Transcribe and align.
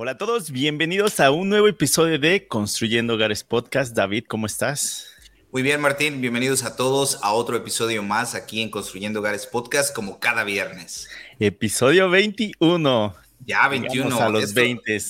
Hola 0.00 0.12
a 0.12 0.16
todos, 0.16 0.52
bienvenidos 0.52 1.18
a 1.18 1.32
un 1.32 1.48
nuevo 1.48 1.66
episodio 1.66 2.20
de 2.20 2.46
Construyendo 2.46 3.14
Hogares 3.14 3.42
Podcast. 3.42 3.96
David, 3.96 4.26
¿cómo 4.28 4.46
estás? 4.46 5.08
Muy 5.50 5.62
bien, 5.62 5.80
Martín, 5.80 6.20
bienvenidos 6.20 6.62
a 6.62 6.76
todos 6.76 7.18
a 7.20 7.32
otro 7.32 7.56
episodio 7.56 8.00
más 8.04 8.36
aquí 8.36 8.62
en 8.62 8.70
Construyendo 8.70 9.18
Hogares 9.18 9.48
Podcast, 9.48 9.92
como 9.92 10.20
cada 10.20 10.44
viernes. 10.44 11.08
Episodio 11.40 12.08
21. 12.10 13.16
Ya, 13.44 13.66
21. 13.66 14.20
a 14.20 14.28
los 14.28 14.54
20. 14.54 14.94
Eh, 14.94 15.02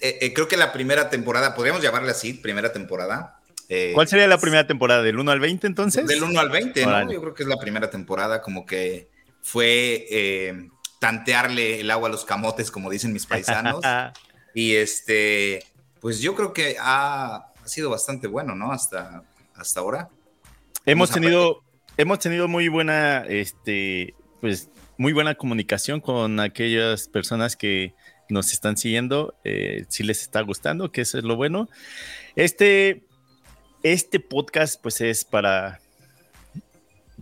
eh, 0.00 0.32
creo 0.32 0.48
que 0.48 0.56
la 0.56 0.72
primera 0.72 1.10
temporada, 1.10 1.54
podríamos 1.54 1.82
llamarla 1.82 2.12
así, 2.12 2.32
primera 2.32 2.72
temporada. 2.72 3.42
Eh, 3.68 3.90
¿Cuál 3.92 4.08
sería 4.08 4.26
la 4.28 4.38
primera 4.38 4.66
temporada? 4.66 5.02
¿Del 5.02 5.18
1 5.18 5.30
al 5.30 5.40
20 5.40 5.66
entonces? 5.66 6.06
Del 6.06 6.22
1 6.22 6.40
al 6.40 6.48
20, 6.48 6.86
¿no? 6.86 7.12
Yo 7.12 7.20
creo 7.20 7.34
que 7.34 7.42
es 7.42 7.48
la 7.50 7.58
primera 7.58 7.90
temporada, 7.90 8.40
como 8.40 8.64
que 8.64 9.10
fue 9.42 10.70
tantearle 10.98 11.80
el 11.80 11.90
agua 11.90 12.08
a 12.08 12.12
los 12.12 12.24
camotes, 12.24 12.70
como 12.70 12.90
dicen 12.90 13.12
mis 13.12 13.26
paisanos. 13.26 13.80
y 14.54 14.74
este, 14.74 15.64
pues 16.00 16.20
yo 16.20 16.34
creo 16.34 16.52
que 16.52 16.76
ha, 16.80 17.52
sido 17.64 17.90
bastante 17.90 18.28
bueno, 18.28 18.54
¿no? 18.54 18.72
Hasta, 18.72 19.24
hasta 19.54 19.80
ahora. 19.80 20.08
Hemos 20.84 21.10
tenido, 21.10 21.64
hemos 21.96 22.20
tenido 22.20 22.46
muy 22.46 22.68
buena, 22.68 23.24
este, 23.26 24.14
pues, 24.40 24.70
muy 24.98 25.12
buena 25.12 25.34
comunicación 25.34 26.00
con 26.00 26.38
aquellas 26.38 27.08
personas 27.08 27.56
que 27.56 27.94
nos 28.28 28.52
están 28.52 28.76
siguiendo. 28.76 29.34
Eh, 29.42 29.84
si 29.88 30.04
les 30.04 30.22
está 30.22 30.40
gustando, 30.42 30.92
que 30.92 31.00
eso 31.00 31.18
es 31.18 31.24
lo 31.24 31.34
bueno. 31.34 31.68
Este, 32.36 33.04
este 33.82 34.20
podcast, 34.20 34.80
pues, 34.80 35.00
es 35.00 35.24
para, 35.24 35.80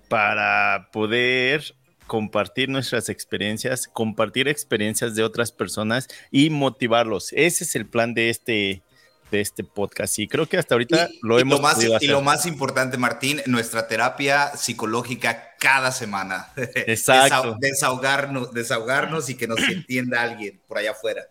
para 0.09 0.91
poder 0.93 1.75
compartir 2.07 2.69
nuestras 2.69 3.09
experiencias, 3.09 3.89
compartir 3.89 4.49
experiencias 4.49 5.15
de 5.15 5.23
otras 5.23 5.53
personas 5.53 6.09
y 6.31 6.51
motivarlos. 6.51 7.33
Ese 7.33 7.65
es 7.65 7.75
el 7.75 7.87
plan 7.87 8.15
de 8.15 8.31
este, 8.31 8.83
de 9.31 9.41
este 9.41 9.65
podcast 9.65 10.19
y 10.19 10.29
creo 10.29 10.47
que 10.47 10.59
hasta 10.59 10.75
ahorita 10.75 11.09
lo 11.23 11.39
hemos 11.39 11.59
lo 11.59 11.63
más, 11.63 12.03
Y 12.03 12.07
lo 12.07 12.23
más 12.23 12.47
importante, 12.47 12.99
Martín, 12.99 13.41
nuestra 13.47 13.89
terapia 13.89 14.57
psicológica 14.57 15.55
cada 15.59 15.93
semana. 15.93 16.53
Exacto. 16.57 17.57
desahogarnos, 17.59 18.53
desahogarnos 18.53 19.29
y 19.31 19.37
que 19.37 19.49
nos 19.49 19.61
entienda 19.61 20.23
alguien 20.23 20.61
por 20.67 20.79
allá 20.79 20.93
afuera. 20.93 21.23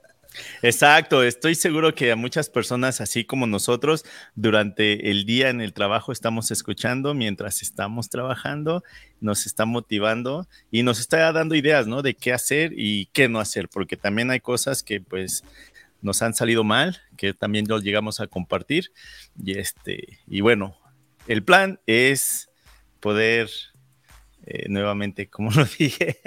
Exacto, 0.62 1.24
estoy 1.24 1.56
seguro 1.56 1.94
que 1.94 2.12
a 2.12 2.16
muchas 2.16 2.50
personas, 2.50 3.02
así 3.02 3.26
como 3.26 3.48
nosotros, 3.48 4.06
durante 4.36 5.12
el 5.12 5.26
día 5.26 5.50
en 5.50 5.62
el 5.62 5.74
trabajo 5.74 6.12
estamos 6.12 6.52
escuchando 6.52 7.14
mientras 7.14 7.62
estamos 7.62 8.10
trabajando, 8.10 8.84
nos 9.20 9.46
está 9.46 9.66
motivando 9.66 10.48
y 10.72 10.84
nos 10.84 11.00
está 11.00 11.32
dando 11.32 11.56
ideas, 11.56 11.88
¿no? 11.88 12.02
De 12.02 12.16
qué 12.16 12.34
hacer 12.34 12.74
y 12.76 13.08
qué 13.08 13.30
no 13.30 13.40
hacer, 13.40 13.70
porque 13.70 13.98
también 13.98 14.32
hay 14.32 14.40
cosas 14.40 14.84
que 14.84 15.02
pues 15.02 15.44
nos 16.02 16.22
han 16.22 16.34
salido 16.34 16.64
mal, 16.64 17.02
que 17.18 17.34
también 17.34 17.66
los 17.68 17.84
llegamos 17.84 18.20
a 18.20 18.28
compartir 18.28 18.92
y 19.42 19.58
este, 19.58 20.20
y 20.28 20.42
bueno, 20.42 20.78
el 21.28 21.44
plan 21.44 21.80
es 21.88 22.50
poder 23.00 23.50
eh, 24.46 24.68
nuevamente, 24.70 25.30
como 25.30 25.52
lo 25.56 25.66
dije, 25.66 26.20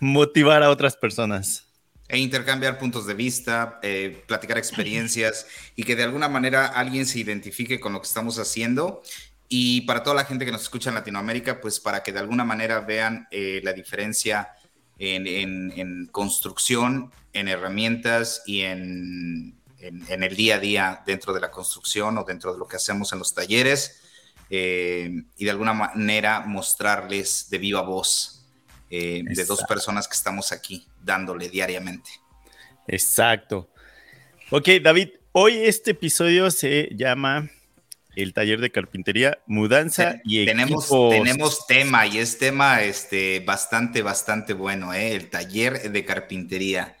motivar 0.00 0.62
a 0.62 0.70
otras 0.70 0.96
personas 0.96 1.71
e 2.12 2.18
intercambiar 2.18 2.78
puntos 2.78 3.06
de 3.06 3.14
vista, 3.14 3.80
eh, 3.82 4.22
platicar 4.26 4.58
experiencias 4.58 5.46
y 5.74 5.82
que 5.82 5.96
de 5.96 6.02
alguna 6.02 6.28
manera 6.28 6.66
alguien 6.66 7.06
se 7.06 7.18
identifique 7.18 7.80
con 7.80 7.94
lo 7.94 8.02
que 8.02 8.06
estamos 8.06 8.38
haciendo. 8.38 9.02
Y 9.48 9.80
para 9.82 10.02
toda 10.02 10.16
la 10.16 10.26
gente 10.26 10.44
que 10.44 10.52
nos 10.52 10.60
escucha 10.60 10.90
en 10.90 10.96
Latinoamérica, 10.96 11.58
pues 11.62 11.80
para 11.80 12.02
que 12.02 12.12
de 12.12 12.18
alguna 12.18 12.44
manera 12.44 12.80
vean 12.80 13.26
eh, 13.30 13.62
la 13.64 13.72
diferencia 13.72 14.50
en, 14.98 16.06
construcción, 16.12 17.10
en 17.32 17.48
herramientas 17.48 18.42
y 18.44 18.60
en, 18.60 19.54
el 19.80 20.36
día 20.36 20.56
a 20.56 20.58
día 20.58 21.02
dentro 21.06 21.32
de 21.32 21.40
la 21.40 21.50
construcción 21.50 22.18
o 22.18 22.24
dentro 22.24 22.52
de 22.52 22.58
lo 22.58 22.68
que 22.68 22.76
hacemos 22.76 23.10
en 23.14 23.20
los 23.20 23.32
talleres. 23.34 24.02
Eh, 24.50 25.24
y 25.38 25.44
de 25.46 25.50
alguna 25.50 25.72
manera 25.72 26.40
mostrarles 26.40 27.48
de 27.48 27.56
viva 27.56 27.80
voz 27.80 28.31
eh, 28.94 29.22
de 29.24 29.46
dos 29.46 29.62
personas 29.62 30.06
que 30.06 30.12
estamos 30.12 30.52
aquí 30.52 30.86
dándole 31.00 31.48
diariamente. 31.48 32.10
Exacto. 32.86 33.70
Ok, 34.50 34.68
David, 34.82 35.08
hoy 35.32 35.56
este 35.56 35.92
episodio 35.92 36.50
se 36.50 36.90
llama 36.94 37.48
el 38.16 38.34
taller 38.34 38.60
de 38.60 38.70
carpintería, 38.70 39.38
mudanza 39.46 40.20
y 40.24 40.44
tenemos, 40.44 40.90
Tenemos 41.08 41.66
tema 41.66 42.06
y 42.06 42.18
es 42.18 42.36
tema 42.36 42.82
este, 42.82 43.40
bastante, 43.40 44.02
bastante 44.02 44.52
bueno, 44.52 44.92
¿eh? 44.92 45.14
el 45.14 45.30
taller 45.30 45.90
de 45.90 46.04
carpintería. 46.04 46.98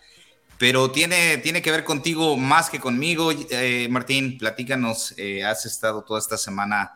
Pero 0.56 0.92
tiene, 0.92 1.36
tiene 1.38 1.60
que 1.60 1.72
ver 1.72 1.84
contigo 1.84 2.38
más 2.38 2.70
que 2.70 2.80
conmigo. 2.80 3.32
Eh, 3.50 3.86
Martín, 3.90 4.38
platícanos, 4.38 5.14
has 5.44 5.66
estado 5.66 6.02
toda 6.04 6.20
esta 6.20 6.38
semana 6.38 6.92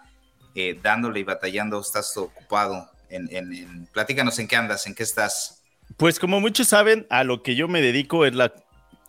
dándole 0.83 1.21
y 1.21 1.25
batallando, 1.25 1.79
estás 1.79 2.17
ocupado 2.17 2.96
en, 3.11 3.89
platícanos 3.93 4.39
en 4.39 4.49
qué 4.49 4.57
andas, 4.57 4.87
en 4.87 4.95
qué 4.95 5.03
estás. 5.03 5.63
Pues 5.97 6.19
como 6.19 6.41
muchos 6.41 6.69
saben, 6.69 7.07
a 7.11 7.25
lo 7.25 7.43
que 7.43 7.55
yo 7.55 7.69
me 7.69 7.81
dedico 7.81 8.27
es 8.27 8.35
la, 8.35 8.53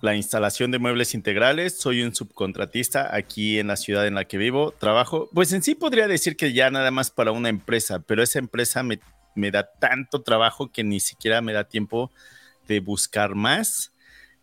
la 0.02 0.16
instalación 0.16 0.72
de 0.72 0.80
muebles 0.80 1.13
integrales. 1.13 1.80
Soy 1.80 2.03
un 2.03 2.13
subcontratista 2.13 3.16
aquí 3.16 3.59
en 3.59 3.68
la 3.68 3.78
ciudad 3.78 4.07
en 4.07 4.16
la 4.16 4.25
que 4.25 4.38
vivo. 4.38 4.72
Trabajo, 4.72 5.30
pues 5.34 5.52
en 5.53 5.63
sí 5.63 5.75
podría 5.75 6.07
decir 6.07 6.38
que 6.38 6.53
ya 6.53 6.69
nada 6.69 6.91
más 6.91 7.09
para 7.09 7.31
una 7.31 7.50
empresa, 7.50 8.00
pero 8.00 8.24
esa 8.24 8.40
empresa 8.40 8.84
me, 8.84 9.00
me 9.36 9.52
da 9.52 9.69
tanto 9.80 10.22
trabajo 10.22 10.72
que 10.72 10.84
ni 10.84 11.00
siquiera 11.00 11.41
me 11.41 11.53
da 11.53 11.63
tiempo 11.63 12.12
de 12.68 12.80
buscar 12.80 13.36
más. 13.36 13.91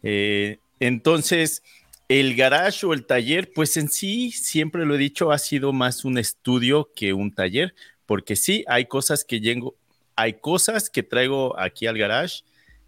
Eh, 0.03 0.59
entonces, 0.81 1.63
el 2.09 2.35
garage 2.37 2.85
o 2.87 2.93
el 2.93 3.07
taller, 3.07 3.53
pues 3.55 3.77
en 3.77 3.89
sí, 3.89 4.31
siempre 4.31 4.85
lo 4.85 4.95
he 4.95 4.99
dicho, 4.99 5.33
ha 5.33 5.39
sido 5.39 5.73
más 5.73 6.05
un 6.05 6.19
estudio 6.19 6.91
que 6.95 7.13
un 7.13 7.33
taller, 7.33 7.75
porque 8.07 8.37
sí, 8.37 8.65
hay 8.69 8.87
cosas 8.87 9.25
que 9.25 9.41
llego, 9.41 9.77
hay 10.17 10.35
cosas 10.35 10.91
que 10.91 11.03
traigo 11.03 11.59
aquí 11.59 11.87
al 11.87 11.99
garage 11.99 12.43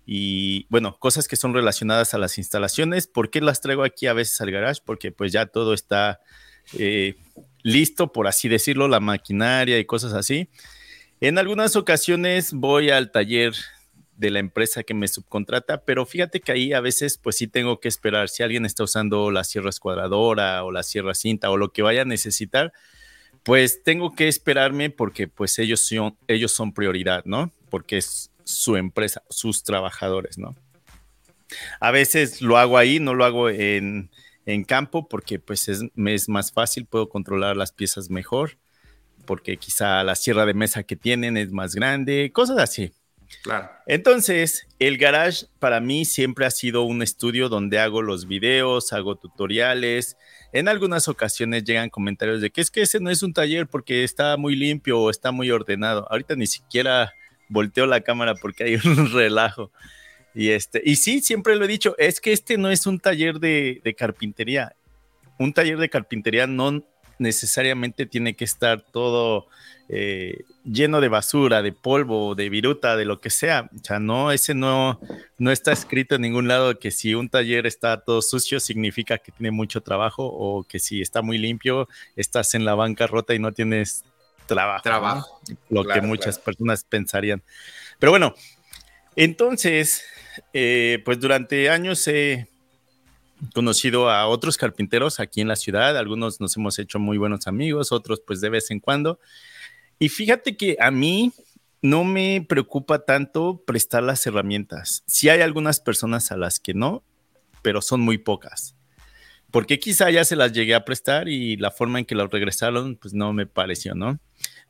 y 0.06 0.66
bueno, 0.68 0.96
cosas 0.98 1.26
que 1.26 1.36
son 1.36 1.52
relacionadas 1.52 2.14
a 2.14 2.18
las 2.18 2.38
instalaciones. 2.38 3.08
¿Por 3.08 3.30
qué 3.30 3.40
las 3.40 3.60
traigo 3.60 3.82
aquí 3.82 4.06
a 4.06 4.12
veces 4.12 4.40
al 4.40 4.52
garage? 4.52 4.80
Porque 4.84 5.10
pues 5.10 5.32
ya 5.32 5.46
todo 5.46 5.74
está 5.74 6.20
eh, 6.78 7.16
listo, 7.62 8.12
por 8.12 8.28
así 8.28 8.48
decirlo, 8.48 8.86
la 8.86 9.00
maquinaria 9.00 9.78
y 9.78 9.84
cosas 9.84 10.12
así. 10.12 10.48
En 11.20 11.38
algunas 11.38 11.76
ocasiones 11.76 12.52
voy 12.52 12.90
al 12.90 13.10
taller 13.10 13.54
de 14.16 14.30
la 14.30 14.38
empresa 14.38 14.82
que 14.82 14.94
me 14.94 15.08
subcontrata, 15.08 15.84
pero 15.84 16.06
fíjate 16.06 16.40
que 16.40 16.52
ahí 16.52 16.72
a 16.72 16.80
veces 16.80 17.18
pues 17.18 17.36
sí 17.36 17.46
tengo 17.46 17.80
que 17.80 17.88
esperar 17.88 18.28
si 18.28 18.42
alguien 18.42 18.64
está 18.64 18.84
usando 18.84 19.30
la 19.30 19.44
sierra 19.44 19.70
escuadradora 19.70 20.64
o 20.64 20.72
la 20.72 20.82
sierra 20.82 21.14
cinta 21.14 21.50
o 21.50 21.56
lo 21.56 21.72
que 21.72 21.82
vaya 21.82 22.02
a 22.02 22.06
necesitar, 22.06 22.72
pues 23.46 23.84
tengo 23.84 24.12
que 24.12 24.26
esperarme 24.26 24.90
porque 24.90 25.28
pues 25.28 25.60
ellos 25.60 25.80
son, 25.86 26.18
ellos 26.26 26.50
son 26.50 26.74
prioridad, 26.74 27.24
¿no? 27.26 27.52
Porque 27.70 27.98
es 27.98 28.32
su 28.42 28.76
empresa, 28.76 29.22
sus 29.30 29.62
trabajadores, 29.62 30.36
¿no? 30.36 30.56
A 31.78 31.92
veces 31.92 32.42
lo 32.42 32.58
hago 32.58 32.76
ahí, 32.76 32.98
no 32.98 33.14
lo 33.14 33.24
hago 33.24 33.48
en, 33.48 34.10
campo 34.66 35.08
porque 35.08 35.38
pues 35.38 35.68
es, 35.68 35.84
me 35.94 36.14
es 36.14 36.28
más 36.28 36.50
fácil, 36.50 36.86
puedo 36.86 37.08
controlar 37.08 37.56
las 37.56 37.70
piezas 37.70 38.10
mejor, 38.10 38.58
porque 39.26 39.58
quizá 39.58 40.02
la 40.02 40.16
sierra 40.16 40.44
de 40.44 40.54
mesa 40.54 40.82
que 40.82 40.96
tienen 40.96 41.36
es 41.36 41.52
más 41.52 41.76
grande, 41.76 42.32
cosas 42.32 42.58
así. 42.58 42.92
Claro. 43.42 43.70
Entonces, 43.86 44.66
el 44.80 44.98
garage 44.98 45.46
para 45.60 45.80
mí 45.80 46.04
siempre 46.04 46.46
ha 46.46 46.50
sido 46.50 46.82
un 46.82 47.00
estudio 47.00 47.48
donde 47.48 47.78
hago 47.78 48.02
los 48.02 48.26
videos, 48.26 48.92
hago 48.92 49.14
tutoriales. 49.16 50.16
En 50.56 50.68
algunas 50.68 51.06
ocasiones 51.06 51.64
llegan 51.64 51.90
comentarios 51.90 52.40
de 52.40 52.48
que 52.48 52.62
es 52.62 52.70
que 52.70 52.80
ese 52.80 52.98
no 52.98 53.10
es 53.10 53.22
un 53.22 53.34
taller 53.34 53.66
porque 53.66 54.04
está 54.04 54.38
muy 54.38 54.56
limpio 54.56 54.98
o 54.98 55.10
está 55.10 55.30
muy 55.30 55.50
ordenado. 55.50 56.10
Ahorita 56.10 56.34
ni 56.34 56.46
siquiera 56.46 57.12
volteo 57.50 57.84
la 57.84 58.00
cámara 58.00 58.34
porque 58.34 58.64
hay 58.64 58.74
un 58.86 59.12
relajo. 59.12 59.70
Y, 60.34 60.48
este, 60.48 60.80
y 60.82 60.96
sí, 60.96 61.20
siempre 61.20 61.56
lo 61.56 61.66
he 61.66 61.68
dicho, 61.68 61.94
es 61.98 62.22
que 62.22 62.32
este 62.32 62.56
no 62.56 62.70
es 62.70 62.86
un 62.86 62.98
taller 62.98 63.38
de, 63.38 63.82
de 63.84 63.94
carpintería. 63.94 64.74
Un 65.38 65.52
taller 65.52 65.76
de 65.76 65.90
carpintería 65.90 66.46
no 66.46 66.82
necesariamente 67.18 68.06
tiene 68.06 68.34
que 68.34 68.44
estar 68.44 68.80
todo 68.80 69.46
eh, 69.88 70.44
lleno 70.64 71.00
de 71.00 71.08
basura, 71.08 71.62
de 71.62 71.72
polvo, 71.72 72.34
de 72.34 72.48
viruta, 72.48 72.96
de 72.96 73.04
lo 73.04 73.20
que 73.20 73.30
sea. 73.30 73.70
O 73.74 73.84
sea, 73.84 74.00
no, 74.00 74.32
ese 74.32 74.54
no, 74.54 75.00
no 75.38 75.52
está 75.52 75.72
escrito 75.72 76.16
en 76.16 76.22
ningún 76.22 76.48
lado 76.48 76.78
que 76.78 76.90
si 76.90 77.14
un 77.14 77.28
taller 77.28 77.66
está 77.66 78.00
todo 78.00 78.20
sucio 78.20 78.58
significa 78.58 79.18
que 79.18 79.32
tiene 79.32 79.52
mucho 79.52 79.82
trabajo 79.82 80.24
o 80.26 80.64
que 80.64 80.80
si 80.80 81.00
está 81.00 81.22
muy 81.22 81.38
limpio 81.38 81.88
estás 82.16 82.54
en 82.54 82.64
la 82.64 82.74
banca 82.74 83.06
rota 83.06 83.34
y 83.34 83.38
no 83.38 83.52
tienes 83.52 84.04
trabajo. 84.46 84.82
Trabajo. 84.82 85.40
Lo 85.70 85.84
que 85.84 86.00
muchas 86.00 86.38
personas 86.38 86.84
pensarían. 86.84 87.42
Pero 87.98 88.10
bueno, 88.10 88.34
entonces, 89.14 90.04
eh, 90.52 91.00
pues 91.04 91.20
durante 91.20 91.70
años 91.70 92.06
he 92.08 92.48
conocido 93.54 94.10
a 94.10 94.26
otros 94.26 94.56
carpinteros 94.56 95.20
aquí 95.20 95.40
en 95.40 95.48
la 95.48 95.56
ciudad, 95.56 95.96
algunos 95.96 96.40
nos 96.40 96.56
hemos 96.56 96.78
hecho 96.78 96.98
muy 96.98 97.18
buenos 97.18 97.46
amigos, 97.46 97.92
otros 97.92 98.20
pues 98.26 98.40
de 98.40 98.50
vez 98.50 98.70
en 98.70 98.80
cuando. 98.80 99.18
Y 99.98 100.08
fíjate 100.08 100.56
que 100.56 100.76
a 100.80 100.90
mí 100.90 101.32
no 101.82 102.04
me 102.04 102.44
preocupa 102.48 103.04
tanto 103.04 103.62
prestar 103.66 104.02
las 104.02 104.26
herramientas. 104.26 105.02
Si 105.06 105.28
hay 105.28 105.40
algunas 105.40 105.80
personas 105.80 106.32
a 106.32 106.36
las 106.36 106.58
que 106.58 106.74
no, 106.74 107.04
pero 107.62 107.82
son 107.82 108.00
muy 108.00 108.18
pocas. 108.18 108.74
Porque 109.50 109.78
quizá 109.78 110.10
ya 110.10 110.24
se 110.24 110.36
las 110.36 110.52
llegué 110.52 110.74
a 110.74 110.84
prestar 110.84 111.28
y 111.28 111.56
la 111.56 111.70
forma 111.70 111.98
en 111.98 112.04
que 112.04 112.14
las 112.14 112.30
regresaron, 112.30 112.96
pues 112.96 113.14
no 113.14 113.32
me 113.32 113.46
pareció, 113.46 113.94
¿no? 113.94 114.18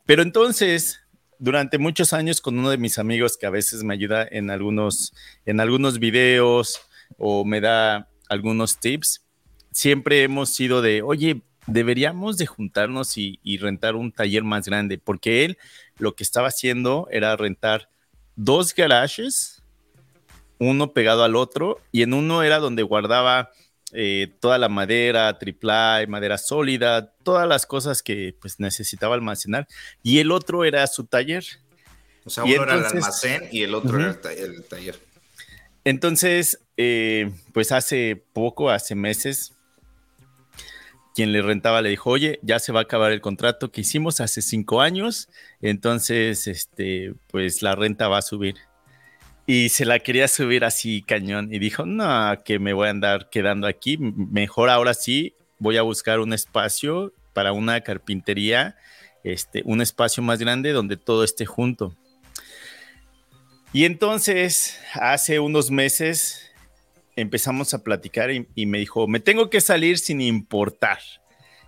Pero 0.04 0.22
entonces, 0.22 1.00
durante 1.38 1.78
muchos 1.78 2.12
años 2.12 2.40
con 2.40 2.58
uno 2.58 2.70
de 2.70 2.78
mis 2.78 2.98
amigos 2.98 3.36
que 3.36 3.46
a 3.46 3.50
veces 3.50 3.82
me 3.82 3.94
ayuda 3.94 4.26
en 4.30 4.50
algunos, 4.50 5.12
en 5.44 5.60
algunos 5.60 5.98
videos 5.98 6.80
o 7.18 7.44
me 7.44 7.60
da 7.60 8.08
algunos 8.28 8.78
tips, 8.78 9.24
siempre 9.72 10.22
hemos 10.22 10.50
sido 10.50 10.82
de, 10.82 11.02
oye, 11.02 11.42
deberíamos 11.66 12.36
de 12.36 12.46
juntarnos 12.46 13.16
y, 13.18 13.40
y 13.42 13.58
rentar 13.58 13.96
un 13.96 14.12
taller 14.12 14.44
más 14.44 14.66
grande, 14.66 14.98
porque 14.98 15.44
él 15.44 15.58
lo 15.98 16.14
que 16.14 16.22
estaba 16.22 16.48
haciendo 16.48 17.08
era 17.10 17.36
rentar 17.36 17.88
dos 18.36 18.74
garajes, 18.74 19.62
uno 20.58 20.92
pegado 20.92 21.24
al 21.24 21.36
otro, 21.36 21.80
y 21.92 22.02
en 22.02 22.14
uno 22.14 22.42
era 22.42 22.58
donde 22.58 22.82
guardaba 22.82 23.50
eh, 23.92 24.28
toda 24.40 24.58
la 24.58 24.68
madera, 24.68 25.38
triple 25.38 26.06
madera 26.08 26.38
sólida, 26.38 27.12
todas 27.22 27.48
las 27.48 27.66
cosas 27.66 28.02
que 28.02 28.36
pues 28.40 28.58
necesitaba 28.58 29.14
almacenar, 29.14 29.66
y 30.02 30.18
el 30.18 30.30
otro 30.30 30.64
era 30.64 30.86
su 30.86 31.04
taller. 31.04 31.44
O 32.24 32.30
sea, 32.30 32.44
uno 32.44 32.54
era 32.54 32.74
el 32.74 32.84
almacén 32.84 33.48
y 33.52 33.62
el 33.62 33.74
otro 33.74 34.00
era 34.00 34.18
el, 34.32 34.64
taller. 34.64 34.98
Entonces, 35.84 36.60
eh, 36.76 37.30
pues 37.52 37.72
hace 37.72 38.22
poco, 38.32 38.70
hace 38.70 38.94
meses, 38.94 39.56
quien 41.14 41.32
le 41.32 41.40
rentaba 41.40 41.80
le 41.80 41.88
dijo, 41.88 42.10
oye, 42.10 42.38
ya 42.42 42.58
se 42.58 42.72
va 42.72 42.80
a 42.80 42.82
acabar 42.82 43.10
el 43.10 43.22
contrato 43.22 43.72
que 43.72 43.80
hicimos 43.80 44.20
hace 44.20 44.42
cinco 44.42 44.82
años, 44.82 45.30
entonces, 45.62 46.46
este, 46.46 47.14
pues 47.28 47.62
la 47.62 47.74
renta 47.74 48.08
va 48.08 48.18
a 48.18 48.22
subir. 48.22 48.56
Y 49.46 49.70
se 49.70 49.86
la 49.86 50.00
quería 50.00 50.28
subir 50.28 50.64
así 50.64 51.02
cañón 51.02 51.54
y 51.54 51.58
dijo, 51.58 51.86
no, 51.86 52.42
que 52.44 52.58
me 52.58 52.74
voy 52.74 52.88
a 52.88 52.90
andar 52.90 53.30
quedando 53.30 53.66
aquí, 53.66 53.96
mejor 53.96 54.68
ahora 54.68 54.92
sí 54.92 55.34
voy 55.58 55.78
a 55.78 55.82
buscar 55.82 56.20
un 56.20 56.32
espacio 56.32 57.14
para 57.32 57.52
una 57.52 57.80
carpintería, 57.80 58.76
este, 59.24 59.62
un 59.64 59.80
espacio 59.80 60.22
más 60.22 60.38
grande 60.38 60.72
donde 60.72 60.96
todo 60.96 61.24
esté 61.24 61.46
junto. 61.46 61.96
Y 63.72 63.84
entonces, 63.84 64.78
hace 64.94 65.38
unos 65.38 65.70
meses, 65.70 66.45
empezamos 67.16 67.74
a 67.74 67.82
platicar 67.82 68.30
y, 68.30 68.66
me 68.66 68.78
dijo, 68.78 69.08
me 69.08 69.20
tengo 69.20 69.50
que 69.50 69.60
salir 69.60 69.98
sin 69.98 70.20
importar. 70.20 70.98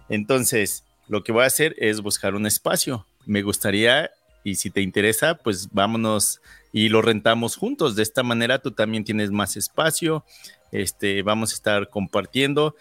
Entonces, 0.09 0.85
lo 1.09 1.25
que 1.25 1.33
voy 1.33 1.43
a 1.43 1.47
hacer 1.47 1.75
es 1.79 2.01
buscar 2.03 2.35
un 2.35 2.47
espacio. 2.47 3.07
Me 3.27 3.43
gustaría, 3.43 4.11
y 4.45 4.57
si 4.57 4.71
te 4.71 4.83
interesa, 4.83 5.37
pues 5.37 5.69
vámonos 5.73 6.41
y 6.73 6.91
lo 6.91 7.03
rentamos 7.03 7.57
juntos. 7.57 7.97
De 7.97 8.03
esta 8.03 8.23
manera 8.23 8.61
tú 8.61 8.73
también 8.73 9.05
tienes 9.05 9.31
más 9.31 9.57
espacio. 9.57 10.25
Este, 10.71 11.23
vamos 11.23 11.53
a 11.53 11.55
estar 11.55 11.89
compartiendo. 11.89 12.77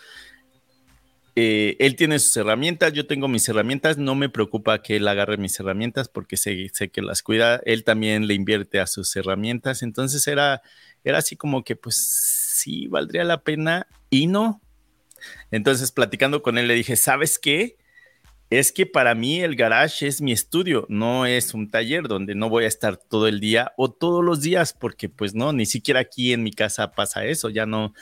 Eh, 1.39 1.77
él 1.77 1.95
tiene 1.95 2.17
sus 2.17 2.35
herramientas, 2.35 2.93
yo 2.93 3.05
tengo 3.05 3.27
mis 3.27 3.47
herramientas, 3.47 3.99
no 3.99 4.15
me 4.15 4.27
preocupa 4.27 4.81
que 4.81 4.95
él 4.95 5.07
agarre 5.07 5.37
mis 5.37 5.59
herramientas 5.59 6.09
porque 6.09 6.35
sé, 6.35 6.71
sé, 6.73 6.89
que 6.89 7.03
las 7.03 7.21
cuida, 7.21 7.61
él 7.63 7.83
también 7.83 8.25
le 8.25 8.33
invierte 8.33 8.79
a 8.79 8.87
sus 8.87 9.15
herramientas, 9.15 9.83
entonces 9.83 10.25
era, 10.27 10.63
era 11.03 11.19
así 11.19 11.35
como 11.35 11.63
que 11.63 11.75
pues 11.75 11.95
sí 11.95 12.87
valdría 12.87 13.23
la 13.23 13.43
pena 13.43 13.85
y 14.09 14.25
no. 14.25 14.63
Entonces, 15.51 15.91
platicando 15.91 16.41
con 16.41 16.57
él, 16.57 16.67
le 16.67 16.73
dije, 16.73 16.95
¿sabes 16.95 17.37
qué? 17.37 17.77
Es 18.49 18.71
que 18.71 18.87
para 18.87 19.13
mí 19.13 19.39
el 19.41 19.55
garage 19.55 20.07
es 20.07 20.21
mi 20.21 20.31
estudio, 20.31 20.87
no 20.89 21.27
es 21.27 21.53
un 21.53 21.69
taller 21.69 22.07
donde 22.07 22.33
no 22.33 22.49
voy 22.49 22.63
a 22.63 22.67
estar 22.67 22.97
todo 22.97 23.27
el 23.27 23.39
día 23.39 23.73
o 23.77 23.91
todos 23.91 24.25
los 24.25 24.41
días, 24.41 24.73
porque 24.73 25.07
pues 25.07 25.35
no, 25.35 25.53
ni 25.53 25.67
siquiera 25.67 25.99
aquí 25.99 26.33
en 26.33 26.41
mi 26.41 26.51
casa 26.51 26.93
pasa 26.93 27.25
eso, 27.25 27.49
ya 27.49 27.67
no. 27.67 27.93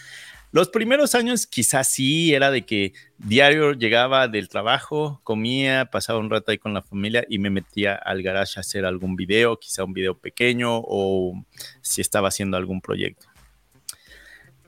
Los 0.55 0.69
primeros 0.69 1.15
años 1.15 1.47
quizás 1.47 1.91
sí 1.91 2.33
era 2.33 2.49
de 2.49 2.65
que 2.65 2.93
diario 3.17 3.73
llegaba 3.73 4.29
del 4.29 4.47
trabajo, 4.47 5.19
comía, 5.25 5.89
pasaba 5.91 6.17
un 6.17 6.29
rato 6.29 6.49
ahí 6.49 6.57
con 6.57 6.73
la 6.73 6.81
familia 6.81 7.25
y 7.27 7.39
me 7.39 7.49
metía 7.49 7.93
al 7.95 8.23
garage 8.23 8.57
a 8.57 8.61
hacer 8.61 8.85
algún 8.85 9.17
video, 9.17 9.59
quizá 9.59 9.83
un 9.83 9.91
video 9.91 10.17
pequeño 10.17 10.69
o 10.77 11.43
si 11.81 11.99
estaba 11.99 12.29
haciendo 12.29 12.55
algún 12.55 12.79
proyecto. 12.79 13.27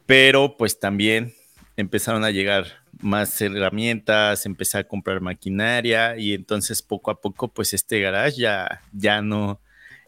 Pero 0.05 0.57
pues 0.57 0.77
también 0.77 1.33
empezaron 1.77 2.25
a 2.25 2.31
llegar 2.31 2.65
más 2.99 3.39
herramientas, 3.39 4.45
empecé 4.45 4.79
a 4.79 4.83
comprar 4.83 5.21
maquinaria 5.21 6.17
y 6.17 6.33
entonces 6.33 6.81
poco 6.81 7.11
a 7.11 7.21
poco 7.21 7.47
pues 7.47 7.73
este 7.73 8.01
garage 8.01 8.41
ya, 8.41 8.81
ya 8.91 9.21
no 9.21 9.61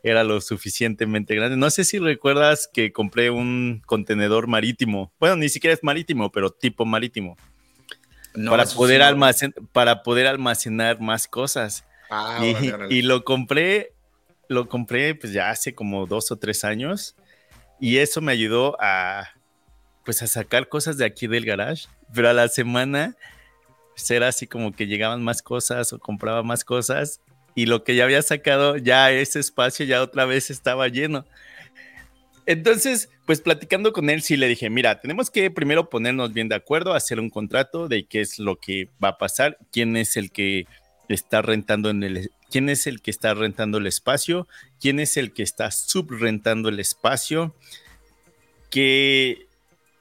era 0.03 0.23
lo 0.23 0.41
suficientemente 0.41 1.35
grande. 1.35 1.57
No 1.57 1.69
sé 1.69 1.83
si 1.83 1.99
recuerdas 1.99 2.69
que 2.71 2.91
compré 2.91 3.29
un 3.29 3.81
contenedor 3.85 4.47
marítimo, 4.47 5.11
bueno, 5.19 5.35
ni 5.35 5.49
siquiera 5.49 5.73
es 5.73 5.83
marítimo, 5.83 6.31
pero 6.31 6.51
tipo 6.51 6.85
marítimo, 6.85 7.37
para, 8.47 8.65
poder 8.65 9.01
para 9.71 10.03
poder 10.03 10.27
almacenar 10.27 10.99
más 10.99 11.27
cosas. 11.27 11.85
Ah, 12.09 12.39
y, 12.89 12.95
y 12.95 13.01
lo 13.01 13.23
compré, 13.23 13.93
lo 14.47 14.67
compré 14.67 15.13
pues 15.15 15.33
ya 15.33 15.49
hace 15.49 15.75
como 15.75 16.05
dos 16.07 16.31
o 16.31 16.37
tres 16.37 16.63
años. 16.63 17.15
Y 17.79 17.97
eso 17.97 18.21
me 18.21 18.31
ayudó 18.31 18.75
a 18.79 19.29
pues 20.03 20.21
a 20.21 20.27
sacar 20.27 20.69
cosas 20.69 20.97
de 20.97 21.05
aquí 21.05 21.27
del 21.27 21.45
garage, 21.45 21.87
pero 22.13 22.29
a 22.29 22.33
la 22.33 22.47
semana 22.47 23.15
pues, 23.91 24.09
era 24.09 24.29
así 24.29 24.47
como 24.47 24.71
que 24.71 24.87
llegaban 24.87 25.23
más 25.23 25.41
cosas 25.41 25.93
o 25.93 25.99
compraba 25.99 26.41
más 26.41 26.63
cosas 26.63 27.21
y 27.55 27.65
lo 27.65 27.83
que 27.83 27.95
ya 27.95 28.03
había 28.03 28.21
sacado, 28.21 28.77
ya 28.77 29.11
ese 29.11 29.39
espacio 29.39 29.85
ya 29.85 30.01
otra 30.01 30.25
vez 30.25 30.49
estaba 30.49 30.87
lleno. 30.87 31.25
Entonces, 32.45 33.09
pues 33.25 33.41
platicando 33.41 33.93
con 33.93 34.09
él, 34.09 34.23
sí 34.23 34.35
le 34.35 34.47
dije, 34.47 34.69
mira, 34.71 34.99
tenemos 34.99 35.29
que 35.29 35.51
primero 35.51 35.89
ponernos 35.89 36.33
bien 36.33 36.49
de 36.49 36.55
acuerdo, 36.55 36.93
hacer 36.93 37.19
un 37.19 37.29
contrato 37.29 37.87
de 37.87 38.05
qué 38.05 38.21
es 38.21 38.39
lo 38.39 38.55
que 38.55 38.89
va 39.03 39.09
a 39.09 39.17
pasar, 39.19 39.57
quién 39.71 39.95
es 39.95 40.17
el 40.17 40.31
que 40.31 40.65
está 41.09 41.41
rentando 41.41 41.91
en 41.91 42.01
el, 42.01 42.31
quién 42.49 42.69
es 42.69 42.87
el 42.87 43.01
que 43.01 43.11
está 43.11 43.33
rentando 43.33 43.77
el 43.77 43.87
espacio, 43.87 44.47
quién 44.79 44.99
es 44.99 45.17
el 45.17 45.31
que 45.31 45.43
está 45.43 45.69
subrentando 45.69 46.69
el 46.69 46.79
espacio, 46.79 47.55
que 48.71 49.47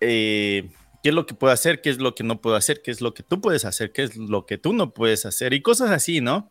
eh, 0.00 0.70
qué 1.02 1.08
es 1.10 1.14
lo 1.14 1.26
que 1.26 1.34
puedo 1.34 1.52
hacer, 1.52 1.80
qué 1.80 1.90
es 1.90 1.98
lo 1.98 2.14
que 2.14 2.24
no 2.24 2.40
puedo 2.40 2.56
hacer, 2.56 2.82
qué 2.82 2.90
es 2.90 3.00
lo 3.00 3.14
que 3.14 3.22
tú 3.22 3.40
puedes 3.40 3.64
hacer, 3.64 3.92
qué 3.92 4.04
es 4.04 4.16
lo 4.16 4.46
que 4.46 4.58
tú 4.58 4.72
no 4.72 4.92
puedes 4.92 5.26
hacer 5.26 5.52
y 5.52 5.62
cosas 5.62 5.90
así, 5.90 6.20
¿no? 6.20 6.50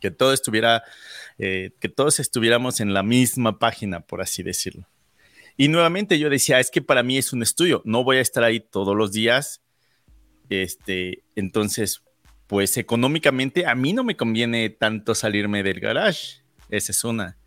Que 0.00 0.10
todo 0.10 0.32
estuviera, 0.32 0.82
eh, 1.38 1.70
que 1.80 1.88
todos 1.88 2.20
estuviéramos 2.20 2.80
en 2.80 2.94
la 2.94 3.02
misma 3.02 3.58
página, 3.58 4.00
por 4.00 4.20
así 4.20 4.42
decirlo. 4.42 4.86
Y 5.56 5.68
nuevamente 5.68 6.18
yo 6.18 6.28
decía, 6.28 6.60
es 6.60 6.70
que 6.70 6.82
para 6.82 7.02
mí 7.02 7.16
es 7.16 7.32
un 7.32 7.42
estudio, 7.42 7.82
no 7.84 8.04
voy 8.04 8.18
a 8.18 8.20
estar 8.20 8.44
ahí 8.44 8.60
todos 8.60 8.94
los 8.94 9.12
días. 9.12 9.62
Este, 10.50 11.22
entonces, 11.34 12.02
pues 12.46 12.76
económicamente 12.76 13.66
a 13.66 13.74
mí 13.74 13.92
no 13.92 14.04
me 14.04 14.16
conviene 14.16 14.70
tanto 14.70 15.14
salirme 15.14 15.62
del 15.62 15.80
garage. 15.80 16.42
Esa 16.68 16.92
es 16.92 17.04
una. 17.04 17.38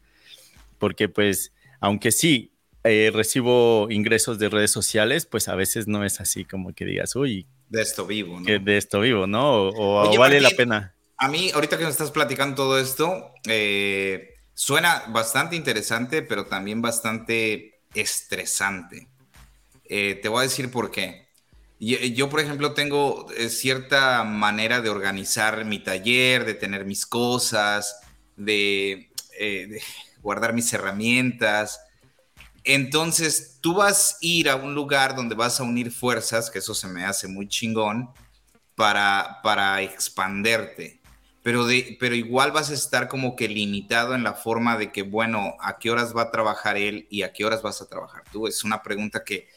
Porque 0.78 1.08
pues, 1.08 1.54
aunque 1.80 2.12
sí, 2.12 2.52
eh, 2.84 3.12
recibo 3.14 3.88
ingresos 3.90 4.40
de 4.40 4.50
redes 4.50 4.72
sociales, 4.72 5.26
pues 5.26 5.48
a 5.48 5.56
veces 5.56 5.88
no 5.88 6.04
es 6.04 6.20
así 6.22 6.46
como 6.46 6.74
que 6.74 6.86
digas, 6.86 7.16
uy. 7.16 7.46
De 7.70 7.82
esto 7.82 8.08
vivo, 8.08 8.40
¿no? 8.40 8.46
de 8.46 8.78
esto 8.78 9.02
vivo, 9.02 9.28
¿no? 9.28 9.68
O, 9.68 10.18
vale 10.18 10.42
la 10.42 10.50
pena. 10.52 10.96
A 11.20 11.28
mí, 11.28 11.52
ahorita 11.54 11.78
que 11.78 11.84
me 11.84 11.90
estás 11.90 12.12
platicando 12.12 12.56
todo 12.56 12.80
esto, 12.80 13.34
eh, 13.48 14.36
suena 14.54 15.04
bastante 15.10 15.56
interesante, 15.56 16.22
pero 16.22 16.46
también 16.46 16.82
bastante 16.82 17.82
estresante. 17.94 19.08
Eh, 19.86 20.20
te 20.22 20.30
voy 20.30 20.40
a 20.40 20.44
decir 20.44 20.72
por 20.72 20.92
qué. 20.92 21.28
Yo, 21.80 22.30
por 22.30 22.42
ejemplo, 22.42 22.74
tengo 22.74 23.28
cierta 23.48 24.24
manera 24.24 24.82
de 24.82 24.90
organizar 24.90 25.64
mi 25.64 25.80
taller, 25.80 26.44
de 26.46 26.54
tener 26.54 26.86
mis 26.86 27.06
cosas, 27.06 28.02
de 28.36 29.12
guardar 30.22 30.54
mis 30.54 30.72
herramientas 30.74 31.80
entonces, 32.64 33.58
tú 33.62 33.74
vas 33.74 34.14
a 34.14 34.18
ir 34.22 34.50
a 34.50 34.56
un 34.56 34.76
lugar 34.76 35.16
donde 35.16 35.36
vas 35.36 35.60
a 35.60 35.64
unir 35.64 35.92
fuerzas, 35.92 36.50
que 36.50 36.60
eso 36.60 36.76
se 36.76 36.88
me 36.88 37.06
hace 37.06 37.28
muy 37.28 37.48
chingón, 37.48 38.10
para, 38.76 39.40
para 39.44 39.82
expanderte. 39.82 40.99
Pero, 41.50 41.66
de, 41.66 41.98
pero 42.00 42.14
igual 42.14 42.52
vas 42.52 42.70
a 42.70 42.76
estar 42.76 43.08
como 43.08 43.36
que 43.36 43.48
limitado 43.48 44.14
en 44.14 44.24
la 44.24 44.34
forma 44.34 44.78
de 44.78 44.92
que, 44.92 45.02
bueno, 45.02 45.56
¿a 45.60 45.80
qué 45.80 45.90
horas 45.90 46.16
va 46.16 46.22
a 46.22 46.32
trabajar 46.32 46.78
él 46.78 47.08
y 47.10 47.24
a 47.24 47.34
qué 47.34 47.44
horas 47.44 47.64
vas 47.64 47.82
a 47.82 47.90
trabajar 47.90 48.22
tú? 48.32 48.46
Es 48.46 48.64
una 48.64 48.84
pregunta 48.84 49.24
que, 49.24 49.48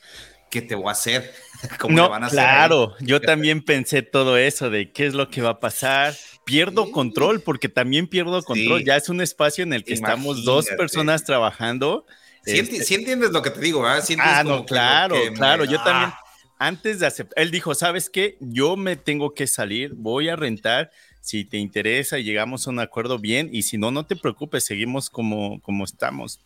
que 0.51 0.63
te 0.63 0.75
voy 0.75 0.89
a 0.89 0.93
hacer. 0.93 1.35
¿Cómo 1.79 1.95
no, 1.95 2.09
van 2.09 2.25
a 2.25 2.31
claro, 2.31 2.95
yo 3.01 3.21
también 3.21 3.63
pensé 3.63 4.01
todo 4.01 4.39
eso 4.39 4.71
de 4.71 4.91
qué 4.91 5.05
es 5.05 5.13
lo 5.13 5.29
que 5.29 5.43
va 5.43 5.51
a 5.51 5.61
pasar. 5.61 6.15
Pierdo 6.47 6.91
control 6.91 7.43
porque 7.43 7.69
también 7.69 8.07
pierdo 8.07 8.43
control. 8.43 8.85
Ya 8.85 8.97
es 8.97 9.11
un 9.11 9.21
espacio 9.21 9.63
en 9.63 9.75
el 9.75 9.85
que 9.85 9.93
estamos 9.93 10.45
dos 10.45 10.69
personas 10.79 11.25
trabajando 11.25 12.07
este 12.45 12.85
sí, 12.85 12.95
entiendes 12.95 13.31
lo 13.31 13.43
que 13.43 13.51
te 13.51 13.61
digo, 13.61 13.83
¿verdad? 13.83 14.05
ah, 14.19 14.43
no, 14.45 14.65
claro, 14.65 15.17
claro. 15.35 15.65
Yo 15.65 15.81
también, 15.83 16.11
ah. 16.11 16.21
antes 16.59 16.99
de 16.99 17.07
aceptar, 17.07 17.41
él 17.41 17.51
dijo, 17.51 17.75
¿sabes 17.75 18.11
qué? 18.11 18.37
Yo 18.41 18.77
me 18.77 18.97
tengo 18.97 19.35
que 19.35 19.47
salir, 19.47 19.93
voy 19.95 20.29
a 20.29 20.37
rentar. 20.37 20.91
Si 21.23 21.45
te 21.45 21.57
interesa, 21.57 22.19
llegamos 22.19 22.67
a 22.67 22.71
un 22.71 22.81
acuerdo 22.81 23.19
bien. 23.19 23.49
Y 23.53 23.63
si 23.63 23.79
no, 23.79 23.91
no 23.93 24.05
te 24.05 24.17
preocupes, 24.17 24.65
seguimos 24.65 25.09
como, 25.09 25.61
como 25.63 25.85
estamos. 25.85 26.41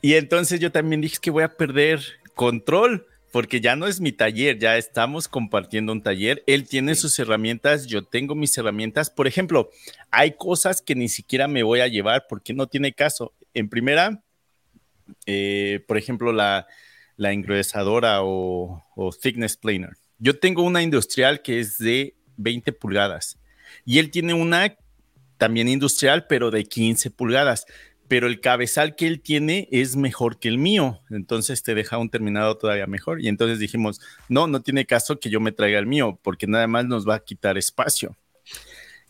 Y 0.00 0.14
entonces 0.14 0.60
yo 0.60 0.70
también 0.70 1.00
dije 1.00 1.18
que 1.20 1.30
voy 1.30 1.42
a 1.42 1.56
perder 1.56 2.00
control 2.34 3.06
porque 3.32 3.60
ya 3.60 3.76
no 3.76 3.88
es 3.88 4.00
mi 4.00 4.12
taller, 4.12 4.58
ya 4.58 4.78
estamos 4.78 5.26
compartiendo 5.26 5.92
un 5.92 6.00
taller. 6.00 6.44
Él 6.46 6.66
tiene 6.66 6.94
sus 6.94 7.18
herramientas, 7.18 7.86
yo 7.86 8.04
tengo 8.04 8.36
mis 8.36 8.56
herramientas. 8.56 9.10
Por 9.10 9.26
ejemplo, 9.26 9.68
hay 10.12 10.36
cosas 10.36 10.80
que 10.80 10.94
ni 10.94 11.08
siquiera 11.08 11.48
me 11.48 11.64
voy 11.64 11.80
a 11.80 11.88
llevar 11.88 12.26
porque 12.28 12.54
no 12.54 12.68
tiene 12.68 12.92
caso. 12.92 13.34
En 13.52 13.68
primera, 13.68 14.22
eh, 15.26 15.84
por 15.88 15.98
ejemplo, 15.98 16.32
la, 16.32 16.68
la 17.16 17.32
ingresadora 17.32 18.22
o, 18.22 18.82
o 18.94 19.10
thickness 19.12 19.56
planer. 19.56 19.96
Yo 20.18 20.38
tengo 20.38 20.62
una 20.62 20.82
industrial 20.82 21.42
que 21.42 21.60
es 21.60 21.78
de 21.78 22.17
20 22.38 22.72
pulgadas 22.72 23.38
y 23.84 23.98
él 23.98 24.10
tiene 24.10 24.32
una 24.32 24.76
también 25.36 25.68
industrial, 25.68 26.26
pero 26.26 26.50
de 26.50 26.64
15 26.64 27.10
pulgadas 27.10 27.66
pero 28.08 28.26
el 28.26 28.40
cabezal 28.40 28.96
que 28.96 29.06
él 29.06 29.20
tiene 29.20 29.68
es 29.70 29.94
mejor 29.94 30.38
que 30.38 30.48
el 30.48 30.58
mío, 30.58 31.00
entonces 31.10 31.62
te 31.62 31.74
deja 31.74 31.98
un 31.98 32.08
terminado 32.08 32.56
todavía 32.56 32.86
mejor. 32.86 33.20
Y 33.20 33.28
entonces 33.28 33.58
dijimos, 33.58 34.00
no, 34.28 34.46
no 34.46 34.62
tiene 34.62 34.86
caso 34.86 35.20
que 35.20 35.30
yo 35.30 35.40
me 35.40 35.52
traiga 35.52 35.78
el 35.78 35.86
mío, 35.86 36.18
porque 36.22 36.46
nada 36.46 36.66
más 36.66 36.86
nos 36.86 37.06
va 37.06 37.16
a 37.16 37.24
quitar 37.24 37.58
espacio. 37.58 38.16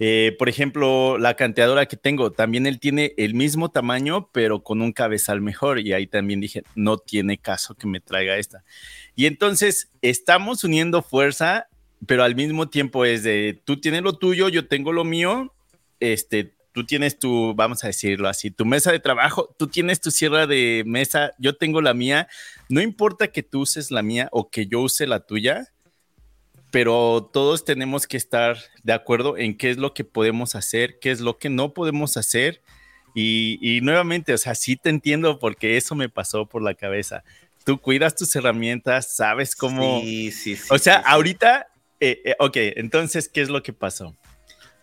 Eh, 0.00 0.37
por 0.38 0.49
ejemplo, 0.49 1.16
la 1.18 1.35
canteadora 1.35 1.87
que 1.87 1.97
tengo, 1.97 2.30
también 2.32 2.66
él 2.66 2.78
tiene 2.78 3.14
el 3.16 3.35
mismo 3.35 3.70
tamaño, 3.70 4.30
pero 4.32 4.62
con 4.62 4.82
un 4.82 4.92
cabezal 4.92 5.40
mejor. 5.40 5.78
Y 5.78 5.92
ahí 5.92 6.06
también 6.06 6.40
dije, 6.40 6.62
no 6.75 6.99
tiene 6.99 7.38
caso 7.38 7.75
que 7.76 7.87
me 7.87 8.00
traiga 8.00 8.37
esta. 8.37 8.64
Y 9.14 9.26
entonces 9.26 9.90
estamos 10.02 10.64
uniendo 10.64 11.02
fuerza, 11.02 11.68
pero 12.07 12.25
al 12.25 12.35
mismo 12.35 12.69
tiempo 12.69 13.05
es 13.05 13.23
de, 13.23 13.61
tú 13.64 13.81
tienes 13.81 14.02
lo 14.02 14.14
tuyo, 14.14 14.49
yo 14.49 14.67
tengo 14.67 14.93
lo 14.93 15.05
mío, 15.05 15.52
este, 16.00 16.55
tú 16.73 16.85
tienes 16.85 17.19
tu, 17.19 17.55
vamos 17.55 17.83
a 17.85 17.88
decirlo 17.88 18.28
así, 18.28 18.50
tu 18.50 18.64
mesa 18.64 18.93
de 18.93 19.00
trabajo, 19.00 19.55
tú 19.59 19.67
tienes 19.67 20.00
tu 20.00 20.11
sierra 20.11 20.47
de 20.47 20.85
mesa, 20.87 21.33
yo 21.38 21.57
tengo 21.57 21.81
la 21.81 21.95
mía, 21.95 22.28
no 22.69 22.81
importa 22.81 23.28
que 23.28 23.43
tú 23.43 23.61
uses 23.61 23.90
la 23.90 24.02
mía 24.02 24.28
o 24.33 24.50
que 24.50 24.67
yo 24.67 24.81
use 24.81 25.07
la 25.07 25.21
tuya, 25.21 25.69
pero 26.71 27.31
todos 27.33 27.64
tenemos 27.64 28.07
que 28.07 28.17
estar 28.17 28.59
de 28.83 28.93
acuerdo 28.93 29.37
en 29.37 29.57
qué 29.57 29.71
es 29.71 29.78
lo 29.78 29.95
que 29.95 30.05
podemos 30.05 30.55
hacer, 30.55 30.99
qué 30.99 31.11
es 31.11 31.21
lo 31.21 31.38
que 31.38 31.49
no 31.49 31.73
podemos 31.73 32.17
hacer. 32.17 32.61
Y, 33.14 33.81
nuevamente, 33.83 34.33
o 34.33 34.38
sea, 34.38 34.55
sí 34.55 34.76
te 34.76 34.90
entiendo 34.90 35.38
porque 35.38 35.76
eso 35.76 35.95
me 35.95 36.09
pasó 36.09 36.47
por 36.47 36.62
la 36.62 36.75
cabeza. 36.75 37.25
Tú 37.64 37.81
cuidas 37.81 38.14
tus 38.14 38.37
herramientas, 38.37 39.17
sabes 39.17 39.57
cómo... 39.57 40.00
Sí, 40.02 40.31
sí, 40.31 40.57
sí. 40.57 40.69
O 40.71 40.78
sea, 40.78 40.97
ahorita, 40.99 41.67
eh, 42.00 42.23
eh, 42.25 42.37
ok, 42.38 42.57
entonces, 42.76 43.28
¿qué 43.28 43.40
es 43.40 43.49
lo 43.49 43.62
que 43.62 43.73
pasó? 43.73 44.17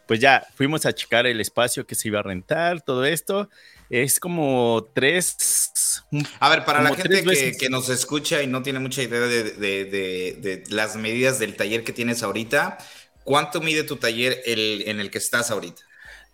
pues 0.08 0.20
ya 0.20 0.46
fuimos 0.56 0.86
a 0.86 0.94
checar 0.94 1.26
el 1.26 1.42
espacio 1.42 1.86
que 1.86 1.96
se 1.96 2.08
iba 2.08 2.20
a 2.20 2.24
rentar, 2.24 2.82
todo 2.82 3.06
esto. 3.06 3.50
Es 3.90 4.20
como 4.20 4.90
tres. 4.94 5.36
A 6.40 6.50
ver, 6.50 6.66
para 6.66 6.82
la 6.82 6.96
gente 6.96 7.24
que, 7.58 7.70
nos 7.70 7.90
escucha 7.90 8.42
y 8.42 8.48
no 8.48 8.64
tiene 8.64 8.80
mucha 8.80 9.04
idea 9.04 9.22
de, 9.22 10.64
las 10.70 10.96
medidas 10.96 11.40
del 11.40 11.56
taller 11.56 11.84
que 11.84 11.94
tienes 11.94 12.24
ahorita, 12.24 12.78
¿cuánto 13.24 13.62
mide 13.62 13.84
tu 13.84 13.98
taller 13.98 14.42
en 14.46 15.00
el 15.00 15.12
que 15.12 15.18
estás 15.18 15.52
ahorita? 15.52 15.82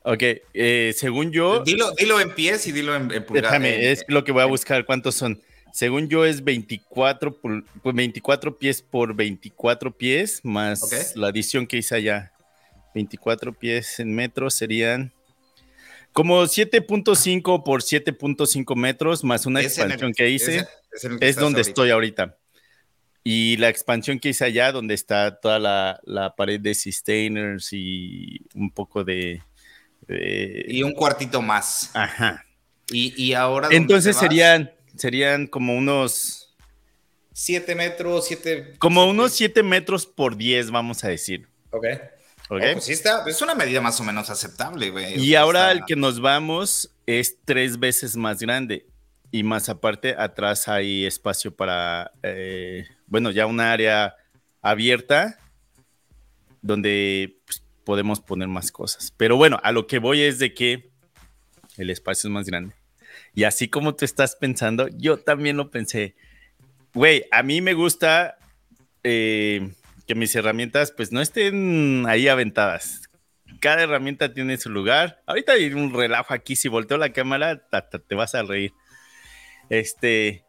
Ok, 0.03 0.23
eh, 0.53 0.93
según 0.97 1.31
yo. 1.31 1.59
Dilo, 1.63 1.91
dilo 1.91 2.19
en 2.19 2.33
pies 2.33 2.65
y 2.67 2.71
dilo 2.71 2.95
en, 2.95 3.07
pulgadas. 3.23 3.51
Déjame, 3.51 3.91
es 3.91 4.03
lo 4.07 4.23
que 4.23 4.31
voy 4.31 4.41
a 4.41 4.45
buscar 4.45 4.85
cuántos 4.85 5.15
son. 5.15 5.41
Según 5.73 6.09
yo 6.09 6.25
es 6.25 6.43
24, 6.43 7.39
24 7.83 8.51
pues 8.51 8.59
pies 8.59 8.81
por 8.81 9.15
24 9.15 9.95
pies, 9.97 10.41
más 10.43 11.15
la 11.15 11.27
adición 11.27 11.67
que 11.67 11.77
hice 11.77 11.95
allá. 11.95 12.31
24 12.93 13.53
pies 13.53 13.99
en 13.99 14.13
metros 14.13 14.53
serían 14.53 15.13
como 16.13 16.43
7.5 16.43 17.63
por 17.63 17.81
7.5 17.81 18.75
metros 18.75 19.23
más 19.23 19.45
una 19.45 19.61
expansión 19.61 20.13
que 20.13 20.29
hice. 20.29 20.67
Es, 21.21 21.37
donde 21.37 21.61
estoy 21.61 21.89
ahorita. 21.89 22.37
Y 23.23 23.55
la 23.57 23.69
expansión 23.69 24.19
que 24.19 24.29
hice 24.29 24.43
allá, 24.43 24.71
donde 24.71 24.93
está 24.93 25.39
toda 25.39 25.59
la, 25.59 26.33
pared 26.35 26.59
de 26.59 26.75
sustainers 26.75 27.69
y 27.71 28.41
un 28.55 28.71
poco 28.71 29.03
de, 29.03 29.41
Y 30.09 30.83
un 30.83 30.93
cuartito 30.93 31.41
más. 31.41 31.91
Ajá. 31.93 32.45
Y, 32.91 33.31
ahora. 33.33 33.69
Entonces 33.71 34.17
serían, 34.17 34.69
serían 34.95 35.47
como 35.47 35.75
unos. 35.75 36.55
7 37.33 37.75
metros, 37.75 38.27
7. 38.27 38.75
Como 38.77 39.05
unos 39.05 39.33
7 39.33 39.63
metros 39.63 40.05
por 40.05 40.35
10, 40.35 40.71
vamos 40.71 41.03
a 41.03 41.07
decir. 41.07 41.47
Ok. 41.71 41.85
Oh, 42.49 42.57
pues 42.59 42.83
sí 42.83 42.91
está, 42.91 43.23
es 43.27 43.41
una 43.41 43.55
medida 43.55 43.79
más 43.79 43.97
o 44.01 44.03
menos 44.03 44.29
aceptable, 44.29 44.89
güey. 44.89 45.17
Y 45.17 45.35
ahora 45.35 45.71
el 45.71 45.85
que 45.85 45.95
nos 45.95 46.19
vamos 46.19 46.93
es 47.05 47.37
tres 47.45 47.79
veces 47.79 48.17
más 48.17 48.39
grande. 48.39 48.87
Y 49.31 49.43
más 49.43 49.69
aparte, 49.69 50.15
atrás 50.17 50.67
hay 50.67 51.05
espacio 51.05 51.55
para, 51.55 52.11
eh, 52.23 52.85
bueno, 53.07 53.31
ya 53.31 53.45
una 53.45 53.71
área 53.71 54.17
abierta 54.61 55.39
donde 56.61 57.39
pues, 57.45 57.63
podemos 57.85 58.19
poner 58.19 58.49
más 58.49 58.69
cosas. 58.69 59.13
Pero 59.15 59.37
bueno, 59.37 59.57
a 59.63 59.71
lo 59.71 59.87
que 59.87 59.99
voy 59.99 60.21
es 60.21 60.37
de 60.37 60.53
que 60.53 60.91
el 61.77 61.89
espacio 61.89 62.27
es 62.27 62.33
más 62.33 62.45
grande. 62.45 62.75
Y 63.33 63.43
así 63.43 63.67
como 63.67 63.95
tú 63.95 64.05
estás 64.05 64.35
pensando, 64.35 64.87
yo 64.89 65.17
también 65.17 65.57
lo 65.57 65.71
pensé. 65.71 66.15
Güey, 66.93 67.25
a 67.31 67.43
mí 67.43 67.61
me 67.61 67.73
gusta 67.73 68.37
eh, 69.03 69.73
que 70.05 70.15
mis 70.15 70.35
herramientas 70.35 70.91
pues 70.91 71.11
no 71.11 71.21
estén 71.21 72.05
ahí 72.07 72.27
aventadas. 72.27 73.09
Cada 73.59 73.83
herramienta 73.83 74.33
tiene 74.33 74.57
su 74.57 74.69
lugar. 74.69 75.21
Ahorita 75.25 75.53
hay 75.53 75.73
un 75.73 75.93
relajo 75.93 76.33
aquí, 76.33 76.55
si 76.55 76.67
volteo 76.67 76.97
la 76.97 77.13
cámara, 77.13 77.67
te 78.07 78.15
vas 78.15 78.35
a 78.35 78.43
reír. 78.43 78.73
Este, 79.69 80.43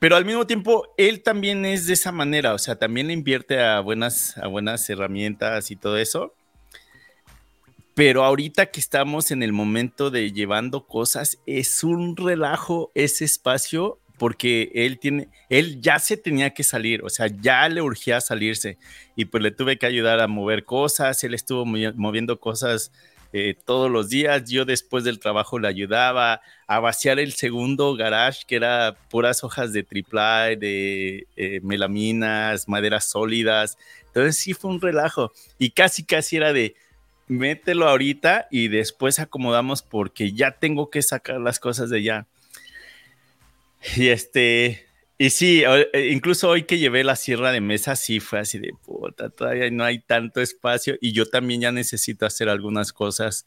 pero 0.00 0.16
al 0.16 0.24
mismo 0.24 0.46
tiempo, 0.46 0.92
él 0.96 1.22
también 1.22 1.64
es 1.64 1.86
de 1.86 1.92
esa 1.92 2.12
manera, 2.12 2.54
o 2.54 2.58
sea, 2.58 2.76
también 2.76 3.06
le 3.06 3.12
invierte 3.12 3.60
a 3.60 3.80
buenas, 3.80 4.36
a 4.38 4.48
buenas 4.48 4.88
herramientas 4.90 5.70
y 5.70 5.76
todo 5.76 5.98
eso. 5.98 6.34
Pero 7.94 8.24
ahorita 8.24 8.66
que 8.66 8.80
estamos 8.80 9.30
en 9.30 9.42
el 9.44 9.52
momento 9.52 10.10
de 10.10 10.32
llevando 10.32 10.86
cosas, 10.86 11.38
es 11.46 11.84
un 11.84 12.16
relajo 12.16 12.90
ese 12.94 13.24
espacio 13.24 14.00
porque 14.18 14.70
él 14.74 14.98
tiene, 14.98 15.28
él 15.48 15.80
ya 15.80 15.98
se 15.98 16.16
tenía 16.16 16.50
que 16.50 16.64
salir, 16.64 17.04
o 17.04 17.08
sea, 17.08 17.26
ya 17.28 17.68
le 17.68 17.82
urgía 17.82 18.20
salirse 18.20 18.78
y 19.16 19.26
pues 19.26 19.42
le 19.42 19.50
tuve 19.50 19.76
que 19.78 19.86
ayudar 19.86 20.20
a 20.20 20.28
mover 20.28 20.64
cosas, 20.64 21.22
él 21.24 21.34
estuvo 21.34 21.64
moviendo 21.66 22.38
cosas 22.38 22.92
eh, 23.32 23.56
todos 23.64 23.90
los 23.90 24.08
días, 24.08 24.48
yo 24.48 24.64
después 24.64 25.02
del 25.02 25.18
trabajo 25.18 25.58
le 25.58 25.66
ayudaba 25.66 26.40
a 26.68 26.78
vaciar 26.78 27.18
el 27.18 27.32
segundo 27.32 27.96
garage 27.96 28.44
que 28.46 28.56
era 28.56 28.96
puras 29.10 29.42
hojas 29.42 29.72
de 29.72 29.82
triple 29.82 30.56
de 30.56 31.26
eh, 31.36 31.60
melaminas, 31.62 32.68
maderas 32.68 33.04
sólidas, 33.06 33.76
entonces 34.06 34.36
sí 34.36 34.54
fue 34.54 34.70
un 34.70 34.80
relajo 34.80 35.32
y 35.58 35.70
casi 35.70 36.04
casi 36.04 36.36
era 36.36 36.52
de 36.52 36.76
mételo 37.26 37.88
ahorita 37.88 38.48
y 38.50 38.68
después 38.68 39.18
acomodamos 39.18 39.82
porque 39.82 40.32
ya 40.32 40.52
tengo 40.52 40.90
que 40.90 41.02
sacar 41.02 41.40
las 41.40 41.58
cosas 41.58 41.90
de 41.90 41.98
allá 41.98 42.26
y 43.96 44.08
este, 44.08 44.86
y 45.18 45.30
sí, 45.30 45.62
eh, 45.66 46.08
incluso 46.10 46.48
hoy 46.48 46.64
que 46.64 46.78
llevé 46.78 47.04
la 47.04 47.16
sierra 47.16 47.52
de 47.52 47.60
mesa, 47.60 47.96
sí 47.96 48.18
fue 48.20 48.40
así 48.40 48.58
de 48.58 48.72
puta, 48.84 49.28
todavía 49.28 49.70
no 49.70 49.84
hay 49.84 50.00
tanto 50.00 50.40
espacio 50.40 50.96
y 51.00 51.12
yo 51.12 51.26
también 51.26 51.60
ya 51.60 51.72
necesito 51.72 52.26
hacer 52.26 52.48
algunas 52.48 52.92
cosas 52.92 53.46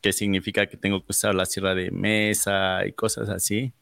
que 0.00 0.12
significa 0.12 0.66
que 0.66 0.76
tengo 0.76 1.00
que 1.00 1.06
usar 1.10 1.34
la 1.34 1.46
sierra 1.46 1.74
de 1.74 1.90
mesa 1.90 2.86
y 2.86 2.92
cosas 2.92 3.28
así. 3.28 3.72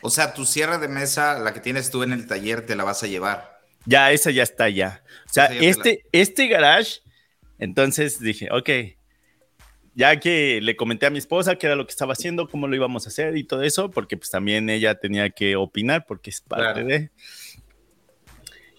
O 0.00 0.10
sea, 0.10 0.32
tu 0.32 0.46
sierra 0.46 0.78
de 0.78 0.88
mesa, 0.88 1.38
la 1.38 1.52
que 1.52 1.60
tienes 1.60 1.90
tú 1.90 2.04
en 2.04 2.12
el 2.12 2.26
taller, 2.26 2.64
te 2.64 2.76
la 2.76 2.84
vas 2.84 3.02
a 3.02 3.08
llevar. 3.08 3.60
Ya, 3.84 4.12
esa 4.12 4.30
ya 4.30 4.44
está 4.44 4.68
ya. 4.68 5.02
O 5.28 5.32
sea, 5.32 5.46
este, 5.46 6.04
este 6.12 6.46
garage, 6.46 7.00
entonces 7.62 8.18
dije, 8.18 8.48
ok, 8.50 8.70
ya 9.94 10.18
que 10.18 10.60
le 10.60 10.74
comenté 10.74 11.06
a 11.06 11.10
mi 11.10 11.18
esposa 11.18 11.54
qué 11.54 11.66
era 11.66 11.76
lo 11.76 11.86
que 11.86 11.92
estaba 11.92 12.14
haciendo, 12.14 12.48
cómo 12.48 12.66
lo 12.66 12.74
íbamos 12.74 13.06
a 13.06 13.08
hacer 13.08 13.36
y 13.36 13.44
todo 13.44 13.62
eso, 13.62 13.88
porque 13.88 14.16
pues 14.16 14.30
también 14.30 14.68
ella 14.68 14.96
tenía 14.96 15.30
que 15.30 15.54
opinar 15.54 16.04
porque 16.06 16.30
es 16.30 16.40
parte 16.40 16.82
de... 16.82 17.10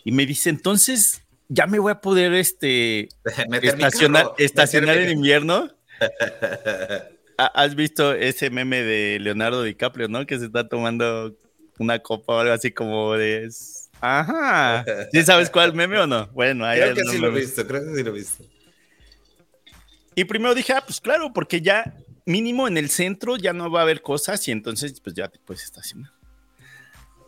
Y 0.04 0.12
me 0.12 0.26
dice, 0.26 0.50
entonces, 0.50 1.24
¿ya 1.48 1.66
me 1.66 1.80
voy 1.80 1.94
a 1.94 2.02
poder 2.02 2.34
este, 2.34 3.08
estacionar, 3.62 4.32
estacionar 4.38 4.98
en 4.98 5.12
invierno? 5.12 5.70
¿Has 7.38 7.76
visto 7.76 8.14
ese 8.14 8.50
meme 8.50 8.84
de 8.84 9.18
Leonardo 9.22 9.64
DiCaprio, 9.64 10.10
no? 10.10 10.26
Que 10.26 10.38
se 10.40 10.46
está 10.48 10.68
tomando 10.68 11.38
una 11.80 12.00
copa 12.00 12.34
o 12.34 12.40
algo 12.40 12.54
así 12.54 12.72
como 12.72 13.14
de... 13.14 13.50
Ajá. 14.02 14.84
¿Sí 15.14 15.24
sabes 15.24 15.50
cuál 15.50 15.74
meme 15.74 16.00
o 16.00 16.06
no? 16.06 16.28
Bueno, 16.34 16.66
ahí 16.66 16.82
Creo 16.82 16.96
que 16.96 17.04
sí 17.06 17.18
lo 17.18 17.28
he 17.30 17.40
visto, 17.40 17.66
creo 17.66 17.86
que 17.86 17.96
sí 17.96 18.04
lo 18.04 18.10
he 18.10 18.14
visto. 18.14 18.44
Y 20.16 20.26
primero 20.26 20.54
dije, 20.54 20.74
ah, 20.74 20.84
pues 20.86 21.00
claro, 21.02 21.34
porque 21.34 21.62
ya 21.62 21.96
mínimo 22.26 22.68
en 22.68 22.78
el 22.78 22.90
centro 22.90 23.38
ya 23.38 23.54
no 23.54 23.70
va 23.70 23.80
a 23.80 23.84
haber 23.84 24.02
cosas 24.02 24.48
y 24.48 24.52
entonces 24.52 25.00
pues 25.00 25.16
ya 25.16 25.28
te 25.28 25.40
puedes 25.40 25.64
estacionar. 25.64 26.12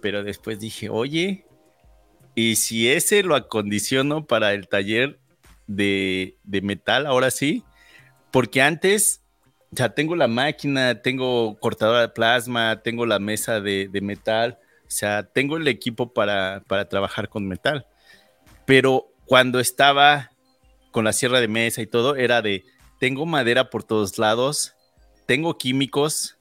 Pero 0.02 0.24
después 0.24 0.60
dije, 0.60 0.90
oye, 0.90 1.46
y 2.36 2.58
si 2.58 2.90
ese 2.90 3.24
lo 3.24 3.36
acondiciono 3.36 4.26
para 4.26 4.54
el 4.54 4.68
taller 4.68 5.20
de, 5.68 6.38
metal, 6.46 7.08
ahora 7.08 7.32
sí, 7.32 7.64
porque 8.32 8.62
antes 8.62 9.22
ya 9.72 9.90
tengo 9.90 10.16
la 10.16 10.28
máquina, 10.28 11.02
tengo 11.02 11.58
cortadora 11.60 12.02
de 12.02 12.10
plasma, 12.10 12.82
tengo 12.84 13.06
la 13.06 13.20
mesa 13.20 13.60
de, 13.62 13.88
de 13.88 14.02
metal, 14.02 14.60
O 14.88 14.92
sea, 14.92 15.24
tengo 15.24 15.58
el 15.58 15.68
equipo 15.68 16.14
para, 16.14 16.64
para 16.68 16.88
trabajar 16.88 17.30
con 17.30 17.48
metal. 17.48 17.88
Pero 18.66 19.12
cuando 19.26 19.60
estaba 19.60 20.32
con 20.92 21.04
la 21.04 21.14
sierra 21.14 21.42
de 21.42 21.48
mesa 21.48 21.82
y 21.82 21.88
todo, 21.88 22.16
era 22.16 22.42
de, 22.42 22.64
tengo 23.00 23.26
madera 23.26 23.70
por 23.70 23.84
todos 23.84 24.18
lados, 24.18 24.74
tengo 25.26 25.58
químicos. 25.58 26.38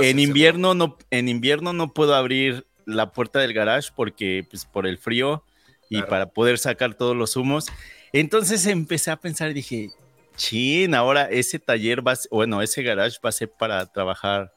en 0.00 0.18
invierno 0.18 0.74
no, 0.74 0.96
en 1.10 1.28
invierno 1.28 1.72
no 1.72 1.92
puedo 1.92 2.14
abrir 2.14 2.66
la 2.86 3.12
puerta 3.12 3.38
del 3.38 3.52
garage 3.52 3.90
porque, 3.94 4.46
pues, 4.48 4.64
por 4.64 4.86
el 4.86 4.98
frío 4.98 5.44
y 5.88 6.02
para 6.02 6.26
poder 6.26 6.58
sacar 6.58 6.94
todos 6.94 7.16
los 7.16 7.36
humos. 7.36 7.66
Entonces 8.12 8.66
empecé 8.66 9.10
a 9.10 9.16
pensar 9.16 9.50
y 9.50 9.54
dije, 9.54 9.90
chin, 10.36 10.94
ahora 10.94 11.24
ese 11.24 11.58
taller 11.58 12.06
va, 12.06 12.14
bueno, 12.30 12.62
ese 12.62 12.82
garage 12.82 13.18
va 13.24 13.28
a 13.28 13.32
ser 13.32 13.50
para 13.50 13.86
trabajar 13.86 14.52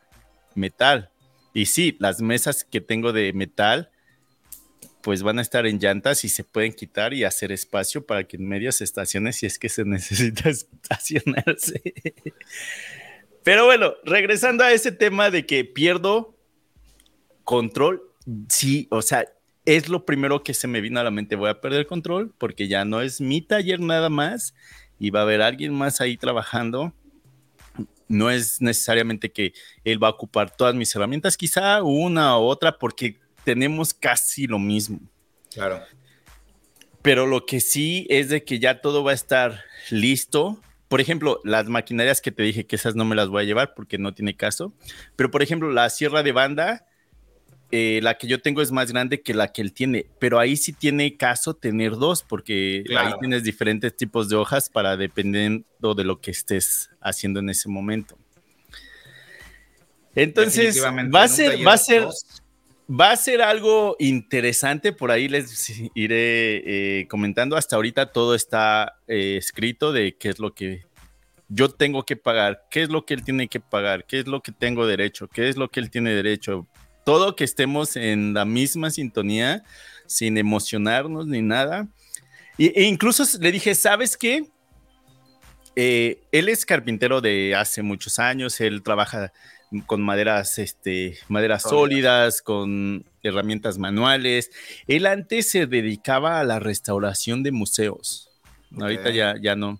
metal. 0.55 1.09
Y 1.53 1.65
sí, 1.65 1.95
las 1.99 2.21
mesas 2.21 2.63
que 2.63 2.81
tengo 2.81 3.13
de 3.13 3.33
metal, 3.33 3.89
pues 5.01 5.23
van 5.23 5.39
a 5.39 5.41
estar 5.41 5.65
en 5.65 5.79
llantas 5.79 6.23
y 6.23 6.29
se 6.29 6.43
pueden 6.43 6.73
quitar 6.73 7.13
y 7.13 7.23
hacer 7.23 7.51
espacio 7.51 8.05
para 8.05 8.25
que 8.25 8.37
en 8.37 8.47
medias 8.47 8.81
estaciones, 8.81 9.37
si 9.37 9.45
es 9.45 9.59
que 9.59 9.69
se 9.69 9.85
necesita 9.85 10.49
estacionarse. 10.49 11.81
Pero 13.43 13.65
bueno, 13.65 13.93
regresando 14.03 14.63
a 14.63 14.73
ese 14.73 14.91
tema 14.91 15.31
de 15.31 15.45
que 15.45 15.63
pierdo 15.63 16.35
control, 17.43 18.01
sí, 18.49 18.87
o 18.91 19.01
sea, 19.01 19.25
es 19.65 19.89
lo 19.89 20.05
primero 20.05 20.43
que 20.43 20.53
se 20.53 20.67
me 20.67 20.81
vino 20.81 20.99
a 20.99 21.03
la 21.03 21.11
mente, 21.11 21.35
voy 21.35 21.49
a 21.49 21.61
perder 21.61 21.87
control 21.87 22.33
porque 22.37 22.67
ya 22.67 22.85
no 22.85 23.01
es 23.01 23.21
mi 23.21 23.41
taller 23.41 23.79
nada 23.79 24.09
más 24.09 24.53
y 24.99 25.09
va 25.09 25.19
a 25.19 25.23
haber 25.23 25.41
alguien 25.41 25.73
más 25.73 26.01
ahí 26.01 26.17
trabajando. 26.17 26.93
No 28.07 28.31
es 28.31 28.61
necesariamente 28.61 29.31
que 29.31 29.53
él 29.83 30.01
va 30.01 30.07
a 30.07 30.11
ocupar 30.11 30.55
todas 30.55 30.73
mis 30.73 30.95
herramientas, 30.95 31.35
quizá 31.35 31.83
una 31.83 32.37
u 32.39 32.43
otra, 32.43 32.77
porque 32.77 33.19
tenemos 33.47 33.93
casi 33.93 34.45
lo 34.45 34.59
mismo. 34.59 34.99
Claro. 35.53 35.81
Pero 37.01 37.25
lo 37.25 37.45
que 37.45 37.61
sí 37.61 38.05
es 38.09 38.27
de 38.27 38.43
que 38.43 38.59
ya 38.59 38.81
todo 38.81 39.05
va 39.05 39.11
a 39.11 39.13
estar 39.13 39.63
listo. 39.89 40.61
Por 40.89 40.99
ejemplo, 40.99 41.39
las 41.45 41.69
maquinarias 41.69 42.19
que 42.19 42.33
te 42.33 42.43
dije 42.43 42.65
que 42.65 42.75
esas 42.75 42.95
no 42.95 43.05
me 43.05 43.15
las 43.15 43.29
voy 43.29 43.43
a 43.43 43.45
llevar 43.45 43.73
porque 43.73 43.97
no 43.97 44.13
tiene 44.13 44.35
caso. 44.35 44.73
Pero 45.15 45.31
por 45.31 45.43
ejemplo, 45.43 45.71
la 45.71 45.89
sierra 45.89 46.23
de 46.23 46.33
banda, 46.33 46.87
eh, 47.71 48.01
la 48.03 48.17
que 48.17 48.27
yo 48.27 48.41
tengo 48.41 48.61
es 48.61 48.73
más 48.73 48.91
grande 48.91 49.21
que 49.21 49.33
la 49.33 49.53
que 49.53 49.61
él 49.61 49.71
tiene, 49.71 50.07
pero 50.19 50.39
ahí 50.39 50.57
sí 50.57 50.73
tiene 50.73 51.15
caso 51.15 51.53
tener 51.53 51.93
dos, 51.93 52.23
porque 52.23 52.83
ahí 52.97 53.13
tienes 53.21 53.45
diferentes 53.45 53.95
tipos 53.95 54.27
de 54.27 54.35
hojas 54.35 54.69
para 54.69 54.97
dependiendo 54.97 55.95
de 55.95 56.03
lo 56.03 56.19
que 56.19 56.31
estés 56.31 56.89
haciendo 56.99 57.39
en 57.39 57.49
ese 57.49 57.69
momento. 57.69 58.17
Entonces, 60.15 60.83
va 60.83 61.23
a 61.23 61.27
ser, 61.29 61.65
va 61.65 61.73
a 61.73 61.77
ser, 61.77 62.07
va 62.89 63.11
a 63.11 63.15
ser 63.17 63.41
algo 63.41 63.95
interesante. 63.99 64.93
Por 64.93 65.11
ahí 65.11 65.27
les 65.27 65.69
iré 65.93 66.99
eh, 66.99 67.07
comentando. 67.07 67.55
Hasta 67.55 67.75
ahorita 67.75 68.11
todo 68.11 68.35
está 68.35 68.97
eh, 69.07 69.37
escrito 69.37 69.91
de 69.91 70.15
qué 70.17 70.29
es 70.29 70.39
lo 70.39 70.53
que 70.53 70.85
yo 71.49 71.69
tengo 71.69 72.03
que 72.03 72.15
pagar, 72.15 72.65
qué 72.69 72.83
es 72.83 72.89
lo 72.89 73.05
que 73.05 73.13
él 73.13 73.23
tiene 73.23 73.47
que 73.47 73.59
pagar, 73.59 74.05
qué 74.05 74.19
es 74.19 74.27
lo 74.27 74.41
que 74.41 74.51
tengo 74.51 74.85
derecho, 74.85 75.27
qué 75.29 75.47
es 75.47 75.55
lo 75.55 75.69
que 75.69 75.79
él 75.79 75.89
tiene 75.89 76.13
derecho, 76.13 76.67
todo 77.05 77.37
que 77.37 77.45
estemos 77.45 77.95
en 77.95 78.33
la 78.33 78.43
misma 78.43 78.89
sintonía, 78.89 79.63
sin 80.07 80.37
emocionarnos 80.37 81.25
ni 81.25 81.41
nada. 81.41 81.87
e 82.57 82.83
incluso 82.83 83.23
le 83.39 83.51
dije, 83.53 83.75
¿sabes 83.75 84.17
qué? 84.17 84.45
Eh, 85.79 86.23
él 86.31 86.49
es 86.49 86.65
carpintero 86.65 87.21
de 87.21 87.53
hace 87.53 87.83
muchos 87.83 88.17
años, 88.17 88.59
él 88.61 88.81
trabaja 88.81 89.31
con 89.85 90.01
maderas, 90.01 90.57
este, 90.59 91.17
maderas 91.27 91.63
sólidas, 91.63 92.41
con 92.41 93.05
herramientas 93.23 93.77
manuales. 93.77 94.51
Él 94.87 95.05
antes 95.05 95.49
se 95.49 95.67
dedicaba 95.67 96.39
a 96.39 96.43
la 96.43 96.59
restauración 96.59 97.43
de 97.43 97.51
museos. 97.51 98.29
Ahorita 98.79 99.09
ya, 99.09 99.35
ya 99.41 99.55
no. 99.55 99.79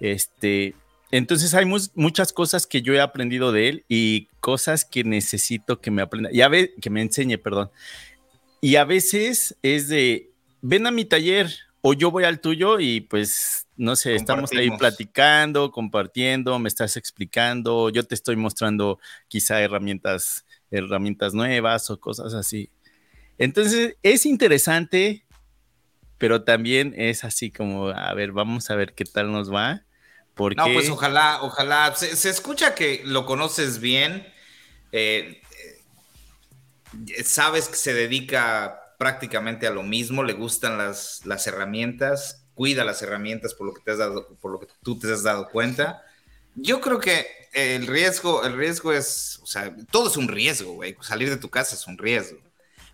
Este, 0.00 0.74
entonces 1.10 1.54
hay 1.54 1.64
muchas 1.94 2.32
cosas 2.32 2.66
que 2.66 2.82
yo 2.82 2.92
he 2.94 3.00
aprendido 3.00 3.52
de 3.52 3.68
él 3.68 3.84
y 3.88 4.28
cosas 4.40 4.84
que 4.84 5.04
necesito 5.04 5.80
que 5.80 5.90
me 5.90 6.02
aprenda, 6.02 6.30
y 6.32 6.40
a 6.42 6.50
que 6.80 6.90
me 6.90 7.02
enseñe, 7.02 7.38
perdón. 7.38 7.70
Y 8.60 8.76
a 8.76 8.84
veces 8.84 9.56
es 9.62 9.88
de, 9.88 10.30
ven 10.60 10.86
a 10.86 10.90
mi 10.90 11.04
taller 11.04 11.54
o 11.86 11.92
yo 11.92 12.10
voy 12.10 12.24
al 12.24 12.40
tuyo 12.40 12.80
y 12.80 13.02
pues, 13.02 13.66
no 13.76 13.94
sé, 13.94 14.14
estamos 14.14 14.50
ahí 14.52 14.70
platicando, 14.70 15.70
compartiendo, 15.70 16.58
me 16.58 16.68
estás 16.68 16.96
explicando, 16.96 17.90
yo 17.90 18.04
te 18.04 18.14
estoy 18.14 18.36
mostrando 18.36 18.98
quizá 19.28 19.60
herramientas, 19.60 20.46
herramientas 20.70 21.34
nuevas 21.34 21.90
o 21.90 22.00
cosas 22.00 22.32
así. 22.32 22.70
Entonces 23.36 23.96
es 24.02 24.24
interesante, 24.24 25.26
pero 26.16 26.42
también 26.42 26.94
es 26.96 27.22
así 27.22 27.50
como, 27.50 27.88
a 27.88 28.14
ver, 28.14 28.32
vamos 28.32 28.70
a 28.70 28.76
ver 28.76 28.94
qué 28.94 29.04
tal 29.04 29.30
nos 29.30 29.52
va 29.52 29.84
no, 30.36 30.72
pues 30.72 30.90
ojalá, 30.90 31.42
ojalá. 31.42 31.94
Se, 31.94 32.28
escucha 32.28 32.74
que 32.74 33.02
lo 33.04 33.24
conoces 33.24 33.78
bien. 33.78 34.26
Eh, 34.90 35.40
eh, 37.08 37.24
sabes 37.24 37.68
que 37.68 37.76
se 37.76 37.94
dedica 37.94 38.83
prácticamente 38.98 39.66
a 39.66 39.70
lo 39.70 39.82
mismo, 39.82 40.22
le 40.22 40.32
gustan 40.32 40.78
las, 40.78 41.22
las 41.24 41.46
herramientas, 41.46 42.44
cuida 42.54 42.84
las 42.84 43.02
herramientas 43.02 43.54
por 43.54 43.66
lo 43.66 43.74
que 43.74 43.82
te 43.82 43.90
has 43.90 43.98
dado, 43.98 44.28
por 44.40 44.52
lo 44.52 44.60
que 44.60 44.68
tú 44.82 44.98
te 44.98 45.12
has 45.12 45.22
dado 45.22 45.48
cuenta. 45.48 46.02
Yo 46.54 46.80
creo 46.80 47.00
que 47.00 47.26
el 47.52 47.86
riesgo, 47.86 48.44
el 48.44 48.56
riesgo 48.56 48.92
es, 48.92 49.40
o 49.42 49.46
sea, 49.46 49.74
todo 49.90 50.08
es 50.08 50.16
un 50.16 50.28
riesgo. 50.28 50.80
Salir 51.00 51.30
de 51.30 51.36
tu 51.36 51.50
casa 51.50 51.74
es 51.74 51.86
un 51.86 51.98
riesgo. 51.98 52.38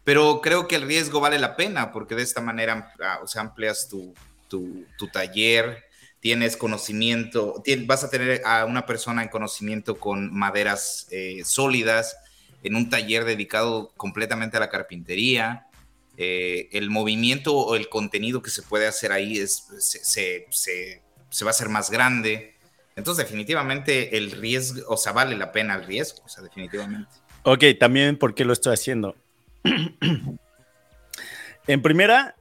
Pero 0.05 0.41
creo 0.41 0.67
que 0.67 0.77
el 0.77 0.83
riesgo 0.83 1.21
vale 1.21 1.39
la 1.39 1.57
pena 1.57 1.93
porque 1.93 2.15
de 2.15 2.23
esta 2.23 2.41
manera, 2.41 2.93
ah, 3.03 3.21
o 3.23 3.27
sea, 3.27 3.43
amplias 3.43 3.89
tu, 3.89 4.15
tu, 4.49 4.87
tu 4.97 5.09
taller, 5.09 5.85
tienes 6.21 6.57
conocimiento, 6.57 7.63
vas 7.87 8.05
a 8.05 8.11
tener 8.11 8.43
a 8.45 8.67
una 8.67 8.87
persona 8.87 9.23
en 9.23 9.29
conocimiento 9.29 9.99
con 9.99 10.33
maderas 10.33 11.07
eh, 11.11 11.43
sólidas, 11.45 12.17
en 12.63 12.77
un 12.77 12.91
taller 12.91 13.25
dedicado 13.25 13.93
completamente 13.97 14.59
a 14.59 14.61
la 14.61 14.69
carpintería. 14.69 15.67
Eh, 16.23 16.69
el 16.73 16.91
movimiento 16.91 17.57
o 17.57 17.77
el 17.77 17.89
contenido 17.89 18.43
que 18.43 18.51
se 18.51 18.63
puede 18.63 18.87
hacer 18.87 19.11
ahí 19.11 19.39
es, 19.39 19.67
se, 19.79 20.45
va 21.43 21.47
a 21.47 21.51
hacer 21.51 21.71
más 21.71 21.91
grande. 21.91 22.55
Entonces, 22.95 23.25
definitivamente 23.25 24.19
el 24.19 24.33
riesgo, 24.33 24.83
o 24.89 24.99
sea, 24.99 25.13
vale 25.13 25.35
la 25.37 25.51
pena 25.51 25.77
el 25.77 25.87
riesgo, 25.87 26.23
o 26.25 26.29
sea, 26.29 26.43
definitivamente. 26.43 27.11
Ok, 27.45 27.65
también 27.79 28.19
por 28.19 28.35
qué 28.35 28.45
lo 28.45 28.53
estoy 28.53 28.75
haciendo. 28.75 29.17
en 31.67 31.83
primera, 31.83 32.37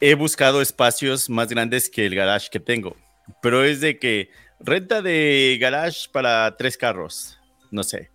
he 0.00 0.14
buscado 0.14 0.62
espacios 0.62 1.28
más 1.28 1.48
grandes 1.48 1.90
que 1.90 2.06
el 2.06 2.14
garage 2.14 2.48
que 2.50 2.60
tengo 2.60 2.96
pero 3.40 3.64
es 3.64 3.80
de 3.80 3.98
que 3.98 4.30
renta 4.60 5.02
de 5.02 5.58
garage 5.60 6.08
para 6.10 6.56
tres 6.56 6.76
carros, 6.76 7.38
no 7.70 7.82
sé, 7.82 8.10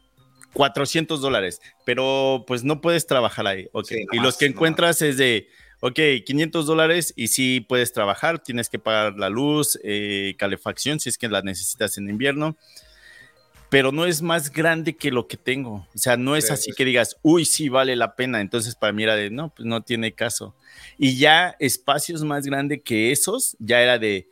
400 0.57 1.21
dólares, 1.21 1.61
pero 1.85 2.43
pues 2.47 2.63
no 2.63 2.81
puedes 2.81 3.05
trabajar 3.05 3.45
ahí, 3.45 3.69
ok. 3.73 3.91
y 4.11 4.19
los 4.19 4.37
que 4.37 4.47
encuentras 4.47 5.03
es 5.03 5.15
de, 5.17 5.49
ok, 5.81 5.99
500 6.25 6.65
dólares 6.65 7.13
y 7.15 7.27
sí 7.27 7.61
puedes 7.61 7.93
trabajar, 7.93 8.39
tienes 8.39 8.67
que 8.67 8.79
pagar 8.79 9.19
la 9.19 9.29
luz, 9.29 9.79
eh, 9.83 10.33
calefacción 10.39 10.99
si 10.99 11.09
es 11.09 11.19
que 11.19 11.29
la 11.29 11.43
necesitas 11.43 11.99
en 11.99 12.09
invierno, 12.09 12.57
pero 13.69 13.91
no 13.91 14.05
es 14.05 14.23
más 14.23 14.51
grande 14.51 14.95
que 14.95 15.11
lo 15.11 15.27
que 15.27 15.37
tengo. 15.37 15.85
O 15.93 15.97
sea, 15.97 16.17
no 16.17 16.35
es 16.35 16.49
así 16.49 16.71
que 16.71 16.85
digas, 16.85 17.17
uy, 17.21 17.45
sí 17.45 17.69
vale 17.69 17.95
la 17.95 18.15
pena. 18.15 18.39
Entonces, 18.39 18.75
para 18.75 18.93
mí 18.93 19.03
era 19.03 19.15
de, 19.15 19.29
no, 19.29 19.53
pues 19.53 19.67
no 19.67 19.81
tiene 19.81 20.13
caso. 20.13 20.55
Y 20.97 21.17
ya 21.17 21.55
espacios 21.59 22.23
más 22.23 22.45
grandes 22.45 22.81
que 22.83 23.11
esos, 23.11 23.57
ya 23.59 23.81
era 23.81 23.99
de, 23.99 24.29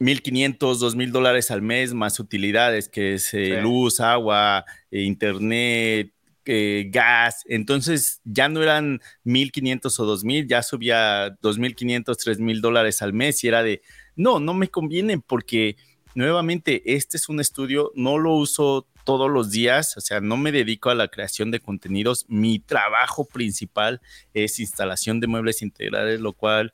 1.500, 0.00 0.56
2.000 0.58 1.10
dólares 1.10 1.50
al 1.50 1.62
mes 1.62 1.92
más 1.92 2.18
utilidades, 2.18 2.88
que 2.88 3.14
es 3.14 3.34
eh, 3.34 3.60
luz, 3.60 4.00
agua, 4.00 4.64
eh, 4.90 5.02
internet, 5.02 6.12
eh, 6.46 6.86
gas. 6.90 7.44
Entonces 7.46 8.20
ya 8.24 8.48
no 8.48 8.62
eran 8.62 9.00
1.500 9.24 10.00
o 10.00 10.16
2.000, 10.16 10.48
ya 10.48 10.62
subía 10.62 11.36
2.500, 11.42 12.04
3.000 12.04 12.60
dólares 12.60 13.02
al 13.02 13.12
mes 13.12 13.44
y 13.44 13.48
era 13.48 13.62
de, 13.62 13.82
no, 14.16 14.40
no 14.40 14.54
me 14.54 14.68
conviene 14.68 15.18
porque 15.18 15.76
nuevamente 16.14 16.82
este 16.94 17.18
es 17.18 17.28
un 17.28 17.38
estudio, 17.38 17.92
no 17.94 18.16
lo 18.18 18.34
uso 18.34 18.86
todos 19.04 19.30
los 19.30 19.50
días, 19.50 19.96
o 19.96 20.00
sea, 20.00 20.20
no 20.20 20.36
me 20.36 20.50
dedico 20.50 20.88
a 20.90 20.94
la 20.94 21.08
creación 21.08 21.50
de 21.50 21.60
contenidos. 21.60 22.24
Mi 22.28 22.58
trabajo 22.58 23.26
principal 23.26 24.00
es 24.34 24.60
instalación 24.60 25.20
de 25.20 25.26
muebles 25.26 25.62
integrales, 25.62 26.20
lo 26.20 26.32
cual 26.32 26.72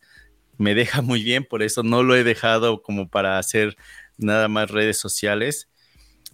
me 0.59 0.75
deja 0.75 1.03
muy 1.03 1.23
bien, 1.23 1.45
por 1.45 1.62
eso 1.62 1.83
no 1.83 2.03
lo 2.03 2.16
he 2.16 2.25
dejado 2.25 2.83
como 2.83 3.09
para 3.09 3.38
hacer 3.38 3.77
nada 4.19 4.49
más 4.49 4.71
redes 4.71 4.99
sociales. 4.99 5.69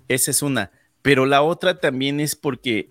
Esa 0.08 0.30
es 0.30 0.42
una. 0.42 0.70
Pero 1.02 1.26
la 1.26 1.42
otra 1.42 1.80
también 1.80 2.20
es 2.20 2.36
porque 2.36 2.90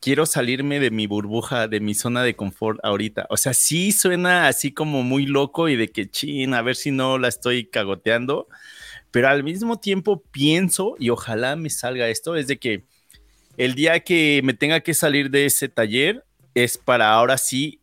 quiero 0.00 0.24
salirme 0.24 0.80
de 0.80 0.90
mi 0.90 1.06
burbuja, 1.06 1.68
de 1.68 1.80
mi 1.80 1.94
zona 1.94 2.22
de 2.22 2.34
confort 2.34 2.80
ahorita. 2.82 3.26
O 3.28 3.36
sea, 3.36 3.52
sí 3.54 3.92
suena 3.92 4.48
así 4.48 4.72
como 4.72 5.02
muy 5.02 5.26
loco 5.26 5.68
y 5.68 5.76
de 5.76 5.88
que 5.88 6.10
chin, 6.10 6.54
a 6.54 6.62
ver 6.62 6.76
si 6.76 6.90
no 6.90 7.18
la 7.18 7.28
estoy 7.28 7.66
cagoteando, 7.66 8.48
pero 9.10 9.28
al 9.28 9.44
mismo 9.44 9.78
tiempo 9.78 10.22
pienso 10.30 10.94
y 10.98 11.10
ojalá 11.10 11.56
me 11.56 11.68
salga 11.68 12.08
esto, 12.08 12.36
es 12.36 12.46
de 12.46 12.58
que 12.58 12.84
el 13.58 13.74
día 13.74 14.00
que 14.00 14.40
me 14.42 14.54
tenga 14.54 14.80
que 14.80 14.94
salir 14.94 15.30
de 15.30 15.44
ese 15.44 15.68
taller, 15.68 16.24
es 16.54 16.78
para 16.78 17.12
ahora 17.12 17.36
sí, 17.36 17.80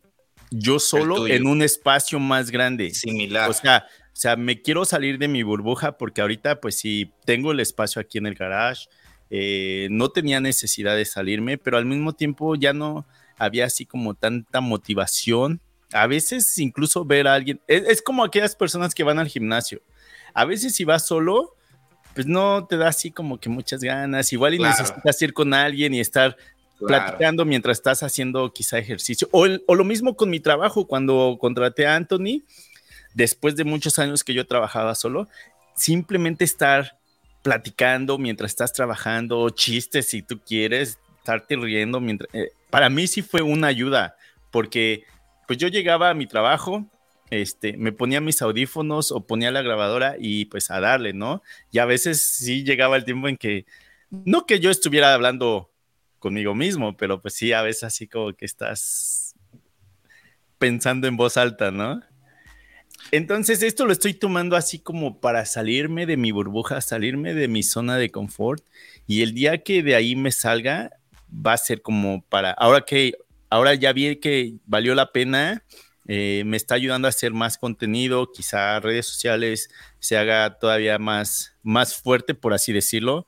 yo 0.51 0.79
solo 0.79 1.27
en 1.27 1.47
un 1.47 1.61
espacio 1.61 2.19
más 2.19 2.51
grande. 2.51 2.91
Similar. 2.91 3.49
O 3.49 3.53
sea, 3.53 3.85
o 4.17 4.19
sea, 4.19 4.35
me 4.35 4.61
quiero 4.61 4.83
salir 4.83 5.19
de 5.19 5.27
mi 5.27 5.43
burbuja 5.43 5.97
porque 5.97 6.21
ahorita 6.21 6.59
pues 6.59 6.79
sí, 6.79 7.13
tengo 7.25 7.51
el 7.51 7.59
espacio 7.59 8.01
aquí 8.01 8.17
en 8.17 8.25
el 8.25 8.33
garage, 8.33 8.87
eh, 9.29 9.87
no 9.91 10.09
tenía 10.09 10.39
necesidad 10.39 10.95
de 10.95 11.05
salirme, 11.05 11.59
pero 11.59 11.77
al 11.77 11.85
mismo 11.85 12.13
tiempo 12.13 12.55
ya 12.55 12.73
no 12.73 13.05
había 13.37 13.65
así 13.65 13.85
como 13.85 14.15
tanta 14.15 14.59
motivación. 14.59 15.61
A 15.93 16.07
veces 16.07 16.57
incluso 16.57 17.05
ver 17.05 17.27
a 17.27 17.35
alguien, 17.35 17.61
es, 17.67 18.01
como 18.01 18.23
aquellas 18.23 18.55
personas 18.55 18.95
que 18.95 19.03
van 19.03 19.19
al 19.19 19.27
gimnasio. 19.27 19.83
A 20.33 20.45
veces 20.45 20.75
si 20.75 20.83
vas 20.83 21.05
solo, 21.05 21.55
pues 22.15 22.25
no 22.25 22.65
te 22.65 22.77
da 22.77 22.87
así 22.87 23.11
como 23.11 23.39
que 23.39 23.49
muchas 23.49 23.81
ganas. 23.81 24.33
Igual 24.33 24.55
y 24.55 24.59
necesitas 24.59 25.21
ir 25.21 25.33
con 25.33 25.53
alguien 25.53 25.93
y 25.93 25.99
estar 25.99 26.35
platicando 26.79 27.45
mientras 27.45 27.77
estás 27.77 28.03
haciendo 28.03 28.51
quizá 28.53 28.77
ejercicio. 28.77 29.27
O, 29.31 29.47
lo 29.47 29.83
mismo 29.83 30.15
con 30.15 30.29
mi 30.29 30.39
trabajo, 30.39 30.87
cuando 30.87 31.37
contraté 31.39 31.87
a 31.87 31.95
Anthony, 31.95 32.43
después 33.13 33.55
de 33.55 33.63
muchos 33.63 33.99
años 33.99 34.23
que 34.23 34.33
yo 34.33 34.45
trabajaba 34.45 34.95
solo, 34.95 35.27
simplemente 35.75 36.43
estar 36.43 36.97
platicando 37.41 38.17
mientras 38.17 38.51
estás 38.51 38.73
trabajando, 38.73 39.49
chistes 39.49 40.07
si 40.07 40.21
tú 40.21 40.39
quieres, 40.45 40.99
estarte 41.19 41.55
riendo. 41.55 42.01
Eh, 42.33 42.51
para 42.69 42.89
mí 42.89 43.07
sí 43.07 43.21
fue 43.21 43.41
una 43.41 43.67
ayuda, 43.67 44.15
porque 44.51 45.03
pues 45.47 45.57
yo 45.57 45.67
llegaba 45.67 46.09
a 46.09 46.13
mi 46.13 46.27
trabajo, 46.27 46.85
este, 47.29 47.75
me 47.77 47.91
ponía 47.91 48.21
mis 48.21 48.41
audífonos 48.41 49.11
o 49.11 49.21
ponía 49.25 49.51
la 49.51 49.61
grabadora 49.61 50.15
y 50.19 50.45
pues 50.45 50.71
a 50.71 50.79
darle, 50.79 51.13
¿no? 51.13 51.41
Y 51.71 51.79
a 51.79 51.85
veces 51.85 52.21
sí 52.21 52.63
llegaba 52.63 52.95
el 52.95 53.05
tiempo 53.05 53.27
en 53.27 53.37
que, 53.37 53.65
no 54.09 54.45
que 54.45 54.59
yo 54.59 54.71
estuviera 54.71 55.13
hablando 55.13 55.69
conmigo 56.19 56.55
mismo, 56.55 56.97
pero 56.97 57.21
pues 57.21 57.35
sí, 57.35 57.53
a 57.53 57.61
veces 57.61 57.83
así 57.83 58.07
como 58.07 58.33
que 58.33 58.45
estás 58.45 59.35
pensando 60.57 61.07
en 61.07 61.17
voz 61.17 61.37
alta, 61.37 61.71
¿no? 61.71 62.01
Entonces, 63.11 63.63
esto 63.63 63.85
lo 63.85 63.93
estoy 63.93 64.13
tomando 64.13 64.55
así 64.55 64.79
como 64.79 65.21
para 65.21 65.45
salirme 65.45 66.05
de 66.05 66.17
mi 66.17 66.31
burbuja, 66.31 66.81
salirme 66.81 67.33
de 67.33 67.47
mi 67.47 67.63
zona 67.63 67.97
de 67.97 68.11
confort. 68.11 68.63
Y 69.05 69.21
el 69.21 69.33
día 69.33 69.63
que 69.63 69.81
de 69.81 69.95
ahí 69.95 70.15
me 70.15 70.31
salga, 70.31 70.91
va 71.31 71.53
a 71.53 71.57
ser 71.57 71.81
como 71.81 72.21
para, 72.23 72.51
ahora 72.51 72.81
que, 72.81 73.13
ahora 73.49 73.75
ya 73.75 73.93
vi 73.93 74.17
que 74.17 74.55
valió 74.65 74.93
la 74.93 75.11
pena, 75.11 75.63
eh, 76.07 76.43
me 76.45 76.57
está 76.57 76.75
ayudando 76.75 77.07
a 77.07 77.09
hacer 77.09 77.33
más 77.33 77.57
contenido, 77.57 78.31
quizá 78.31 78.79
redes 78.79 79.05
sociales 79.05 79.69
se 79.99 80.17
haga 80.17 80.57
todavía 80.57 80.99
más, 80.99 81.55
más 81.63 81.95
fuerte, 81.95 82.33
por 82.33 82.53
así 82.53 82.73
decirlo. 82.73 83.25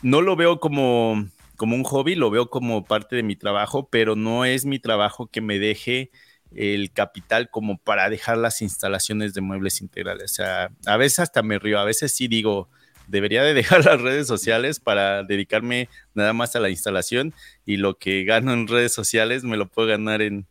No 0.00 0.22
lo 0.22 0.36
veo 0.36 0.60
como, 0.60 1.28
como 1.58 1.74
un 1.74 1.82
hobby, 1.82 2.14
lo 2.14 2.30
veo 2.30 2.48
como 2.48 2.84
parte 2.84 3.16
de 3.16 3.24
mi 3.24 3.34
trabajo, 3.34 3.88
pero 3.90 4.14
no 4.14 4.44
es 4.44 4.64
mi 4.64 4.78
trabajo 4.78 5.26
que 5.26 5.40
me 5.40 5.58
deje 5.58 6.10
el 6.54 6.92
capital 6.92 7.50
como 7.50 7.78
para 7.78 8.08
dejar 8.08 8.38
las 8.38 8.62
instalaciones 8.62 9.34
de 9.34 9.40
muebles 9.40 9.82
integrales. 9.82 10.30
O 10.30 10.34
sea, 10.34 10.70
a 10.86 10.96
veces 10.96 11.18
hasta 11.18 11.42
me 11.42 11.58
río, 11.58 11.80
a 11.80 11.84
veces 11.84 12.14
sí 12.14 12.28
digo, 12.28 12.70
debería 13.08 13.42
de 13.42 13.54
dejar 13.54 13.84
las 13.84 14.00
redes 14.00 14.28
sociales 14.28 14.78
para 14.78 15.24
dedicarme 15.24 15.88
nada 16.14 16.32
más 16.32 16.54
a 16.54 16.60
la 16.60 16.70
instalación 16.70 17.34
y 17.66 17.76
lo 17.76 17.98
que 17.98 18.22
gano 18.22 18.52
en 18.52 18.68
redes 18.68 18.94
sociales 18.94 19.42
me 19.42 19.56
lo 19.56 19.66
puedo 19.66 19.88
ganar 19.88 20.22
en 20.22 20.46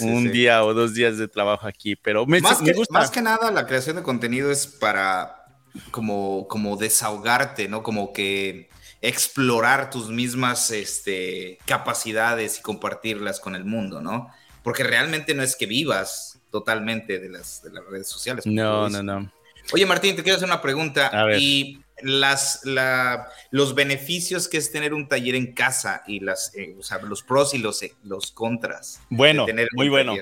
un 0.00 0.30
día 0.30 0.64
o 0.64 0.74
dos 0.74 0.94
días 0.94 1.18
de 1.18 1.26
trabajo 1.26 1.66
aquí. 1.66 1.96
Pero 1.96 2.24
me, 2.24 2.40
más, 2.40 2.62
que, 2.62 2.72
gusta. 2.72 2.94
más 2.96 3.10
que 3.10 3.20
nada 3.20 3.50
la 3.50 3.66
creación 3.66 3.96
de 3.96 4.04
contenido 4.04 4.52
es 4.52 4.68
para 4.68 5.44
como, 5.90 6.46
como 6.46 6.76
desahogarte, 6.76 7.68
¿no? 7.68 7.82
Como 7.82 8.12
que 8.12 8.67
explorar 9.00 9.90
tus 9.90 10.10
mismas 10.10 10.70
este, 10.70 11.58
capacidades 11.66 12.58
y 12.58 12.62
compartirlas 12.62 13.40
con 13.40 13.54
el 13.54 13.64
mundo, 13.64 14.00
¿no? 14.00 14.30
porque 14.68 14.84
realmente 14.84 15.32
no 15.32 15.42
es 15.42 15.56
que 15.56 15.64
vivas 15.64 16.38
totalmente 16.50 17.18
de 17.18 17.30
las, 17.30 17.62
de 17.62 17.70
las 17.70 17.86
redes 17.86 18.06
sociales. 18.06 18.44
No, 18.46 18.90
no, 18.90 19.02
no. 19.02 19.32
Oye, 19.72 19.86
Martín, 19.86 20.14
te 20.14 20.22
quiero 20.22 20.36
hacer 20.36 20.46
una 20.46 20.60
pregunta. 20.60 21.10
Y 21.38 21.80
las, 22.02 22.60
la, 22.64 23.28
los 23.50 23.74
beneficios 23.74 24.46
que 24.46 24.58
es 24.58 24.70
tener 24.70 24.92
un 24.92 25.08
taller 25.08 25.36
en 25.36 25.54
casa 25.54 26.02
y 26.06 26.20
las, 26.20 26.54
eh, 26.54 26.74
o 26.78 26.82
sea, 26.82 26.98
los 26.98 27.22
pros 27.22 27.54
y 27.54 27.58
los, 27.58 27.82
los 28.04 28.30
contras. 28.32 29.00
Bueno, 29.08 29.46
muy 29.72 29.88
bueno. 29.88 30.16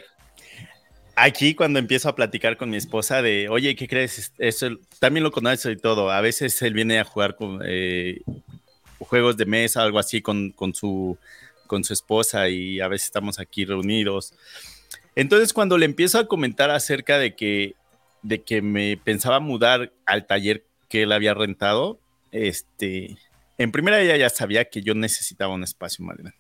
Aquí 1.17 1.57
cuando 1.57 1.81
empiezo 1.81 2.09
a 2.09 2.15
platicar 2.15 2.57
con 2.57 2.71
mi 2.71 2.77
esposa 2.77 3.23
de, 3.23 3.49
oye, 3.49 3.75
¿qué 3.75 3.89
crees? 3.89 4.33
Eso 4.39 4.69
también 5.01 5.25
lo 5.25 5.33
conoce 5.33 5.73
y 5.73 5.77
todo. 5.77 6.13
A 6.13 6.21
veces 6.21 6.63
él 6.63 6.73
viene 6.73 7.01
a 7.01 7.05
jugar 7.05 7.35
con 7.35 7.63
eh, 7.65 8.21
juegos 8.99 9.37
de 9.37 9.47
mesa, 9.47 9.83
algo 9.83 9.99
así 9.99 10.23
con, 10.23 10.51
con 10.51 10.75
su 10.75 11.19
con 11.67 11.85
su 11.85 11.93
esposa 11.93 12.49
y 12.49 12.81
a 12.81 12.89
veces 12.89 13.07
estamos 13.07 13.39
aquí 13.39 13.65
reunidos. 13.65 14.35
Entonces 15.15 15.53
cuando 15.53 15.79
le 15.79 15.87
empiezo 15.87 16.19
a 16.19 16.29
comentar 16.29 16.71
acerca 16.71 17.19
de 17.19 17.35
que, 17.35 17.75
de 18.23 18.43
que 18.43 18.63
me 18.63 18.97
pensaba 18.97 19.41
mudar 19.41 19.93
al 20.05 20.27
taller 20.27 20.65
que 20.89 21.03
él 21.03 21.13
había 21.13 21.35
rentado, 21.35 21.99
este, 22.33 23.17
en 23.59 23.73
primera 23.73 24.01
ella 24.01 24.17
ya 24.17 24.31
sabía 24.31 24.67
que 24.67 24.83
yo 24.83 24.95
necesitaba 24.95 25.55
un 25.55 25.65
espacio 25.65 26.05
más 26.05 26.17
grande. 26.17 26.39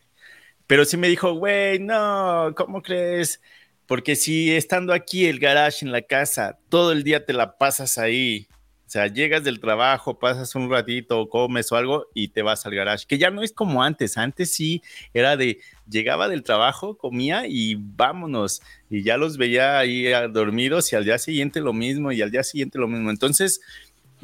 Pero 0.66 0.84
sí 0.84 0.96
me 0.96 1.08
dijo, 1.08 1.34
güey, 1.34 1.78
no, 1.78 2.52
¿cómo 2.56 2.82
crees? 2.82 3.40
Porque 3.86 4.16
si 4.16 4.52
estando 4.52 4.92
aquí 4.92 5.26
el 5.26 5.38
garage 5.38 5.84
en 5.84 5.92
la 5.92 6.02
casa, 6.02 6.58
todo 6.68 6.90
el 6.90 7.04
día 7.04 7.24
te 7.24 7.32
la 7.32 7.56
pasas 7.56 7.98
ahí 7.98 8.48
o 8.86 8.88
sea, 8.88 9.08
llegas 9.08 9.42
del 9.42 9.58
trabajo, 9.58 10.16
pasas 10.16 10.54
un 10.54 10.70
ratito, 10.70 11.28
comes 11.28 11.72
o 11.72 11.76
algo 11.76 12.06
y 12.14 12.28
te 12.28 12.42
vas 12.42 12.66
al 12.66 12.74
garage, 12.76 13.04
que 13.04 13.18
ya 13.18 13.32
no 13.32 13.42
es 13.42 13.52
como 13.52 13.82
antes. 13.82 14.16
Antes 14.16 14.52
sí 14.52 14.80
era 15.12 15.36
de, 15.36 15.58
llegaba 15.90 16.28
del 16.28 16.44
trabajo, 16.44 16.96
comía 16.96 17.48
y 17.48 17.74
vámonos. 17.74 18.62
Y 18.88 19.02
ya 19.02 19.16
los 19.16 19.38
veía 19.38 19.80
ahí 19.80 20.12
ah, 20.12 20.28
dormidos 20.28 20.92
y 20.92 20.96
al 20.96 21.04
día 21.04 21.18
siguiente 21.18 21.60
lo 21.60 21.72
mismo 21.72 22.12
y 22.12 22.22
al 22.22 22.30
día 22.30 22.44
siguiente 22.44 22.78
lo 22.78 22.86
mismo. 22.86 23.10
Entonces, 23.10 23.60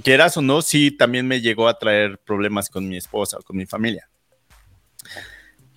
quieras 0.01 0.37
o 0.37 0.43
no, 0.43 0.63
sí 0.63 0.93
también 0.93 1.27
me 1.27 1.41
llegó 1.41 1.67
a 1.67 1.77
traer 1.77 2.19
problemas 2.19 2.71
con 2.71 2.89
mi 2.89 2.97
esposa 2.97 3.39
o 3.39 3.43
con 3.43 3.57
mi 3.57 3.67
familia. 3.67 4.09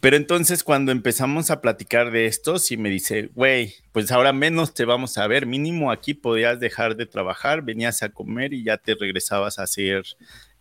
Pero 0.06 0.18
entonces 0.18 0.64
cuando 0.64 0.92
empezamos 0.92 1.50
a 1.50 1.62
platicar 1.62 2.12
de 2.12 2.28
esto, 2.28 2.60
sí 2.60 2.78
me 2.78 2.92
dice, 2.92 3.32
güey, 3.34 3.74
pues 3.92 4.12
ahora 4.12 4.34
menos 4.34 4.72
te 4.76 4.86
vamos 4.86 5.18
a 5.18 5.26
ver, 5.26 5.48
mínimo 5.48 5.92
aquí 5.92 6.14
podías 6.14 6.60
dejar 6.60 6.96
de 6.96 7.08
trabajar, 7.08 7.64
venías 7.64 8.04
a 8.04 8.10
comer 8.10 8.54
y 8.54 8.64
ya 8.64 8.78
te 8.78 8.94
regresabas 8.94 9.58
a 9.58 9.64
hacer 9.64 10.04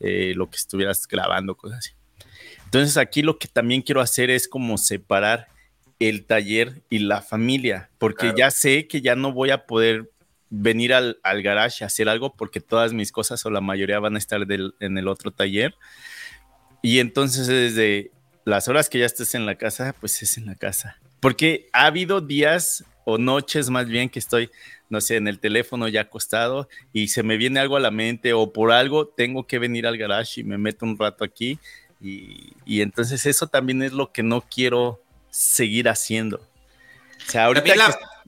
eh, 0.00 0.33
lo 0.35 0.48
que 0.48 0.57
estuvieras 0.57 1.07
grabando, 1.07 1.59
cosas 1.59 1.80
así. 1.80 1.90
Entonces 2.64 2.96
aquí 2.96 3.20
lo 3.20 3.38
que 3.38 3.46
también 3.46 3.83
quiero 3.83 4.00
hacer 4.00 4.30
es 4.30 4.48
como 4.48 4.78
separar 4.78 5.48
el 5.98 6.24
taller 6.24 6.83
y 6.88 7.00
la 7.00 7.20
familia, 7.20 7.90
porque 7.98 8.33
ya 8.35 8.50
sé 8.50 8.88
que 8.88 9.02
ya 9.02 9.14
no 9.14 9.30
voy 9.35 9.50
a 9.50 9.66
poder 9.66 10.11
venir 10.48 10.94
al, 10.94 11.18
al, 11.22 11.42
garage 11.42 11.85
a 11.85 11.88
hacer 11.88 12.09
algo 12.09 12.35
porque 12.35 12.62
todas 12.62 12.94
mis 12.94 13.12
cosas 13.12 13.44
o 13.44 13.50
la 13.50 13.61
mayoría 13.61 13.98
van 13.98 14.14
a 14.14 14.18
estar 14.18 14.40
en 14.80 14.96
el 14.96 15.07
otro 15.07 15.33
taller. 15.33 15.74
Y 16.80 17.00
entonces 17.00 17.46
desde 17.46 18.13
las 18.44 18.68
horas 18.68 18.88
que 18.88 18.98
ya 18.98 19.07
estés 19.07 19.35
en 19.35 19.46
la 19.46 19.57
casa, 19.57 19.94
pues 20.00 20.22
es 20.22 20.37
en 20.37 20.46
la 20.46 20.54
casa. 20.54 20.98
Porque 21.20 21.68
ha 21.72 21.87
habido 21.87 22.20
días 22.20 22.85
o 23.04 23.18
noches 23.18 23.70
más 23.70 23.87
bien 23.87 24.09
que 24.09 24.18
estoy, 24.18 24.50
no 24.88 25.00
sé, 25.00 25.16
en 25.16 25.28
el 25.28 25.38
teléfono 25.38 25.88
ya 25.88 26.02
acostado 26.02 26.68
y 26.92 27.09
se 27.09 27.22
me 27.22 27.37
viene 27.37 27.61
algo 27.61 27.76
a 27.76 27.80
la 27.80 27.90
mente 27.90 28.33
o 28.33 28.52
por 28.52 28.72
algo 28.72 29.09
tengo 29.09 29.46
que 29.46 29.59
venir 29.59 29.87
al 29.87 29.98
garage 29.98 30.40
y 30.40 30.44
me 30.44 30.59
meto 30.59 30.85
un 30.85 30.98
rato 30.98 31.24
aquí. 31.24 31.59
Y, 32.00 32.83
entonces 32.83 33.24
eso 33.24 33.46
también 33.46 33.83
es 33.83 33.92
lo 33.92 34.12
que 34.12 34.22
no 34.22 34.42
quiero 34.42 35.00
seguir 35.30 35.88
haciendo. 35.88 36.37
O 37.26 37.30
sea, 37.30 37.46
ahorita 37.46 37.74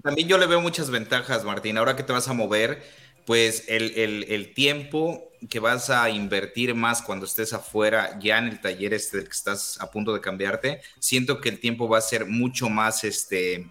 también, 0.02 0.28
yo 0.28 0.38
le 0.38 0.46
veo 0.46 0.60
muchas 0.60 0.90
ventajas, 0.90 1.44
Martín. 1.44 1.76
Ahora 1.76 1.96
que 1.96 2.02
te 2.02 2.12
vas 2.12 2.28
a 2.28 2.32
mover, 2.32 2.82
pues 3.26 3.64
el, 3.66 4.24
el, 4.28 4.54
tiempo 4.54 5.32
que 5.50 5.58
vas 5.58 5.90
a 5.90 6.08
invertir 6.08 6.74
más 6.76 7.02
cuando 7.02 7.26
estés 7.26 7.52
afuera, 7.52 8.16
ya 8.20 8.38
en 8.38 8.46
el 8.46 8.60
taller 8.60 8.94
este 8.94 9.24
que 9.24 9.30
estás 9.30 9.78
a 9.80 9.90
punto 9.90 10.14
de 10.14 10.20
cambiarte, 10.20 10.80
siento 11.00 11.40
que 11.40 11.48
el 11.48 11.58
tiempo 11.58 11.88
va 11.88 11.98
a 11.98 12.02
ser 12.02 12.26
mucho 12.26 12.68
más, 12.68 13.02
este, 13.02 13.68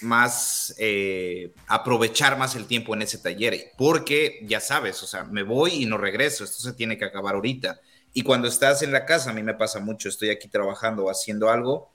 más, 0.00 0.74
eh, 0.78 1.52
aprovechar 1.66 2.38
más 2.38 2.56
el 2.56 2.66
tiempo 2.66 2.94
en 2.94 3.02
ese 3.02 3.18
taller, 3.18 3.72
porque 3.76 4.40
ya 4.44 4.60
sabes, 4.60 5.02
o 5.02 5.06
sea, 5.06 5.24
me 5.24 5.42
voy 5.42 5.82
y 5.82 5.86
no 5.86 5.98
regreso, 5.98 6.42
esto 6.42 6.62
se 6.62 6.72
tiene 6.72 6.96
que 6.96 7.04
acabar 7.04 7.34
ahorita. 7.34 7.78
Y 8.14 8.22
cuando 8.22 8.48
estás 8.48 8.80
en 8.82 8.92
la 8.92 9.04
casa, 9.04 9.30
a 9.30 9.34
mí 9.34 9.42
me 9.42 9.54
pasa 9.54 9.78
mucho, 9.78 10.08
estoy 10.08 10.30
aquí 10.30 10.48
trabajando 10.48 11.04
o 11.04 11.10
haciendo 11.10 11.50
algo 11.50 11.92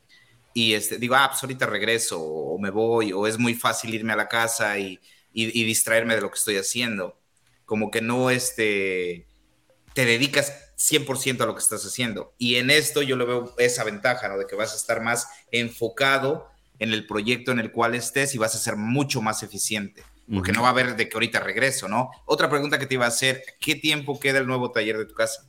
y 0.53 0.75
este, 0.75 0.99
digo, 0.99 1.15
ah, 1.15 1.29
pues 1.31 1.41
ahorita 1.41 1.65
regreso 1.65 2.21
o 2.21 2.59
me 2.59 2.69
voy, 2.69 3.11
o 3.11 3.25
es 3.25 3.39
muy 3.39 3.55
fácil 3.55 3.93
irme 3.95 4.13
a 4.13 4.17
la 4.17 4.27
casa 4.27 4.77
y, 4.77 4.99
y 5.33 5.63
distraerme 5.63 6.15
de 6.15 6.21
lo 6.21 6.29
que 6.29 6.37
estoy 6.37 6.57
haciendo 6.57 7.17
como 7.65 7.91
que 7.91 8.01
no 8.01 8.29
este, 8.29 9.27
te 9.93 10.05
dedicas 10.05 10.53
100% 10.77 11.41
a 11.41 11.45
lo 11.45 11.55
que 11.55 11.61
estás 11.61 11.85
haciendo. 11.85 12.33
Y 12.37 12.55
en 12.55 12.69
esto 12.69 13.01
yo 13.01 13.15
le 13.15 13.25
veo 13.25 13.53
esa 13.57 13.83
ventaja, 13.83 14.27
¿no? 14.27 14.37
De 14.37 14.45
que 14.45 14.55
vas 14.55 14.73
a 14.73 14.75
estar 14.75 15.01
más 15.01 15.27
enfocado 15.51 16.47
en 16.79 16.93
el 16.93 17.05
proyecto 17.05 17.51
en 17.51 17.59
el 17.59 17.71
cual 17.71 17.95
estés 17.95 18.35
y 18.35 18.37
vas 18.37 18.55
a 18.55 18.59
ser 18.59 18.75
mucho 18.75 19.21
más 19.21 19.43
eficiente. 19.43 20.03
Porque 20.33 20.53
no 20.53 20.61
va 20.61 20.69
a 20.69 20.71
haber 20.71 20.95
de 20.95 21.09
que 21.09 21.15
ahorita 21.15 21.41
regreso, 21.41 21.89
¿no? 21.89 22.09
Otra 22.25 22.49
pregunta 22.49 22.79
que 22.79 22.85
te 22.85 22.93
iba 22.93 23.05
a 23.05 23.09
hacer, 23.09 23.43
¿qué 23.59 23.75
tiempo 23.75 24.19
queda 24.19 24.39
el 24.39 24.47
nuevo 24.47 24.71
taller 24.71 24.97
de 24.97 25.05
tu 25.05 25.13
casa? 25.13 25.45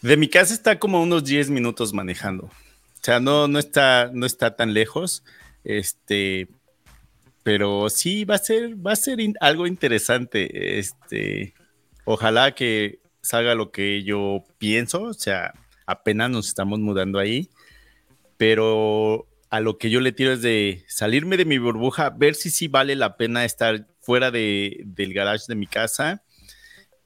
De 0.00 0.16
mi 0.16 0.28
casa 0.28 0.54
está 0.54 0.78
como 0.78 1.02
unos 1.02 1.24
10 1.24 1.50
minutos 1.50 1.92
manejando. 1.92 2.44
O 2.44 3.02
sea, 3.02 3.20
no, 3.20 3.48
no, 3.48 3.58
está, 3.58 4.10
no 4.12 4.24
está 4.24 4.56
tan 4.56 4.72
lejos. 4.72 5.24
Este, 5.62 6.48
pero 7.48 7.88
sí 7.88 8.26
va 8.26 8.34
a 8.34 8.38
ser, 8.38 8.76
va 8.86 8.92
a 8.92 8.96
ser 8.96 9.20
algo 9.40 9.66
interesante. 9.66 10.78
Este, 10.78 11.54
ojalá 12.04 12.54
que 12.54 12.98
salga 13.22 13.54
lo 13.54 13.70
que 13.70 14.02
yo 14.04 14.44
pienso. 14.58 15.04
O 15.04 15.14
sea, 15.14 15.54
apenas 15.86 16.28
nos 16.28 16.48
estamos 16.48 16.78
mudando 16.78 17.18
ahí. 17.18 17.48
Pero 18.36 19.26
a 19.48 19.60
lo 19.60 19.78
que 19.78 19.88
yo 19.88 20.02
le 20.02 20.12
tiro 20.12 20.34
es 20.34 20.42
de 20.42 20.84
salirme 20.88 21.38
de 21.38 21.46
mi 21.46 21.56
burbuja, 21.56 22.10
ver 22.10 22.34
si 22.34 22.50
sí 22.50 22.68
vale 22.68 22.96
la 22.96 23.16
pena 23.16 23.46
estar 23.46 23.86
fuera 23.98 24.30
de, 24.30 24.82
del 24.84 25.14
garage 25.14 25.44
de 25.48 25.54
mi 25.54 25.66
casa 25.66 26.22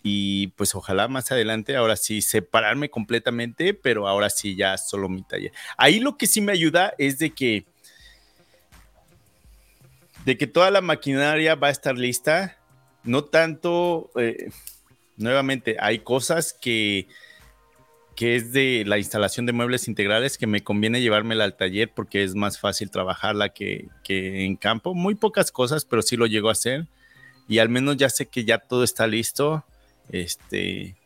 y 0.03 0.49
pues 0.49 0.75
ojalá 0.75 1.07
más 1.07 1.31
adelante, 1.31 1.77
ahora 1.77 1.97
sí, 1.97 2.21
separarme 2.21 2.91
completamente, 2.91 3.75
pero 3.75 4.09
ahora 4.09 4.29
sí 4.29 4.57
ya 4.57 4.77
solo 4.77 5.09
mi 5.09 5.23
taller. 5.23 5.53
Ahí 5.77 6.01
lo 6.01 6.17
que 6.17 6.27
sí 6.27 6.41
me 6.41 6.51
ayuda 6.51 6.95
es 6.99 7.19
de 7.19 7.31
que, 7.31 7.67
de 10.25 10.37
que 10.37 10.47
toda 10.47 10.71
la 10.71 10.81
maquinaria 10.81 11.55
va 11.55 11.69
a 11.69 11.71
estar 11.73 11.97
lista, 11.97 12.59
no 13.05 13.25
tanto, 13.25 14.11
eh, 14.17 14.51
nuevamente, 15.17 15.77
hay 15.81 16.01
cosas 16.01 16.53
que, 16.53 17.09
que 18.15 18.37
es 18.37 18.53
de 18.53 18.85
la 18.87 18.99
instalación 18.99 19.47
de 19.47 19.53
muebles 19.53 19.89
integrales 19.89 20.39
que 20.39 20.47
me 20.47 20.63
conviene 20.63 21.01
llevármela 21.01 21.45
al 21.45 21.57
taller 21.57 21.91
porque 21.93 22.23
es 22.23 22.35
más 22.35 22.59
fácil 22.59 22.91
trabajarla 22.91 23.49
que, 23.51 23.89
que 24.05 24.45
en 24.45 24.57
campo. 24.57 24.95
Muy 24.95 25.15
pocas 25.15 25.51
cosas, 25.51 25.85
pero 25.85 26.03
sí 26.03 26.17
lo 26.17 26.27
llego 26.27 26.49
a 26.49 26.53
hacer. 26.53 26.87
Y 27.49 27.59
al 27.59 27.69
menos 27.69 27.97
ya 27.97 28.09
sé 28.09 28.27
que 28.27 28.45
ya 28.45 28.59
todo 28.59 28.85
está 28.85 29.07
listo 29.07 29.65
este, 30.09 30.97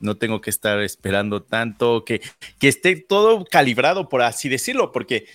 no 0.00 0.16
tengo 0.16 0.40
que 0.40 0.50
estar 0.50 0.80
esperando 0.80 1.42
tanto, 1.42 2.04
que, 2.04 2.20
que 2.58 2.68
esté 2.68 2.96
todo 2.96 3.44
calibrado, 3.44 4.08
por 4.08 4.22
así 4.22 4.48
decirlo, 4.48 4.92
porque 4.92 5.26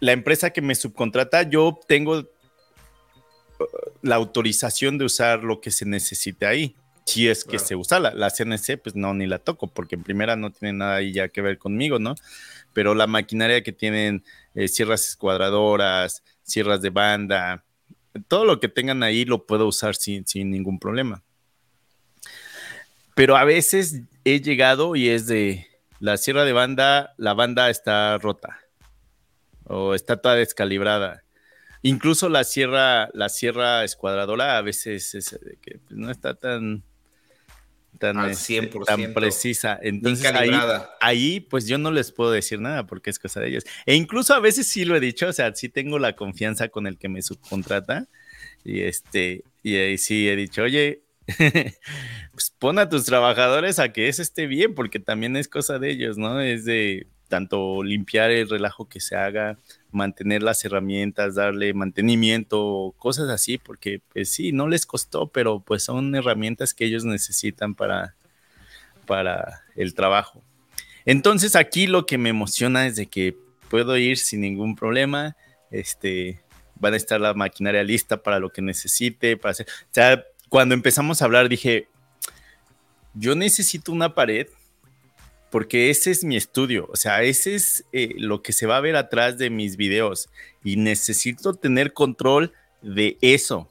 la 0.00 0.12
empresa 0.12 0.50
que 0.50 0.62
me 0.62 0.74
subcontrata, 0.74 1.42
yo 1.42 1.78
tengo 1.86 2.28
la 4.02 4.16
autorización 4.16 4.98
de 4.98 5.04
usar 5.04 5.42
lo 5.42 5.60
que 5.60 5.70
se 5.70 5.84
necesite 5.84 6.46
ahí. 6.46 6.76
Si 7.04 7.28
es 7.28 7.44
que 7.44 7.60
se 7.60 7.76
usa 7.76 8.00
la, 8.00 8.12
la, 8.14 8.30
CNC, 8.30 8.82
pues 8.82 8.96
no, 8.96 9.14
ni 9.14 9.26
la 9.26 9.38
toco, 9.38 9.68
porque 9.68 9.94
en 9.94 10.02
primera 10.02 10.34
no 10.34 10.50
tiene 10.50 10.76
nada 10.76 10.96
ahí 10.96 11.12
ya 11.12 11.28
que 11.28 11.40
ver 11.40 11.56
conmigo, 11.56 12.00
¿no? 12.00 12.16
Pero 12.72 12.96
la 12.96 13.06
maquinaria 13.06 13.62
que 13.62 13.72
tienen 13.72 14.24
eh, 14.56 14.66
sierras 14.66 15.08
escuadradoras, 15.08 16.24
sierras 16.42 16.82
de 16.82 16.90
banda, 16.90 17.64
todo 18.26 18.44
lo 18.44 18.58
que 18.58 18.68
tengan 18.68 19.04
ahí 19.04 19.24
lo 19.24 19.46
puedo 19.46 19.68
usar 19.68 19.94
sin, 19.94 20.26
sin 20.26 20.50
ningún 20.50 20.80
problema. 20.80 21.22
Pero 23.14 23.36
a 23.36 23.44
veces 23.44 24.02
he 24.24 24.40
llegado 24.40 24.96
y 24.96 25.08
es 25.08 25.26
de 25.26 25.66
la 26.00 26.16
sierra 26.16 26.44
de 26.44 26.52
banda, 26.52 27.14
la 27.16 27.34
banda 27.34 27.70
está 27.70 28.18
rota 28.18 28.60
o 29.64 29.94
está 29.94 30.16
toda 30.16 30.34
descalibrada. 30.34 31.22
Incluso 31.82 32.28
la 32.28 32.44
sierra, 32.44 33.08
la 33.12 33.28
sierra 33.28 33.84
escuadradora 33.84 34.58
a 34.58 34.62
veces 34.62 35.14
es 35.14 35.38
que 35.62 35.78
pues, 35.78 35.98
no 35.98 36.10
está 36.10 36.34
tan, 36.34 36.82
tan, 37.98 38.30
este, 38.30 38.70
tan 38.86 39.14
precisa. 39.14 39.78
Entonces 39.82 40.26
ahí, 40.32 40.50
ahí, 41.00 41.40
pues 41.40 41.66
yo 41.66 41.78
no 41.78 41.90
les 41.90 42.12
puedo 42.12 42.30
decir 42.30 42.60
nada 42.60 42.86
porque 42.86 43.10
es 43.10 43.18
cosa 43.18 43.40
de 43.40 43.48
ellos. 43.48 43.64
E 43.84 43.94
incluso 43.94 44.34
a 44.34 44.40
veces 44.40 44.66
sí 44.66 44.84
lo 44.84 44.96
he 44.96 45.00
dicho, 45.00 45.28
o 45.28 45.32
sea, 45.32 45.54
sí 45.54 45.68
tengo 45.68 45.98
la 45.98 46.14
confianza 46.14 46.68
con 46.68 46.86
el 46.86 46.98
que 46.98 47.08
me 47.08 47.22
subcontrata 47.22 48.08
y 48.64 48.80
este, 48.80 49.44
y 49.62 49.76
ahí 49.76 49.98
sí 49.98 50.28
he 50.28 50.36
dicho, 50.36 50.62
oye, 50.62 51.02
pues 52.32 52.54
pon 52.58 52.78
a 52.78 52.88
tus 52.88 53.04
trabajadores 53.04 53.78
a 53.78 53.92
que 53.92 54.08
eso 54.08 54.22
esté 54.22 54.46
bien, 54.46 54.74
porque 54.74 54.98
también 54.98 55.36
es 55.36 55.48
cosa 55.48 55.78
de 55.78 55.90
ellos, 55.90 56.18
¿no? 56.18 56.40
Es 56.40 56.64
de 56.64 57.06
tanto 57.28 57.82
limpiar 57.82 58.30
el 58.30 58.48
relajo 58.48 58.88
que 58.88 59.00
se 59.00 59.16
haga, 59.16 59.58
mantener 59.96 60.42
las 60.42 60.64
herramientas, 60.64 61.34
darle 61.34 61.74
mantenimiento, 61.74 62.94
cosas 62.98 63.28
así, 63.30 63.58
porque 63.58 64.00
pues 64.12 64.30
sí, 64.30 64.52
no 64.52 64.68
les 64.68 64.86
costó, 64.86 65.28
pero 65.28 65.60
pues 65.60 65.82
son 65.82 66.14
herramientas 66.14 66.74
que 66.74 66.84
ellos 66.84 67.04
necesitan 67.04 67.74
para, 67.74 68.14
para 69.06 69.62
el 69.74 69.94
trabajo. 69.94 70.42
Entonces 71.04 71.56
aquí 71.56 71.86
lo 71.86 72.06
que 72.06 72.18
me 72.18 72.28
emociona 72.28 72.86
es 72.86 72.96
de 72.96 73.06
que 73.06 73.36
puedo 73.68 73.96
ir 73.96 74.18
sin 74.18 74.42
ningún 74.42 74.76
problema, 74.76 75.36
este, 75.70 76.40
van 76.76 76.94
a 76.94 76.96
estar 76.96 77.20
la 77.20 77.34
maquinaria 77.34 77.82
lista 77.82 78.22
para 78.22 78.38
lo 78.38 78.50
que 78.50 78.62
necesite, 78.62 79.36
para 79.36 79.52
hacer, 79.52 79.66
o 79.68 79.94
sea, 79.94 80.24
cuando 80.48 80.74
empezamos 80.74 81.20
a 81.20 81.24
hablar 81.24 81.48
dije, 81.48 81.88
yo 83.14 83.34
necesito 83.34 83.92
una 83.92 84.14
pared 84.14 84.46
porque 85.50 85.90
ese 85.90 86.10
es 86.10 86.24
mi 86.24 86.36
estudio, 86.36 86.88
o 86.92 86.96
sea, 86.96 87.22
ese 87.22 87.54
es 87.54 87.84
eh, 87.92 88.14
lo 88.16 88.42
que 88.42 88.52
se 88.52 88.66
va 88.66 88.76
a 88.76 88.80
ver 88.80 88.96
atrás 88.96 89.38
de 89.38 89.50
mis 89.50 89.76
videos 89.76 90.28
y 90.64 90.76
necesito 90.76 91.54
tener 91.54 91.92
control 91.92 92.52
de 92.82 93.16
eso, 93.20 93.70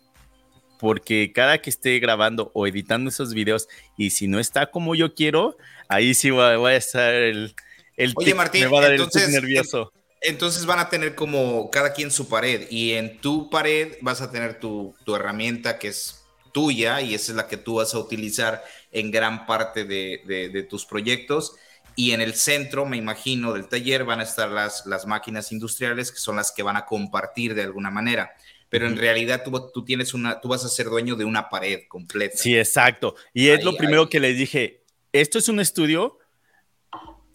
porque 0.79 1.31
cada 1.33 1.59
que 1.59 1.69
esté 1.69 1.99
grabando 1.99 2.51
o 2.53 2.67
editando 2.67 3.09
esos 3.09 3.33
videos 3.33 3.67
y 3.97 4.11
si 4.11 4.27
no 4.27 4.39
está 4.39 4.71
como 4.71 4.95
yo 4.95 5.13
quiero, 5.13 5.57
ahí 5.87 6.13
sí 6.13 6.31
voy 6.31 6.71
a, 6.71 6.75
estar 6.75 7.13
el, 7.13 7.55
el 7.97 8.13
Oye, 8.15 8.33
Martín, 8.33 8.61
me 8.61 8.67
va 8.67 8.79
a 8.79 8.81
dar 8.83 8.91
entonces, 8.93 9.23
el 9.23 9.31
nervioso. 9.31 9.91
Entonces 10.21 10.65
van 10.65 10.79
a 10.79 10.89
tener 10.89 11.13
como 11.13 11.69
cada 11.69 11.93
quien 11.93 12.09
su 12.09 12.27
pared 12.27 12.67
y 12.69 12.93
en 12.93 13.19
tu 13.19 13.49
pared 13.49 13.97
vas 14.01 14.21
a 14.21 14.31
tener 14.31 14.59
tu, 14.59 14.95
tu 15.05 15.15
herramienta 15.15 15.77
que 15.77 15.89
es 15.89 16.25
tuya 16.55 17.01
y 17.01 17.13
esa 17.13 17.33
es 17.33 17.35
la 17.35 17.49
que 17.49 17.57
tú 17.57 17.75
vas 17.75 17.93
a 17.93 17.99
utilizar 17.99 18.63
en 18.93 19.11
gran 19.11 19.45
parte 19.45 19.83
de, 19.83 20.67
tus 20.69 20.85
proyectos. 20.85 21.57
Y 21.95 22.11
en 22.11 22.21
el 22.21 22.33
centro, 22.33 22.85
me 22.85 22.97
imagino, 22.97 23.53
del 23.53 23.67
taller 23.67 24.03
van 24.03 24.19
a 24.19 24.23
estar 24.23 24.49
las, 24.49 24.85
las 24.85 25.05
máquinas 25.05 25.51
industriales, 25.51 26.11
que 26.11 26.17
son 26.19 26.35
las 26.35 26.51
que 26.51 26.63
van 26.63 26.75
a 26.75 26.85
compartir 26.85 27.55
de 27.55 27.63
alguna 27.63 27.89
manera. 27.89 28.31
Pero 28.69 28.87
en 28.87 28.97
realidad 28.97 29.43
tú, 29.43 29.71
tú, 29.73 29.85
tienes 29.85 30.13
una, 30.13 30.41
tú 30.41 30.49
vas 30.49 30.65
a 30.65 30.69
ser 30.69 30.87
dueño 30.87 31.15
de 31.15 31.23
una 31.23 31.49
pared 31.49 31.81
completa. 31.87 32.35
Sí, 32.35 32.57
exacto. 32.57 33.15
Y 33.33 33.47
es 33.47 33.63
lo 33.63 33.77
primero 33.77 34.09
que 34.09 34.19
les 34.19 34.37
dije. 34.37 34.83
Esto 35.13 35.37
es 35.37 35.47
un 35.47 35.61
estudio, 35.61 36.19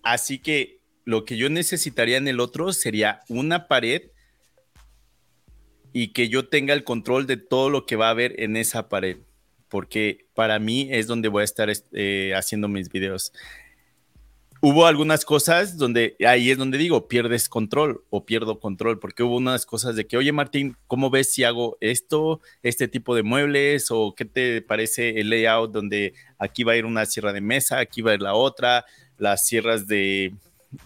así 0.02 0.38
que 0.38 0.80
lo 1.04 1.24
que 1.24 1.38
yo 1.38 1.48
necesitaría 1.48 2.18
en 2.18 2.28
el 2.28 2.40
otro 2.40 2.72
sería 2.74 3.20
una 3.28 3.68
pared 3.68 4.10
y 5.92 6.12
que 6.12 6.28
yo 6.28 6.48
tenga 6.48 6.74
el 6.74 6.84
control 6.84 7.26
de 7.26 7.36
todo 7.36 7.70
lo 7.70 7.86
que 7.86 7.96
va 7.96 8.08
a 8.08 8.10
haber 8.10 8.40
en 8.40 8.56
esa 8.56 8.88
pared, 8.88 9.18
porque 9.68 10.26
para 10.34 10.58
mí 10.58 10.88
es 10.90 11.06
donde 11.06 11.28
voy 11.28 11.40
a 11.40 11.44
estar 11.44 11.72
eh, 11.92 12.32
haciendo 12.36 12.68
mis 12.68 12.90
videos. 12.90 13.32
Hubo 14.62 14.86
algunas 14.86 15.24
cosas 15.24 15.78
donde 15.78 16.16
ahí 16.26 16.50
es 16.50 16.58
donde 16.58 16.76
digo, 16.76 17.08
pierdes 17.08 17.48
control 17.48 18.04
o 18.10 18.26
pierdo 18.26 18.60
control, 18.60 18.98
porque 18.98 19.22
hubo 19.22 19.36
unas 19.36 19.64
cosas 19.64 19.96
de 19.96 20.06
que, 20.06 20.18
oye 20.18 20.32
Martín, 20.32 20.76
¿cómo 20.86 21.08
ves 21.08 21.32
si 21.32 21.44
hago 21.44 21.78
esto, 21.80 22.42
este 22.62 22.86
tipo 22.86 23.14
de 23.14 23.22
muebles? 23.22 23.90
¿O 23.90 24.14
qué 24.14 24.26
te 24.26 24.60
parece 24.60 25.18
el 25.18 25.30
layout 25.30 25.72
donde 25.72 26.12
aquí 26.38 26.62
va 26.62 26.72
a 26.72 26.76
ir 26.76 26.84
una 26.84 27.06
sierra 27.06 27.32
de 27.32 27.40
mesa, 27.40 27.78
aquí 27.78 28.02
va 28.02 28.10
a 28.10 28.14
ir 28.14 28.20
la 28.20 28.34
otra, 28.34 28.84
las 29.16 29.46
sierras 29.46 29.86
de, 29.86 30.34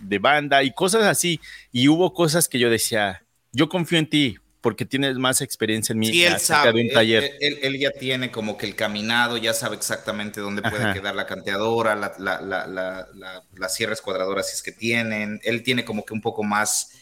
de 0.00 0.18
banda 0.20 0.62
y 0.62 0.72
cosas 0.72 1.02
así? 1.02 1.40
Y 1.72 1.88
hubo 1.88 2.14
cosas 2.14 2.48
que 2.48 2.60
yo 2.60 2.70
decía, 2.70 3.24
yo 3.50 3.68
confío 3.68 3.98
en 3.98 4.08
ti, 4.08 4.36
porque 4.64 4.86
tienes 4.86 5.18
más 5.18 5.42
experiencia 5.42 5.92
en 5.92 5.98
mí 5.98 6.06
sí, 6.06 6.24
él 6.24 6.40
sabe, 6.40 6.72
de 6.72 6.86
un 6.86 6.88
taller. 6.88 7.32
Él, 7.38 7.78
ya 7.78 7.90
tiene 7.90 8.30
como 8.30 8.56
que 8.56 8.64
el 8.64 8.74
caminado, 8.74 9.36
ya 9.36 9.52
sabe 9.52 9.76
exactamente 9.76 10.40
dónde 10.40 10.62
puede 10.62 10.90
quedar 10.94 11.14
la 11.14 11.26
canteadora, 11.26 11.94
la, 11.94 12.14
la, 12.18 12.40
la, 12.40 13.06
la, 13.52 13.68
sierra 13.68 13.92
escuadradora, 13.92 14.42
si 14.42 14.54
es 14.54 14.62
que 14.62 14.72
tienen. 14.72 15.38
Él 15.44 15.62
tiene 15.62 15.84
como 15.84 16.06
que 16.06 16.14
un 16.14 16.22
poco 16.22 16.42
más 16.44 16.92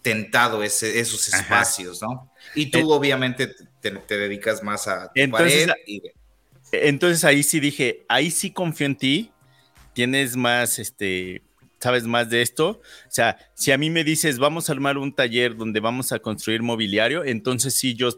tentado 0.00 0.62
ese, 0.62 1.00
esos 1.00 1.26
espacios, 1.26 2.00
¿no? 2.02 2.30
Y 2.54 2.66
tú 2.66 2.92
obviamente 2.92 3.52
te, 3.80 3.90
dedicas 4.16 4.62
más 4.62 4.86
a 4.86 5.06
tu 5.12 5.20
entonces, 5.20 5.66
pared. 5.66 6.02
Entonces 6.70 7.24
ahí 7.24 7.42
sí 7.42 7.58
dije, 7.58 8.04
ahí 8.08 8.30
sí 8.30 8.52
confío 8.52 8.86
en 8.86 8.94
ti, 8.94 9.32
tienes 9.92 10.36
más, 10.36 10.78
este, 10.78 11.42
sabes 11.82 12.04
más 12.04 12.30
de 12.30 12.42
esto. 12.42 12.80
O 13.06 13.10
sea, 13.10 13.36
si 13.54 13.72
a 13.72 13.78
mí 13.78 13.90
me 13.90 14.04
dices, 14.04 14.38
vamos 14.38 14.68
a 14.68 14.72
armar 14.72 14.98
un 14.98 15.12
taller 15.12 15.56
donde 15.56 15.80
vamos 15.80 16.12
a 16.12 16.20
construir 16.20 16.62
mobiliario, 16.62 17.24
entonces 17.24 17.74
sí, 17.74 17.94
yo 17.94 18.10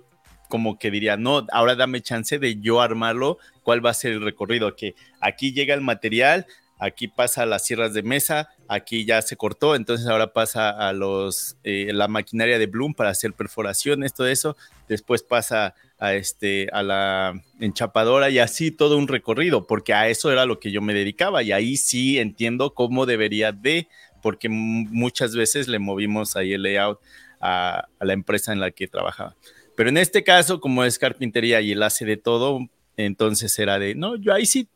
como 0.51 0.79
que 0.79 0.91
diría, 0.91 1.17
no, 1.17 1.47
ahora 1.51 1.75
dame 1.75 2.03
chance 2.03 2.39
de 2.39 2.61
yo 2.61 2.83
armarlo, 2.83 3.39
cuál 3.63 3.85
va 3.85 3.91
a 3.91 3.95
ser 3.95 4.13
el 4.13 4.21
recorrido, 4.23 4.77
que 4.77 4.95
aquí 5.19 5.53
llega 5.53 5.75
el 5.75 5.81
material, 5.81 6.47
aquí 6.79 7.09
pasa 7.09 7.47
las 7.47 7.65
sierras 7.65 7.95
de 7.95 8.03
mesa, 8.03 8.51
aquí 8.69 9.07
ya 9.07 9.23
se 9.23 9.37
cortó, 9.37 9.75
entonces 9.75 10.07
ahora 10.07 10.35
pasa 10.35 10.69
a 10.69 10.93
los, 10.93 11.57
eh, 11.65 11.91
la 11.95 12.07
maquinaria 12.07 12.59
de 12.59 12.67
Bloom 12.67 12.93
para 12.93 13.11
hacer 13.11 13.33
perforaciones, 13.33 14.13
todo 14.13 14.27
eso, 14.27 14.57
después 14.87 15.23
pasa 15.23 15.75
a, 16.05 16.15
este, 16.15 16.69
a 16.73 16.83
la 16.83 17.43
enchapadora 17.61 18.31
y 18.31 18.39
así 18.39 18.71
todo 18.71 18.99
un 18.99 19.09
recorrido, 19.09 19.67
porque 19.67 19.95
a 19.95 20.09
eso 20.09 20.31
era 20.31 20.47
lo 20.47 20.59
que 20.59 20.71
yo 20.71 20.81
me 20.83 20.95
dedicaba 20.95 21.43
y 21.43 21.53
ahí 21.53 21.77
sí 21.77 22.19
entiendo 22.19 22.75
cómo 22.75 23.07
debería 23.07 23.53
de, 23.53 23.89
porque 24.23 24.49
muchas 24.49 25.35
veces 25.35 25.69
le 25.69 25.79
movimos 25.79 26.37
ahí 26.37 26.53
el 26.53 26.63
layout 26.63 27.01
a, 27.41 27.89
a 27.99 28.05
la 28.05 28.13
empresa 28.13 28.53
en 28.53 28.61
la 28.61 28.71
que 28.71 28.89
trabajaba. 28.89 29.37
Pero 29.77 29.89
en 29.89 29.97
este 29.97 30.23
caso, 30.23 30.61
como 30.61 30.85
es 30.85 30.99
carpintería 30.99 31.61
y 31.61 31.73
él 31.73 31.83
hace 31.83 32.05
de 32.05 32.17
todo, 32.17 32.61
entonces 32.97 33.59
era 33.59 33.79
de, 33.79 33.95
no, 33.95 34.17
yo 34.17 34.33
ahí 34.33 34.47
sí 34.47 34.69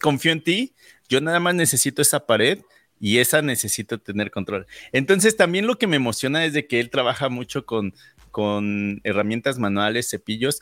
confío 0.00 0.32
en 0.32 0.42
ti, 0.42 0.74
yo 1.08 1.20
nada 1.20 1.40
más 1.40 1.54
necesito 1.54 2.02
esa 2.02 2.26
pared 2.26 2.60
y 3.00 3.18
esa 3.18 3.42
necesito 3.42 3.98
tener 3.98 4.30
control. 4.30 4.66
Entonces 4.92 5.36
también 5.36 5.66
lo 5.66 5.78
que 5.78 5.86
me 5.86 5.96
emociona 5.96 6.44
es 6.44 6.52
de 6.52 6.66
que 6.66 6.80
él 6.80 6.90
trabaja 6.90 7.28
mucho 7.28 7.66
con, 7.66 7.94
con 8.36 9.00
herramientas 9.02 9.58
manuales, 9.58 10.10
cepillos, 10.10 10.60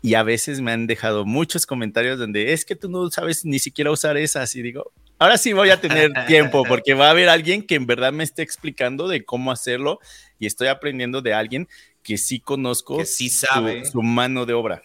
y 0.00 0.14
a 0.14 0.22
veces 0.22 0.62
me 0.62 0.72
han 0.72 0.86
dejado 0.86 1.26
muchos 1.26 1.66
comentarios 1.66 2.18
donde 2.18 2.54
es 2.54 2.64
que 2.64 2.76
tú 2.76 2.88
no 2.88 3.10
sabes 3.10 3.44
ni 3.44 3.58
siquiera 3.58 3.90
usar 3.90 4.16
esas 4.16 4.56
y 4.56 4.62
digo, 4.62 4.90
ahora 5.18 5.36
sí 5.36 5.52
voy 5.52 5.68
a 5.68 5.78
tener 5.78 6.10
tiempo 6.26 6.64
porque 6.66 6.94
va 6.94 7.08
a 7.08 7.10
haber 7.10 7.28
alguien 7.28 7.66
que 7.66 7.74
en 7.74 7.84
verdad 7.84 8.10
me 8.10 8.24
esté 8.24 8.40
explicando 8.40 9.06
de 9.06 9.22
cómo 9.22 9.52
hacerlo 9.52 9.98
y 10.38 10.46
estoy 10.46 10.68
aprendiendo 10.68 11.20
de 11.20 11.34
alguien 11.34 11.68
que 12.02 12.16
sí 12.16 12.40
conozco 12.40 12.96
que 12.96 13.04
sí 13.04 13.28
sabe. 13.28 13.84
Su, 13.84 14.00
mano 14.00 14.46
de 14.46 14.54
obra. 14.54 14.80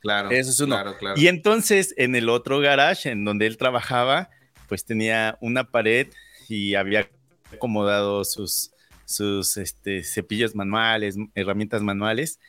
Claro. 0.00 0.32
Eso 0.32 0.50
es 0.50 0.58
uno. 0.58 0.76
Y 1.14 1.28
entonces 1.28 1.94
en 1.96 2.16
el 2.16 2.28
otro 2.28 2.58
garage 2.58 3.08
en 3.08 3.24
donde 3.24 3.46
él 3.46 3.56
trabajaba, 3.56 4.30
pues 4.66 4.84
tenía 4.84 5.38
una 5.40 5.62
pared 5.70 6.08
y 6.48 6.74
había 6.74 7.08
acomodado 7.52 8.24
sus, 8.24 8.71
sus 9.12 9.56
este, 9.56 10.02
cepillos 10.02 10.54
manuales, 10.54 11.16
herramientas 11.34 11.82
manuales. 11.82 12.40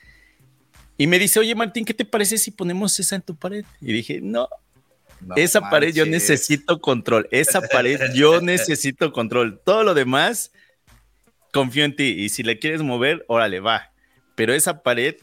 Y 0.98 1.08
me 1.08 1.20
dice, 1.20 1.40
oye 1.40 1.54
Martín, 1.54 1.86
¿qué 1.86 1.94
te 1.94 2.06
parece 2.06 2.38
si 2.38 2.52
ponemos 2.52 3.00
esa 3.00 3.16
en 3.16 3.22
tu 3.22 3.36
pared? 3.36 3.66
Y 3.82 3.94
dije, 3.94 4.20
no, 4.22 4.48
esa 5.36 5.70
pared 5.70 5.94
yo 5.94 6.06
necesito 6.06 6.80
control. 6.80 7.28
Esa 7.32 7.62
pared 7.62 8.14
yo 8.14 8.42
necesito 8.42 9.12
control. 9.12 9.60
Todo 9.64 9.84
lo 9.84 9.94
demás, 9.94 10.52
confío 11.52 11.86
en 11.86 11.96
ti. 11.96 12.16
Y 12.18 12.30
si 12.30 12.44
le 12.44 12.60
quieres 12.60 12.82
mover, 12.82 13.26
órale, 13.28 13.60
va. 13.60 13.92
Pero 14.36 14.54
esa 14.54 14.84
pared 14.84 15.16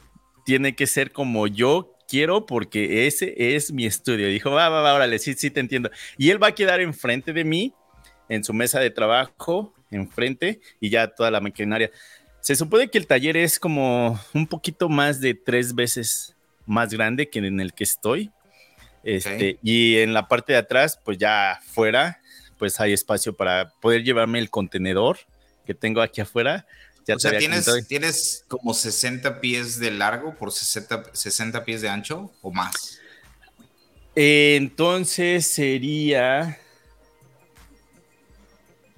tiene 0.44 0.74
que 0.74 0.86
ser 0.86 1.12
como 1.12 1.46
yo 1.46 1.96
quiero 2.08 2.46
porque 2.46 3.06
ese 3.06 3.54
es 3.54 3.72
mi 3.72 3.86
estudio. 3.86 4.28
Dijo, 4.28 4.50
va, 4.50 4.68
va, 4.68 4.82
va, 4.82 4.94
órale, 4.94 5.18
sí, 5.18 5.34
sí 5.34 5.50
te 5.50 5.60
entiendo. 5.60 5.90
Y 6.16 6.30
él 6.30 6.42
va 6.42 6.48
a 6.48 6.54
quedar 6.54 6.80
enfrente 6.80 7.32
de 7.32 7.44
mí, 7.44 7.74
en 8.28 8.44
su 8.44 8.52
mesa 8.52 8.80
de 8.80 8.90
trabajo, 8.90 9.74
enfrente, 9.90 10.60
y 10.80 10.90
ya 10.90 11.08
toda 11.08 11.30
la 11.30 11.40
maquinaria. 11.40 11.90
Se 12.40 12.56
supone 12.56 12.88
que 12.88 12.98
el 12.98 13.06
taller 13.06 13.36
es 13.36 13.58
como 13.58 14.18
un 14.34 14.46
poquito 14.46 14.88
más 14.88 15.20
de 15.20 15.34
tres 15.34 15.74
veces 15.74 16.34
más 16.66 16.90
grande 16.90 17.28
que 17.28 17.40
en 17.40 17.60
el 17.60 17.74
que 17.74 17.84
estoy. 17.84 18.30
Este, 19.02 19.58
Y 19.62 19.96
en 19.98 20.12
la 20.12 20.28
parte 20.28 20.52
de 20.52 20.58
atrás, 20.58 20.98
pues 21.04 21.18
ya 21.18 21.52
afuera, 21.52 22.20
pues 22.58 22.80
hay 22.80 22.92
espacio 22.92 23.34
para 23.34 23.72
poder 23.80 24.04
llevarme 24.04 24.38
el 24.38 24.50
contenedor 24.50 25.18
que 25.66 25.74
tengo 25.74 26.00
aquí 26.00 26.20
afuera. 26.20 26.66
Ya 27.06 27.16
o 27.16 27.18
sea, 27.18 27.38
¿tienes, 27.38 27.66
¿tienes 27.88 28.44
como 28.46 28.74
60 28.74 29.40
pies 29.40 29.78
de 29.80 29.90
largo 29.90 30.36
por 30.36 30.52
60, 30.52 31.10
60 31.12 31.64
pies 31.64 31.80
de 31.80 31.88
ancho 31.88 32.32
o 32.42 32.52
más? 32.52 32.98
entonces 34.14 35.46
sería, 35.46 36.58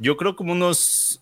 yo 0.02 0.16
creo 0.16 0.34
como 0.34 0.52
unos 0.52 1.20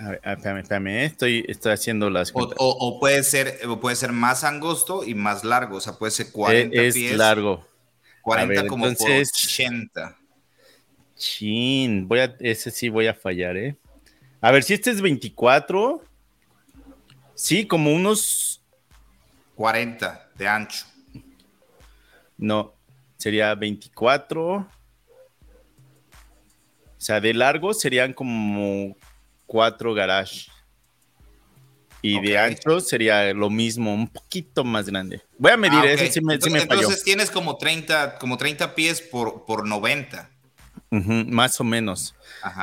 a 0.00 0.08
ver, 0.10 0.20
espérame, 0.24 0.58
espérame, 0.58 0.86
¿eh? 0.88 1.04
estoy, 1.04 1.44
estoy 1.48 1.72
haciendo 1.72 2.10
las 2.10 2.30
o, 2.34 2.48
o, 2.56 2.98
puede 2.98 3.22
ser 3.22 3.60
puede 3.80 3.96
ser 3.96 4.12
más 4.12 4.44
angosto 4.44 5.04
y 5.04 5.14
más 5.14 5.44
largo, 5.44 5.76
o 5.76 5.80
sea, 5.80 5.94
puede 5.94 6.10
ser 6.10 6.32
40 6.32 6.80
es, 6.80 6.94
pies. 6.94 7.12
Es 7.12 7.18
largo. 7.18 7.66
40 8.22 8.66
como 8.66 8.86
entonces, 8.86 9.30
por 9.30 9.66
80. 9.66 10.16
Chin, 11.16 12.08
voy 12.08 12.20
a, 12.20 12.34
ese 12.40 12.70
sí 12.70 12.88
voy 12.88 13.06
a 13.06 13.14
fallar, 13.14 13.56
¿eh? 13.56 13.76
A 14.40 14.50
ver, 14.50 14.62
si 14.62 14.74
este 14.74 14.90
es 14.90 15.00
24, 15.00 16.02
sí, 17.34 17.66
como 17.66 17.92
unos 17.92 18.62
40 19.54 20.30
de 20.36 20.48
ancho. 20.48 20.86
No, 22.36 22.74
sería 23.16 23.54
24. 23.54 24.66
O 27.04 27.06
sea, 27.06 27.20
de 27.20 27.34
largo 27.34 27.74
serían 27.74 28.14
como 28.14 28.96
cuatro 29.44 29.92
garage. 29.92 30.46
Y 32.00 32.18
de 32.18 32.38
ancho 32.38 32.80
sería 32.80 33.34
lo 33.34 33.50
mismo, 33.50 33.92
un 33.92 34.08
poquito 34.08 34.64
más 34.64 34.86
grande. 34.86 35.20
Voy 35.36 35.52
a 35.52 35.58
medir, 35.58 35.84
eso 35.84 36.10
sí 36.10 36.22
me, 36.22 36.32
entonces, 36.32 36.62
sí 36.62 36.66
me 36.66 36.74
entonces 36.74 37.04
tienes 37.04 37.30
como 37.30 37.58
30, 37.58 38.16
como 38.18 38.38
30 38.38 38.74
pies 38.74 39.02
por, 39.02 39.44
por 39.44 39.68
90. 39.68 40.30
más 40.90 41.60
o 41.60 41.64
menos. 41.64 42.14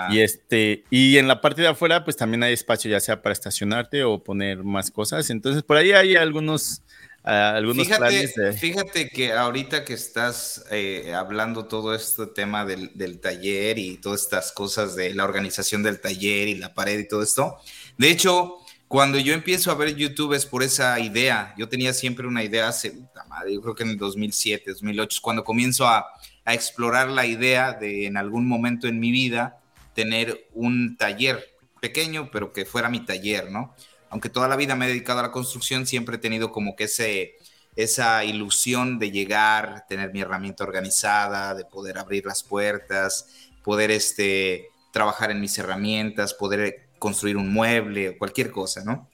Y 0.10 0.21
este, 0.21 0.86
y 0.89 1.19
en 1.19 1.27
la 1.27 1.39
parte 1.39 1.62
de 1.62 1.67
afuera, 1.67 2.04
pues 2.04 2.17
también 2.17 2.41
hay 2.41 2.54
espacio, 2.54 2.89
ya 2.89 2.99
sea 2.99 3.21
para 3.21 3.34
estacionarte 3.34 4.04
o 4.04 4.23
poner 4.23 4.63
más 4.63 4.89
cosas. 4.89 5.30
Entonces, 5.30 5.62
por 5.62 5.77
ahí 5.77 5.91
hay 5.91 6.15
algunos, 6.15 6.82
algunos 7.24 7.86
fíjate, 7.86 8.00
planes 8.00 8.34
de... 8.36 8.54
Fíjate 8.54 9.10
que 9.10 9.34
ahorita 9.34 9.86
que 9.86 9.94
estás 9.94 10.66
eh, 10.72 11.14
hablando 11.14 11.66
todo 11.66 11.94
este 11.94 12.28
tema 12.28 12.66
del, 12.66 12.92
del, 12.96 13.20
taller 13.20 13.78
y 13.78 13.98
todas 13.98 14.22
estas 14.22 14.52
cosas 14.52 14.96
de 14.96 15.14
la 15.14 15.24
organización 15.24 15.84
del 15.84 16.02
taller 16.02 16.48
y 16.48 16.56
la 16.56 16.74
pared 16.74 17.00
y 17.00 17.08
todo 17.08 17.22
esto, 17.22 17.58
de 17.98 18.10
hecho, 18.10 18.58
cuando 18.88 19.20
yo 19.20 19.34
empiezo 19.34 19.72
a 19.72 19.76
ver 19.76 19.96
YouTube 19.96 20.34
es 20.34 20.46
por 20.46 20.64
esa 20.64 21.00
idea. 21.00 21.54
Yo 21.58 21.70
tenía 21.70 21.94
siempre 21.94 22.28
una 22.28 22.44
idea 22.44 22.68
hace, 22.68 22.94
madre, 23.30 23.54
yo 23.54 23.62
creo 23.62 23.74
que 23.74 23.84
en 23.84 23.92
el 23.92 23.98
2007, 23.98 24.72
2008, 24.72 25.20
cuando 25.22 25.44
comienzo 25.46 25.88
a, 25.88 26.08
a 26.44 26.54
explorar 26.54 27.08
la 27.08 27.26
idea 27.26 27.72
de 27.72 28.06
en 28.06 28.18
algún 28.18 28.48
momento 28.48 28.88
en 28.88 29.00
mi 29.00 29.12
vida 29.12 29.62
tener 29.94 30.48
un 30.54 30.98
taller 30.98 31.56
pequeño, 31.80 32.30
pero 32.32 32.52
que 32.52 32.66
fuera 32.66 32.90
mi 32.90 33.06
taller, 33.06 33.50
¿no? 33.50 33.74
Aunque 34.12 34.30
toda 34.30 34.50
la 34.50 34.58
vida 34.58 34.76
me 34.76 34.86
he 34.86 34.89
dedicado 34.89 35.19
a 35.19 35.24
la 35.24 35.32
construcción, 35.32 35.88
siempre 35.88 36.17
he 36.17 36.19
tenido 36.19 36.52
como 36.52 36.76
que 36.76 36.84
ese, 36.84 37.38
esa 37.78 38.24
ilusión 38.26 39.00
de 39.00 39.10
llegar, 39.10 39.86
tener 39.88 40.12
mi 40.12 40.19
herramienta 40.19 40.65
organizada, 40.65 41.56
de 41.56 41.63
poder 41.63 41.97
abrir 41.97 42.26
las 42.26 42.43
puertas, 42.43 43.28
poder 43.63 43.89
este, 43.89 44.67
trabajar 44.91 45.32
en 45.32 45.39
mis 45.39 45.58
herramientas, 45.58 46.34
poder 46.34 46.89
construir 47.00 47.38
un 47.38 47.54
mueble, 47.54 48.17
cualquier 48.17 48.52
cosa, 48.52 48.84
¿no? 48.84 49.10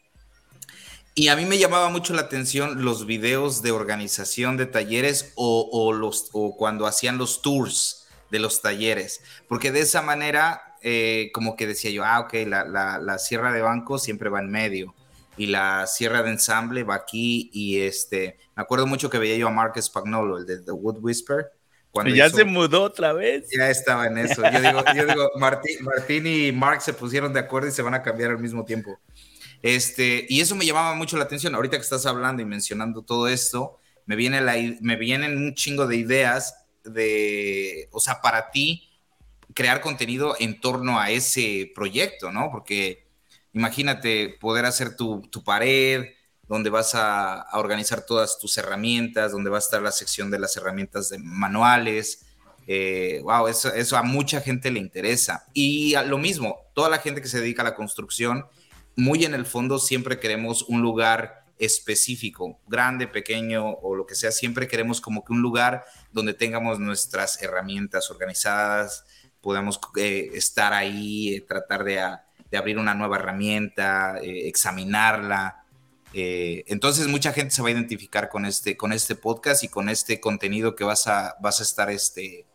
Y 1.13 1.29
a 1.29 1.35
mí 1.35 1.45
me 1.45 1.59
llamaba 1.59 1.89
mucho 1.89 2.13
la 2.13 2.21
atención 2.21 2.83
los 2.83 3.05
videos 3.05 3.61
de 3.61 3.71
organización 3.71 4.57
de 4.57 4.65
talleres 4.65 5.31
o, 5.35 5.93
los, 5.93 6.29
o 6.33 6.57
cuando 6.57 6.87
hacían 6.87 7.17
los 7.19 7.41
tours 7.43 8.07
de 8.31 8.39
los 8.39 8.61
talleres, 8.61 9.21
porque 9.47 9.71
de 9.71 9.81
esa 9.81 10.01
manera 10.01 10.66
eh, 10.81 11.31
como 11.33 11.55
que 11.55 11.67
decía 11.67 11.91
yo, 11.91 12.03
ah, 12.03 12.19
ok, 12.21 12.33
la, 12.47 12.65
la, 12.65 12.97
la, 12.99 13.17
sierra 13.17 13.51
de 13.51 13.61
banco 13.61 13.97
siempre 13.97 14.29
va 14.29 14.39
en 14.39 14.49
medio 14.49 14.93
y 15.37 15.47
la 15.47 15.85
sierra 15.87 16.23
de 16.23 16.31
ensamble 16.31 16.83
va 16.83 16.95
aquí 16.95 17.49
y 17.53 17.79
este, 17.81 18.37
me 18.55 18.63
acuerdo 18.63 18.87
mucho 18.87 19.09
que 19.09 19.19
veía 19.19 19.37
yo 19.37 19.47
a 19.47 19.51
Mark 19.51 19.81
Spagnolo, 19.81 20.39
el 20.39 20.45
de 20.45 20.61
The 20.61 20.71
Wood 20.71 20.97
Whisper. 20.99 21.51
Cuando 21.91 22.13
ya 22.13 22.29
se 22.29 22.43
mudó 22.43 22.83
otra 22.83 23.13
vez. 23.13 23.49
Ya 23.55 23.69
estaba 23.69 24.07
en 24.07 24.17
eso. 24.17 24.43
Yo 24.51 24.61
digo, 24.61 24.83
yo 24.95 25.05
digo 25.05 25.31
Martín, 25.39 25.83
Martín 25.83 26.27
y 26.27 26.51
Mark 26.51 26.81
se 26.81 26.93
pusieron 26.93 27.33
de 27.33 27.39
acuerdo 27.39 27.69
y 27.69 27.71
se 27.71 27.81
van 27.81 27.93
a 27.93 28.03
cambiar 28.03 28.31
al 28.31 28.39
mismo 28.39 28.65
tiempo. 28.65 28.99
Este, 29.61 30.25
y 30.29 30.41
eso 30.41 30.55
me 30.55 30.65
llamaba 30.65 30.93
mucho 30.95 31.17
la 31.17 31.23
atención. 31.23 31.55
Ahorita 31.55 31.77
que 31.77 31.83
estás 31.83 32.05
hablando 32.05 32.41
y 32.41 32.45
mencionando 32.45 33.01
todo 33.03 33.27
esto, 33.27 33.79
me, 34.05 34.15
viene 34.15 34.41
la, 34.41 34.55
me 34.81 34.95
vienen 34.95 35.37
un 35.37 35.55
chingo 35.55 35.87
de 35.87 35.97
ideas 35.97 36.67
de, 36.83 37.89
o 37.91 37.99
sea, 37.99 38.21
para 38.21 38.51
ti, 38.51 38.86
crear 39.57 39.81
contenido 39.81 40.35
en 40.37 40.61
torno 40.61 40.99
a 40.99 41.09
ese 41.09 41.71
proyecto, 41.73 42.31
¿no? 42.31 42.51
Porque 42.51 43.07
imagínate 43.53 44.37
poder 44.39 44.65
hacer 44.65 44.95
tu, 44.95 45.27
pared, 45.43 46.09
donde 46.47 46.69
vas 46.69 46.93
a, 46.93 47.47
organizar 47.53 48.05
todas 48.05 48.37
tus 48.37 48.55
herramientas, 48.59 49.31
donde 49.31 49.49
va 49.49 49.55
a 49.55 49.65
estar 49.65 49.81
la 49.81 49.91
sección 49.91 50.29
de 50.29 50.37
las 50.37 50.55
herramientas 50.57 51.09
de 51.09 51.17
manuales. 51.17 52.27
wow, 52.67 52.67
eh, 52.67 53.49
eso, 53.49 53.73
eso 53.73 53.97
a 53.97 54.03
mucha 54.03 54.41
gente 54.41 54.69
le 54.69 54.77
interesa. 54.77 55.47
Y 55.55 55.95
lo 56.05 56.19
mismo, 56.19 56.59
toda 56.75 56.89
la 56.89 56.99
gente 56.99 57.23
que 57.23 57.27
se 57.27 57.39
dedica 57.39 57.63
a 57.63 57.65
la 57.65 57.73
construcción, 57.73 58.45
muy 58.95 59.25
en 59.25 59.33
el 59.33 59.47
fondo 59.47 59.79
siempre 59.79 60.19
queremos 60.19 60.61
un 60.67 60.83
lugar 60.83 61.47
específico, 61.57 62.59
grande, 62.67 63.07
pequeño 63.07 63.71
o 63.71 63.95
lo 63.95 64.05
que 64.05 64.13
sea, 64.13 64.29
siempre 64.29 64.67
queremos 64.67 65.01
como 65.01 65.25
que 65.25 65.33
un 65.33 65.41
lugar 65.41 65.83
donde 66.11 66.35
tengamos 66.35 66.79
nuestras 66.79 67.41
herramientas 67.41 68.11
organizadas, 68.11 69.03
podamos 69.47 69.79
eh, 69.95 70.31
estar 70.33 70.73
ahí, 70.73 71.35
eh, 71.35 71.39
tratar 71.39 71.85
de, 71.85 72.01
abrir 72.57 72.77
una 72.77 72.93
nueva 72.93 73.15
herramienta, 73.15 74.17
eh, 74.21 74.49
examinarla. 74.49 75.63
entonces 76.13 77.07
mucha 77.07 77.31
gente 77.31 77.55
se 77.55 77.61
va 77.61 77.69
a 77.69 77.71
identificar 77.71 78.27
con 78.27 78.45
este, 78.45 78.75
con 78.75 78.91
este 78.91 79.15
podcast 79.15 79.63
y 79.63 79.69
con 79.69 79.87
este 79.87 80.19
contenido 80.19 80.75
que 80.75 80.83
vas 80.83 81.07
a, 81.07 81.37
vas 81.39 81.61
a 81.61 81.63
estar 81.63 81.89
este, 81.89 82.45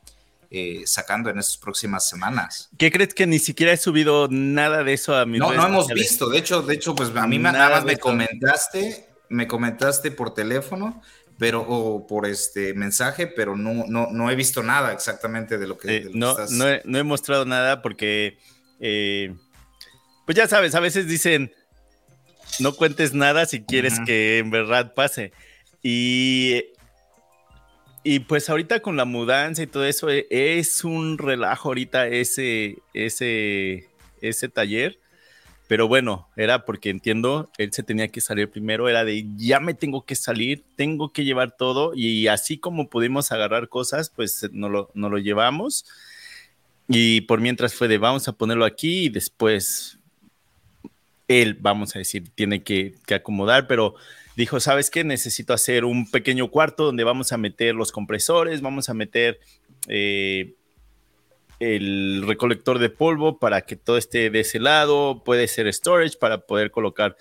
sacando 0.84 1.30
en 1.30 1.38
estas 1.38 1.56
próximas 1.56 2.06
semanas. 2.06 2.68
¿Qué 2.76 2.92
crees 2.92 3.14
que 3.14 3.26
ni 3.26 3.38
siquiera 3.38 3.72
he 3.72 3.78
subido 3.78 4.28
nada 4.30 4.84
de 4.84 4.92
eso 4.92 5.16
a 5.16 5.24
mi 5.24 5.38
No, 5.38 5.50
no 5.50 5.66
hemos 5.66 5.88
visto. 5.88 6.28
De 6.28 6.36
hecho, 6.40 6.60
de 6.60 6.74
hecho, 6.74 6.94
pues 6.94 7.08
a 7.16 7.26
mí 7.26 7.38
nada, 7.38 7.70
más 7.70 7.84
me 7.86 7.96
comentaste, 7.96 9.08
me 9.30 9.48
comentaste 9.48 10.10
por 10.10 10.34
teléfono 10.34 11.00
pero 11.38 11.62
o 11.62 12.06
por 12.06 12.26
este 12.26 12.74
mensaje, 12.74 13.26
pero 13.26 13.56
no, 13.56 13.84
no, 13.86 14.08
no 14.10 14.30
he 14.30 14.34
visto 14.34 14.62
nada 14.62 14.92
exactamente 14.92 15.58
de 15.58 15.66
lo 15.66 15.78
que, 15.78 16.08
no, 16.12 16.30
estás... 16.30 16.50
no, 16.52 16.68
he, 16.68 16.82
no, 16.84 16.98
he, 16.98 17.02
mostrado 17.02 17.44
nada 17.44 17.82
porque, 17.82 18.38
eh, 18.80 19.34
pues 20.26 20.36
ya 20.36 20.46
sabes, 20.46 20.74
a 20.74 20.80
veces 20.80 21.08
dicen, 21.08 21.52
no 22.60 22.74
cuentes 22.74 23.14
nada 23.14 23.46
si 23.46 23.62
quieres 23.62 23.98
que 24.06 24.38
en 24.38 24.50
verdad 24.50 24.94
pase. 24.94 25.32
Y 25.82 26.64
y 28.04 28.20
pues 28.20 28.50
ahorita 28.50 28.80
con 28.80 28.96
la 28.96 29.04
mudanza 29.04 29.62
y 29.62 29.66
todo 29.66 29.84
eso, 29.84 30.10
e, 30.10 30.26
es 30.30 30.84
un 30.84 31.18
relajo 31.18 31.68
ahorita 31.68 32.08
ese, 32.08 32.78
ese, 32.94 33.88
ese 34.20 34.48
taller. 34.48 34.98
Pero 35.72 35.88
bueno, 35.88 36.28
era 36.36 36.66
porque 36.66 36.90
entiendo, 36.90 37.50
él 37.56 37.72
se 37.72 37.82
tenía 37.82 38.08
que 38.08 38.20
salir 38.20 38.50
primero, 38.50 38.90
era 38.90 39.06
de 39.06 39.24
ya 39.38 39.58
me 39.58 39.72
tengo 39.72 40.04
que 40.04 40.16
salir, 40.16 40.62
tengo 40.76 41.14
que 41.14 41.24
llevar 41.24 41.56
todo 41.56 41.92
y 41.94 42.28
así 42.28 42.58
como 42.58 42.90
pudimos 42.90 43.32
agarrar 43.32 43.70
cosas, 43.70 44.12
pues 44.14 44.50
no 44.52 44.68
lo, 44.68 44.90
no 44.92 45.08
lo 45.08 45.16
llevamos. 45.16 45.86
Y 46.88 47.22
por 47.22 47.40
mientras 47.40 47.72
fue 47.72 47.88
de 47.88 47.96
vamos 47.96 48.28
a 48.28 48.32
ponerlo 48.32 48.66
aquí 48.66 49.04
y 49.04 49.08
después 49.08 49.98
él, 51.26 51.56
vamos 51.58 51.96
a 51.96 52.00
decir, 52.00 52.28
tiene 52.34 52.62
que, 52.62 52.96
que 53.06 53.14
acomodar, 53.14 53.66
pero 53.66 53.94
dijo, 54.36 54.60
¿sabes 54.60 54.90
qué? 54.90 55.04
Necesito 55.04 55.54
hacer 55.54 55.86
un 55.86 56.10
pequeño 56.10 56.50
cuarto 56.50 56.84
donde 56.84 57.04
vamos 57.04 57.32
a 57.32 57.38
meter 57.38 57.74
los 57.74 57.92
compresores, 57.92 58.60
vamos 58.60 58.90
a 58.90 58.94
meter 58.94 59.40
eh, 59.88 60.52
el 61.60 62.24
recolector 62.26 62.78
de 62.78 62.90
polvo 62.90 63.38
para 63.38 63.62
que 63.62 63.76
todo 63.76 63.96
esté 63.96 64.30
de 64.30 64.40
ese 64.40 64.58
lado, 64.58 65.22
puede 65.24 65.48
ser 65.48 65.72
storage 65.72 66.16
para 66.18 66.38
poder 66.46 66.70
colocar 66.70 67.16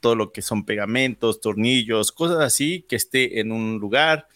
todo 0.00 0.14
lo 0.14 0.32
que 0.32 0.42
son 0.42 0.64
pegamentos, 0.64 1.40
tornillos, 1.40 2.12
cosas 2.12 2.40
así, 2.40 2.84
que 2.88 2.96
esté 2.96 3.40
en 3.40 3.52
un 3.52 3.78
lugar, 3.78 4.28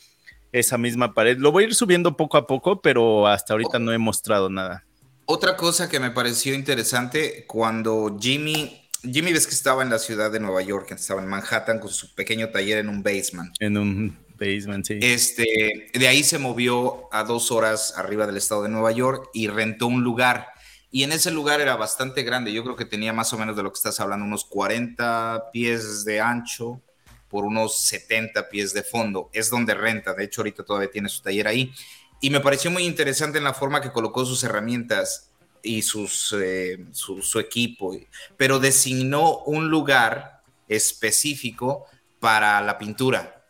esa 0.53 0.79
misma 0.79 1.15
pared. 1.15 1.39
Lo 1.39 1.53
voy 1.53 1.65
a 1.65 1.67
ir 1.69 1.75
subiendo 1.75 2.17
poco 2.17 2.37
a 2.37 2.47
poco, 2.47 2.81
pero 2.81 3.27
hasta 3.27 3.55
ahorita 3.55 3.79
no 3.79 3.93
he 3.93 3.99
mostrado 3.99 4.49
nada. 4.49 4.85
Otra 5.27 5.57
cosa 5.57 5.89
que 5.89 6.01
me 6.01 6.11
pareció 6.11 6.55
interesante, 6.55 7.45
cuando 7.47 8.17
Jimmy 8.21 8.81
Jimmy 9.03 9.33
ves 9.33 9.47
que 9.47 9.55
estaba 9.55 9.83
en 9.83 9.89
la 9.91 9.99
ciudad 9.99 10.31
de 10.31 10.41
Nueva 10.41 10.61
York, 10.63 10.91
estaba 10.91 11.23
en 11.23 11.29
Manhattan 11.29 11.79
con 11.79 11.91
su 11.91 12.15
pequeño 12.15 12.51
taller 12.51 12.79
en 12.79 12.89
un 12.89 13.03
basement. 13.03 13.55
En 13.59 13.79
un 13.79 14.19
basement, 14.41 14.85
sí. 14.87 14.99
Este, 15.03 15.91
de 15.93 16.09
ahí 16.09 16.25
se 16.25 16.39
movió 16.39 17.09
a 17.13 17.23
dos 17.25 17.51
horas 17.51 17.95
arriba 17.97 18.27
del 18.27 18.39
estado 18.39 18.63
de 18.63 18.71
Nueva 18.71 18.91
York 18.93 19.29
y 19.35 19.49
rentó 19.49 19.87
un 19.87 20.03
lugar. 20.03 20.49
Y 20.91 21.05
en 21.05 21.13
ese 21.13 21.31
lugar 21.31 21.61
era 21.61 21.77
bastante 21.77 22.23
grande. 22.23 22.53
Yo 22.53 22.65
creo 22.65 22.75
que 22.75 22.85
tenía 22.85 23.13
más 23.13 23.33
o 23.33 23.39
menos 23.39 23.57
de 23.57 23.63
lo 23.63 23.71
que 23.71 23.77
estás 23.77 24.01
hablando, 24.01 24.25
unos 24.25 24.45
40 24.45 25.51
pies 25.53 26.05
de 26.05 26.21
ancho 26.21 26.81
por 27.29 27.45
unos 27.45 27.79
70 27.79 28.49
pies 28.49 28.73
de 28.73 28.83
fondo. 28.83 29.31
Es 29.33 29.51
donde 29.51 29.75
renta. 29.75 30.15
De 30.15 30.25
hecho, 30.25 30.41
ahorita 30.41 30.65
todavía 30.65 30.91
tiene 30.91 31.09
su 31.09 31.23
taller 31.23 31.47
ahí. 31.47 31.73
Y 32.21 32.31
me 32.31 32.41
pareció 32.41 32.71
muy 32.71 32.85
interesante 32.85 33.39
en 33.39 33.45
la 33.45 33.55
forma 33.55 33.81
que 33.81 33.93
colocó 33.93 34.27
sus 34.27 34.43
herramientas 34.43 35.31
y 35.63 35.83
sus, 35.83 36.35
eh, 36.39 36.79
su, 36.93 37.39
equipo, 37.39 37.97
pero 38.37 38.59
designó 38.59 39.39
un 39.45 39.69
lugar 39.69 40.43
específico 40.69 41.87
para 42.19 42.61
la 42.63 42.79
pintura. 42.79 43.45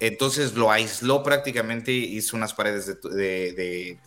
Entonces 0.00 0.54
lo 0.54 0.70
aisló 0.70 1.22
prácticamente, 1.22 1.92
hizo 1.92 2.36
unas 2.36 2.54
paredes 2.54 2.98
de, 3.02 3.98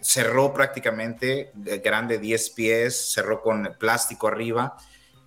cerró 0.00 0.52
prácticamente, 0.52 1.52
grande 1.84 2.18
10 2.18 2.50
pies, 2.50 3.12
cerró 3.12 3.42
con 3.42 3.76
plástico 3.78 4.28
arriba, 4.28 4.76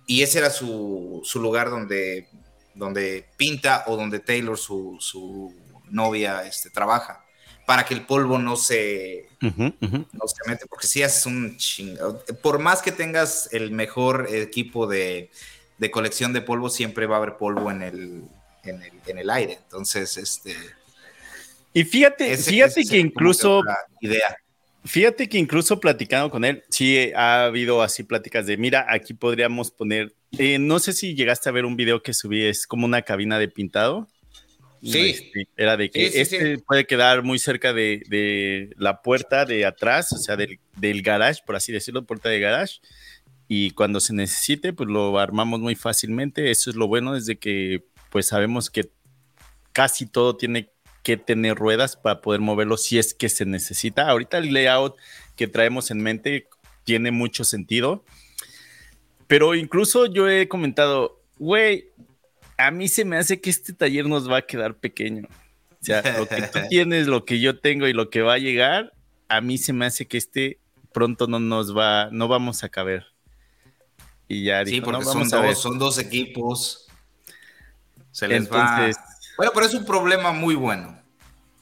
y 0.06 0.22
ese 0.22 0.38
era 0.38 0.50
su, 0.50 1.22
lugar 1.36 1.70
donde, 1.70 2.28
donde 2.74 3.26
pinta 3.36 3.84
o 3.86 3.96
donde 3.96 4.18
Taylor, 4.18 4.58
su, 4.58 4.96
su 5.00 5.54
novia, 5.90 6.44
este, 6.46 6.70
trabaja 6.70 7.24
para 7.70 7.84
que 7.84 7.94
el 7.94 8.04
polvo 8.04 8.36
no 8.36 8.56
se, 8.56 9.28
no 9.40 10.26
se 10.26 10.48
mete, 10.48 10.66
porque 10.66 10.88
si 10.88 11.02
es 11.02 11.24
un 11.24 11.56
chingado. 11.56 12.20
Por 12.42 12.58
más 12.58 12.82
que 12.82 12.90
tengas 12.90 13.48
el 13.52 13.70
mejor 13.70 14.26
equipo 14.28 14.88
de, 14.88 15.30
colección 15.92 16.32
de 16.32 16.40
polvo, 16.40 16.68
siempre 16.68 17.06
va 17.06 17.14
a 17.14 17.18
haber 17.18 17.36
polvo 17.36 17.70
en 17.70 17.82
el, 17.82 18.24
en 18.64 19.18
el, 19.18 19.30
aire. 19.30 19.58
Entonces, 19.62 20.16
este. 20.16 20.54
Y 21.72 21.84
fíjate, 21.84 22.36
fíjate 22.36 22.84
que 22.84 22.98
incluso. 22.98 23.62
Idea. 24.00 24.36
Fíjate 24.84 25.28
que 25.28 25.36
incluso 25.36 25.78
platicando 25.78 26.30
con 26.30 26.44
él, 26.44 26.64
sí 26.70 27.12
ha 27.14 27.44
habido 27.44 27.82
así 27.82 28.02
pláticas 28.02 28.46
de, 28.46 28.56
mira, 28.56 28.86
aquí 28.88 29.12
podríamos 29.12 29.70
poner, 29.70 30.14
eh, 30.38 30.58
no 30.58 30.78
sé 30.78 30.94
si 30.94 31.14
llegaste 31.14 31.50
a 31.50 31.52
ver 31.52 31.66
un 31.66 31.76
video 31.76 32.02
que 32.02 32.14
subí, 32.14 32.46
es 32.46 32.66
como 32.66 32.86
una 32.86 33.02
cabina 33.02 33.38
de 33.38 33.48
pintado. 33.48 34.08
Sí. 34.82 35.10
Este, 35.10 35.48
era 35.58 35.76
de 35.76 35.90
que 35.90 36.06
este 36.06 36.58
puede 36.60 36.86
quedar 36.86 37.22
muy 37.22 37.38
cerca 37.38 37.74
de, 37.74 38.70
la 38.78 39.02
puerta 39.02 39.44
de 39.44 39.66
atrás, 39.66 40.14
o 40.14 40.16
sea, 40.16 40.36
del, 40.36 40.58
del, 40.76 41.02
garage, 41.02 41.42
por 41.44 41.56
así 41.56 41.72
decirlo, 41.72 42.06
puerta 42.06 42.30
de 42.30 42.40
garage. 42.40 42.80
Y 43.48 43.72
cuando 43.72 44.00
se 44.00 44.14
necesite, 44.14 44.72
pues 44.72 44.88
lo 44.88 45.18
armamos 45.18 45.60
muy 45.60 45.74
fácilmente. 45.74 46.50
Eso 46.50 46.70
es 46.70 46.76
lo 46.76 46.86
bueno, 46.86 47.14
desde 47.14 47.36
que 47.36 47.82
pues 48.10 48.26
sabemos 48.26 48.70
que 48.70 48.90
casi 49.72 50.06
todo 50.06 50.36
tiene 50.36 50.70
que 51.02 51.16
tener 51.16 51.56
ruedas 51.56 51.96
para 51.96 52.20
poder 52.20 52.40
moverlo 52.40 52.76
si 52.76 52.98
es 52.98 53.14
que 53.14 53.28
se 53.28 53.46
necesita. 53.46 54.08
Ahorita 54.08 54.38
el 54.38 54.52
layout 54.52 54.96
que 55.36 55.46
traemos 55.46 55.90
en 55.90 56.02
mente 56.02 56.48
tiene 56.84 57.10
mucho 57.10 57.44
sentido. 57.44 58.04
Pero 59.26 59.54
incluso 59.54 60.06
yo 60.06 60.28
he 60.28 60.48
comentado, 60.48 61.22
güey, 61.38 61.86
a 62.58 62.70
mí 62.70 62.88
se 62.88 63.04
me 63.04 63.16
hace 63.16 63.40
que 63.40 63.48
este 63.48 63.72
taller 63.72 64.06
nos 64.06 64.30
va 64.30 64.38
a 64.38 64.42
quedar 64.42 64.74
pequeño. 64.74 65.28
O 65.80 65.84
sea, 65.84 66.02
lo 66.18 66.26
que 66.26 66.42
tú 66.42 66.58
tienes, 66.68 67.06
lo 67.06 67.24
que 67.24 67.40
yo 67.40 67.58
tengo 67.58 67.86
y 67.86 67.92
lo 67.92 68.10
que 68.10 68.22
va 68.22 68.34
a 68.34 68.38
llegar, 68.38 68.92
a 69.28 69.40
mí 69.40 69.56
se 69.56 69.72
me 69.72 69.86
hace 69.86 70.06
que 70.06 70.18
este 70.18 70.58
pronto 70.92 71.26
no 71.26 71.38
nos 71.38 71.76
va, 71.76 72.10
no 72.10 72.28
vamos 72.28 72.64
a 72.64 72.68
caber. 72.68 73.06
Y 74.28 74.44
ya 74.44 74.64
sí, 74.66 74.80
porque 74.80 75.04
son, 75.04 75.28
dos, 75.28 75.58
son 75.58 75.78
dos 75.78 75.98
equipos. 75.98 76.89
Se 78.12 78.28
les 78.28 78.50
va. 78.50 78.90
Bueno, 79.36 79.52
pero 79.54 79.66
es 79.66 79.74
un 79.74 79.84
problema 79.84 80.32
muy 80.32 80.54
bueno. 80.54 80.98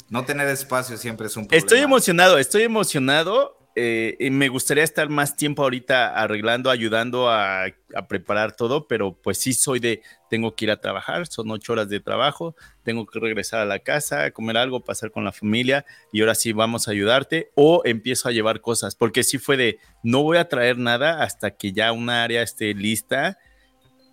No 0.09 0.25
tener 0.25 0.49
espacio 0.49 0.97
siempre 0.97 1.27
es 1.27 1.37
un 1.37 1.47
problema. 1.47 1.59
Estoy 1.59 1.81
emocionado, 1.81 2.39
estoy 2.39 2.63
emocionado 2.63 3.59
eh, 3.81 4.31
me 4.33 4.49
gustaría 4.49 4.83
estar 4.83 5.09
más 5.09 5.37
tiempo 5.37 5.63
ahorita 5.63 6.09
arreglando, 6.21 6.69
ayudando 6.69 7.31
a, 7.31 7.67
preparar 8.09 8.57
todo, 8.57 8.89
pero 8.89 9.13
pues 9.13 9.39
sí 9.39 9.53
soy 9.53 9.79
de, 9.79 10.03
tengo 10.29 10.57
que 10.57 10.65
ir 10.65 10.73
a 10.73 10.81
trabajar, 10.81 11.29
son 11.29 11.49
ocho 11.53 11.75
horas 11.75 11.89
de 11.89 12.01
trabajo, 12.01 12.57
tengo 12.83 13.07
que 13.07 13.21
regresar 13.21 13.61
a 13.61 13.67
la 13.67 13.79
casa, 13.79 14.33
comer 14.33 14.57
algo, 14.57 14.85
pasar 14.85 15.13
con 15.13 15.25
la 15.25 15.31
familia 15.31 15.87
y 16.13 16.23
ahora 16.23 16.35
sí 16.35 16.53
vamos 16.53 16.89
a 16.89 16.91
ayudarte 16.91 17.53
o 17.55 17.83
empiezo 17.85 18.29
a 18.29 18.33
llevar 18.33 18.61
cosas, 18.61 18.97
porque 18.97 19.23
sí 19.23 19.39
fue 19.39 19.57
de, 19.57 19.79
no 20.03 20.25
voy 20.25 20.39
a 20.39 20.49
traer 20.49 20.77
nada 20.77 21.23
hasta 21.23 21.53
que 21.53 21.73
ya 21.73 21.93
una 21.93 22.25
área 22.25 22.43
esté 22.43 22.75
lista, 22.75 23.39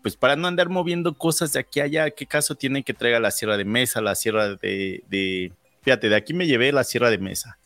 pues 0.06 0.16
para 0.16 0.36
no 0.36 0.48
andar 0.48 0.70
moviendo 0.70 1.16
cosas 1.16 1.54
de 1.54 1.60
aquí 1.60 1.80
a 1.80 1.86
allá, 1.86 2.12
¿qué 2.12 2.28
caso 2.28 2.54
tiene 2.54 2.84
que 2.84 2.94
traiga 2.94 3.20
la 3.20 3.32
sierra 3.32 3.58
de 3.58 3.66
mesa, 3.66 4.02
la 4.02 4.14
sierra 4.14 4.56
de, 4.56 5.04
de 5.10 5.52
fíjate, 5.82 6.10
de 6.10 6.16
aquí 6.16 6.36
me 6.36 6.46
llevé 6.46 6.72
la 6.72 6.84
sierra 6.84 7.10
de 7.10 7.18
mesa 7.18 7.58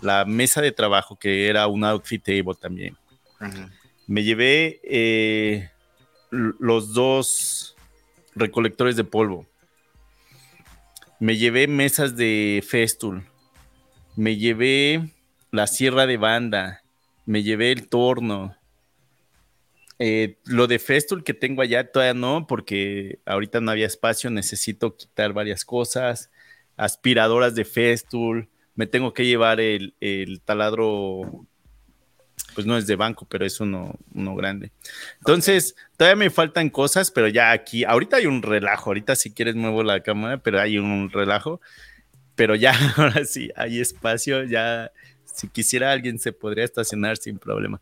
la 0.00 0.24
mesa 0.24 0.60
de 0.60 0.72
trabajo, 0.72 1.16
que 1.16 1.48
era 1.48 1.66
un 1.66 1.84
outfit 1.84 2.22
table 2.22 2.54
también. 2.60 2.96
Me 4.06 4.22
llevé 4.22 4.80
eh, 4.84 5.70
los 6.30 6.94
dos 6.94 7.76
recolectores 8.34 8.96
de 8.96 9.04
polvo. 9.04 9.46
Me 11.20 11.36
llevé 11.36 11.66
mesas 11.66 12.16
de 12.16 12.64
Festool. 12.66 13.24
Me 14.16 14.36
llevé 14.36 15.12
la 15.50 15.66
sierra 15.66 16.06
de 16.06 16.16
banda. 16.16 16.82
Me 17.26 17.42
llevé 17.42 17.72
el 17.72 17.88
torno. 17.88 18.56
Eh, 19.98 20.38
lo 20.44 20.66
de 20.68 20.78
Festool 20.78 21.24
que 21.24 21.34
tengo 21.34 21.62
allá 21.62 21.90
todavía 21.90 22.14
no, 22.14 22.46
porque 22.46 23.18
ahorita 23.26 23.60
no 23.60 23.70
había 23.70 23.86
espacio. 23.86 24.30
Necesito 24.30 24.96
quitar 24.96 25.32
varias 25.32 25.64
cosas. 25.64 26.30
Aspiradoras 26.76 27.54
de 27.54 27.64
Festool 27.64 28.48
me 28.78 28.86
tengo 28.86 29.12
que 29.12 29.26
llevar 29.26 29.58
el, 29.58 29.92
taladro, 30.44 31.44
pues 32.54 32.64
no 32.64 32.78
es 32.78 32.86
de 32.86 32.94
banco, 32.94 33.26
pero 33.28 33.44
es 33.44 33.58
uno, 33.58 33.98
uno 34.14 34.36
grande. 34.36 34.70
Entonces, 35.18 35.74
todavía 35.96 36.14
me 36.14 36.30
faltan 36.30 36.70
cosas, 36.70 37.10
pero 37.10 37.26
ya 37.26 37.50
aquí, 37.50 37.82
ahorita 37.82 38.18
hay 38.18 38.26
un 38.26 38.40
relajo, 38.40 38.90
ahorita 38.90 39.16
si 39.16 39.32
quieres 39.32 39.56
muevo 39.56 39.82
la 39.82 40.04
cámara, 40.04 40.38
pero 40.38 40.60
hay 40.60 40.78
un 40.78 41.10
relajo, 41.10 41.60
pero 42.36 42.54
ya, 42.54 42.72
ahora 42.96 43.24
sí, 43.24 43.50
hay 43.56 43.80
espacio, 43.80 44.44
ya, 44.44 44.92
si 45.24 45.48
quisiera 45.48 45.90
alguien 45.90 46.20
se 46.20 46.32
podría 46.32 46.64
estacionar 46.64 47.16
sin 47.16 47.36
problema. 47.36 47.80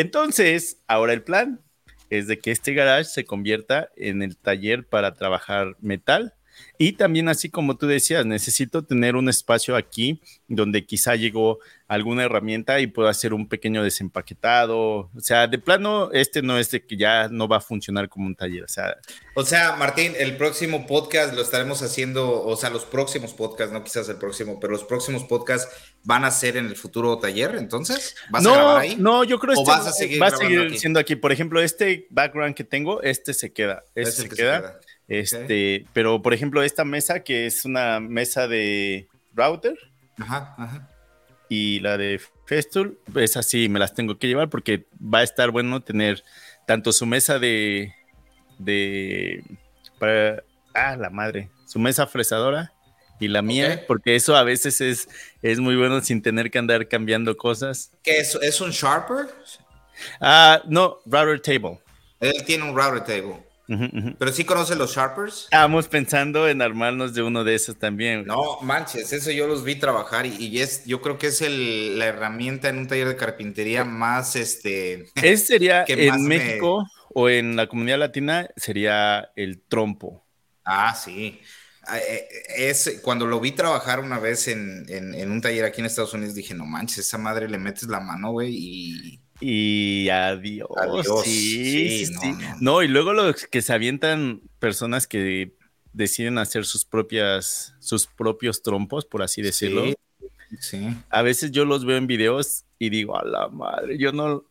Entonces, 0.00 0.78
ahora 0.86 1.12
el 1.12 1.22
plan 1.22 1.60
es 2.08 2.26
de 2.26 2.38
que 2.38 2.52
este 2.52 2.72
garage 2.72 3.04
se 3.04 3.26
convierta 3.26 3.90
en 3.96 4.22
el 4.22 4.38
taller 4.38 4.86
para 4.86 5.14
trabajar 5.14 5.76
metal 5.82 6.34
y 6.78 6.92
también, 6.92 7.28
así 7.28 7.50
como 7.50 7.76
tú 7.76 7.86
decías, 7.86 8.24
necesito 8.24 8.82
tener 8.82 9.16
un 9.16 9.28
espacio 9.28 9.76
aquí 9.76 10.20
donde 10.48 10.86
quizá 10.86 11.14
llegó 11.14 11.58
alguna 11.88 12.24
herramienta 12.24 12.80
y 12.80 12.86
puedo 12.86 13.08
hacer 13.08 13.34
un 13.34 13.48
pequeño 13.48 13.82
desempaquetado. 13.82 15.10
O 15.14 15.20
sea, 15.20 15.46
de 15.46 15.58
plano, 15.58 16.10
este 16.12 16.40
no 16.40 16.58
es 16.58 16.70
de 16.70 16.84
que 16.84 16.96
ya 16.96 17.28
no 17.28 17.48
va 17.48 17.58
a 17.58 17.60
funcionar 17.60 18.08
como 18.08 18.26
un 18.26 18.34
taller. 18.34 18.64
O 19.34 19.44
sea, 19.44 19.76
Martín, 19.76 20.14
el 20.18 20.36
próximo 20.36 20.86
podcast 20.86 21.34
lo 21.34 21.42
estaremos 21.42 21.82
haciendo, 21.82 22.42
o 22.42 22.56
sea, 22.56 22.70
los 22.70 22.84
próximos 22.86 23.34
podcasts, 23.34 23.72
no 23.72 23.84
quizás 23.84 24.08
el 24.08 24.16
próximo, 24.16 24.58
pero 24.58 24.72
los 24.72 24.84
próximos 24.84 25.24
podcasts 25.24 25.89
van 26.04 26.24
a 26.24 26.30
ser 26.30 26.56
en 26.56 26.66
el 26.66 26.76
futuro 26.76 27.18
taller, 27.18 27.56
entonces. 27.56 28.16
¿Vas 28.30 28.42
no, 28.42 28.50
a 28.50 28.56
grabar 28.56 28.78
ahí? 28.78 28.96
No, 28.96 29.24
yo 29.24 29.38
creo 29.38 29.54
que 29.54 29.60
este 29.60 29.72
a 29.72 29.92
seguir 29.92 30.22
va 30.22 30.26
a 30.28 30.30
seguir 30.30 30.78
siendo 30.78 30.98
aquí. 30.98 31.16
Por 31.16 31.32
ejemplo, 31.32 31.60
este 31.60 32.06
background 32.10 32.54
que 32.54 32.64
tengo, 32.64 33.02
este 33.02 33.34
se 33.34 33.52
queda. 33.52 33.84
Este 33.94 34.22
se, 34.22 34.28
queda. 34.28 34.80
Este, 35.08 35.86
pero 35.92 36.22
por 36.22 36.34
ejemplo, 36.34 36.62
esta 36.62 36.84
mesa 36.84 37.20
que 37.20 37.46
es 37.46 37.64
una 37.64 38.00
mesa 38.00 38.48
de, 38.48 39.08
router. 39.34 39.76
Y 41.48 41.80
la 41.80 41.96
de 41.98 42.20
Festool, 42.46 42.98
es 43.16 43.36
así, 43.36 43.68
me 43.68 43.78
las 43.78 43.94
tengo 43.94 44.18
que 44.18 44.28
llevar 44.28 44.50
porque 44.50 44.86
va 45.02 45.18
a 45.18 45.22
estar 45.22 45.50
bueno 45.50 45.82
tener 45.82 46.22
tanto 46.66 46.92
su 46.92 47.06
mesa 47.06 47.38
de. 47.38 47.94
de. 48.58 49.42
para. 49.98 50.44
ah, 50.74 50.96
la 50.96 51.10
madre. 51.10 51.50
Su 51.66 51.78
mesa 51.78 52.06
fresadora 52.06 52.72
y 53.20 53.28
la 53.28 53.42
mía, 53.42 53.84
porque 53.86 54.16
eso 54.16 54.34
a 54.34 54.42
veces 54.42 54.80
es, 54.80 55.08
es 55.42 55.60
muy 55.60 55.76
bueno 55.76 56.00
sin 56.00 56.22
tener 56.22 56.50
que 56.50 56.58
andar 56.58 56.88
cambiando 56.88 57.36
cosas. 57.36 57.92
¿Qué 58.02 58.18
es, 58.18 58.34
es 58.42 58.60
un 58.60 58.70
Sharper? 58.70 59.26
Ah, 60.20 60.62
no, 60.66 60.98
router 61.04 61.40
table. 61.40 61.78
Él 62.18 62.44
tiene 62.44 62.64
un 62.64 62.76
router 62.76 63.04
table. 63.04 63.50
Pero 64.18 64.32
sí 64.32 64.44
conoce 64.44 64.74
los 64.74 64.94
Sharpers. 64.94 65.44
Estábamos 65.44 65.86
pensando 65.86 66.48
en 66.48 66.60
armarnos 66.60 67.14
de 67.14 67.22
uno 67.22 67.44
de 67.44 67.54
esos 67.54 67.78
también. 67.78 68.26
No, 68.26 68.58
manches, 68.62 69.12
eso 69.12 69.30
yo 69.30 69.46
los 69.46 69.62
vi 69.62 69.76
trabajar 69.76 70.26
y, 70.26 70.60
es, 70.60 70.84
yo 70.86 71.00
creo 71.00 71.18
que 71.18 71.28
es 71.28 71.40
la 71.40 72.06
herramienta 72.06 72.68
en 72.68 72.78
un 72.78 72.88
taller 72.88 73.06
de 73.06 73.16
carpintería 73.16 73.84
más, 73.84 74.34
este... 74.34 75.06
Ese 75.14 75.36
sería 75.36 75.84
en 75.88 76.26
México 76.26 76.84
o 77.14 77.28
en 77.28 77.54
la 77.54 77.68
comunidad 77.68 77.98
latina, 77.98 78.48
sería 78.56 79.30
el 79.36 79.60
trompo. 79.60 80.24
Ah, 80.64 80.94
sí. 80.94 81.40
Ah, 81.92 81.98
eh, 81.98 82.28
es, 82.56 83.00
cuando 83.02 83.26
lo 83.26 83.40
vi 83.40 83.50
trabajar 83.50 83.98
una 83.98 84.20
vez 84.20 84.46
en, 84.46 84.86
en, 84.88 85.30
un 85.30 85.40
taller 85.40 85.64
aquí 85.64 85.80
en 85.80 85.86
Estados 85.86 86.14
Unidos, 86.14 86.36
dije, 86.36 86.54
no 86.54 86.64
manches, 86.64 86.98
esa 86.98 87.18
madre 87.18 87.48
le 87.48 87.58
metes 87.58 87.88
la 87.88 87.98
mano, 87.98 88.30
güey, 88.30 88.54
y 88.54 89.20
y 89.40 90.08
adiós. 90.10 90.68
sí, 91.24 92.06
sí, 92.06 92.12
No, 92.60 92.82
y 92.82 92.88
luego 92.88 93.12
los 93.12 93.46
que 93.46 93.62
se 93.62 93.72
avientan 93.72 94.42
personas 94.58 95.06
que 95.06 95.56
deciden 95.92 96.38
hacer 96.38 96.64
sus 96.66 96.84
propias, 96.84 97.74
sus 97.80 98.06
propios 98.06 98.62
trompos, 98.62 99.06
por 99.06 99.22
así 99.22 99.42
decirlo. 99.42 99.86
Sí, 100.60 100.88
A 101.08 101.22
veces 101.22 101.52
yo 101.52 101.64
los 101.64 101.84
veo 101.84 101.96
en 101.96 102.06
videos 102.06 102.64
y 102.78 102.90
digo, 102.90 103.18
a 103.18 103.24
la 103.24 103.48
madre, 103.48 103.98
yo 103.98 104.12
no, 104.12 104.44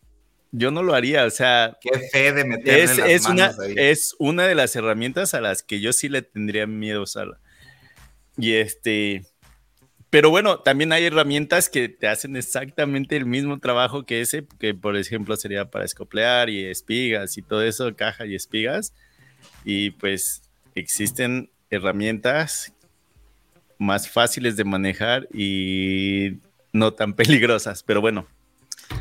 yo 0.51 0.71
no 0.71 0.83
lo 0.83 0.93
haría, 0.93 1.25
o 1.25 1.29
sea. 1.29 1.77
Qué 1.81 1.99
fe 2.11 2.33
de 2.33 2.45
meterle 2.45 3.13
es, 3.13 3.23
las 3.23 3.29
una, 3.29 3.51
Es 3.75 4.15
una 4.19 4.47
de 4.47 4.55
las 4.55 4.75
herramientas 4.75 5.33
a 5.33 5.41
las 5.41 5.63
que 5.63 5.79
yo 5.79 5.93
sí 5.93 6.09
le 6.09 6.21
tendría 6.21 6.67
miedo 6.67 7.03
usar. 7.03 7.39
Y 8.37 8.53
este, 8.53 9.23
pero 10.09 10.31
bueno, 10.31 10.59
también 10.59 10.91
hay 10.91 11.05
herramientas 11.05 11.69
que 11.69 11.87
te 11.87 12.07
hacen 12.07 12.35
exactamente 12.35 13.15
el 13.15 13.25
mismo 13.25 13.59
trabajo 13.59 14.05
que 14.05 14.21
ese, 14.21 14.45
que 14.59 14.73
por 14.73 14.97
ejemplo 14.97 15.35
sería 15.35 15.69
para 15.69 15.85
escoplear 15.85 16.49
y 16.49 16.65
espigas 16.65 17.37
y 17.37 17.43
todo 17.43 17.63
eso, 17.63 17.95
caja 17.95 18.25
y 18.25 18.33
espigas. 18.33 18.93
Y 19.63 19.91
pues 19.91 20.41
existen 20.73 21.51
herramientas 21.69 22.73
más 23.77 24.09
fáciles 24.09 24.55
de 24.55 24.63
manejar 24.63 25.27
y 25.31 26.39
no 26.73 26.93
tan 26.93 27.13
peligrosas, 27.15 27.83
pero 27.83 28.01
bueno. 28.01 28.27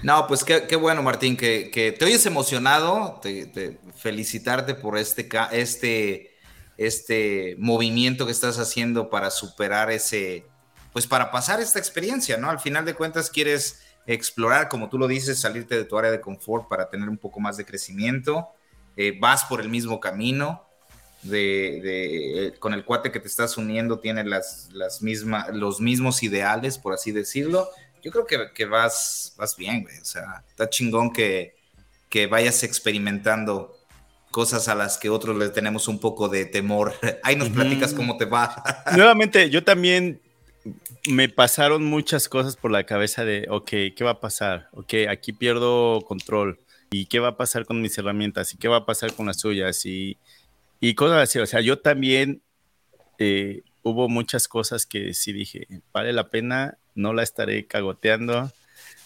No, 0.03 0.27
pues 0.27 0.45
qué, 0.45 0.77
bueno, 0.77 1.03
Martín, 1.03 1.37
que, 1.37 1.97
te 1.99 2.05
oyes 2.05 2.25
emocionado, 2.27 3.19
te, 3.21 3.81
felicitarte 3.97 4.75
por 4.75 4.97
este, 4.97 5.29
este, 5.53 6.37
este 6.77 7.57
movimiento 7.59 8.25
que 8.27 8.33
estás 8.33 8.59
haciendo 8.59 9.11
para 9.11 9.31
superar 9.31 9.91
ese, 9.91 10.47
pues 10.93 11.07
para 11.07 11.31
pasar 11.31 11.61
esta 11.61 11.79
experiencia, 11.79 12.37
¿no? 12.37 12.49
Al 12.49 12.61
final 12.61 12.85
de 12.85 12.95
cuentas 12.95 13.31
quieres 13.31 13.81
explorar, 14.07 14.69
como 14.69 14.89
tú 14.89 14.99
lo 14.99 15.09
dices, 15.09 15.41
salirte 15.41 15.77
de 15.77 15.85
tu 15.85 15.99
área 15.99 16.11
de 16.11 16.21
confort 16.21 16.69
para 16.69 16.89
tener 16.89 17.09
un 17.09 17.19
poco 17.19 17.41
más 17.41 17.57
de 17.57 17.65
crecimiento, 17.65 18.49
eh, 18.97 19.17
vas 19.19 19.45
por 19.45 19.61
el 19.61 19.69
mismo 19.69 20.01
camino, 20.01 20.69
de, 21.23 22.47
eh, 22.47 22.55
con 22.59 22.75
el 22.75 22.85
cuate 22.85 23.11
que 23.11 23.21
te 23.21 23.29
estás 23.29 23.57
uniendo 23.57 23.99
tiene 23.99 24.25
las, 24.25 24.69
las 24.73 25.03
mismas, 25.03 25.49
los 25.55 25.81
mismos 25.81 26.23
ideales, 26.23 26.79
por 26.79 26.95
así 26.95 27.11
decirlo. 27.11 27.69
Yo 28.03 28.11
creo 28.11 28.27
que, 28.27 28.53
que 28.55 28.65
vas, 28.65 29.35
vas 29.37 29.57
bien, 29.57 29.83
güey. 29.83 29.99
O 29.99 30.05
sea, 30.05 30.45
está 30.49 30.69
chingón 30.69 31.13
que, 31.13 31.57
que 32.09 32.27
vayas 32.27 32.63
experimentando 32.63 33.77
cosas 34.31 34.69
a 34.69 34.75
las 34.75 34.99
que 34.99 35.11
otros 35.11 35.37
le 35.37 35.49
tenemos 35.49 35.89
un 35.89 35.99
poco 35.99 36.29
de 36.29 36.45
temor. 36.45 36.95
Ahí 37.23 37.37
nos 37.37 37.49
platicas 37.49 37.95
cómo 37.95 38.17
te 38.17 38.25
va. 38.25 38.63
Nuevamente, 38.97 39.51
yo 39.51 39.65
también 39.65 40.21
me 41.09 41.29
pasaron 41.29 41.85
muchas 41.85 42.29
cosas 42.29 42.57
por 42.57 42.71
la 42.71 42.85
cabeza 42.85 43.25
de, 43.25 43.47
ok, 43.49 43.71
¿qué 43.97 44.05
va 44.05 44.11
a 44.13 44.21
pasar? 44.21 44.69
Ok, 44.73 44.95
aquí 45.09 45.33
pierdo 45.33 46.01
control. 46.03 46.59
¿Y 46.91 47.07
qué 47.07 47.19
va 47.19 47.29
a 47.29 47.37
pasar 47.37 47.67
con 47.67 47.83
mis 47.83 47.97
herramientas? 47.99 48.55
¿Y 48.55 48.57
qué 48.57 48.69
va 48.69 48.79
a 48.79 48.87
pasar 48.87 49.13
con 49.13 49.27
las 49.27 49.41
suyas? 49.41 49.85
Y, 49.85 50.17
y 50.81 50.95
cosas 50.95 51.23
así. 51.23 51.39
O 51.39 51.47
sea, 51.47 51.61
yo 51.61 51.79
también 51.79 52.43
eh, 53.19 53.63
hubo 53.83 54.09
muchas 54.09 54.49
cosas 54.49 54.87
que 54.87 55.15
sí 55.15 55.33
dije, 55.33 55.67
vale 55.93 56.13
la 56.13 56.31
pena, 56.31 56.79
no 56.99 57.13
la 57.13 57.23
estaré 57.23 57.67
cagoteando. 57.67 58.53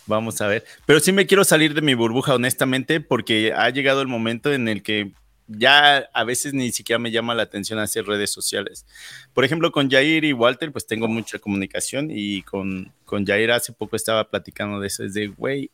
Vamos 0.06 0.40
a 0.40 0.48
ver. 0.48 0.64
Pero 0.86 0.98
sí 0.98 1.12
me 1.12 1.26
quiero 1.26 1.44
salir 1.44 1.74
de 1.74 1.82
mi 1.82 1.94
burbuja, 1.94 2.34
honestamente, 2.34 3.00
porque 3.00 3.52
ha 3.52 3.70
llegado 3.70 4.02
el 4.02 4.08
momento 4.08 4.52
en 4.52 4.66
el 4.66 4.82
que 4.82 5.12
ya 5.46 6.08
a 6.12 6.24
veces 6.24 6.54
ni 6.54 6.72
siquiera 6.72 6.98
me 6.98 7.10
llama 7.10 7.34
la 7.34 7.42
atención 7.44 7.78
hacer 7.78 8.06
redes 8.06 8.30
sociales. 8.30 8.86
Por 9.34 9.44
ejemplo, 9.44 9.70
con 9.70 9.90
Jair 9.90 10.24
y 10.24 10.32
Walter, 10.32 10.72
pues 10.72 10.86
tengo 10.86 11.08
mucha 11.08 11.38
comunicación 11.38 12.08
y 12.10 12.42
con, 12.42 12.92
con 13.04 13.26
Jair 13.26 13.52
hace 13.52 13.72
poco 13.72 13.96
estaba 13.96 14.28
platicando 14.28 14.80
de 14.80 14.86
eso, 14.86 15.04
es 15.04 15.14
de, 15.14 15.28
güey, 15.28 15.70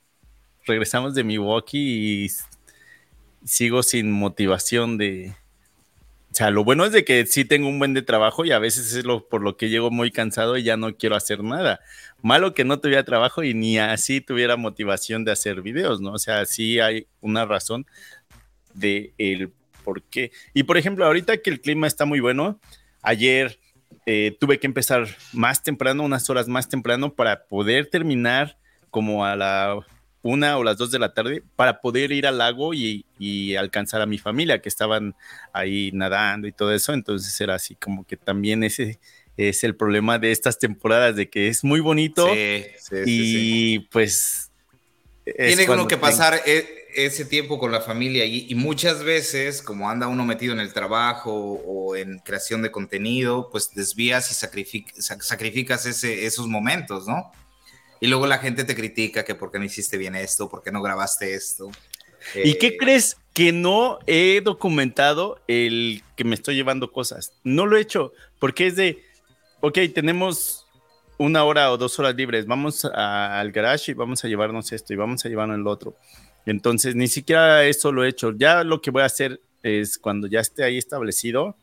regresamos 0.67 1.15
de 1.15 1.25
Milwaukee 1.25 2.25
y 2.25 2.31
sigo 3.45 3.83
sin 3.83 4.11
motivación 4.11 4.99
de... 4.99 5.35
O 6.31 6.35
sea, 6.35 6.51
lo 6.51 6.63
bueno 6.63 6.85
es 6.85 6.93
de 6.93 7.05
que 7.05 7.25
sí 7.27 7.45
tengo 7.45 7.69
un 7.69 7.79
buen 7.79 7.95
de 7.95 8.03
trabajo 8.03 8.45
y 8.45 8.53
a 8.53 8.59
veces 8.59 8.93
es 8.93 9.05
por 9.31 9.43
lo 9.43 9.57
que 9.57 9.71
llego 9.71 9.91
muy 9.91 10.11
cansado 10.11 10.59
y 10.59 10.63
ya 10.63 10.77
no 10.77 10.95
quiero 10.95 11.17
hacer 11.17 11.43
nada. 11.43 11.81
Malo 12.23 12.53
que 12.53 12.65
no 12.65 12.81
tuviera 12.81 13.05
trabajo 13.05 13.43
y 13.43 13.55
ni 13.55 13.79
así 13.79 14.21
tuviera 14.21 14.57
motivación 14.57 15.25
de 15.25 15.33
hacer 15.33 15.63
videos, 15.63 16.01
¿no? 16.01 16.13
O 16.13 16.19
sea, 16.19 16.45
sí 16.45 16.81
hay 16.81 17.07
una 17.21 17.47
razón 17.47 17.87
de 18.75 19.15
el 19.17 19.53
por 19.85 20.03
qué. 20.03 20.31
Y 20.53 20.65
por 20.65 20.77
ejemplo, 20.77 21.07
ahorita 21.07 21.39
que 21.39 21.49
el 21.49 21.61
clima 21.61 21.87
está 21.87 22.05
muy 22.05 22.21
bueno, 22.21 22.61
ayer 23.01 23.59
eh, 24.05 24.37
tuve 24.39 24.59
que 24.59 24.67
empezar 24.67 25.09
más 25.33 25.63
temprano, 25.63 26.03
unas 26.03 26.29
horas 26.29 26.47
más 26.47 26.69
temprano, 26.69 27.15
para 27.15 27.47
poder 27.47 27.87
terminar 27.87 28.59
como 28.91 29.25
a 29.25 29.35
la 29.35 29.81
una 30.23 30.59
o 30.59 30.65
las 30.65 30.77
dos 30.77 30.91
de 30.91 30.99
la 30.99 31.15
tarde, 31.15 31.43
para 31.57 31.81
poder 31.81 32.13
ir 32.13 32.27
al 32.27 32.39
lago 32.39 32.75
y, 32.75 33.05
alcanzar 33.57 34.01
a 34.01 34.07
mi 34.07 34.19
familia 34.19 34.61
que 34.61 34.69
estaban 34.69 35.15
ahí 35.53 35.91
nadando 35.93 36.47
y 36.47 36.53
todo 36.53 36.73
eso. 36.73 36.93
Entonces 36.93 37.41
era 37.41 37.55
así 37.55 37.75
como 37.75 38.07
que 38.07 38.17
también 38.17 38.63
ese 38.63 38.99
es 39.37 39.65
el 39.65 39.77
problema 39.77 40.19
de 40.19 40.33
estas 40.33 40.59
temporadas, 40.59 41.17
de 41.17 41.29
que 41.29 41.49
es 41.49 41.65
muy 41.65 41.81
bonito 41.81 42.29
y 43.07 43.81
pues... 43.91 44.51
Tiene 45.37 45.69
uno 45.69 45.87
que 45.87 45.99
pasar, 45.99 46.41
eh, 46.47 46.79
ese 46.95 47.25
tiempo 47.25 47.59
con 47.59 47.71
la 47.71 47.81
familia 47.81 48.25
y, 48.25 48.55
muchas 48.55 49.05
veces, 49.05 49.63
como 49.63 49.89
anda 49.89 50.09
uno 50.09 50.25
metido 50.25 50.53
en 50.53 50.61
el 50.61 50.73
trabajo 50.73 51.33
o 51.33 51.97
en 51.97 52.19
creación 52.19 52.63
de 52.63 52.71
contenido, 52.71 53.51
pues 53.51 53.73
desvías 53.75 54.31
y 54.31 54.35
sacrificas 54.35 55.87
ese, 55.87 56.27
esos 56.27 56.49
momentos, 56.49 57.07
¿no? 57.07 57.31
Y 58.01 58.07
luego 58.07 58.27
la 58.27 58.39
gente 58.39 58.65
te 58.65 58.75
critica 58.75 59.25
que 59.25 59.35
por 59.35 59.51
qué 59.51 59.59
no 59.59 59.65
hiciste 59.65 59.99
bien 59.99 60.15
esto, 60.15 60.49
por 60.49 60.63
qué 60.63 60.71
no 60.71 60.83
grabaste 60.83 61.35
esto. 61.35 61.71
¿Y 62.35 62.55
qué 62.55 62.69
eh, 62.69 62.77
crees 62.77 63.17
que 63.33 63.53
no 63.53 63.99
he 64.07 64.41
documentado 64.43 65.41
el 65.49 66.03
que 66.17 66.25
me 66.25 66.35
estoy 66.35 66.55
llevando 66.55 66.93
cosas? 66.93 67.33
No 67.45 67.67
lo 67.67 67.77
he 67.77 67.81
hecho 67.81 68.13
porque 68.39 68.67
es 68.69 68.77
de, 68.77 69.03
ok, 69.61 69.79
tenemos 69.95 70.67
una 71.17 71.45
hora 71.45 71.73
o 71.73 71.77
dos 71.77 71.99
horas 71.99 72.15
libres, 72.15 72.47
vamos 72.47 72.85
al 72.85 73.51
garage 73.51 73.91
y 73.91 73.95
vamos 73.95 74.25
a 74.25 74.29
llevarnos 74.29 74.71
esto 74.73 74.93
y 74.93 74.97
vamos 74.97 75.25
a 75.25 75.29
llevarnos 75.29 75.59
el 75.59 75.67
otro. 75.67 75.97
Entonces, 76.47 76.95
ni 76.95 77.09
siquiera 77.09 77.65
eso 77.65 77.93
lo 77.93 78.05
he 78.05 78.09
hecho. 78.09 78.33
Ya 78.33 78.65
lo 78.65 78.81
que 78.81 78.91
voy 78.91 79.03
a 79.03 79.07
hacer 79.07 79.41
es 79.63 79.99
cuando 79.99 80.29
ya 80.29 80.41
esté 80.41 80.65
ahí 80.65 80.79
establecido, 80.79 81.57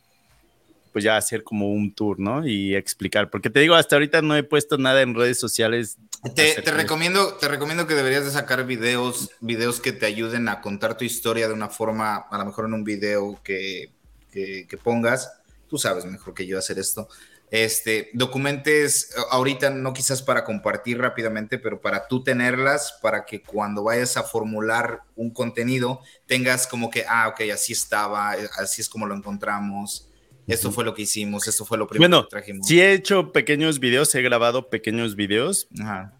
pues 0.95 1.03
ya 1.03 1.17
hacer 1.17 1.43
como 1.43 1.71
un 1.71 1.93
tour, 1.93 2.21
¿no? 2.21 2.47
Y 2.47 2.73
explicar, 2.73 3.29
porque 3.29 3.49
te 3.49 3.59
digo, 3.59 3.75
hasta 3.75 3.97
ahorita 3.97 4.21
no 4.21 4.33
he 4.33 4.43
puesto 4.43 4.77
nada 4.77 5.01
en 5.01 5.13
redes 5.13 5.37
sociales. 5.37 5.97
Te, 6.33 6.61
recomiendo, 6.71 7.33
te 7.33 7.49
recomiendo 7.49 7.85
que 7.85 7.95
deberías 7.95 8.23
de 8.23 8.31
sacar 8.31 8.65
videos, 8.65 9.31
videos 9.41 9.81
que 9.81 9.91
te 9.91 10.05
ayuden 10.05 10.47
a 10.47 10.61
contar 10.61 10.95
tu 10.95 11.03
historia 11.03 11.49
de 11.49 11.53
una 11.53 11.67
forma, 11.67 12.15
a 12.15 12.37
lo 12.37 12.45
mejor 12.45 12.65
en 12.65 12.75
un 12.75 12.85
video 12.85 13.41
que, 13.43 13.91
que 14.31 14.79
pongas. 14.81 15.33
Tú 15.67 15.77
sabes 15.77 16.05
mejor 16.05 16.33
que 16.33 16.47
yo 16.47 16.57
hacer 16.57 16.79
esto 16.79 17.09
este, 17.51 18.09
documentes 18.13 19.13
ahorita 19.31 19.69
no 19.69 19.93
quizás 19.93 20.21
para 20.21 20.43
compartir 20.43 20.97
rápidamente, 20.97 21.59
pero 21.59 21.79
para 21.79 22.07
tú 22.07 22.23
tenerlas, 22.23 22.97
para 23.01 23.25
que 23.25 23.41
cuando 23.41 23.83
vayas 23.83 24.17
a 24.17 24.23
formular 24.23 25.01
un 25.15 25.29
contenido 25.29 26.01
tengas 26.25 26.67
como 26.67 26.89
que, 26.89 27.05
ah, 27.07 27.27
ok, 27.29 27.41
así 27.53 27.73
estaba, 27.73 28.31
así 28.57 28.81
es 28.81 28.89
como 28.89 29.05
lo 29.05 29.15
encontramos. 29.15 30.09
Esto 30.47 30.71
fue 30.71 30.83
lo 30.83 30.93
que 30.93 31.03
hicimos, 31.03 31.47
esto 31.47 31.65
fue 31.65 31.77
lo 31.77 31.87
primero 31.87 32.23
que 32.23 32.29
trajimos. 32.29 32.67
Sí 32.67 32.79
he 32.79 32.93
hecho 32.93 33.31
pequeños 33.31 33.79
videos, 33.79 34.13
he 34.13 34.21
grabado 34.21 34.69
pequeños 34.69 35.15
videos, 35.15 35.67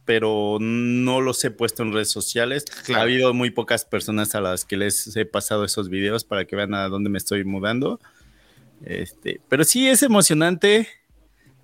pero 0.06 0.58
no 0.60 1.22
los 1.22 1.44
he 1.44 1.52
puesto 1.52 1.84
en 1.84 1.94
redes 1.94 2.10
sociales. 2.10 2.66
Ha 2.94 3.02
habido 3.02 3.34
muy 3.34 3.52
pocas 3.52 3.86
personas 3.86 4.34
a 4.36 4.42
las 4.42 4.66
que 4.66 4.78
les 4.78 5.16
he 5.16 5.26
pasado 5.26 5.64
esos 5.64 5.90
videos 5.90 6.24
para 6.24 6.46
que 6.46 6.56
vean 6.56 6.74
a 6.74 6.88
dónde 6.90 7.10
me 7.10 7.18
estoy 7.18 7.44
mudando. 7.44 8.00
Este, 8.84 9.42
pero 9.48 9.64
sí 9.64 9.88
es 9.88 10.04
emocionante 10.04 10.88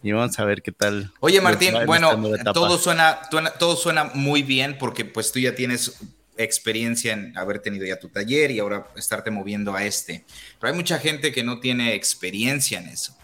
y 0.03 0.11
vamos 0.11 0.39
a 0.39 0.45
ver 0.45 0.61
qué 0.61 0.71
tal. 0.71 1.11
Oye, 1.19 1.41
Martín, 1.41 1.73
bueno, 1.85 2.19
todo 2.53 2.77
suena, 2.77 3.21
todo 3.59 3.75
suena 3.75 4.11
muy 4.13 4.43
bien 4.43 4.77
porque 4.79 5.05
pues 5.05 5.31
tú 5.31 5.39
ya 5.39 5.55
tienes 5.55 5.99
experiencia 6.37 7.13
en 7.13 7.37
haber 7.37 7.59
tenido 7.59 7.85
ya 7.85 7.99
tu 7.99 8.09
taller 8.09 8.51
y 8.51 8.59
ahora 8.59 8.87
estarte 8.95 9.31
moviendo 9.31 9.75
a 9.75 9.83
este. 9.85 10.25
Pero 10.59 10.71
hay 10.71 10.77
mucha 10.77 10.99
gente 10.99 11.31
que 11.31 11.43
no 11.43 11.59
tiene 11.59 11.93
experiencia 11.93 12.79
en 12.79 12.87
eso. 12.87 13.17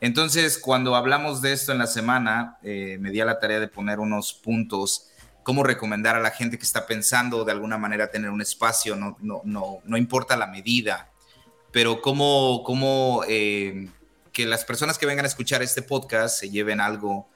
Entonces, 0.00 0.58
cuando 0.58 0.96
hablamos 0.96 1.42
de 1.42 1.52
esto 1.52 1.72
en 1.72 1.78
la 1.78 1.86
semana, 1.86 2.58
eh, 2.62 2.98
me 3.00 3.10
di 3.10 3.20
a 3.20 3.24
la 3.24 3.38
tarea 3.38 3.60
de 3.60 3.68
poner 3.68 4.00
unos 4.00 4.34
puntos, 4.34 5.08
cómo 5.44 5.62
recomendar 5.62 6.16
a 6.16 6.20
la 6.20 6.30
gente 6.30 6.58
que 6.58 6.64
está 6.64 6.86
pensando 6.86 7.44
de 7.44 7.52
alguna 7.52 7.78
manera 7.78 8.10
tener 8.10 8.30
un 8.30 8.42
espacio, 8.42 8.96
no, 8.96 9.16
no, 9.20 9.42
no, 9.44 9.78
no 9.84 9.96
importa 9.96 10.36
la 10.36 10.48
medida, 10.48 11.12
pero 11.70 12.02
cómo, 12.02 12.62
cómo 12.64 13.22
eh, 13.28 13.88
que 14.32 14.46
las 14.46 14.64
personas 14.64 14.98
que 14.98 15.06
vengan 15.06 15.24
a 15.24 15.28
escuchar 15.28 15.62
este 15.62 15.82
podcast 15.82 16.38
se 16.38 16.50
lleven 16.50 16.80
algo 16.80 17.28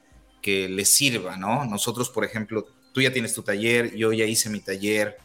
que 0.43 0.69
les 0.69 0.89
sirva, 0.89 1.37
¿no? 1.37 1.65
Nosotros, 1.65 2.11
por 2.11 2.25
ejemplo, 2.25 2.67
tú 2.97 3.03
ya 3.03 3.13
tienes 3.13 3.35
tu 3.35 3.43
taller, 3.43 3.95
yo 3.95 4.11
ya 4.15 4.25
hice 4.25 4.49
mi 4.49 4.61
taller, 4.61 5.19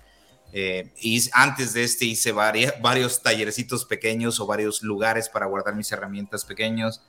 eh, 0.52 0.92
antes 1.32 1.72
de 1.72 1.86
este 1.86 2.04
hice 2.04 2.34
varios 2.34 3.24
tallercitos 3.24 3.86
pequeños 3.86 4.42
o 4.42 4.46
varios 4.46 4.84
lugares 4.84 5.30
para 5.30 5.46
guardar 5.46 5.74
mis 5.76 5.90
herramientas 5.90 6.44
pequeños. 6.44 7.02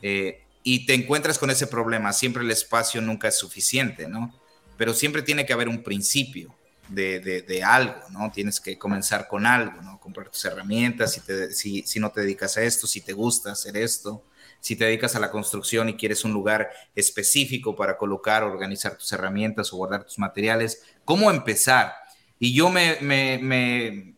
Eh, 0.00 0.42
y 0.62 0.86
te 0.86 0.94
encuentras 0.94 1.38
con 1.38 1.50
ese 1.50 1.66
problema, 1.66 2.14
siempre 2.14 2.42
el 2.42 2.50
espacio 2.50 3.02
nunca 3.02 3.28
es 3.28 3.36
suficiente, 3.36 4.08
¿no? 4.08 4.34
Pero 4.78 4.94
siempre 4.94 5.20
tiene 5.20 5.44
que 5.44 5.52
haber 5.52 5.68
un 5.68 5.82
principio 5.82 6.54
de, 6.88 7.62
algo, 7.62 8.00
¿no? 8.08 8.32
Tienes 8.32 8.58
que 8.58 8.78
comenzar 8.78 9.28
con 9.28 9.44
algo, 9.44 9.82
¿no? 9.82 10.00
Comprar 10.00 10.30
tus 10.30 10.46
herramientas, 10.46 11.20
si, 11.50 11.82
si 11.82 12.00
no 12.00 12.10
te 12.10 12.22
dedicas 12.22 12.56
a 12.56 12.62
esto, 12.62 12.86
si 12.86 13.02
te 13.02 13.12
gusta 13.12 13.52
hacer 13.52 13.76
esto, 13.76 14.24
si 14.66 14.74
te 14.74 14.84
dedicas 14.84 15.14
a 15.14 15.20
la 15.20 15.30
construcción 15.30 15.88
y 15.88 15.94
quieres 15.94 16.24
un 16.24 16.32
lugar 16.32 16.70
específico 16.96 17.76
para 17.76 17.96
colocar, 17.96 18.42
organizar 18.42 18.98
tus 18.98 19.12
herramientas 19.12 19.72
o 19.72 19.76
guardar 19.76 20.02
tus 20.02 20.18
materiales, 20.18 20.82
¿cómo 21.04 21.30
empezar? 21.30 21.92
Y 22.40 22.52
yo 22.52 22.68
me, 22.68 22.96
me, 23.00 23.38
me, 23.38 24.16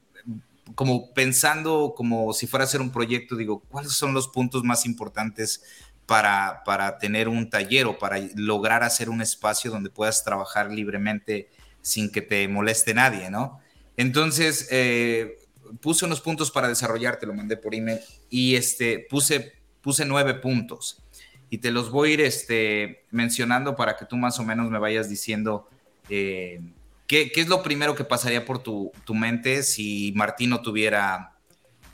como 0.75 1.13
pensando 1.13 1.93
como 1.95 2.33
si 2.33 2.47
fuera 2.47 2.65
a 2.65 2.67
hacer 2.67 2.81
un 2.81 2.91
proyecto, 2.91 3.37
digo, 3.37 3.61
¿cuáles 3.69 3.93
son 3.93 4.15
los 4.15 4.29
puntos 4.29 4.65
más 4.65 4.87
importantes 4.87 5.65
para, 6.07 6.63
para 6.65 6.97
tener 6.97 7.29
un 7.29 7.51
taller 7.51 7.85
o 7.85 7.99
para 7.99 8.17
lograr 8.35 8.83
hacer 8.83 9.11
un 9.11 9.21
espacio 9.21 9.71
donde 9.71 9.91
puedas 9.91 10.25
trabajar 10.25 10.73
libremente 10.73 11.51
sin 11.83 12.11
que 12.11 12.23
te 12.23 12.49
moleste 12.49 12.95
nadie, 12.95 13.29
¿no? 13.31 13.61
Entonces, 13.99 14.67
eh, 14.71 15.37
puse 15.83 16.07
unos 16.07 16.23
puntos 16.23 16.51
para 16.51 16.69
desarrollar, 16.69 17.19
te 17.19 17.27
lo 17.27 17.35
mandé 17.35 17.59
por 17.59 17.75
email, 17.75 18.01
y 18.31 18.57
este, 18.57 19.07
puse 19.11 19.58
puse 19.81 20.05
nueve 20.05 20.35
puntos 20.35 21.03
y 21.51 21.59
te 21.59 21.71
los 21.71 21.91
voy 21.91 22.11
a 22.11 22.15
ir 22.15 22.21
este, 22.21 23.05
mencionando 23.11 23.77
para 23.77 23.97
que 23.97 24.05
tú 24.05 24.17
más 24.17 24.39
o 24.39 24.45
menos 24.45 24.71
me 24.71 24.79
vayas 24.79 25.09
diciendo 25.09 25.69
eh, 26.09 26.61
¿qué, 27.07 27.33
es 27.35 27.49
lo 27.49 27.63
primero 27.63 27.95
que 27.95 28.05
pasaría 28.05 28.45
por 28.45 28.63
tu, 28.63 28.93
mente 29.09 29.63
si 29.63 30.13
Martín 30.15 30.51
no 30.51 30.63
tuviera, 30.63 31.33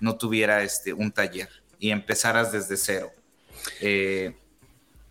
no 0.01 0.17
tuviera 0.17 0.63
este, 0.63 0.93
un 0.93 1.13
taller 1.13 1.49
y 1.79 1.91
empezaras 1.91 2.53
desde 2.53 2.77
cero. 2.77 3.13
Eh, 3.81 4.37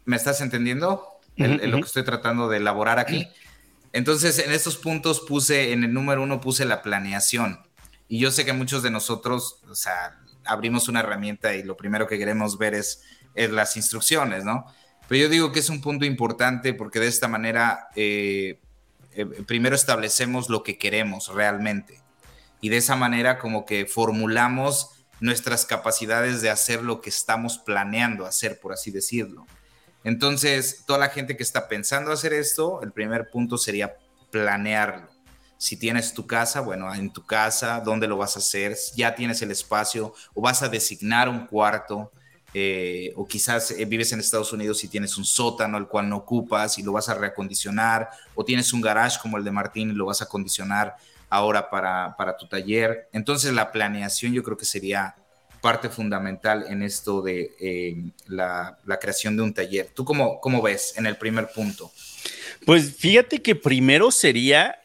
¿Me 0.05 0.15
estás 0.15 0.41
entendiendo 0.41 1.07
lo 1.38 1.78
que 1.78 1.86
estoy 1.86 2.03
tratando 2.03 2.49
de 2.49 2.57
elaborar 2.57 2.99
aquí? 2.99 3.28
Entonces, 3.93 4.39
en 4.39 4.51
estos 4.51 4.78
puntos 4.78 5.21
puse, 5.21 5.71
en 5.71 5.84
el 5.84 5.93
número 5.93 6.21
uno 6.24 6.41
puse 6.41 6.65
la 6.65 6.82
planeación. 6.82 7.59
Y 8.07 8.19
yo 8.19 8.32
sé 8.32 8.43
que 8.43 8.53
muchos 8.53 8.84
de 8.84 8.89
nosotros, 8.89 9.61
o 9.69 9.76
sea, 9.76 10.19
abrimos 10.45 10.87
una 10.87 11.01
herramienta 11.01 11.53
y 11.55 11.63
lo 11.63 11.77
primero 11.77 12.07
que 12.07 12.17
queremos 12.17 12.57
ver 12.57 12.73
es, 12.73 13.03
las 13.35 13.77
instrucciones, 13.77 14.43
¿no? 14.43 14.65
Pero 15.07 15.23
yo 15.23 15.29
digo 15.29 15.51
que 15.51 15.59
es 15.59 15.69
un 15.69 15.81
punto 15.81 16.05
importante 16.05 16.73
porque 16.73 16.99
de 16.99 17.07
esta 17.07 17.27
manera 17.27 17.87
eh, 17.95 18.59
eh, 19.13 19.25
primero 19.47 19.75
establecemos 19.75 20.49
lo 20.49 20.63
que 20.63 20.77
queremos 20.77 21.27
realmente 21.33 22.01
y 22.61 22.69
de 22.69 22.77
esa 22.77 22.95
manera 22.95 23.39
como 23.39 23.65
que 23.65 23.85
formulamos 23.85 24.91
nuestras 25.19 25.65
capacidades 25.65 26.41
de 26.41 26.49
hacer 26.49 26.83
lo 26.83 27.01
que 27.01 27.09
estamos 27.09 27.57
planeando 27.57 28.25
hacer, 28.25 28.59
por 28.59 28.73
así 28.73 28.91
decirlo. 28.91 29.45
Entonces, 30.03 30.83
toda 30.85 30.99
la 30.99 31.09
gente 31.09 31.37
que 31.37 31.43
está 31.43 31.67
pensando 31.67 32.11
hacer 32.11 32.33
esto, 32.33 32.81
el 32.83 32.91
primer 32.91 33.29
punto 33.29 33.57
sería 33.57 33.95
planearlo. 34.31 35.12
Si 35.64 35.78
tienes 35.78 36.14
tu 36.14 36.28
casa, 36.28 36.59
bueno, 36.59 36.93
en 36.93 37.09
tu 37.09 37.26
casa, 37.26 37.80
¿dónde 37.80 38.05
lo 38.05 38.18
vas 38.18 38.36
a 38.36 38.39
hacer? 38.39 38.76
Ya 38.97 39.16
tienes 39.16 39.41
el 39.43 39.49
espacio 39.49 40.14
o 40.34 40.41
vas 40.41 40.61
a 40.61 40.68
designar 40.68 41.30
un 41.30 41.47
cuarto. 41.47 42.11
Eh, 42.53 43.14
o 43.16 43.26
quizás 43.26 43.72
eh, 43.72 43.86
vives 43.86 44.11
en 44.11 44.20
Estados 44.20 44.51
Unidos 44.51 44.84
y 44.84 44.89
tienes 44.89 45.18
un 45.18 45.24
sótano 45.24 45.78
al 45.78 45.88
cual 45.88 46.09
no 46.09 46.18
ocupas 46.18 46.78
y 46.78 46.84
lo 46.84 46.91
vas 46.91 47.07
a 47.07 47.14
reacondicionar, 47.14 48.09
o 48.36 48.43
tienes 48.43 48.74
un 48.74 48.82
garage 48.82 49.18
como 49.22 49.38
el 49.38 49.45
de 49.45 49.51
Martín 49.51 49.89
y 49.89 49.93
lo 49.93 50.05
vas 50.05 50.22
a 50.22 50.26
acondicionar 50.26 50.97
ahora 51.30 51.70
para, 51.70 52.14
para 52.18 52.36
tu 52.36 52.45
taller. 52.45 53.07
Entonces 53.14 53.53
la 53.53 53.72
planeación 53.72 54.34
yo 54.34 54.43
creo 54.43 54.57
que 54.57 54.66
sería 54.66 55.16
parte 55.61 55.88
fundamental 55.88 56.66
en 56.68 56.84
esto 56.84 57.22
de 57.22 57.55
eh, 57.61 57.95
la, 58.28 58.78
la, 58.84 58.99
creación 58.99 59.38
de 59.38 59.43
un 59.43 59.53
taller. 59.53 59.91
¿Tú 59.95 60.03
cómo, 60.03 60.41
cómo 60.41 60.61
ves 60.61 60.93
en 60.97 61.05
el 61.05 61.16
primer 61.16 61.47
punto? 61.55 61.89
Pues 62.66 62.97
fíjate 62.97 63.41
que 63.41 63.55
primero 63.55 64.11
sería 64.11 64.82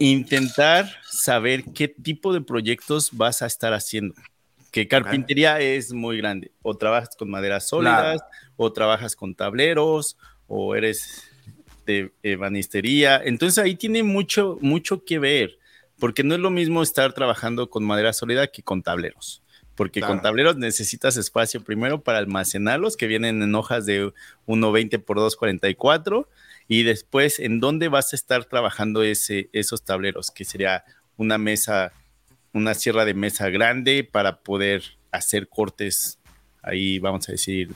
intentar 0.00 0.90
saber 1.04 1.62
qué 1.74 1.86
tipo 1.86 2.32
de 2.32 2.40
proyectos 2.40 3.10
vas 3.12 3.42
a 3.42 3.46
estar 3.46 3.74
haciendo. 3.74 4.14
Que 4.72 4.88
carpintería 4.88 5.60
es 5.60 5.92
muy 5.92 6.16
grande. 6.16 6.52
O 6.62 6.76
trabajas 6.76 7.10
con 7.16 7.30
maderas 7.30 7.68
sólidas, 7.68 8.22
o 8.56 8.72
trabajas 8.72 9.14
con 9.14 9.34
tableros, 9.34 10.16
o 10.46 10.74
eres 10.74 11.30
de 11.84 12.12
ebanistería. 12.22 13.20
Entonces 13.22 13.62
ahí 13.62 13.74
tiene 13.74 14.02
mucho, 14.02 14.58
mucho 14.62 15.04
que 15.04 15.18
ver, 15.18 15.58
porque 15.98 16.24
no 16.24 16.34
es 16.34 16.40
lo 16.40 16.50
mismo 16.50 16.82
estar 16.82 17.12
trabajando 17.12 17.68
con 17.68 17.84
madera 17.84 18.12
sólida 18.12 18.46
que 18.46 18.62
con 18.62 18.82
tableros. 18.82 19.42
Porque 19.74 20.00
con 20.00 20.22
tableros 20.22 20.56
necesitas 20.56 21.16
espacio 21.16 21.62
primero 21.62 22.02
para 22.02 22.18
almacenarlos, 22.18 22.96
que 22.96 23.06
vienen 23.06 23.42
en 23.42 23.54
hojas 23.54 23.86
de 23.86 24.06
1,20 24.46 25.02
por 25.02 25.18
2,44 25.18 26.26
y 26.70 26.84
después 26.84 27.40
en 27.40 27.58
dónde 27.58 27.88
vas 27.88 28.12
a 28.12 28.16
estar 28.16 28.44
trabajando 28.44 29.02
ese, 29.02 29.50
esos 29.52 29.84
tableros, 29.84 30.30
que 30.30 30.44
sería 30.44 30.84
una 31.16 31.36
mesa, 31.36 31.92
una 32.52 32.74
sierra 32.74 33.04
de 33.04 33.12
mesa 33.12 33.50
grande 33.50 34.04
para 34.04 34.38
poder 34.38 34.84
hacer 35.10 35.48
cortes, 35.48 36.20
ahí 36.62 37.00
vamos 37.00 37.28
a 37.28 37.32
decir, 37.32 37.72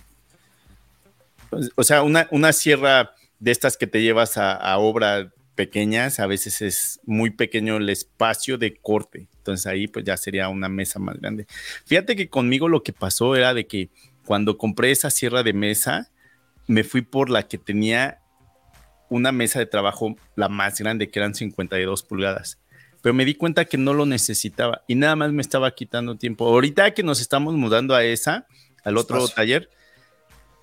pues, 1.50 1.72
o 1.74 1.82
sea, 1.82 2.04
una, 2.04 2.28
una 2.30 2.52
sierra 2.52 3.16
de 3.40 3.50
estas 3.50 3.76
que 3.76 3.88
te 3.88 4.00
llevas 4.00 4.38
a, 4.38 4.52
a 4.52 4.78
obra 4.78 5.32
pequeñas, 5.56 6.20
a 6.20 6.28
veces 6.28 6.62
es 6.62 7.00
muy 7.04 7.30
pequeño 7.30 7.78
el 7.78 7.88
espacio 7.88 8.58
de 8.58 8.76
corte. 8.76 9.26
Entonces 9.38 9.66
ahí 9.66 9.88
pues 9.88 10.04
ya 10.04 10.16
sería 10.16 10.48
una 10.48 10.68
mesa 10.68 11.00
más 11.00 11.20
grande. 11.20 11.48
Fíjate 11.84 12.14
que 12.14 12.28
conmigo 12.28 12.68
lo 12.68 12.84
que 12.84 12.92
pasó 12.92 13.34
era 13.34 13.54
de 13.54 13.66
que 13.66 13.90
cuando 14.24 14.56
compré 14.56 14.92
esa 14.92 15.10
sierra 15.10 15.42
de 15.42 15.52
mesa, 15.52 16.12
me 16.68 16.84
fui 16.84 17.02
por 17.02 17.28
la 17.28 17.48
que 17.48 17.58
tenía 17.58 18.20
una 19.14 19.30
mesa 19.30 19.60
de 19.60 19.66
trabajo, 19.66 20.16
la 20.34 20.48
más 20.48 20.78
grande, 20.78 21.08
que 21.08 21.18
eran 21.20 21.34
52 21.34 22.02
pulgadas. 22.02 22.58
Pero 23.00 23.14
me 23.14 23.24
di 23.24 23.34
cuenta 23.34 23.64
que 23.64 23.78
no 23.78 23.94
lo 23.94 24.06
necesitaba 24.06 24.82
y 24.88 24.96
nada 24.96 25.14
más 25.14 25.32
me 25.32 25.42
estaba 25.42 25.70
quitando 25.70 26.16
tiempo. 26.16 26.46
Ahorita 26.46 26.94
que 26.94 27.02
nos 27.02 27.20
estamos 27.20 27.54
mudando 27.54 27.94
a 27.94 28.02
esa, 28.02 28.46
al 28.82 28.96
otro 28.96 29.28
taller, 29.28 29.70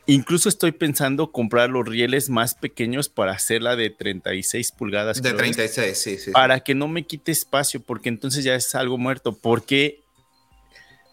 incluso 0.06 0.50
estoy 0.50 0.74
pensando 0.74 1.32
comprar 1.32 1.70
los 1.70 1.88
rieles 1.88 2.30
más 2.30 2.56
pequeños 2.56 3.08
para 3.08 3.32
hacerla 3.32 3.76
de 3.76 3.90
36 3.90 4.72
pulgadas. 4.74 5.22
De 5.22 5.34
36, 5.34 5.98
sí, 5.98 6.18
sí. 6.18 6.32
Para 6.32 6.60
que 6.60 6.76
no 6.76 6.88
me 6.88 7.06
quite 7.06 7.32
espacio, 7.32 7.82
porque 7.82 8.10
entonces 8.10 8.44
ya 8.44 8.56
es 8.56 8.76
algo 8.76 8.98
muerto. 8.98 9.38
Porque 9.38 10.02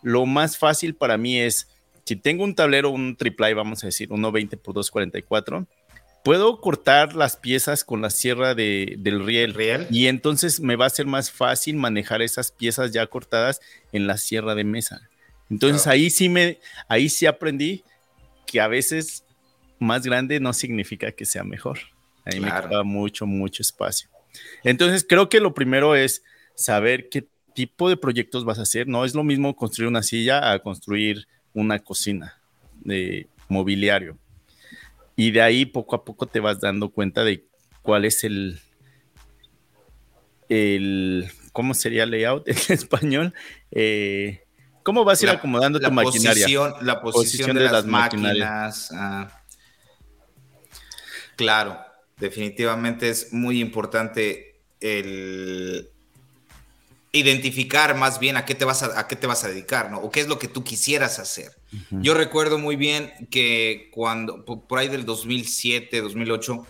lo 0.02 0.26
más 0.26 0.58
fácil 0.58 0.96
para 0.96 1.18
mí 1.18 1.38
es, 1.38 1.68
si 2.04 2.16
tengo 2.16 2.42
un 2.42 2.54
tablero, 2.56 2.90
un 2.90 3.16
triple, 3.16 3.54
vamos 3.54 3.84
a 3.84 3.88
decir, 3.88 4.08
1.20 4.08 4.58
por 4.58 4.74
2.44 4.74 5.66
puedo 6.28 6.60
cortar 6.60 7.16
las 7.16 7.38
piezas 7.38 7.84
con 7.84 8.02
la 8.02 8.10
sierra 8.10 8.54
de, 8.54 8.96
del 8.98 9.24
riel, 9.24 9.54
riel, 9.54 9.86
y 9.90 10.08
entonces 10.08 10.60
me 10.60 10.76
va 10.76 10.84
a 10.84 10.90
ser 10.90 11.06
más 11.06 11.30
fácil 11.30 11.76
manejar 11.76 12.20
esas 12.20 12.52
piezas 12.52 12.92
ya 12.92 13.06
cortadas 13.06 13.62
en 13.92 14.06
la 14.06 14.18
sierra 14.18 14.54
de 14.54 14.62
mesa. 14.62 15.08
Entonces 15.48 15.86
ahí 15.86 16.10
sí 16.10 16.28
me, 16.28 16.58
ahí 16.86 17.08
sí 17.08 17.24
aprendí 17.24 17.82
que 18.46 18.60
a 18.60 18.68
veces 18.68 19.24
más 19.78 20.02
grande 20.02 20.38
no 20.38 20.52
significa 20.52 21.12
que 21.12 21.24
sea 21.24 21.44
mejor. 21.44 21.78
Ahí 22.26 22.40
me 22.40 22.48
queda 22.48 22.82
mucho, 22.82 23.24
mucho 23.24 23.62
espacio. 23.62 24.10
Entonces 24.64 25.06
creo 25.08 25.30
que 25.30 25.40
lo 25.40 25.54
primero 25.54 25.96
es 25.96 26.22
saber 26.54 27.08
qué 27.08 27.26
tipo 27.54 27.88
de 27.88 27.96
proyectos 27.96 28.44
vas 28.44 28.58
a 28.58 28.64
hacer. 28.64 28.86
No 28.86 29.06
es 29.06 29.14
lo 29.14 29.24
mismo 29.24 29.56
construir 29.56 29.88
una 29.88 30.02
silla 30.02 30.52
a 30.52 30.58
construir 30.58 31.26
una 31.54 31.78
cocina 31.78 32.38
de 32.82 33.28
mobiliario. 33.48 34.18
Y 35.18 35.32
de 35.32 35.42
ahí 35.42 35.66
poco 35.66 35.96
a 35.96 36.04
poco 36.04 36.26
te 36.26 36.38
vas 36.38 36.60
dando 36.60 36.90
cuenta 36.90 37.24
de 37.24 37.44
cuál 37.82 38.04
es 38.04 38.22
el, 38.22 38.60
el 40.48 41.28
¿cómo 41.50 41.74
sería 41.74 42.06
layout 42.06 42.46
en 42.46 42.56
español? 42.68 43.34
Eh, 43.72 44.44
¿Cómo 44.84 45.04
vas 45.04 45.20
a 45.20 45.24
ir 45.24 45.30
acomodando 45.30 45.80
tu 45.80 45.90
maquinaria? 45.90 46.46
la 46.82 47.00
posición, 47.02 47.56
de, 47.56 47.64
las, 47.64 47.84
máquinas. 47.84 48.92
Ah, 48.92 49.42
Claro, 51.34 51.84
definitivamente 52.16 53.08
es 53.08 53.32
muy 53.32 53.60
importante 53.60 54.60
el 54.78 55.90
identificar 57.12 57.96
más 57.96 58.20
bien 58.20 58.36
a 58.36 58.44
qué 58.44 58.54
te 58.54 58.64
vas 58.64 58.82
a, 58.82 59.06
qué 59.06 59.16
te 59.16 59.26
vas 59.26 59.44
a 59.44 59.48
dedicar, 59.48 59.90
¿no? 59.90 59.98
O 59.98 60.10
qué 60.10 60.20
es 60.20 60.28
lo 60.28 60.38
que 60.38 60.48
tú 60.48 60.62
quisieras 60.62 61.18
hacer. 61.18 61.56
Yo 61.90 62.14
recuerdo 62.14 62.58
muy 62.58 62.76
bien 62.76 63.12
que 63.30 63.90
cuando, 63.92 64.44
por 64.44 64.78
ahí 64.78 64.88
del 64.88 65.04
2007, 65.04 66.00
2008, 66.00 66.66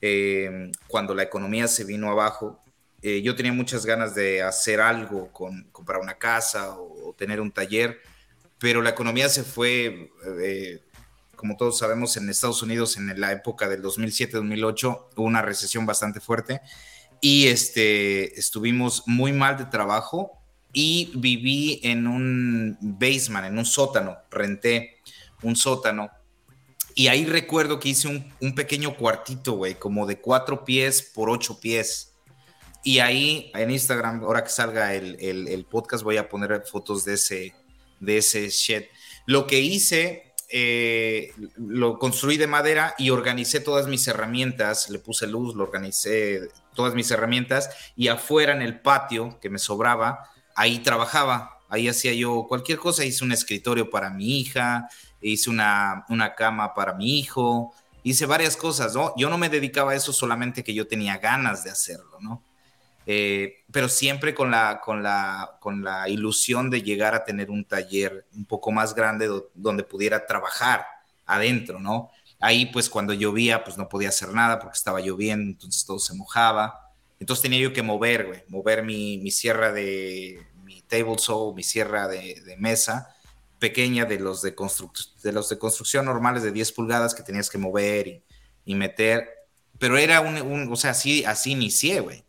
eh, 0.00 0.70
cuando 0.86 1.14
la 1.14 1.24
economía 1.24 1.68
se 1.68 1.84
vino 1.84 2.10
abajo, 2.10 2.60
eh, 3.02 3.22
yo 3.22 3.34
tenía 3.34 3.52
muchas 3.52 3.84
ganas 3.84 4.14
de 4.14 4.42
hacer 4.42 4.80
algo, 4.80 5.32
con 5.32 5.64
comprar 5.72 6.00
una 6.00 6.14
casa 6.14 6.76
o, 6.78 7.14
tener 7.18 7.40
un 7.40 7.50
taller, 7.50 8.00
pero 8.58 8.80
la 8.82 8.90
economía 8.90 9.28
se 9.28 9.42
fue, 9.42 10.10
eh, 10.40 10.80
como 11.36 11.56
todos 11.56 11.78
sabemos, 11.78 12.16
en 12.16 12.28
Estados 12.30 12.62
Unidos 12.62 12.96
en 12.96 13.20
la 13.20 13.32
época 13.32 13.68
del 13.68 13.82
2007-2008 13.82 15.06
hubo 15.16 15.26
una 15.26 15.42
recesión 15.42 15.86
bastante 15.86 16.20
fuerte 16.20 16.60
y 17.24 17.46
este, 17.46 18.36
estuvimos 18.38 19.04
muy 19.06 19.32
mal 19.32 19.56
de 19.56 19.66
trabajo 19.66 20.42
y 20.72 21.12
viví 21.14 21.80
en 21.84 22.08
un 22.08 22.76
basement, 22.80 23.46
en 23.46 23.58
un 23.58 23.64
sótano, 23.64 24.18
renté 24.28 24.98
un 25.42 25.54
sótano. 25.54 26.10
Y 26.96 27.06
ahí 27.06 27.24
recuerdo 27.24 27.78
que 27.78 27.90
hice 27.90 28.08
un, 28.08 28.54
pequeño 28.56 28.96
cuartito, 28.96 29.52
güey, 29.52 29.76
como 29.76 30.04
de 30.04 30.20
cuatro 30.20 30.64
pies 30.64 31.00
por 31.00 31.30
ocho 31.30 31.60
pies. 31.60 32.12
Y 32.82 32.98
ahí 32.98 33.52
en 33.54 33.70
Instagram, 33.70 34.24
ahora 34.24 34.42
que 34.42 34.50
salga 34.50 34.92
el, 34.92 35.66
podcast, 35.70 36.02
voy 36.02 36.16
a 36.16 36.28
poner 36.28 36.64
fotos 36.66 37.04
de 37.04 37.14
ese, 37.14 37.54
de 38.00 38.18
ese 38.18 38.48
shed. 38.50 38.86
Lo 39.26 39.46
que 39.46 39.60
hice, 39.60 40.34
eh, 40.48 41.32
lo 41.56 42.00
construí 42.00 42.36
de 42.36 42.48
madera 42.48 42.96
y 42.98 43.10
organicé 43.10 43.60
todas 43.60 43.86
mis 43.86 44.08
herramientas, 44.08 44.90
le 44.90 44.98
puse 44.98 45.28
luz, 45.28 45.54
lo 45.54 45.62
organicé 45.62 46.48
todas 46.74 46.94
mis 46.94 47.10
herramientas 47.10 47.70
y 47.96 48.08
afuera 48.08 48.52
en 48.52 48.62
el 48.62 48.80
patio 48.80 49.38
que 49.40 49.50
me 49.50 49.58
sobraba, 49.58 50.30
ahí 50.54 50.78
trabajaba, 50.80 51.58
ahí 51.68 51.88
hacía 51.88 52.12
yo 52.12 52.46
cualquier 52.48 52.78
cosa, 52.78 53.04
hice 53.04 53.24
un 53.24 53.32
escritorio 53.32 53.90
para 53.90 54.10
mi 54.10 54.40
hija, 54.40 54.88
hice 55.20 55.50
una, 55.50 56.04
una 56.08 56.34
cama 56.34 56.74
para 56.74 56.94
mi 56.94 57.18
hijo, 57.18 57.74
hice 58.02 58.26
varias 58.26 58.56
cosas, 58.56 58.94
¿no? 58.94 59.14
Yo 59.16 59.28
no 59.28 59.38
me 59.38 59.48
dedicaba 59.48 59.92
a 59.92 59.94
eso 59.94 60.12
solamente 60.12 60.64
que 60.64 60.74
yo 60.74 60.86
tenía 60.86 61.18
ganas 61.18 61.64
de 61.64 61.70
hacerlo, 61.70 62.18
¿no? 62.20 62.42
Eh, 63.06 63.64
pero 63.72 63.88
siempre 63.88 64.32
con 64.34 64.50
la, 64.50 64.80
con, 64.80 65.02
la, 65.02 65.56
con 65.60 65.82
la 65.82 66.08
ilusión 66.08 66.70
de 66.70 66.82
llegar 66.82 67.14
a 67.14 67.24
tener 67.24 67.50
un 67.50 67.64
taller 67.64 68.26
un 68.34 68.44
poco 68.44 68.70
más 68.70 68.94
grande 68.94 69.28
donde 69.54 69.82
pudiera 69.82 70.24
trabajar 70.26 70.86
adentro, 71.26 71.80
¿no? 71.80 72.10
Ahí 72.42 72.66
pues 72.66 72.90
cuando 72.90 73.14
llovía 73.14 73.62
pues 73.62 73.78
no 73.78 73.88
podía 73.88 74.08
hacer 74.08 74.30
nada 74.30 74.58
porque 74.58 74.76
estaba 74.76 75.00
lloviendo, 75.00 75.52
entonces 75.52 75.86
todo 75.86 76.00
se 76.00 76.12
mojaba. 76.14 76.92
Entonces 77.20 77.40
tenía 77.42 77.60
yo 77.60 77.72
que 77.72 77.82
mover, 77.82 78.26
güey, 78.26 78.42
mover 78.48 78.82
mi, 78.82 79.18
mi, 79.18 79.30
sierra 79.30 79.70
de, 79.72 80.44
mi 80.64 80.82
table 80.82 81.18
saw, 81.18 81.54
mi 81.54 81.62
sierra 81.62 82.08
de, 82.08 82.56
mesa 82.58 83.14
pequeña 83.60 84.06
de 84.06 84.18
los 84.18 84.42
de, 84.42 84.56
de 85.22 85.32
los 85.32 85.48
de 85.48 85.58
construcción 85.58 86.04
normales 86.04 86.42
de 86.42 86.50
10 86.50 86.72
pulgadas 86.72 87.14
que 87.14 87.22
tenías 87.22 87.48
que 87.48 87.58
mover 87.58 88.08
y, 88.08 88.24
y 88.64 88.74
meter. 88.74 89.28
Pero 89.78 89.96
era 89.96 90.20
un, 90.20 90.42
un, 90.42 90.72
o 90.72 90.74
sea, 90.74 90.90
así, 90.90 91.24
así 91.24 91.52
inicié, 91.52 92.00
güey. 92.00 92.24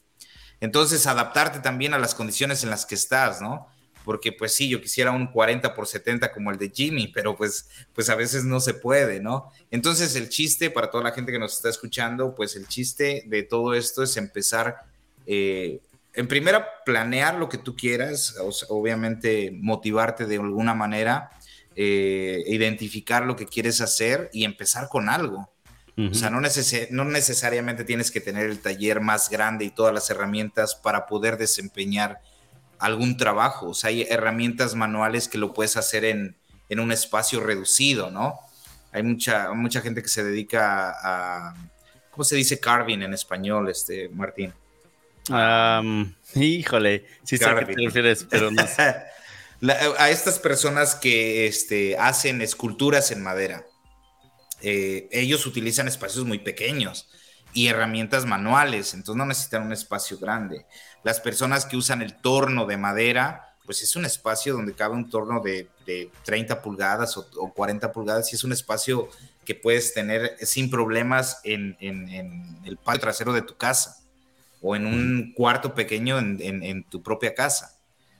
Entonces 0.59 1.07
adaptarte 1.07 1.59
también 1.59 1.95
a 1.95 1.97
las 1.97 2.13
condiciones 2.13 2.63
en 2.63 2.69
las 2.69 2.85
que 2.85 2.93
estás, 2.93 3.41
¿no? 3.41 3.67
Porque 4.03 4.31
pues 4.31 4.53
sí, 4.53 4.69
yo 4.69 4.81
quisiera 4.81 5.11
un 5.11 5.27
40 5.27 5.73
por 5.73 5.87
70 5.87 6.31
como 6.31 6.51
el 6.51 6.57
de 6.57 6.69
Jimmy, 6.69 7.07
pero 7.07 7.35
pues, 7.35 7.69
pues 7.93 8.09
a 8.09 8.15
veces 8.15 8.43
no 8.43 8.59
se 8.59 8.73
puede, 8.73 9.19
¿no? 9.19 9.51
Entonces 9.71 10.15
el 10.15 10.29
chiste 10.29 10.69
para 10.69 10.91
toda 10.91 11.03
la 11.03 11.11
gente 11.11 11.31
que 11.31 11.39
nos 11.39 11.53
está 11.53 11.69
escuchando, 11.69 12.35
pues 12.35 12.55
el 12.55 12.67
chiste 12.67 13.23
de 13.27 13.43
todo 13.43 13.73
esto 13.73 14.03
es 14.03 14.17
empezar, 14.17 14.77
eh, 15.25 15.79
en 16.13 16.27
primera, 16.27 16.83
planear 16.85 17.35
lo 17.35 17.49
que 17.49 17.57
tú 17.57 17.75
quieras, 17.75 18.35
obviamente 18.69 19.51
motivarte 19.51 20.25
de 20.25 20.35
alguna 20.35 20.75
manera, 20.75 21.31
eh, 21.75 22.43
identificar 22.45 23.25
lo 23.25 23.35
que 23.35 23.47
quieres 23.47 23.81
hacer 23.81 24.29
y 24.31 24.43
empezar 24.43 24.89
con 24.89 25.09
algo. 25.09 25.49
O 25.95 26.13
sea, 26.15 26.31
no, 26.31 26.41
no 26.41 27.05
necesariamente 27.05 27.83
tienes 27.83 28.09
que 28.09 28.19
tener 28.19 28.49
el 28.49 28.57
taller 28.59 28.99
más 28.99 29.29
grande 29.29 29.65
y 29.65 29.69
todas 29.69 29.93
las 29.93 30.09
herramientas 30.09 30.73
para 30.73 31.05
poder 31.05 31.37
desempeñar 31.37 32.19
algún 32.83 33.15
trabajo. 33.15 33.69
O 33.69 33.73
sea, 33.73 33.89
hay 33.89 34.01
herramientas 34.03 34.75
manuales 34.75 35.29
que 35.29 35.37
lo 35.37 35.53
puedes 35.53 35.77
hacer 35.77 36.03
en, 36.05 36.35
un 36.69 36.91
espacio 36.91 37.39
reducido, 37.39 38.09
¿no? 38.09 38.39
Hay 38.91 39.03
mucha, 39.03 39.53
mucha 39.53 39.79
gente 39.81 40.01
que 40.01 40.07
se 40.07 40.23
dedica 40.23 40.91
a, 41.03 41.55
¿cómo 42.09 42.23
se 42.23 42.35
dice 42.35 42.59
carving 42.59 43.03
en 43.03 43.13
español, 43.13 43.69
este, 43.69 44.09
Martín? 44.09 44.53
híjole, 46.35 47.05
sí 47.23 47.37
sé 47.37 47.45
a 47.45 47.59
qué 47.59 47.65
te 47.65 47.85
refieres, 47.85 48.25
pero 48.27 48.49
no 48.49 48.65
sé. 48.65 48.95
a 49.99 50.09
estas 50.09 50.39
personas 50.39 50.95
que 50.95 51.45
este, 51.45 51.95
hacen 51.97 52.41
esculturas 52.41 53.11
en 53.11 53.21
madera, 53.21 53.67
eh, 54.61 55.07
ellos 55.11 55.45
utilizan 55.45 55.87
espacios 55.87 56.25
muy 56.25 56.39
pequeños 56.39 57.07
y 57.53 57.67
herramientas 57.67 58.25
manuales, 58.25 58.95
entonces 58.95 59.17
no 59.17 59.27
necesitan 59.27 59.61
un 59.61 59.73
espacio 59.73 60.17
grande. 60.17 60.65
Las 61.03 61.19
personas 61.19 61.65
que 61.65 61.75
usan 61.75 62.01
el 62.01 62.15
torno 62.15 62.65
de 62.65 62.77
madera, 62.77 63.57
pues 63.65 63.81
es 63.81 63.95
un 63.95 64.05
espacio 64.05 64.53
donde 64.53 64.73
cabe 64.73 64.95
un 64.95 65.09
torno 65.09 65.41
de, 65.41 65.69
30 66.23 66.61
pulgadas 66.61 67.17
o, 67.17 67.53
40 67.53 67.91
pulgadas 67.91 68.31
y 68.31 68.35
es 68.35 68.43
un 68.43 68.53
espacio 68.53 69.09
que 69.43 69.53
puedes 69.53 69.93
tener 69.93 70.37
sin 70.41 70.69
problemas 70.69 71.41
en, 71.43 71.75
el 72.63 72.77
patio 72.77 73.01
trasero 73.01 73.33
de 73.33 73.41
tu 73.41 73.55
casa 73.57 73.97
o 74.61 74.75
en 74.77 74.85
un 74.85 75.33
cuarto 75.35 75.73
pequeño 75.73 76.17
en, 76.19 76.83
tu 76.85 77.03
propia 77.03 77.35
casa. 77.35 77.77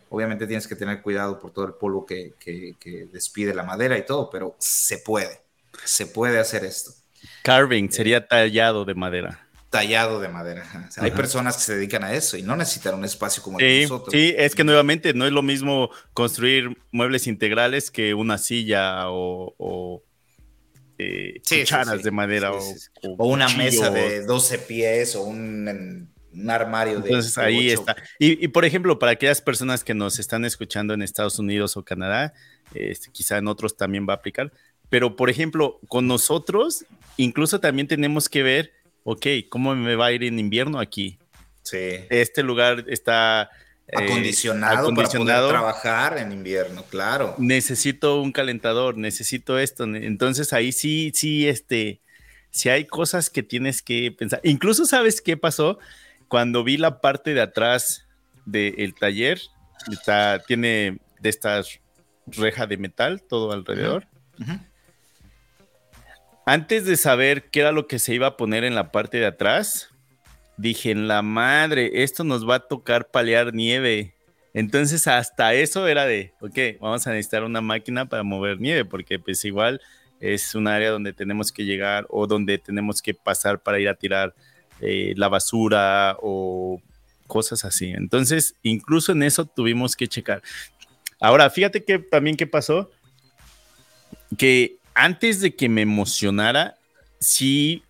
Obviamente 0.09 0.45
tienes 0.45 0.67
que 0.67 0.75
tener 0.75 1.01
cuidado 1.01 1.39
por 1.39 1.51
todo 1.51 1.65
el 1.65 1.73
polvo 1.73 2.05
que, 2.05 2.33
que 2.39 3.07
despide 3.11 3.53
la 3.55 3.63
madera 3.63 3.97
y 3.97 4.05
todo, 4.05 4.29
pero 4.29 4.55
se 4.59 4.97
puede, 4.97 5.41
se 5.85 6.05
puede 6.05 6.39
hacer 6.39 6.65
esto. 6.65 6.91
Carving 7.43 7.89
sería 7.89 8.27
tallado 8.27 8.83
de 8.83 8.93
madera 8.93 9.42
tallado 9.73 10.19
de 10.19 10.29
madera. 10.29 10.63
hay 10.97 11.09
personas 11.09 11.57
que 11.57 11.63
se 11.63 11.75
dedican 11.75 12.03
a 12.03 12.13
eso 12.13 12.37
y 12.37 12.43
no 12.43 12.55
necesitan 12.55 12.93
un 12.93 13.05
espacio 13.05 13.41
como 13.41 13.59
el 13.59 13.65
de 13.65 13.81
nosotros. 13.81 14.13
Sí, 14.13 14.35
es 14.37 14.53
que 14.53 14.63
nuevamente 14.63 15.15
no 15.15 15.25
es 15.25 15.31
lo 15.31 15.41
mismo 15.41 15.89
construir 16.13 16.77
muebles 16.91 17.25
integrales 17.25 17.89
que 17.89 18.13
una 18.13 18.37
silla 18.37 19.09
o, 19.09 20.03
eh, 20.99 21.41
cucharas 21.49 22.03
de 22.03 22.11
madera 22.11 22.51
o, 22.53 23.27
una 23.27 23.49
mesa 23.49 23.89
de 23.89 24.23
12 24.23 24.59
pies 24.59 25.15
o 25.15 25.23
un, 25.23 26.07
armario 26.47 26.99
de. 26.99 27.09
Entonces 27.09 27.35
ahí 27.39 27.71
está. 27.71 27.95
Y, 28.19 28.47
por 28.49 28.65
ejemplo, 28.65 28.99
para 28.99 29.13
aquellas 29.13 29.41
personas 29.41 29.83
que 29.83 29.95
nos 29.95 30.19
están 30.19 30.45
escuchando 30.45 30.93
en 30.93 31.01
Estados 31.01 31.39
Unidos 31.39 31.77
o 31.77 31.83
Canadá, 31.83 32.35
este, 32.75 33.09
quizá 33.11 33.39
en 33.39 33.47
otros 33.47 33.75
también 33.75 34.05
va 34.07 34.13
a 34.13 34.17
aplicar. 34.17 34.53
Pero, 34.89 35.15
por 35.15 35.31
ejemplo, 35.31 35.79
con 35.87 36.05
nosotros, 36.05 36.85
incluso 37.17 37.59
también 37.59 37.87
tenemos 37.87 38.29
que 38.29 38.43
ver 38.43 38.82
ok, 39.03 39.27
¿cómo 39.49 39.75
me 39.75 39.95
va 39.95 40.07
a 40.07 40.11
ir 40.11 40.23
en 40.23 40.39
invierno 40.39 40.79
aquí? 40.79 41.17
Sí. 41.63 41.77
Este 42.09 42.43
lugar 42.43 42.85
está 42.87 43.49
eh, 43.87 44.03
acondicionado, 44.03 44.93
para 44.93 45.09
poder 45.09 45.47
trabajar 45.49 46.17
en 46.17 46.31
invierno, 46.31 46.83
claro. 46.83 47.35
Necesito 47.37 48.21
un 48.21 48.31
calentador, 48.31 48.97
necesito 48.97 49.59
esto. 49.59 49.83
Entonces 49.83 50.53
ahí 50.53 50.71
sí, 50.71 51.11
sí, 51.13 51.47
este, 51.47 52.01
si 52.51 52.69
hay 52.69 52.85
cosas 52.85 53.29
que 53.29 53.43
tienes 53.43 53.81
que 53.81 54.11
pensar. 54.11 54.39
Incluso 54.43 54.85
sabes 54.85 55.21
qué 55.21 55.37
pasó 55.37 55.79
cuando 56.27 56.63
vi 56.63 56.77
la 56.77 56.99
parte 57.01 57.33
de 57.33 57.41
atrás 57.41 58.07
del 58.45 58.93
taller, 58.95 59.39
está, 59.91 60.41
tiene 60.47 60.97
de 61.19 61.29
estas 61.29 61.79
reja 62.25 62.67
de 62.67 62.77
metal 62.77 63.21
todo 63.21 63.51
alrededor 63.51 64.07
antes 66.45 66.85
de 66.85 66.97
saber 66.97 67.49
qué 67.49 67.61
era 67.61 67.71
lo 67.71 67.87
que 67.87 67.99
se 67.99 68.13
iba 68.13 68.27
a 68.27 68.37
poner 68.37 68.63
en 68.63 68.75
la 68.75 68.91
parte 68.91 69.17
de 69.17 69.25
atrás, 69.25 69.89
dije, 70.57 70.91
en 70.91 71.07
la 71.07 71.21
madre, 71.21 72.03
esto 72.03 72.23
nos 72.23 72.47
va 72.47 72.55
a 72.55 72.67
tocar 72.67 73.09
palear 73.09 73.53
nieve. 73.53 74.13
Entonces 74.53 75.07
hasta 75.07 75.53
eso 75.53 75.87
era 75.87 76.05
de, 76.05 76.33
ok, 76.41 76.79
vamos 76.79 77.07
a 77.07 77.11
necesitar 77.11 77.43
una 77.43 77.61
máquina 77.61 78.05
para 78.07 78.23
mover 78.23 78.59
nieve, 78.59 78.85
porque 78.85 79.17
pues 79.19 79.43
igual 79.45 79.81
es 80.19 80.53
un 80.55 80.67
área 80.67 80.91
donde 80.91 81.11
tenemos 81.11 81.51
que 81.51 81.65
llegar 81.65 82.05
o 82.09 82.27
donde 82.27 82.57
tenemos 82.57 83.01
que 83.01 83.13
pasar 83.13 83.61
para 83.61 83.79
ir 83.79 83.89
a 83.89 83.95
tirar 83.95 84.35
eh, 84.79 85.13
la 85.17 85.27
basura 85.27 86.17
o 86.21 86.81
cosas 87.27 87.65
así. 87.65 87.89
Entonces, 87.89 88.55
incluso 88.61 89.11
en 89.11 89.23
eso 89.23 89.45
tuvimos 89.45 89.95
que 89.95 90.07
checar. 90.07 90.41
Ahora, 91.19 91.49
fíjate 91.49 91.83
que 91.83 91.99
también 91.99 92.37
qué 92.37 92.45
pasó, 92.45 92.91
que 94.37 94.77
antes 94.95 95.41
de 95.41 95.55
que 95.55 95.69
me 95.69 95.81
emocionara, 95.81 96.77
sí, 97.19 97.83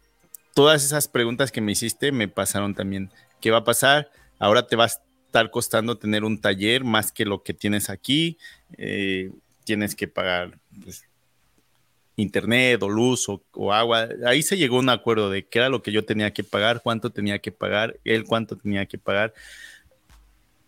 todas 0.54 0.84
esas 0.84 1.08
preguntas 1.08 1.52
que 1.52 1.62
me 1.62 1.72
hiciste 1.72 2.12
me 2.12 2.28
pasaron 2.28 2.76
también. 2.76 3.10
¿Qué 3.42 3.52
va 3.52 3.60
a 3.60 3.64
pasar? 3.64 4.10
Ahora 4.40 4.68
te 4.68 4.76
va 4.76 4.86
a 4.86 4.88
estar 4.88 5.50
costando 5.52 5.98
tener 5.98 6.24
un 6.24 6.40
taller 6.40 6.84
más 6.84 7.12
que 7.12 7.26
lo 7.26 7.44
que 7.44 7.54
tienes 7.54 7.90
aquí. 7.90 8.38
Eh, 8.78 9.32
tienes 9.64 9.96
que 9.96 10.08
pagar 10.08 10.58
pues, 10.84 11.06
internet 12.16 12.82
o 12.84 12.90
luz 12.90 13.28
o, 13.28 13.74
agua. 13.74 14.10
Ahí 14.26 14.44
se 14.44 14.58
llegó 14.58 14.78
a 14.78 14.80
un 14.80 14.90
acuerdo 14.90 15.30
de 15.30 15.46
qué 15.46 15.60
era 15.60 15.70
lo 15.70 15.82
que 15.82 15.92
yo 15.92 16.06
tenía 16.06 16.32
que 16.32 16.44
pagar, 16.44 16.82
cuánto 16.82 17.10
tenía 17.10 17.40
que 17.40 17.52
pagar, 17.52 18.00
él 18.04 18.24
cuánto 18.26 18.58
tenía 18.58 18.86
que 18.86 18.98
pagar. 18.98 19.34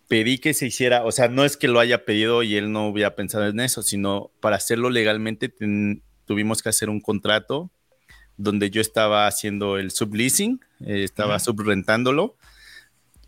Pedí 0.08 0.38
que 0.38 0.54
se 0.54 0.66
hiciera, 0.66 1.04
o 1.04 1.10
sea, 1.10 1.28
no 1.28 1.44
es 1.44 1.56
que 1.56 1.66
lo 1.66 1.80
haya 1.80 2.04
pedido 2.04 2.42
y 2.42 2.56
él 2.56 2.70
no 2.70 2.88
hubiera 2.88 3.16
pensado 3.16 3.46
en 3.46 3.58
eso, 3.58 3.82
sino 3.82 4.30
para 4.40 4.56
hacerlo 4.56 4.88
legalmente 4.88 5.48
tuvimos 6.26 6.62
que 6.62 6.68
hacer 6.68 6.90
un 6.90 7.00
contrato 7.00 7.70
donde 8.36 8.70
yo 8.70 8.80
estaba 8.80 9.26
haciendo 9.26 9.78
el 9.78 9.90
subleasing, 9.90 10.60
eh, 10.80 11.04
estaba 11.04 11.38
subrentándolo 11.38 12.36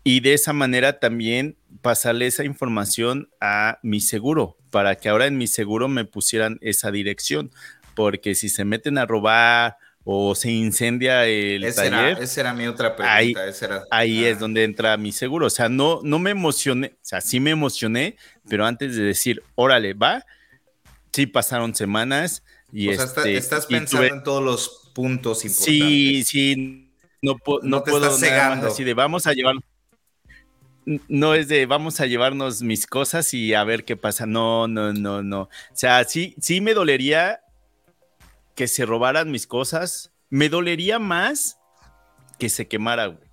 y 0.03 0.21
de 0.21 0.33
esa 0.33 0.53
manera 0.53 0.99
también 0.99 1.57
pasarle 1.81 2.27
esa 2.27 2.43
información 2.43 3.29
a 3.41 3.79
mi 3.83 3.99
seguro 4.01 4.57
para 4.69 4.95
que 4.95 5.09
ahora 5.09 5.25
en 5.25 5.37
mi 5.37 5.47
seguro 5.47 5.87
me 5.87 6.05
pusieran 6.05 6.57
esa 6.61 6.91
dirección, 6.91 7.51
porque 7.95 8.35
si 8.35 8.49
se 8.49 8.65
meten 8.65 8.97
a 8.97 9.05
robar 9.05 9.77
o 10.03 10.33
se 10.35 10.51
incendia 10.51 11.25
el 11.25 11.61
taller, 11.75 12.17
esa 12.21 12.41
era 12.41 12.53
mi 12.53 12.65
otra 12.67 12.95
pregunta. 12.95 13.41
Ahí, 13.91 14.23
es 14.23 14.39
donde 14.39 14.63
entra 14.63 14.95
mi 14.97 15.11
seguro. 15.11 15.47
O 15.47 15.49
sea, 15.49 15.69
no, 15.69 15.99
no 16.03 16.17
me 16.17 16.31
emocioné, 16.31 16.93
o 16.95 17.05
sea, 17.05 17.21
sí 17.21 17.39
me 17.39 17.51
emocioné, 17.51 18.15
pero 18.47 18.65
antes 18.65 18.95
de 18.95 19.03
decir, 19.03 19.43
órale, 19.55 19.93
va, 19.93 20.25
sí 21.11 21.27
pasaron 21.27 21.75
semanas 21.75 22.43
y 22.71 22.89
o 22.89 22.93
sea, 22.95 23.05
este, 23.05 23.37
estás 23.37 23.65
pensando 23.65 24.05
en 24.05 24.23
todos 24.23 24.43
los 24.43 24.91
puntos 24.93 25.45
importantes. 25.45 25.75
Sí, 25.75 26.23
sí, 26.23 26.91
no, 27.21 27.37
no, 27.63 27.83
puedo 27.83 28.17
nada 28.19 28.67
así 28.67 28.83
de 28.83 28.93
vamos 28.93 29.27
a 29.27 29.33
llevar 29.33 29.55
no 31.07 31.35
es 31.35 31.47
de 31.47 31.65
vamos 31.65 31.99
a 31.99 32.05
llevarnos 32.05 32.61
mis 32.61 32.87
cosas 32.87 33.33
y 33.33 33.53
a 33.53 33.63
ver 33.63 33.85
qué 33.85 33.95
pasa. 33.95 34.25
No, 34.25 34.67
no, 34.67 34.93
no, 34.93 35.21
no. 35.21 35.41
O 35.41 35.49
sea, 35.73 36.03
sí, 36.03 36.35
sí 36.41 36.61
me 36.61 36.73
dolería 36.73 37.41
que 38.55 38.67
se 38.67 38.85
robaran 38.85 39.31
mis 39.31 39.45
cosas. 39.45 40.11
Me 40.29 40.49
dolería 40.49 40.99
más 40.99 41.59
que 42.39 42.49
se 42.49 42.67
quemara, 42.67 43.07
güey. 43.07 43.28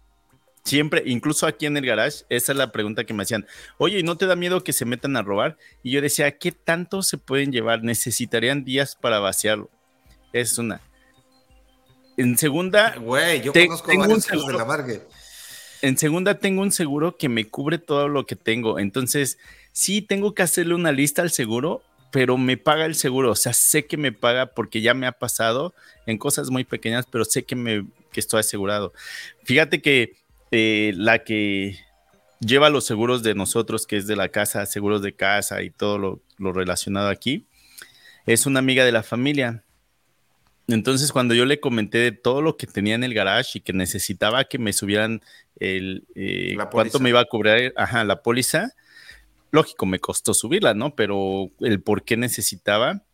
Siempre, 0.66 1.02
incluso 1.06 1.46
aquí 1.46 1.64
en 1.64 1.76
el 1.76 1.86
garage, 1.86 2.24
esa 2.28 2.52
es 2.52 2.58
la 2.58 2.72
pregunta 2.72 3.04
que 3.04 3.14
me 3.14 3.22
hacían. 3.22 3.46
Oye, 3.78 4.02
¿no 4.02 4.16
te 4.16 4.26
da 4.26 4.36
miedo 4.36 4.64
que 4.64 4.72
se 4.72 4.84
metan 4.84 5.16
a 5.16 5.22
robar? 5.22 5.56
Y 5.82 5.92
yo 5.92 6.02
decía, 6.02 6.36
¿qué 6.38 6.52
tanto 6.52 7.02
se 7.02 7.16
pueden 7.16 7.52
llevar? 7.52 7.84
Necesitarían 7.84 8.64
días 8.64 8.96
para 8.96 9.20
vaciarlo. 9.20 9.70
Es 10.32 10.58
una. 10.58 10.80
En 12.16 12.36
segunda. 12.36 12.96
Güey, 12.96 13.42
yo 13.42 13.52
conozco 13.52 13.96
varios 13.96 14.26
de 14.26 14.52
la 14.52 14.64
Margue 14.64 15.02
en 15.82 15.98
segunda 15.98 16.38
tengo 16.38 16.62
un 16.62 16.72
seguro 16.72 17.16
que 17.16 17.28
me 17.28 17.46
cubre 17.46 17.78
todo 17.78 18.08
lo 18.08 18.26
que 18.26 18.36
tengo. 18.36 18.78
Entonces, 18.78 19.38
sí 19.72 20.02
tengo 20.02 20.34
que 20.34 20.42
hacerle 20.42 20.74
una 20.74 20.92
lista 20.92 21.22
al 21.22 21.30
seguro, 21.30 21.82
pero 22.10 22.36
me 22.38 22.56
paga 22.56 22.86
el 22.86 22.94
seguro. 22.94 23.30
O 23.30 23.36
sea, 23.36 23.52
sé 23.52 23.86
que 23.86 23.96
me 23.96 24.12
paga 24.12 24.46
porque 24.46 24.80
ya 24.80 24.94
me 24.94 25.06
ha 25.06 25.12
pasado 25.12 25.74
en 26.06 26.18
cosas 26.18 26.50
muy 26.50 26.64
pequeñas, 26.64 27.06
pero 27.10 27.24
sé 27.24 27.44
que, 27.44 27.56
me, 27.56 27.86
que 28.12 28.20
estoy 28.20 28.40
asegurado. 28.40 28.92
Fíjate 29.44 29.82
que 29.82 30.16
eh, 30.50 30.92
la 30.96 31.24
que 31.24 31.78
lleva 32.40 32.70
los 32.70 32.84
seguros 32.84 33.22
de 33.22 33.34
nosotros, 33.34 33.86
que 33.86 33.96
es 33.96 34.06
de 34.06 34.16
la 34.16 34.28
casa, 34.28 34.66
seguros 34.66 35.02
de 35.02 35.14
casa 35.14 35.62
y 35.62 35.70
todo 35.70 35.98
lo, 35.98 36.22
lo 36.38 36.52
relacionado 36.52 37.08
aquí, 37.08 37.46
es 38.26 38.46
una 38.46 38.58
amiga 38.58 38.84
de 38.84 38.92
la 38.92 39.02
familia. 39.02 39.64
Entonces, 40.68 41.12
cuando 41.12 41.34
yo 41.34 41.44
le 41.44 41.60
comenté 41.60 41.98
de 41.98 42.12
todo 42.12 42.42
lo 42.42 42.56
que 42.56 42.66
tenía 42.66 42.96
en 42.96 43.04
el 43.04 43.14
garage 43.14 43.58
y 43.58 43.60
que 43.60 43.72
necesitaba 43.72 44.44
que 44.44 44.58
me 44.58 44.72
subieran 44.72 45.22
el 45.60 46.06
eh, 46.14 46.56
cuánto 46.70 46.98
me 46.98 47.10
iba 47.10 47.20
a 47.20 47.24
cobrar 47.24 47.72
ajá, 47.76 48.04
la 48.04 48.22
póliza, 48.22 48.72
lógico, 49.52 49.86
me 49.86 50.00
costó 50.00 50.34
subirla, 50.34 50.74
¿no? 50.74 50.96
Pero 50.96 51.50
el 51.60 51.80
por 51.80 52.02
qué 52.04 52.16
necesitaba, 52.16 53.04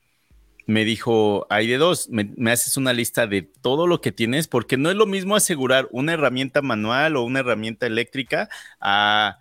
me 0.67 0.85
dijo, 0.85 1.47
hay 1.51 1.67
de 1.67 1.77
dos, 1.77 2.09
me, 2.11 2.51
haces 2.51 2.77
una 2.77 2.93
lista 2.93 3.27
de 3.27 3.43
todo 3.43 3.87
lo 3.87 4.01
que 4.01 4.13
tienes, 4.13 4.49
porque 4.49 4.77
no 4.77 4.91
es 4.91 4.97
lo 4.97 5.07
mismo 5.07 5.37
asegurar 5.37 5.89
una 5.91 6.13
herramienta 6.13 6.63
manual 6.63 7.17
o 7.17 7.25
una 7.25 7.41
herramienta 7.41 7.87
eléctrica 7.87 8.49
a, 8.81 9.39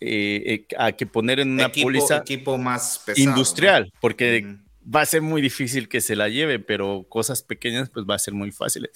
eh, 0.00 0.66
eh, 0.68 0.94
que 0.94 1.06
poner 1.06 1.40
en 1.40 1.52
una 1.52 1.70
póliza 1.70 2.18
equipo 2.18 2.58
más 2.58 3.04
industrial, 3.16 3.92
porque 4.00 4.58
va 4.82 5.02
a 5.02 5.06
ser 5.06 5.22
muy 5.22 5.40
difícil 5.40 5.88
que 5.88 6.00
se 6.00 6.16
la 6.16 6.28
lleve, 6.28 6.58
pero 6.58 7.06
cosas 7.08 7.42
pequeñas 7.42 7.88
pues 7.90 8.04
va 8.08 8.16
a 8.16 8.18
ser 8.18 8.34
muy 8.34 8.50
fácil. 8.50 8.90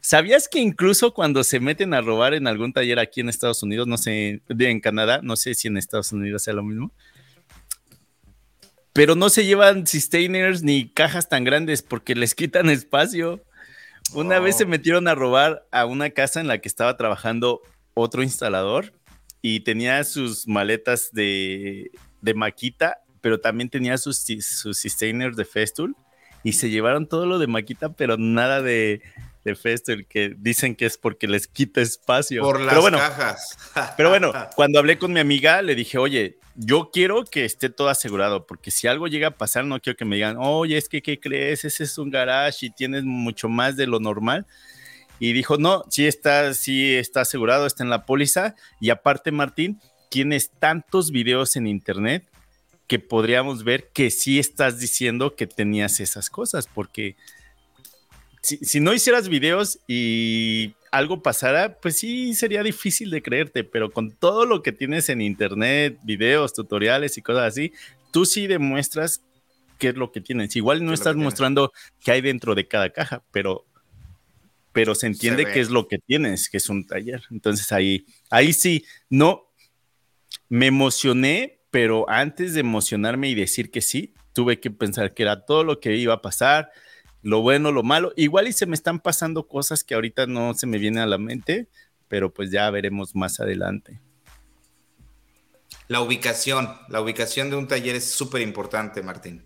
¿Sabías 0.00 0.48
que 0.48 0.58
incluso 0.58 1.14
cuando 1.14 1.44
se 1.44 1.60
meten 1.60 1.94
a 1.94 2.00
robar 2.00 2.34
en 2.34 2.46
algún 2.46 2.72
taller 2.72 2.98
aquí 2.98 3.20
en 3.20 3.28
Estados 3.28 3.62
Unidos, 3.62 3.86
no 3.86 3.98
sé, 3.98 4.42
en 4.48 4.80
Canadá, 4.80 5.20
no 5.22 5.36
sé 5.36 5.54
si 5.54 5.68
en 5.68 5.76
Estados 5.76 6.12
Unidos 6.12 6.42
sea 6.42 6.54
lo 6.54 6.64
mismo, 6.64 6.92
pero 8.98 9.14
no 9.14 9.30
se 9.30 9.44
llevan 9.44 9.86
sustainers 9.86 10.64
ni 10.64 10.88
cajas 10.88 11.28
tan 11.28 11.44
grandes 11.44 11.82
porque 11.82 12.16
les 12.16 12.34
quitan 12.34 12.68
espacio. 12.68 13.40
Una 14.12 14.40
vez 14.40 14.56
se 14.56 14.64
oh. 14.64 14.66
metieron 14.66 15.06
a 15.06 15.14
robar 15.14 15.68
a 15.70 15.86
una 15.86 16.10
casa 16.10 16.40
en 16.40 16.48
la 16.48 16.58
que 16.58 16.66
estaba 16.66 16.96
trabajando 16.96 17.62
otro 17.94 18.24
instalador 18.24 18.92
y 19.40 19.60
tenía 19.60 20.02
sus 20.02 20.48
maletas 20.48 21.10
de, 21.12 21.92
de 22.22 22.34
maquita 22.34 22.98
pero 23.20 23.38
también 23.38 23.70
tenía 23.70 23.98
sus, 23.98 24.18
sus 24.18 24.78
sustainers 24.78 25.36
de 25.36 25.44
Festool 25.44 25.94
y 26.42 26.54
se 26.54 26.68
llevaron 26.68 27.06
todo 27.06 27.24
lo 27.26 27.38
de 27.38 27.46
Maquita, 27.46 27.92
pero 27.92 28.16
nada 28.16 28.62
de, 28.62 29.00
de 29.50 29.56
Festool, 29.56 30.06
que 30.06 30.34
dicen 30.36 30.76
que 30.76 30.86
es 30.86 30.98
porque 30.98 31.26
les 31.26 31.46
quita 31.46 31.80
espacio. 31.80 32.42
Por 32.42 32.60
las 32.60 32.70
pero 32.70 32.80
bueno, 32.82 32.98
cajas. 32.98 33.56
pero 33.96 34.10
bueno, 34.10 34.32
cuando 34.54 34.78
hablé 34.78 34.98
con 34.98 35.12
mi 35.12 35.20
amiga, 35.20 35.62
le 35.62 35.74
dije, 35.74 35.98
oye, 35.98 36.38
yo 36.54 36.90
quiero 36.92 37.24
que 37.24 37.44
esté 37.44 37.70
todo 37.70 37.88
asegurado, 37.88 38.46
porque 38.46 38.70
si 38.70 38.86
algo 38.88 39.06
llega 39.06 39.28
a 39.28 39.36
pasar, 39.36 39.64
no 39.64 39.80
quiero 39.80 39.96
que 39.96 40.04
me 40.04 40.16
digan, 40.16 40.36
oye, 40.38 40.76
es 40.76 40.88
que, 40.88 41.02
¿qué 41.02 41.20
crees? 41.20 41.64
Ese 41.64 41.84
es 41.84 41.98
un 41.98 42.10
garage 42.10 42.66
y 42.66 42.70
tienes 42.70 43.04
mucho 43.04 43.48
más 43.48 43.76
de 43.76 43.86
lo 43.86 44.00
normal. 44.00 44.46
Y 45.20 45.32
dijo, 45.32 45.56
no, 45.56 45.84
sí 45.90 46.06
está, 46.06 46.54
sí 46.54 46.94
está 46.94 47.22
asegurado, 47.22 47.66
está 47.66 47.82
en 47.82 47.90
la 47.90 48.06
póliza. 48.06 48.54
Y 48.80 48.90
aparte, 48.90 49.32
Martín, 49.32 49.80
tienes 50.10 50.50
tantos 50.50 51.10
videos 51.10 51.56
en 51.56 51.66
internet 51.66 52.28
que 52.88 52.98
podríamos 52.98 53.64
ver 53.64 53.90
que 53.92 54.10
sí 54.10 54.38
estás 54.38 54.80
diciendo 54.80 55.36
que 55.36 55.46
tenías 55.46 56.00
esas 56.00 56.30
cosas, 56.30 56.66
porque 56.66 57.16
si, 58.40 58.80
no 58.80 58.94
hicieras 58.94 59.28
videos 59.28 59.78
y 59.86 60.74
algo 60.90 61.22
pasara, 61.22 61.78
pues 61.80 61.98
sí 61.98 62.34
sería 62.34 62.62
difícil 62.62 63.10
de 63.10 63.22
creerte, 63.22 63.64
pero 63.64 63.90
con 63.90 64.10
todo 64.10 64.46
lo 64.46 64.62
que 64.62 64.72
tienes 64.72 65.08
en 65.08 65.20
internet, 65.20 65.98
videos, 66.02 66.54
tutoriales 66.54 67.18
y 67.18 67.22
cosas 67.22 67.44
así, 67.44 67.72
tú 68.10 68.24
sí 68.24 68.46
demuestras 68.46 69.22
qué 69.78 69.88
es 69.88 69.96
lo 69.96 70.12
que 70.12 70.20
tienes. 70.20 70.56
Igual 70.56 70.84
no 70.84 70.92
estás 70.92 71.16
mostrando 71.16 71.72
qué 72.04 72.12
hay 72.12 72.20
dentro 72.20 72.54
de 72.54 72.66
cada 72.66 72.90
caja, 72.90 73.22
pero, 73.30 73.64
pero 74.72 74.94
se 74.94 75.06
entiende 75.06 75.46
qué 75.46 75.60
es 75.60 75.70
lo 75.70 75.88
que 75.88 75.98
tienes, 75.98 76.48
que 76.48 76.56
es 76.56 76.68
un 76.68 76.86
taller. 76.86 77.22
Entonces 77.30 77.70
ahí, 77.72 78.06
ahí 78.30 78.52
sí, 78.52 78.84
no, 79.10 79.48
me 80.48 80.66
emocioné, 80.66 81.60
pero 81.70 82.08
antes 82.08 82.54
de 82.54 82.60
emocionarme 82.60 83.28
y 83.28 83.34
decir 83.34 83.70
que 83.70 83.82
sí, 83.82 84.14
tuve 84.32 84.60
que 84.60 84.70
pensar 84.70 85.14
que 85.14 85.22
era 85.22 85.44
todo 85.44 85.64
lo 85.64 85.80
que 85.80 85.96
iba 85.96 86.14
a 86.14 86.22
pasar, 86.22 86.70
lo 87.22 87.40
bueno, 87.40 87.72
lo 87.72 87.82
malo. 87.82 88.12
Igual 88.16 88.48
y 88.48 88.52
se 88.52 88.66
me 88.66 88.74
están 88.74 89.00
pasando 89.00 89.46
cosas 89.46 89.84
que 89.84 89.94
ahorita 89.94 90.26
no 90.26 90.54
se 90.54 90.66
me 90.66 90.78
vienen 90.78 91.02
a 91.02 91.06
la 91.06 91.18
mente, 91.18 91.68
pero 92.08 92.32
pues 92.32 92.50
ya 92.50 92.70
veremos 92.70 93.14
más 93.14 93.40
adelante. 93.40 94.00
La 95.88 96.00
ubicación, 96.00 96.76
la 96.88 97.00
ubicación 97.00 97.50
de 97.50 97.56
un 97.56 97.66
taller 97.66 97.96
es 97.96 98.10
súper 98.10 98.42
importante, 98.42 99.02
Martín. 99.02 99.44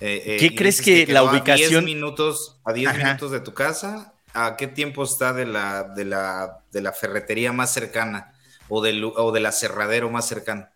Eh, 0.00 0.22
eh, 0.26 0.36
¿Qué 0.38 0.54
crees 0.54 0.80
que, 0.80 1.06
la 1.06 1.22
ubicación... 1.22 1.66
A 1.66 1.80
10 1.80 1.84
minutos, 1.84 2.58
a 2.64 2.72
10 2.72 2.96
minutos 2.96 3.30
de 3.30 3.40
tu 3.40 3.54
casa, 3.54 4.14
¿a 4.32 4.56
qué 4.56 4.66
tiempo 4.66 5.04
está 5.04 5.32
de 5.32 5.46
la, 5.46 5.84
de 5.84 6.04
la, 6.04 6.64
de 6.72 6.82
la 6.82 6.92
ferretería 6.92 7.52
más 7.52 7.72
cercana 7.72 8.34
o, 8.68 8.82
del, 8.82 9.04
o 9.04 9.32
del 9.32 9.46
aserradero 9.46 10.10
más 10.10 10.26
cercano? 10.26 10.68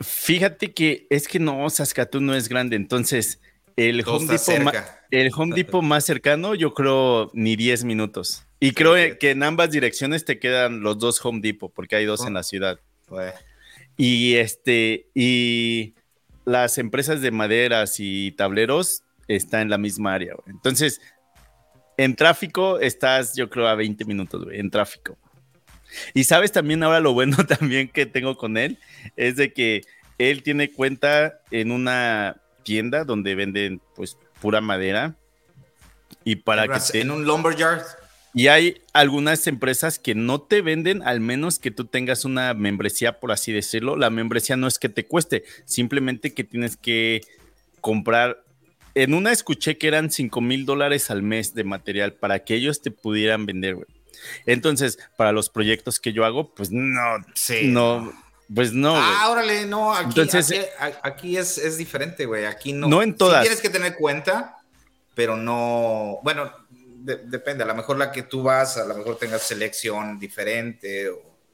Fíjate 0.00 0.72
que 0.72 1.06
es 1.10 1.28
que 1.28 1.38
no, 1.38 1.68
Saskatoon 1.70 2.26
no 2.26 2.34
es 2.34 2.48
grande, 2.48 2.76
entonces 2.76 3.40
el 3.76 4.02
Home, 4.06 4.26
Depot 4.26 4.60
más, 4.60 4.74
el 5.10 5.30
Home 5.34 5.54
Depot 5.54 5.82
más 5.82 6.04
cercano 6.04 6.54
yo 6.54 6.74
creo 6.74 7.30
ni 7.34 7.56
10 7.56 7.84
minutos. 7.84 8.44
Y 8.60 8.72
creo 8.72 8.94
que 9.18 9.30
en 9.30 9.42
ambas 9.42 9.70
direcciones 9.70 10.24
te 10.24 10.38
quedan 10.38 10.80
los 10.80 10.98
dos 10.98 11.24
Home 11.24 11.40
Depot, 11.40 11.72
porque 11.72 11.96
hay 11.96 12.04
dos 12.04 12.26
en 12.26 12.34
la 12.34 12.42
ciudad. 12.42 12.78
Y 13.96 14.34
este, 14.36 15.08
y 15.14 15.94
las 16.44 16.78
empresas 16.78 17.20
de 17.20 17.30
maderas 17.30 17.96
y 17.98 18.32
tableros 18.32 19.02
están 19.28 19.62
en 19.62 19.70
la 19.70 19.78
misma 19.78 20.14
área. 20.14 20.34
Entonces, 20.46 21.00
en 21.96 22.16
tráfico 22.16 22.78
estás, 22.78 23.34
yo 23.34 23.50
creo, 23.50 23.66
a 23.68 23.74
20 23.74 24.04
minutos, 24.04 24.46
en 24.52 24.70
tráfico. 24.70 25.18
Y 26.14 26.24
sabes 26.24 26.52
también 26.52 26.82
ahora 26.82 27.00
lo 27.00 27.12
bueno 27.12 27.36
también 27.46 27.88
que 27.88 28.06
tengo 28.06 28.36
con 28.36 28.56
él 28.56 28.78
es 29.16 29.36
de 29.36 29.52
que 29.52 29.82
él 30.18 30.42
tiene 30.42 30.70
cuenta 30.70 31.40
en 31.50 31.70
una 31.70 32.41
tienda 32.62 33.04
donde 33.04 33.34
venden 33.34 33.80
pues 33.94 34.16
pura 34.40 34.60
madera. 34.60 35.16
Y 36.24 36.36
para 36.36 36.68
que 36.68 37.00
en 37.00 37.10
un 37.10 37.24
lumberyard. 37.24 37.82
Y 38.34 38.48
hay 38.48 38.80
algunas 38.94 39.46
empresas 39.46 39.98
que 39.98 40.14
no 40.14 40.40
te 40.40 40.62
venden 40.62 41.02
al 41.02 41.20
menos 41.20 41.58
que 41.58 41.70
tú 41.70 41.84
tengas 41.84 42.24
una 42.24 42.54
membresía 42.54 43.20
por 43.20 43.32
así 43.32 43.52
decirlo. 43.52 43.96
La 43.96 44.10
membresía 44.10 44.56
no 44.56 44.66
es 44.66 44.78
que 44.78 44.88
te 44.88 45.06
cueste 45.06 45.44
simplemente 45.64 46.32
que 46.32 46.44
tienes 46.44 46.76
que 46.76 47.20
comprar. 47.80 48.42
En 48.94 49.14
una 49.14 49.32
escuché 49.32 49.78
que 49.78 49.88
eran 49.88 50.10
5 50.10 50.40
mil 50.40 50.64
dólares 50.64 51.10
al 51.10 51.22
mes 51.22 51.54
de 51.54 51.64
material 51.64 52.14
para 52.14 52.44
que 52.44 52.54
ellos 52.54 52.80
te 52.80 52.90
pudieran 52.90 53.46
vender, 53.46 53.74
güey. 53.74 53.86
Entonces, 54.46 54.98
para 55.16 55.32
los 55.32 55.48
proyectos 55.48 55.98
que 55.98 56.12
yo 56.12 56.24
hago, 56.24 56.54
pues 56.54 56.70
no, 56.70 57.24
sí, 57.34 57.68
no, 57.68 58.12
pues 58.54 58.72
no. 58.72 58.94
Ah, 58.96 59.28
órale, 59.30 59.66
no, 59.66 59.94
aquí, 59.94 60.20
Entonces, 60.20 60.68
aquí, 61.02 61.36
es, 61.36 61.58
es, 61.58 61.78
diferente, 61.78 62.26
güey. 62.26 62.44
Aquí 62.44 62.72
no. 62.72 62.88
No 62.88 63.02
en 63.02 63.16
todas. 63.16 63.42
tienes 63.42 63.60
que 63.60 63.70
tener 63.70 63.96
cuenta, 63.96 64.58
pero 65.14 65.36
no, 65.36 66.18
bueno, 66.22 66.52
depende. 67.02 67.64
A 67.64 67.66
lo 67.66 67.74
mejor 67.74 67.98
la 67.98 68.12
que 68.12 68.22
tú 68.22 68.42
vas, 68.42 68.76
a 68.76 68.84
lo 68.84 68.96
mejor 68.96 69.16
tengas 69.18 69.42
selección 69.42 70.18
diferente. 70.18 71.10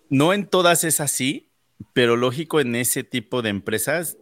No 0.09 0.33
en 0.33 0.47
todas 0.47 0.85
es 0.85 1.01
así, 1.01 1.49
pero 1.93 2.17
lógico 2.17 2.61
en 2.61 2.75
ese 2.75 3.05
tipo 3.05 3.43
de 3.43 3.51
empresas, 3.51 4.17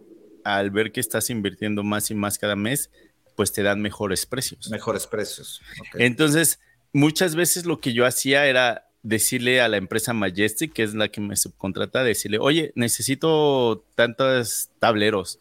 al 0.45 0.71
ver 0.71 0.93
que 0.93 1.01
estás 1.01 1.31
invirtiendo 1.31 1.83
más 1.83 2.11
y 2.11 2.15
más 2.15 2.39
cada 2.39 2.57
mes, 2.57 2.91
pues 3.35 3.53
te 3.53 3.63
dan 3.63 3.81
mejores 3.81 4.27
precios. 4.27 4.71
Mejores 4.71 5.07
precios. 5.07 5.63
Entonces, 5.95 6.61
muchas 6.93 7.35
veces 7.35 7.67
lo 7.67 7.81
que 7.81 7.93
yo 7.93 8.07
hacía 8.07 8.47
era 8.47 8.86
decirle 9.07 9.61
a 9.61 9.69
la 9.69 9.77
empresa 9.77 10.13
Majestic, 10.13 10.73
que 10.73 10.83
es 10.83 10.93
la 10.95 11.09
que 11.09 11.21
me 11.21 11.37
subcontrata, 11.37 12.03
decirle, 12.03 12.39
oye, 12.41 12.73
necesito 12.75 13.85
tantos 13.95 14.71
tableros 14.81 15.39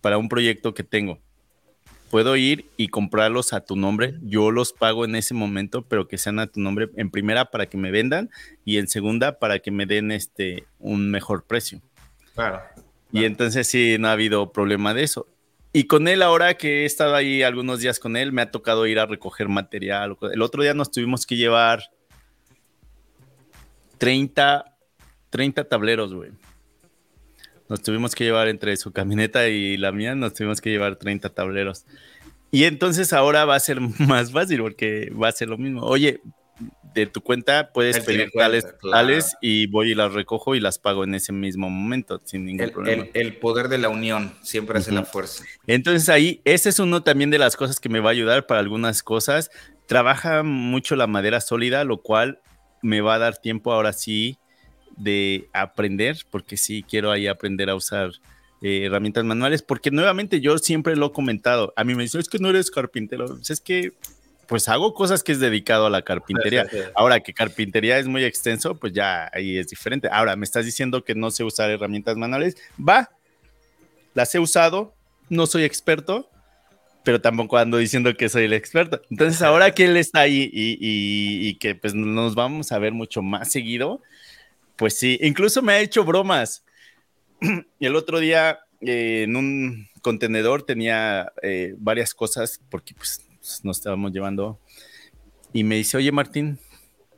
para 0.00 0.18
un 0.18 0.28
proyecto 0.28 0.72
que 0.72 0.84
tengo. 0.84 1.18
Puedo 2.10 2.36
ir 2.36 2.66
y 2.76 2.88
comprarlos 2.88 3.54
a 3.54 3.62
tu 3.62 3.74
nombre. 3.74 4.14
Yo 4.22 4.52
los 4.52 4.72
pago 4.72 5.04
en 5.04 5.16
ese 5.16 5.34
momento, 5.34 5.82
pero 5.82 6.06
que 6.06 6.16
sean 6.16 6.38
a 6.38 6.46
tu 6.46 6.60
nombre 6.60 6.90
en 6.96 7.10
primera 7.10 7.46
para 7.46 7.66
que 7.66 7.76
me 7.76 7.90
vendan 7.90 8.30
y 8.64 8.76
en 8.76 8.86
segunda 8.86 9.40
para 9.40 9.58
que 9.58 9.72
me 9.72 9.86
den 9.86 10.12
este 10.12 10.64
un 10.78 11.10
mejor 11.10 11.44
precio. 11.44 11.80
Claro. 12.34 12.60
Y 13.10 13.24
entonces 13.24 13.66
sí, 13.66 13.96
no 13.98 14.08
ha 14.08 14.12
habido 14.12 14.52
problema 14.52 14.94
de 14.94 15.02
eso. 15.02 15.26
Y 15.72 15.84
con 15.84 16.06
él, 16.06 16.22
ahora 16.22 16.54
que 16.54 16.82
he 16.82 16.84
estado 16.84 17.16
ahí 17.16 17.42
algunos 17.42 17.80
días 17.80 17.98
con 17.98 18.16
él, 18.16 18.30
me 18.30 18.42
ha 18.42 18.50
tocado 18.50 18.86
ir 18.86 19.00
a 19.00 19.06
recoger 19.06 19.48
material. 19.48 20.16
El 20.32 20.42
otro 20.42 20.62
día 20.62 20.74
nos 20.74 20.90
tuvimos 20.90 21.26
que 21.26 21.36
llevar 21.36 21.82
30, 24.02 24.64
30 25.30 25.68
tableros, 25.68 26.12
güey. 26.12 26.32
Nos 27.68 27.82
tuvimos 27.82 28.16
que 28.16 28.24
llevar 28.24 28.48
entre 28.48 28.76
su 28.76 28.90
camioneta 28.90 29.46
y 29.46 29.76
la 29.76 29.92
mía, 29.92 30.16
nos 30.16 30.34
tuvimos 30.34 30.60
que 30.60 30.70
llevar 30.70 30.96
30 30.96 31.28
tableros. 31.28 31.84
Y 32.50 32.64
entonces 32.64 33.12
ahora 33.12 33.44
va 33.44 33.54
a 33.54 33.60
ser 33.60 33.78
más 34.00 34.32
fácil 34.32 34.60
porque 34.60 35.12
va 35.12 35.28
a 35.28 35.32
ser 35.32 35.50
lo 35.50 35.56
mismo. 35.56 35.82
Oye, 35.82 36.20
de 36.94 37.06
tu 37.06 37.20
cuenta 37.20 37.70
puedes 37.72 38.00
pedir 38.00 38.32
tales, 38.90 39.36
y 39.40 39.68
voy 39.68 39.92
y 39.92 39.94
las 39.94 40.12
recojo 40.12 40.56
y 40.56 40.60
las 40.60 40.80
pago 40.80 41.04
en 41.04 41.14
ese 41.14 41.32
mismo 41.32 41.70
momento 41.70 42.20
sin 42.24 42.44
ningún 42.44 42.70
problema. 42.70 43.06
El, 43.14 43.36
poder 43.36 43.68
de 43.68 43.78
la 43.78 43.88
unión 43.88 44.34
siempre 44.42 44.80
hace 44.80 44.90
la 44.90 45.04
fuerza. 45.04 45.44
Entonces 45.68 46.08
ahí, 46.08 46.40
ese 46.44 46.70
es 46.70 46.80
uno 46.80 47.04
también 47.04 47.30
de 47.30 47.38
las 47.38 47.54
cosas 47.54 47.78
que 47.78 47.88
me 47.88 48.00
va 48.00 48.08
a 48.08 48.12
ayudar 48.12 48.46
para 48.48 48.58
algunas 48.58 49.04
cosas. 49.04 49.52
Trabaja 49.86 50.42
mucho 50.42 50.96
la 50.96 51.06
madera 51.06 51.40
sólida, 51.40 51.84
lo 51.84 52.02
cual 52.02 52.40
me 52.82 53.00
va 53.00 53.14
a 53.14 53.18
dar 53.18 53.36
tiempo 53.38 53.72
ahora 53.72 53.92
sí 53.92 54.38
de 54.96 55.48
aprender, 55.52 56.18
porque 56.30 56.56
sí 56.56 56.84
quiero 56.86 57.10
ahí 57.10 57.26
aprender 57.26 57.70
a 57.70 57.74
usar 57.74 58.10
eh, 58.60 58.84
herramientas 58.84 59.24
manuales, 59.24 59.62
porque 59.62 59.90
nuevamente 59.90 60.40
yo 60.40 60.58
siempre 60.58 60.96
lo 60.96 61.06
he 61.06 61.12
comentado, 61.12 61.72
a 61.76 61.84
mí 61.84 61.94
me 61.94 62.02
dicen, 62.02 62.20
es 62.20 62.28
que 62.28 62.38
no 62.38 62.50
eres 62.50 62.70
carpintero, 62.70 63.38
es 63.48 63.60
que 63.60 63.92
pues 64.46 64.68
hago 64.68 64.92
cosas 64.92 65.22
que 65.22 65.32
es 65.32 65.40
dedicado 65.40 65.86
a 65.86 65.90
la 65.90 66.02
carpintería. 66.02 66.66
Ahora 66.94 67.20
que 67.20 67.32
carpintería 67.32 67.98
es 67.98 68.06
muy 68.06 68.22
extenso, 68.22 68.74
pues 68.74 68.92
ya 68.92 69.30
ahí 69.32 69.56
es 69.56 69.68
diferente. 69.68 70.10
Ahora, 70.12 70.36
me 70.36 70.44
estás 70.44 70.66
diciendo 70.66 71.04
que 71.04 71.14
no 71.14 71.30
sé 71.30 71.42
usar 71.42 71.70
herramientas 71.70 72.18
manuales. 72.18 72.56
Va, 72.78 73.08
las 74.12 74.34
he 74.34 74.38
usado, 74.38 74.92
no 75.30 75.46
soy 75.46 75.64
experto, 75.64 76.28
pero 77.04 77.20
tampoco 77.20 77.56
ando 77.58 77.78
diciendo 77.78 78.14
que 78.16 78.28
soy 78.28 78.44
el 78.44 78.52
experto. 78.52 79.02
Entonces, 79.10 79.42
ahora 79.42 79.72
que 79.72 79.86
él 79.86 79.96
está 79.96 80.20
ahí 80.20 80.50
y, 80.52 81.54
que 81.56 81.74
pues 81.74 81.94
nos 81.94 82.34
vamos 82.34 82.72
a 82.72 82.78
ver 82.78 82.92
mucho 82.92 83.22
más 83.22 83.50
seguido, 83.50 84.00
pues 84.76 84.98
sí, 84.98 85.18
incluso 85.22 85.62
me 85.62 85.72
ha 85.72 85.80
hecho 85.80 86.04
bromas. 86.04 86.64
Y 87.80 87.86
el 87.86 87.96
otro 87.96 88.20
día 88.20 88.60
eh, 88.80 89.22
en 89.24 89.36
un 89.36 89.88
contenedor 90.00 90.62
tenía 90.62 91.32
eh, 91.42 91.74
varias 91.78 92.14
cosas 92.14 92.60
porque 92.70 92.94
pues 92.94 93.24
nos 93.62 93.78
estábamos 93.78 94.12
llevando. 94.12 94.60
Y 95.52 95.64
me 95.64 95.76
dice, 95.76 95.96
oye 95.96 96.12
Martín, 96.12 96.58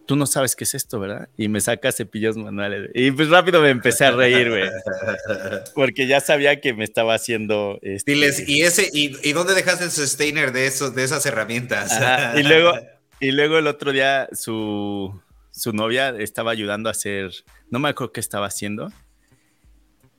tú 0.07 0.17
no 0.17 0.27
sabes 0.27 0.57
qué 0.57 0.65
es 0.65 0.75
esto, 0.75 1.01
¿verdad? 1.01 1.29
Y 1.37 1.49
me 1.49 1.61
saca 1.61 1.93
cepillos 1.93 2.37
manuales. 2.37 2.91
Y 2.95 3.11
pues 3.11 3.29
rápido 3.29 3.61
me 3.61 3.71
empecé 3.71 4.05
a 4.05 4.11
reír, 4.11 4.51
güey. 4.51 4.65
Porque 5.75 6.07
ya 6.07 6.21
sabía 6.21 6.61
que 6.61 6.75
me 6.75 6.85
estaba 6.85 7.15
haciendo. 7.15 7.79
Este... 7.83 8.13
Diles, 8.13 8.49
¿y, 8.49 8.63
ese, 8.63 8.89
y, 8.93 9.33
dónde 9.33 9.55
dejaste 9.55 9.85
el 9.85 9.91
sustainer 9.91 10.53
de, 10.53 10.67
esos, 10.67 10.95
de 10.95 11.05
esas 11.05 11.25
herramientas? 11.27 11.99
Y, 12.37 12.43
luego, 12.43 12.75
y 13.21 13.33
luego 13.33 13.59
el 13.59 13.67
otro 13.67 13.93
día 13.93 14.29
su, 14.33 15.21
su 15.51 15.73
novia 15.73 16.11
estaba 16.19 16.51
ayudando 16.51 16.89
a 16.89 16.93
hacer, 16.93 17.31
no 17.71 17.79
me 17.79 17.89
acuerdo 17.89 18.13
qué 18.13 18.21
estaba 18.21 18.47
haciendo. 18.47 18.93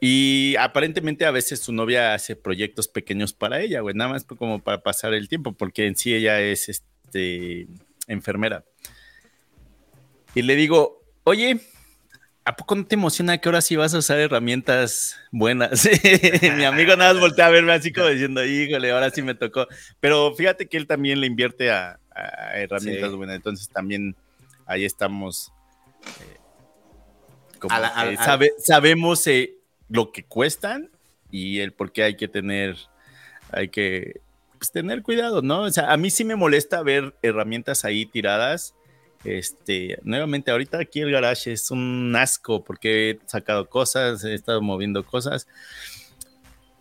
Y 0.01 0.55
aparentemente 0.57 1.25
a 1.25 1.31
veces 1.31 1.59
su 1.61 1.71
novia 1.71 2.13
hace 2.13 2.35
proyectos 2.35 2.87
pequeños 2.87 3.33
para 3.33 3.61
ella, 3.61 3.79
güey, 3.79 3.95
nada 3.95 4.11
más 4.11 4.25
como 4.25 4.61
para 4.61 4.83
pasar 4.83 5.13
el 5.13 5.29
tiempo, 5.29 5.53
porque 5.53 5.87
en 5.87 5.95
sí 5.95 6.13
ella 6.13 6.41
es 6.41 6.69
este, 6.69 7.67
enfermera. 8.07 8.65
Y 10.35 10.41
le 10.41 10.55
digo, 10.57 11.01
oye, 11.23 11.61
¿a 12.43 12.55
poco 12.55 12.75
no 12.75 12.85
te 12.85 12.95
emociona 12.95 13.37
que 13.39 13.47
ahora 13.49 13.61
sí 13.61 13.77
vas 13.77 13.93
a 13.93 13.99
usar 13.99 14.19
herramientas 14.19 15.17
buenas? 15.31 15.89
Mi 16.57 16.65
amigo 16.65 16.95
nada 16.95 17.13
más 17.13 17.21
voltea 17.21 17.47
a 17.47 17.49
verme 17.49 17.71
así 17.71 17.91
como 17.93 18.07
diciendo, 18.07 18.45
híjole, 18.45 18.91
ahora 18.91 19.09
sí 19.09 19.21
me 19.21 19.33
tocó. 19.33 19.67
Pero 20.01 20.35
fíjate 20.35 20.67
que 20.67 20.75
él 20.75 20.87
también 20.87 21.21
le 21.21 21.27
invierte 21.27 21.71
a, 21.71 21.99
herramientas 22.53 23.13
buenas, 23.13 23.37
entonces 23.37 23.69
también 23.69 24.15
ahí 24.65 24.85
estamos. 24.85 25.51
Eh, 26.21 26.37
sabemos 28.59 29.25
eh, 29.27 29.55
lo 29.89 30.11
que 30.11 30.23
cuestan 30.23 30.91
y 31.31 31.59
el 31.59 31.73
por 31.73 31.91
qué 31.91 32.03
hay 32.03 32.15
que 32.15 32.27
tener, 32.27 32.75
hay 33.51 33.69
que 33.69 34.21
pues, 34.57 34.71
tener 34.71 35.01
cuidado, 35.01 35.41
¿no? 35.41 35.61
O 35.61 35.71
sea, 35.71 35.91
a 35.91 35.97
mí 35.97 36.09
sí 36.11 36.25
me 36.25 36.35
molesta 36.35 36.83
ver 36.83 37.15
herramientas 37.21 37.85
ahí 37.85 38.05
tiradas. 38.05 38.74
Este, 39.25 39.97
nuevamente, 40.03 40.51
ahorita 40.51 40.79
aquí 40.79 41.01
el 41.01 41.11
garage 41.11 41.51
es 41.51 41.71
un 41.71 42.15
asco 42.15 42.63
porque 42.63 43.09
he 43.09 43.19
sacado 43.25 43.67
cosas, 43.67 44.23
he 44.23 44.33
estado 44.33 44.61
moviendo 44.61 45.03
cosas. 45.03 45.47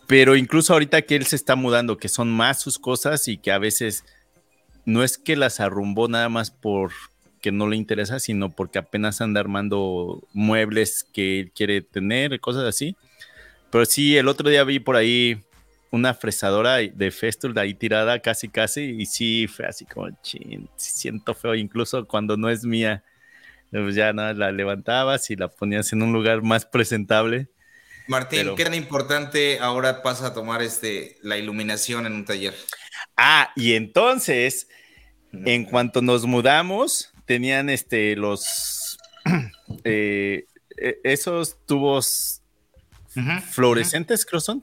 Pero 0.07 0.37
incluso 0.37 0.75
ahorita 0.75 1.03
que 1.03 1.17
él 1.17 1.25
se 1.25 1.37
está 1.37 1.57
mudando, 1.57 1.97
que 1.97 2.09
son 2.09 2.31
más 2.31 2.61
sus 2.61 2.79
cosas 2.79 3.27
y 3.29 3.39
que 3.39 3.51
a 3.51 3.59
veces 3.59 4.05
no 4.85 5.03
es 5.03 5.17
que 5.17 5.37
las 5.37 5.61
arrumbó 5.61 6.09
nada 6.09 6.29
más 6.29 6.51
por 6.51 6.93
que 7.41 7.53
no 7.53 7.67
le 7.67 7.77
interesa, 7.77 8.21
sino 8.21 8.51
porque 8.51 8.79
apenas 8.79 9.21
anda 9.21 9.41
armando 9.41 10.23
muebles 10.33 11.07
que 11.13 11.41
él 11.41 11.53
quiere 11.53 11.83
tener, 11.83 12.41
cosas 12.41 12.65
así. 12.65 12.97
Pero 13.71 13.85
sí, 13.87 14.17
el 14.17 14.29
otro 14.29 14.49
día 14.49 14.65
vi 14.65 14.79
por 14.79 14.97
ahí 14.97 15.43
una 15.95 16.13
fresadora 16.13 16.79
de 16.79 17.11
Festool 17.11 17.57
ahí 17.57 17.73
tirada 17.73 18.19
casi 18.19 18.49
casi 18.49 18.97
y 18.99 19.07
sí 19.07 19.47
fue 19.47 19.67
así 19.67 19.85
como 19.87 20.11
chin, 20.23 20.69
siento 20.77 21.35
feo 21.35 21.55
incluso 21.55 22.07
cuando 22.07 22.37
no 22.37 22.51
es 22.51 22.65
mía. 22.65 23.05
Pues 23.71 23.95
ya 23.97 24.13
nada, 24.13 24.35
la 24.35 24.53
levantabas 24.53 25.31
y 25.31 25.37
la 25.37 25.49
ponías 25.49 25.93
en 25.93 26.03
un 26.03 26.13
lugar 26.13 26.43
más 26.43 26.65
presentable. 26.65 27.49
Martín, 28.07 28.55
¿qué 28.57 28.65
tan 28.65 28.75
importante 28.75 29.59
ahora 29.59 30.03
pasa 30.03 30.29
a 30.29 30.35
tomar 30.35 30.63
este, 30.63 31.17
la 31.23 31.39
iluminación 31.39 32.07
en 32.07 32.13
un 32.13 32.25
taller? 32.25 32.55
Ah, 33.17 33.51
y 33.57 33.75
entonces, 33.75 34.69
en 35.33 35.65
cuanto 35.65 36.03
nos 36.03 36.27
mudamos, 36.27 37.13
tenían 37.25 37.69
este, 37.69 38.15
los, 38.15 38.99
eh, 39.85 40.47
e, 40.77 41.01
esos 41.03 41.65
tubos 41.67 42.43
fluorescentes, 43.51 44.25
creo 44.25 44.41
son. 44.41 44.61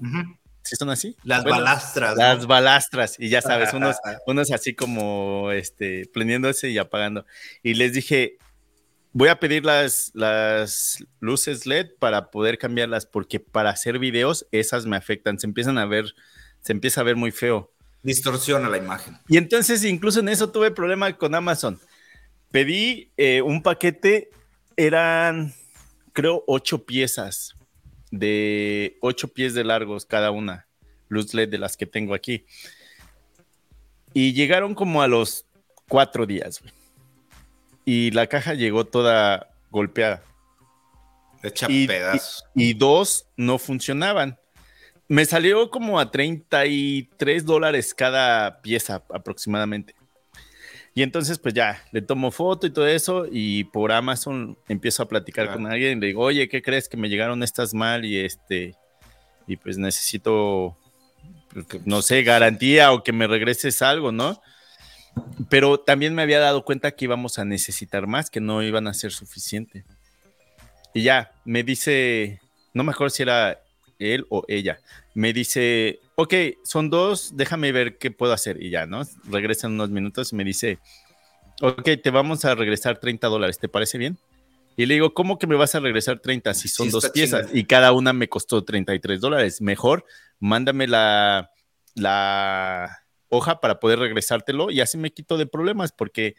¿Sí 0.71 0.77
son 0.77 0.89
así? 0.89 1.17
Las 1.25 1.43
balastras. 1.43 2.15
Las 2.15 2.47
balastras, 2.47 3.19
y 3.19 3.27
ya 3.27 3.41
sabes, 3.41 3.73
unos, 3.73 3.97
unos 4.25 4.53
así 4.53 4.73
como 4.73 5.51
este, 5.51 6.09
prendiéndose 6.13 6.69
y 6.69 6.77
apagando. 6.77 7.25
Y 7.61 7.73
les 7.73 7.91
dije, 7.91 8.37
voy 9.11 9.27
a 9.27 9.37
pedir 9.37 9.65
las, 9.65 10.11
las 10.13 11.03
luces 11.19 11.65
LED 11.65 11.87
para 11.99 12.31
poder 12.31 12.57
cambiarlas, 12.57 13.05
porque 13.05 13.41
para 13.41 13.69
hacer 13.69 13.99
videos 13.99 14.47
esas 14.53 14.85
me 14.85 14.95
afectan, 14.95 15.37
se 15.39 15.45
empiezan 15.45 15.77
a 15.77 15.85
ver, 15.85 16.05
se 16.61 16.71
empieza 16.71 17.01
a 17.01 17.03
ver 17.03 17.17
muy 17.17 17.31
feo. 17.31 17.73
Distorsiona 18.01 18.69
la 18.69 18.77
imagen. 18.77 19.17
Y 19.27 19.35
entonces 19.35 19.83
incluso 19.83 20.21
en 20.21 20.29
eso 20.29 20.51
tuve 20.51 20.71
problema 20.71 21.17
con 21.17 21.35
Amazon. 21.35 21.81
Pedí 22.49 23.11
eh, 23.17 23.41
un 23.41 23.61
paquete, 23.61 24.29
eran, 24.77 25.53
creo, 26.13 26.45
ocho 26.47 26.85
piezas, 26.85 27.55
de 28.11 28.97
ocho 29.01 29.29
pies 29.29 29.53
de 29.53 29.63
largos 29.63 30.05
cada 30.05 30.31
una, 30.31 30.67
luz 31.07 31.33
LED 31.33 31.49
de 31.49 31.57
las 31.57 31.77
que 31.77 31.85
tengo 31.85 32.13
aquí. 32.13 32.45
Y 34.13 34.33
llegaron 34.33 34.75
como 34.75 35.01
a 35.01 35.07
los 35.07 35.45
cuatro 35.87 36.25
días, 36.25 36.61
güey. 36.61 36.73
Y 37.85 38.11
la 38.11 38.27
caja 38.27 38.53
llegó 38.53 38.85
toda 38.85 39.49
golpeada. 39.71 40.21
Hecha 41.41 41.65
y, 41.69 41.87
pedazos. 41.87 42.45
Y, 42.53 42.73
dos 42.73 43.25
no 43.35 43.57
funcionaban. 43.57 44.37
Me 45.07 45.25
salió 45.25 45.69
como 45.71 45.99
a 45.99 46.11
33 46.11 47.45
dólares 47.45 47.93
cada 47.93 48.61
pieza 48.61 49.03
aproximadamente. 49.09 49.95
Y 50.93 51.03
entonces, 51.03 51.39
pues 51.39 51.53
ya, 51.53 51.81
le 51.91 52.01
tomo 52.01 52.31
foto 52.31 52.67
y 52.67 52.71
todo 52.71 52.87
eso, 52.87 53.25
y 53.31 53.63
por 53.65 53.91
Amazon 53.91 54.57
empiezo 54.67 55.03
a 55.03 55.07
platicar 55.07 55.53
con 55.53 55.65
alguien, 55.65 55.97
y 55.97 56.01
le 56.01 56.07
digo, 56.07 56.21
oye, 56.21 56.49
¿qué 56.49 56.61
crees 56.61 56.89
que 56.89 56.97
me 56.97 57.07
llegaron 57.07 57.43
estas 57.43 57.73
mal? 57.73 58.03
Y 58.03 58.19
este, 58.19 58.75
y 59.47 59.55
pues 59.55 59.77
necesito, 59.77 60.77
no 61.85 62.01
sé, 62.01 62.23
garantía 62.23 62.91
o 62.91 63.03
que 63.03 63.13
me 63.13 63.27
regreses 63.27 63.81
algo, 63.81 64.11
¿no? 64.11 64.41
Pero 65.49 65.79
también 65.79 66.13
me 66.13 66.21
había 66.21 66.39
dado 66.39 66.65
cuenta 66.65 66.91
que 66.91 67.05
íbamos 67.05 67.39
a 67.39 67.45
necesitar 67.45 68.05
más, 68.07 68.29
que 68.29 68.41
no 68.41 68.61
iban 68.61 68.87
a 68.87 68.93
ser 68.93 69.11
suficiente. 69.13 69.85
Y 70.93 71.03
ya, 71.03 71.31
me 71.45 71.63
dice, 71.63 72.41
no 72.73 72.83
me 72.83 72.91
acuerdo 72.91 73.11
si 73.11 73.23
era 73.23 73.61
él 74.01 74.25
o 74.29 74.43
ella, 74.47 74.79
me 75.13 75.33
dice, 75.33 75.99
ok, 76.15 76.33
son 76.63 76.89
dos, 76.89 77.31
déjame 77.35 77.71
ver 77.71 77.97
qué 77.97 78.11
puedo 78.11 78.33
hacer. 78.33 78.61
Y 78.61 78.69
ya, 78.69 78.85
¿no? 78.85 79.03
Regresan 79.29 79.73
unos 79.73 79.89
minutos 79.89 80.33
y 80.33 80.35
me 80.35 80.43
dice, 80.43 80.79
ok, 81.61 81.89
te 82.01 82.09
vamos 82.09 82.45
a 82.45 82.55
regresar 82.55 82.99
30 82.99 83.27
dólares, 83.27 83.59
¿te 83.59 83.67
parece 83.67 83.97
bien? 83.97 84.17
Y 84.77 84.85
le 84.85 84.95
digo, 84.95 85.13
¿cómo 85.13 85.37
que 85.37 85.47
me 85.47 85.55
vas 85.55 85.75
a 85.75 85.79
regresar 85.79 86.19
30 86.19 86.53
si 86.53 86.67
son 86.67 86.89
dos 86.89 87.09
piezas? 87.09 87.49
Y 87.53 87.65
cada 87.65 87.91
una 87.91 88.13
me 88.13 88.29
costó 88.29 88.63
33 88.63 89.19
dólares. 89.19 89.61
Mejor, 89.61 90.05
mándame 90.39 90.87
la, 90.87 91.51
la 91.93 93.03
hoja 93.29 93.59
para 93.59 93.79
poder 93.79 93.99
regresártelo 93.99 94.71
y 94.71 94.81
así 94.81 94.97
me 94.97 95.11
quito 95.11 95.37
de 95.37 95.45
problemas 95.45 95.91
porque 95.91 96.35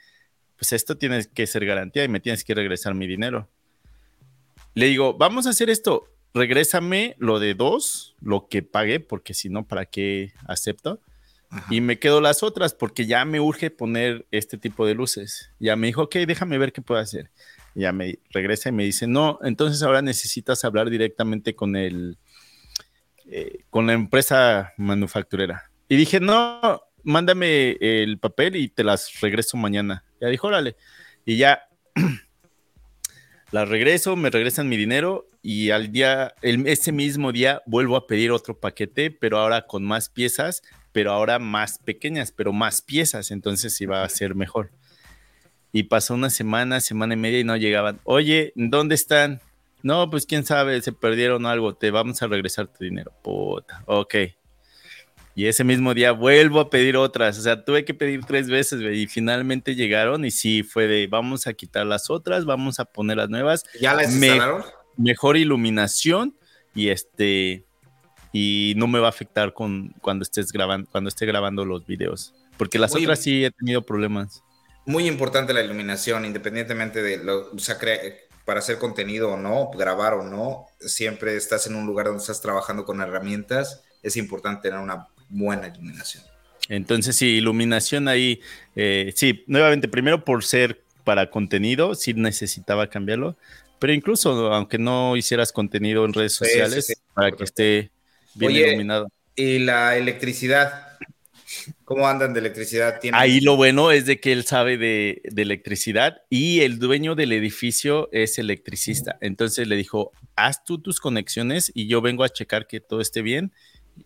pues 0.56 0.72
esto 0.72 0.96
tiene 0.96 1.24
que 1.34 1.46
ser 1.46 1.64
garantía 1.64 2.04
y 2.04 2.08
me 2.08 2.20
tienes 2.20 2.44
que 2.44 2.54
regresar 2.54 2.94
mi 2.94 3.06
dinero. 3.06 3.48
Le 4.74 4.86
digo, 4.86 5.14
vamos 5.14 5.46
a 5.46 5.50
hacer 5.50 5.70
esto, 5.70 6.04
regrésame 6.34 7.14
lo 7.18 7.38
de 7.38 7.54
dos, 7.54 8.14
lo 8.20 8.48
que 8.48 8.62
pagué, 8.62 9.00
porque 9.00 9.34
si 9.34 9.48
no, 9.48 9.66
¿para 9.66 9.86
qué 9.86 10.32
acepto? 10.46 11.00
Y 11.68 11.82
me 11.82 11.98
quedo 11.98 12.22
las 12.22 12.42
otras 12.42 12.72
porque 12.72 13.04
ya 13.04 13.26
me 13.26 13.38
urge 13.38 13.70
poner 13.70 14.26
este 14.30 14.56
tipo 14.56 14.86
de 14.86 14.94
luces. 14.94 15.50
Ya 15.60 15.76
me 15.76 15.88
dijo, 15.88 16.04
ok, 16.04 16.16
déjame 16.26 16.56
ver 16.56 16.72
qué 16.72 16.80
puedo 16.80 16.98
hacer. 16.98 17.30
ya 17.74 17.92
me 17.92 18.18
regresa 18.30 18.70
y 18.70 18.72
me 18.72 18.84
dice, 18.84 19.06
no, 19.06 19.38
entonces 19.42 19.82
ahora 19.82 20.00
necesitas 20.00 20.64
hablar 20.64 20.88
directamente 20.88 21.54
con 21.54 21.76
el, 21.76 22.16
eh, 23.26 23.64
con 23.68 23.86
la 23.86 23.92
empresa 23.92 24.72
manufacturera. 24.78 25.70
Y 25.88 25.96
dije, 25.96 26.20
no, 26.20 26.80
mándame 27.02 27.76
el 27.80 28.18
papel 28.18 28.56
y 28.56 28.68
te 28.68 28.82
las 28.84 29.20
regreso 29.20 29.56
mañana. 29.58 30.04
Ya 30.20 30.28
dijo, 30.28 30.46
órale. 30.46 30.76
Y 31.26 31.36
ya 31.36 31.68
las 33.52 33.68
regreso, 33.68 34.16
me 34.16 34.30
regresan 34.30 34.68
mi 34.68 34.78
dinero 34.78 35.26
y 35.42 35.70
al 35.70 35.92
día, 35.92 36.34
ese 36.40 36.90
mismo 36.90 37.32
día 37.32 37.62
vuelvo 37.66 37.96
a 37.96 38.06
pedir 38.06 38.32
otro 38.32 38.58
paquete, 38.58 39.10
pero 39.10 39.38
ahora 39.38 39.66
con 39.66 39.84
más 39.84 40.08
piezas, 40.08 40.62
pero 40.90 41.12
ahora 41.12 41.38
más 41.38 41.78
pequeñas, 41.78 42.32
pero 42.32 42.54
más 42.54 42.80
piezas, 42.80 43.30
entonces 43.30 43.78
iba 43.82 44.02
a 44.02 44.08
ser 44.08 44.34
mejor. 44.34 44.70
Y 45.70 45.84
pasó 45.84 46.14
una 46.14 46.30
semana, 46.30 46.80
semana 46.80 47.12
y 47.12 47.18
media 47.18 47.40
y 47.40 47.44
no 47.44 47.56
llegaban. 47.56 48.00
Oye, 48.04 48.52
¿dónde 48.56 48.94
están? 48.94 49.40
No, 49.82 50.08
pues 50.08 50.24
quién 50.24 50.44
sabe, 50.44 50.80
se 50.80 50.92
perdieron 50.92 51.44
algo, 51.44 51.74
te 51.74 51.90
vamos 51.90 52.22
a 52.22 52.28
regresar 52.28 52.68
tu 52.68 52.84
dinero. 52.84 53.12
Puta, 53.22 53.82
ok. 53.86 54.14
Y 55.34 55.46
ese 55.46 55.64
mismo 55.64 55.94
día 55.94 56.12
vuelvo 56.12 56.60
a 56.60 56.68
pedir 56.70 56.96
otras. 56.96 57.38
O 57.38 57.42
sea, 57.42 57.64
tuve 57.64 57.84
que 57.84 57.94
pedir 57.94 58.24
tres 58.24 58.48
veces 58.48 58.82
y 58.82 59.06
finalmente 59.06 59.74
llegaron 59.74 60.24
y 60.24 60.30
sí, 60.30 60.62
fue 60.62 60.86
de 60.86 61.06
vamos 61.06 61.46
a 61.46 61.54
quitar 61.54 61.86
las 61.86 62.10
otras, 62.10 62.44
vamos 62.44 62.78
a 62.80 62.84
poner 62.84 63.16
las 63.16 63.30
nuevas. 63.30 63.64
¿Ya 63.80 63.94
las 63.94 64.12
instalaron? 64.12 64.62
mejor 64.96 65.36
iluminación 65.36 66.36
y 66.74 66.88
este 66.88 67.64
y 68.32 68.74
no 68.76 68.86
me 68.86 68.98
va 68.98 69.06
a 69.06 69.10
afectar 69.10 69.52
con 69.52 69.94
cuando 70.00 70.22
estés 70.22 70.52
grabando 70.52 70.88
cuando 70.90 71.08
esté 71.08 71.26
grabando 71.26 71.64
los 71.64 71.86
videos 71.86 72.34
porque 72.56 72.78
las 72.78 72.94
otras 72.94 73.20
sí 73.20 73.44
he 73.44 73.50
tenido 73.50 73.84
problemas 73.84 74.42
muy 74.86 75.06
importante 75.06 75.52
la 75.52 75.62
iluminación 75.62 76.24
independientemente 76.24 77.02
de 77.02 77.18
lo 77.18 77.52
o 77.52 77.58
sea, 77.58 77.78
para 78.44 78.60
hacer 78.60 78.78
contenido 78.78 79.32
o 79.32 79.36
no 79.36 79.70
grabar 79.70 80.14
o 80.14 80.22
no 80.22 80.66
siempre 80.80 81.36
estás 81.36 81.66
en 81.66 81.76
un 81.76 81.86
lugar 81.86 82.06
donde 82.06 82.20
estás 82.20 82.40
trabajando 82.40 82.84
con 82.84 83.00
herramientas 83.00 83.82
es 84.02 84.16
importante 84.16 84.62
tener 84.68 84.80
una 84.80 85.08
buena 85.32 85.68
iluminación. 85.68 86.22
Entonces, 86.68 87.16
sí, 87.16 87.26
iluminación 87.26 88.08
ahí, 88.08 88.40
eh, 88.76 89.12
sí, 89.16 89.44
nuevamente, 89.46 89.88
primero 89.88 90.24
por 90.24 90.44
ser 90.44 90.82
para 91.04 91.30
contenido, 91.30 91.94
sí 91.94 92.14
necesitaba 92.14 92.88
cambiarlo, 92.88 93.36
pero 93.78 93.92
incluso 93.92 94.52
aunque 94.52 94.78
no 94.78 95.16
hicieras 95.16 95.52
contenido 95.52 96.04
en 96.04 96.12
redes 96.12 96.34
sociales, 96.34 97.02
para 97.14 97.32
que 97.32 97.44
esté 97.44 97.90
bien 98.34 98.52
iluminado. 98.52 99.08
Y 99.34 99.58
la 99.58 99.96
electricidad, 99.96 100.92
¿Cómo 101.84 102.08
andan 102.08 102.32
de 102.32 102.40
electricidad? 102.40 102.98
Ahí 103.12 103.40
lo 103.40 103.56
bueno 103.56 103.90
es 103.90 104.06
de 104.06 104.20
que 104.20 104.32
él 104.32 104.44
sabe 104.44 104.78
de, 104.78 105.20
de, 105.24 105.42
electricidad 105.42 106.22
y 106.30 106.60
el 106.60 106.78
dueño 106.78 107.14
del 107.14 107.32
edificio 107.32 108.08
es 108.12 108.38
electricista. 108.38 109.18
Entonces 109.20 109.68
le 109.68 109.76
dijo, 109.76 110.12
haz 110.34 110.64
tú 110.64 110.80
tus 110.80 110.98
conexiones 110.98 111.70
y 111.74 111.88
yo 111.88 112.00
vengo 112.00 112.24
a 112.24 112.30
checar 112.30 112.66
que 112.66 112.80
todo 112.80 113.02
esté 113.02 113.20
bien 113.20 113.52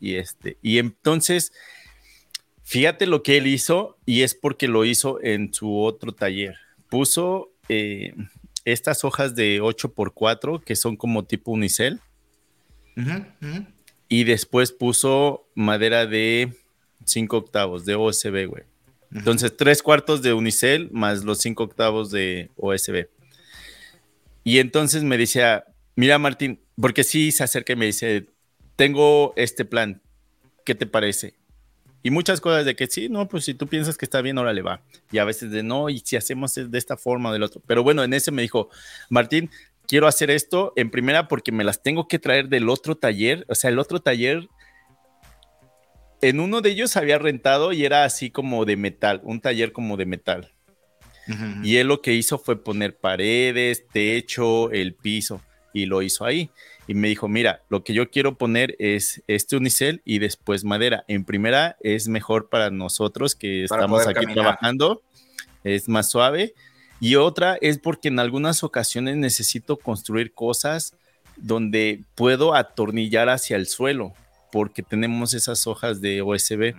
y, 0.01 0.17
este, 0.17 0.59
y 0.63 0.79
entonces, 0.79 1.53
fíjate 2.63 3.07
lo 3.07 3.23
que 3.23 3.37
él 3.37 3.47
hizo 3.47 3.97
y 4.07 4.23
es 4.23 4.35
porque 4.35 4.69
lo 4.69 4.85
hizo 4.85 5.23
en 5.23 5.53
su 5.53 5.79
otro 5.81 6.13
taller. 6.13 6.57
Puso 6.89 7.53
eh, 7.69 8.15
estas 8.65 9.05
hojas 9.05 9.35
de 9.35 9.61
8x4 9.61 10.63
que 10.63 10.77
son 10.77 10.97
como 10.97 11.25
tipo 11.25 11.53
unicel. 11.53 12.01
Y 14.09 14.25
después 14.25 14.73
puso 14.73 15.47
madera 15.55 16.07
de 16.07 16.53
5 17.05 17.37
octavos 17.37 17.85
de 17.85 17.95
OSB, 17.95 18.47
güey. 18.47 18.65
Entonces, 19.13 19.57
tres 19.57 19.83
cuartos 19.83 20.23
de 20.23 20.33
unicel 20.33 20.89
más 20.93 21.25
los 21.25 21.39
5 21.39 21.63
octavos 21.63 22.11
de 22.11 22.51
OSB. 22.57 23.07
Y 24.45 24.59
entonces 24.59 25.03
me 25.03 25.19
decía, 25.19 25.65
mira 25.95 26.19
Martín, 26.19 26.61
porque 26.81 27.05
sí 27.05 27.33
se 27.33 27.45
acerca 27.45 27.73
y 27.73 27.77
me 27.77 27.87
dice, 27.87 28.27
tengo 28.77 29.33
este 29.37 29.65
plan, 29.65 30.03
¿qué 30.65 30.75
te 30.75 30.87
parece? 30.87 31.35
Y 32.03 32.11
muchas 32.11 32.41
cosas 32.41 32.65
de 32.65 32.77
que 32.77 32.87
sí, 32.87 33.09
no, 33.09 33.27
pues 33.27 33.45
si 33.45 33.55
tú 33.55 33.67
piensas 33.67 33.99
que 33.99 34.05
está 34.05 34.21
bien, 34.21 34.39
ahora 34.39 34.53
le 34.53 34.63
va. 34.63 34.81
Y 35.11 35.19
a 35.19 35.25
veces 35.25 35.51
de 35.51 35.65
no, 35.65 35.91
y 35.91 35.99
si 35.99 36.15
hacemos 36.15 36.55
de 36.55 36.79
esta 36.79 36.97
forma 36.97 37.31
o 37.31 37.33
del 37.33 37.43
otro. 37.43 37.61
Pero 37.67 37.83
bueno, 37.83 38.05
en 38.05 38.13
ese 38.13 38.31
me 38.31 38.43
dijo, 38.43 38.69
Martín, 39.11 39.51
quiero 39.89 40.07
hacer 40.07 40.31
esto 40.31 40.73
en 40.77 40.91
primera 40.91 41.27
porque 41.27 41.51
me 41.51 41.65
las 41.65 41.83
tengo 41.83 42.07
que 42.07 42.21
traer 42.21 42.49
del 42.49 42.69
otro 42.69 42.97
taller. 42.97 43.45
O 43.49 43.57
sea, 43.57 43.71
el 43.71 43.81
otro 43.81 44.01
taller, 44.01 44.49
en 46.21 46.39
uno 46.39 46.61
de 46.61 46.71
ellos 46.71 46.97
había 46.97 47.19
rentado 47.19 47.73
y 47.73 47.85
era 47.85 48.05
así 48.05 48.31
como 48.31 48.65
de 48.67 48.77
metal, 48.77 49.21
un 49.25 49.41
taller 49.41 49.73
como 49.73 49.97
de 49.97 50.07
metal. 50.07 50.53
Y 51.65 51.79
él 51.79 51.89
lo 51.89 52.03
que 52.03 52.15
hizo 52.15 52.39
fue 52.39 52.63
poner 52.63 52.97
paredes, 52.97 53.89
techo, 53.93 54.71
el 54.71 54.95
piso, 54.95 55.41
y 55.73 55.87
lo 55.87 56.03
hizo 56.03 56.25
ahí 56.25 56.53
y 56.87 56.95
me 56.95 57.09
dijo, 57.09 57.29
mira, 57.29 57.63
lo 57.69 57.83
que 57.83 57.95
yo 57.95 58.11
quiero 58.11 58.39
poner 58.39 58.77
es 58.79 59.23
este 59.27 59.57
unicel 59.57 60.03
y 60.05 60.19
después 60.19 60.65
madera. 60.65 61.05
En 61.09 61.25
primera 61.25 61.77
es 61.81 62.09
mejor 62.09 62.49
para 62.49 62.71
nosotros 62.71 63.35
que 63.35 63.65
estamos 63.65 64.07
aquí 64.07 64.27
trabajando, 64.33 65.03
es 65.65 65.89
más 65.89 66.11
suave. 66.11 66.55
Y 67.01 67.17
otra 67.17 67.59
es 67.61 67.79
porque 67.79 68.09
en 68.09 68.19
algunas 68.19 68.63
ocasiones 68.63 69.17
necesito 69.17 69.77
construir 69.77 70.33
cosas 70.33 70.95
donde 71.37 72.05
puedo 72.15 72.55
atornillar 72.55 73.29
hacia 73.29 73.57
el 73.57 73.67
suelo, 73.67 74.15
porque 74.53 74.83
tenemos 74.83 75.35
esas 75.35 75.67
hojas 75.67 76.01
de 76.01 76.23
OSB 76.23 76.75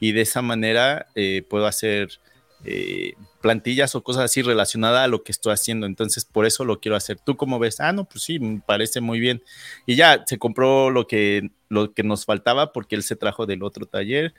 y 0.00 0.12
de 0.12 0.20
esa 0.20 0.42
manera 0.42 1.06
eh, 1.14 1.42
puedo 1.48 1.66
hacer 1.66 2.20
eh, 2.64 3.14
plantillas 3.40 3.94
o 3.94 4.04
cosas 4.04 4.24
así 4.24 4.42
relacionadas 4.42 5.04
a 5.04 5.08
lo 5.08 5.24
que 5.24 5.32
estoy 5.32 5.52
haciendo. 5.52 5.86
Entonces, 5.86 6.24
por 6.24 6.46
eso 6.46 6.64
lo 6.64 6.80
quiero 6.80 6.96
hacer. 6.96 7.18
¿Tú 7.18 7.36
cómo 7.36 7.58
ves? 7.58 7.80
Ah, 7.80 7.92
no, 7.92 8.04
pues 8.04 8.22
sí, 8.24 8.38
me 8.38 8.60
parece 8.60 9.00
muy 9.00 9.18
bien. 9.18 9.42
Y 9.86 9.96
ya 9.96 10.22
se 10.26 10.38
compró 10.38 10.90
lo 10.90 11.06
que, 11.06 11.50
lo 11.68 11.92
que 11.92 12.02
nos 12.02 12.24
faltaba 12.24 12.72
porque 12.72 12.94
él 12.94 13.02
se 13.02 13.16
trajo 13.16 13.46
del 13.46 13.62
otro 13.62 13.86
taller. 13.86 14.34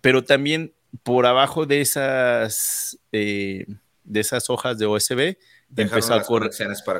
Pero 0.00 0.24
también 0.24 0.74
por 1.02 1.26
abajo 1.26 1.66
de 1.66 1.80
esas, 1.80 2.98
eh, 3.12 3.66
de 4.04 4.20
esas 4.20 4.50
hojas 4.50 4.78
de 4.78 4.86
OSB, 4.86 5.36
empezó 5.76 6.14
a, 6.14 6.22
correr, 6.22 6.50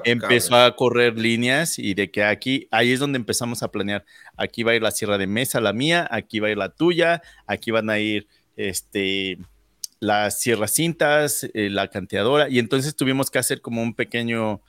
empezó 0.05 0.57
a 0.57 0.77
correr 0.77 1.19
líneas 1.19 1.79
y 1.79 1.95
de 1.95 2.11
que 2.11 2.23
aquí, 2.23 2.69
ahí 2.71 2.93
es 2.93 3.01
donde 3.01 3.19
empezamos 3.19 3.63
a 3.63 3.71
planear. 3.71 4.05
Aquí 4.37 4.63
va 4.63 4.73
a 4.73 4.75
ir 4.77 4.83
la 4.83 4.93
sierra 4.93 5.19
de 5.19 5.27
mesa, 5.27 5.61
la 5.61 5.73
mía, 5.73 6.07
aquí 6.11 6.41
va 6.41 6.49
a 6.49 6.51
ir 6.53 6.59
la 6.59 6.71
tuya, 6.71 7.23
aquí 7.47 7.71
van 7.73 7.91
a 7.91 7.99
ir 7.99 8.29
este 8.57 9.39
las 10.01 10.41
sierras 10.41 10.73
cintas, 10.75 11.49
eh, 11.55 11.71
la 11.71 11.89
canteadora, 11.89 12.49
y 12.49 12.59
entonces 12.59 12.97
tuvimos 12.97 13.31
que 13.31 13.39
hacer 13.39 13.61
como 13.61 13.83
un 13.83 13.95
pequeño 13.95 14.63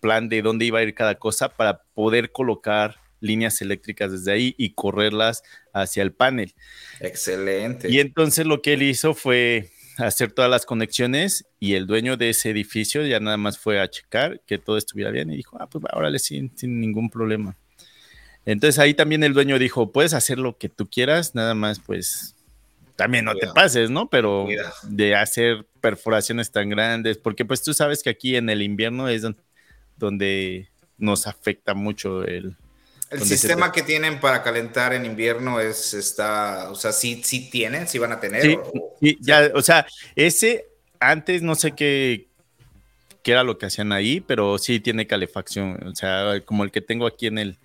plan 0.00 0.28
de 0.28 0.42
dónde 0.42 0.64
iba 0.64 0.78
a 0.78 0.82
ir 0.82 0.94
cada 0.94 1.16
cosa 1.16 1.50
para 1.50 1.82
poder 1.94 2.32
colocar 2.32 2.96
líneas 3.20 3.60
eléctricas 3.60 4.12
desde 4.12 4.32
ahí 4.32 4.54
y 4.58 4.70
correrlas 4.70 5.42
hacia 5.72 6.02
el 6.02 6.12
panel. 6.12 6.54
Excelente. 7.00 7.90
Y 7.90 8.00
entonces 8.00 8.46
lo 8.46 8.62
que 8.62 8.74
él 8.74 8.82
hizo 8.82 9.14
fue 9.14 9.70
hacer 9.98 10.32
todas 10.32 10.50
las 10.50 10.64
conexiones 10.64 11.44
y 11.58 11.74
el 11.74 11.86
dueño 11.86 12.16
de 12.16 12.30
ese 12.30 12.50
edificio 12.50 13.04
ya 13.04 13.18
nada 13.18 13.36
más 13.36 13.58
fue 13.58 13.80
a 13.80 13.90
checar 13.90 14.40
que 14.46 14.58
todo 14.58 14.78
estuviera 14.78 15.10
bien 15.10 15.30
y 15.32 15.36
dijo, 15.36 15.56
ah, 15.60 15.68
pues 15.68 15.84
órale, 15.92 16.18
sin, 16.18 16.56
sin 16.56 16.80
ningún 16.80 17.10
problema. 17.10 17.56
Entonces 18.46 18.78
ahí 18.78 18.94
también 18.94 19.24
el 19.24 19.34
dueño 19.34 19.58
dijo, 19.58 19.92
puedes 19.92 20.14
hacer 20.14 20.38
lo 20.38 20.56
que 20.56 20.68
tú 20.68 20.88
quieras, 20.88 21.34
nada 21.34 21.54
más 21.54 21.80
pues 21.80 22.36
también 22.98 23.24
no 23.24 23.36
te 23.36 23.46
pases, 23.46 23.90
¿no? 23.90 24.10
Pero 24.10 24.48
de 24.82 25.14
hacer 25.14 25.64
perforaciones 25.80 26.50
tan 26.50 26.68
grandes, 26.68 27.16
porque 27.16 27.44
pues 27.44 27.62
tú 27.62 27.72
sabes 27.72 28.02
que 28.02 28.10
aquí 28.10 28.34
en 28.34 28.50
el 28.50 28.60
invierno 28.60 29.08
es 29.08 29.24
donde 29.96 30.68
nos 30.96 31.28
afecta 31.28 31.74
mucho 31.74 32.24
el... 32.24 32.56
El 33.08 33.22
sistema 33.22 33.70
que 33.70 33.84
tienen 33.84 34.18
para 34.18 34.42
calentar 34.42 34.92
en 34.92 35.06
invierno 35.06 35.60
es, 35.60 35.94
está, 35.94 36.70
o 36.72 36.74
sea, 36.74 36.90
sí, 36.90 37.22
sí 37.24 37.48
tienen, 37.48 37.86
sí 37.86 37.98
van 37.98 38.10
a 38.10 38.18
tener. 38.18 38.58
Sí, 39.00 39.16
ya, 39.20 39.52
o 39.54 39.62
sea, 39.62 39.86
ese 40.16 40.66
antes 40.98 41.40
no 41.40 41.54
sé 41.54 41.76
qué, 41.76 42.26
qué 43.22 43.30
era 43.30 43.44
lo 43.44 43.58
que 43.58 43.66
hacían 43.66 43.92
ahí, 43.92 44.20
pero 44.20 44.58
sí 44.58 44.80
tiene 44.80 45.06
calefacción, 45.06 45.86
o 45.86 45.94
sea, 45.94 46.42
como 46.44 46.64
el 46.64 46.72
que 46.72 46.80
tengo 46.80 47.06
aquí 47.06 47.28
en 47.28 47.38
el, 47.38 47.58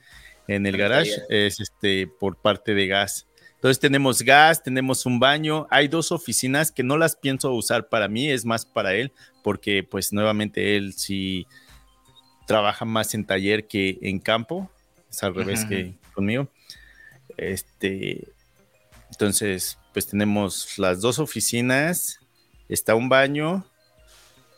en 0.48 0.68
el 0.68 0.78
garage, 0.78 1.24
es 1.30 1.60
este 1.60 2.06
por 2.06 2.38
parte 2.38 2.76
de 2.76 2.86
gas. 2.86 3.26
Entonces 3.64 3.80
tenemos 3.80 4.22
gas, 4.24 4.62
tenemos 4.62 5.06
un 5.06 5.22
baño, 5.22 5.68
hay 5.70 5.88
dos 5.88 6.12
oficinas 6.12 6.70
que 6.70 6.84
no 6.84 6.98
las 6.98 7.16
pienso 7.16 7.54
usar 7.54 7.88
para 7.88 8.10
mí, 8.10 8.30
es 8.30 8.44
más 8.44 8.66
para 8.66 8.94
él, 8.94 9.14
porque 9.42 9.84
pues 9.84 10.12
nuevamente 10.12 10.76
él 10.76 10.92
sí 10.92 11.48
trabaja 12.46 12.84
más 12.84 13.14
en 13.14 13.24
taller 13.24 13.66
que 13.66 14.00
en 14.02 14.20
campo, 14.20 14.70
es 15.10 15.24
al 15.24 15.34
revés 15.34 15.64
que 15.64 15.94
conmigo. 16.14 16.50
Este, 17.38 18.28
entonces, 19.10 19.78
pues 19.94 20.08
tenemos 20.08 20.78
las 20.78 21.00
dos 21.00 21.18
oficinas, 21.20 22.20
está 22.68 22.96
un 22.96 23.08
baño 23.08 23.66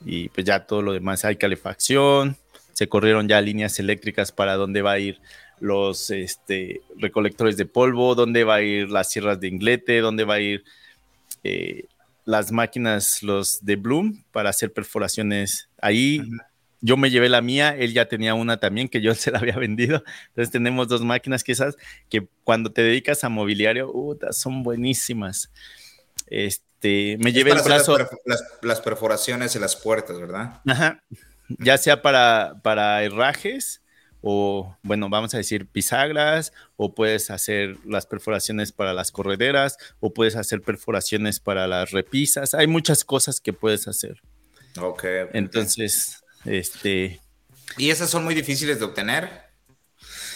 y 0.03 0.30
pues 0.30 0.48
ya 0.48 0.65
todo 0.65 0.82
lo 0.82 0.94
demás, 0.94 1.26
hay 1.26 1.36
calefacción, 1.36 2.38
se 2.73 2.90
corrieron 2.90 3.27
ya 3.27 3.40
líneas 3.40 3.77
eléctricas 3.77 4.32
para 4.32 4.56
dónde 4.56 4.82
va 4.82 4.94
a 4.94 4.99
ir 4.99 5.22
los 5.60 6.10
este, 6.10 6.82
recolectores 6.98 7.57
de 7.57 7.65
polvo, 7.65 8.15
dónde 8.15 8.44
va 8.44 8.56
a 8.56 8.61
ir 8.61 8.90
las 8.90 9.11
sierras 9.11 9.40
de 9.40 9.48
inglete, 9.48 9.99
dónde 9.99 10.23
va 10.23 10.36
a 10.36 10.40
ir 10.40 10.64
eh, 11.44 11.86
las 12.26 12.52
máquinas, 12.52 13.23
los 13.23 13.64
de 13.64 13.76
Bloom, 13.76 14.23
para 14.32 14.49
hacer 14.49 14.73
perforaciones. 14.73 15.69
Ahí 15.80 16.22
yo 16.82 16.98
me 16.98 17.10
llevé 17.10 17.30
la 17.30 17.41
mía, 17.41 17.76
él 17.77 17.94
ya 17.94 18.07
tenía 18.07 18.34
una 18.34 18.57
también 18.57 18.90
que 18.90 19.02
yo 19.02 19.15
se 19.15 19.32
la 19.32 19.40
había 19.40 19.57
vendido. 19.57 20.03
Entonces 20.27 20.52
tenemos 20.52 20.88
dos 20.88 21.02
máquinas 21.02 21.44
que 21.44 21.52
esas 21.52 21.76
que 22.10 22.27
cuando 22.44 22.72
te 22.72 22.84
dedicas 22.84 23.23
a 23.23 23.30
mobiliario, 23.30 23.94
son 24.32 24.64
buenísimas. 24.64 25.52
Este, 26.27 27.18
me 27.19 27.32
llevé 27.32 27.52
el 27.52 27.61
brazo. 27.61 27.98
Las, 28.61 28.82
perforaciones 28.82 29.56
en 29.56 29.61
las 29.61 29.76
puertas, 29.76 30.19
¿verdad? 30.19 30.61
Ajá. 30.68 31.03
Ya 31.48 31.77
sea 31.77 32.02
para, 32.02 32.60
para 32.64 33.03
herrajes 33.03 33.82
o 34.27 34.76
bueno, 34.81 35.07
vamos 35.07 35.35
a 35.35 35.38
decir 35.38 35.68
pisagras, 35.68 36.52
o 36.77 36.95
puedes 36.95 37.30
hacer 37.30 37.77
las 37.85 38.07
perforaciones 38.07 38.72
para 38.72 38.91
las 38.91 39.11
correderas, 39.11 39.77
o 39.99 40.15
puedes 40.15 40.35
hacer 40.35 40.64
perforaciones 40.64 41.39
para 41.39 41.68
las 41.68 41.91
repisas. 41.91 42.56
Hay 42.56 42.65
muchas 42.65 43.06
cosas 43.06 43.39
que 43.39 43.53
puedes 43.53 43.88
hacer. 43.88 44.23
Ok. 44.81 45.03
Entonces, 45.34 46.23
este... 46.43 47.22
¿Y 47.77 47.91
esas 47.91 48.10
son 48.10 48.23
muy 48.23 48.34
difíciles 48.34 48.80
de 48.80 48.85
obtener? 48.85 49.30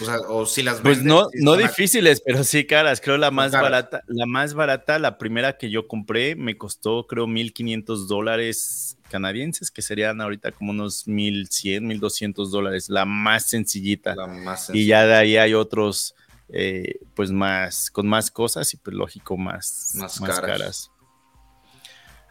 O, 0.02 0.06
sea, 0.06 0.20
o 0.28 0.46
si 0.46 0.62
las 0.62 0.82
Pues 0.82 1.02
no, 1.02 1.28
no 1.34 1.58
difíciles, 1.58 2.22
pero 2.24 2.44
sí 2.44 2.68
caras. 2.68 3.02
Creo 3.02 3.18
la 3.18 3.32
más 3.32 3.52
barata, 3.54 4.04
la 4.06 4.28
más 4.28 4.54
barata, 4.54 5.00
la 5.00 5.18
primera 5.18 5.58
que 5.58 5.72
yo 5.72 5.88
compré, 5.88 6.36
me 6.36 6.60
costó 6.60 7.08
creo 7.08 7.26
1500 7.26 8.08
dólares 8.08 8.99
canadienses, 9.10 9.72
que 9.72 9.82
serían 9.82 10.22
ahorita 10.22 10.52
como 10.52 10.72
unos 10.72 11.08
1100, 11.08 11.86
1200 11.86 12.52
dólares. 12.52 12.90
La 12.90 13.06
más 13.06 13.48
sencillita. 13.48 14.16
La 14.16 14.28
más 14.28 14.68
sencilla. 14.68 14.84
Y 14.84 14.88
ya 14.88 15.06
de 15.06 15.16
ahí 15.16 15.38
hay 15.38 15.54
otros, 15.54 16.16
eh, 16.50 17.00
pues 17.16 17.32
más, 17.32 17.92
con 17.92 18.08
más 18.08 18.32
cosas 18.32 18.74
y 18.74 18.78
pues 18.78 18.96
lógico, 18.96 19.38
más, 19.38 19.92
más, 19.96 20.20
caras. 20.20 20.92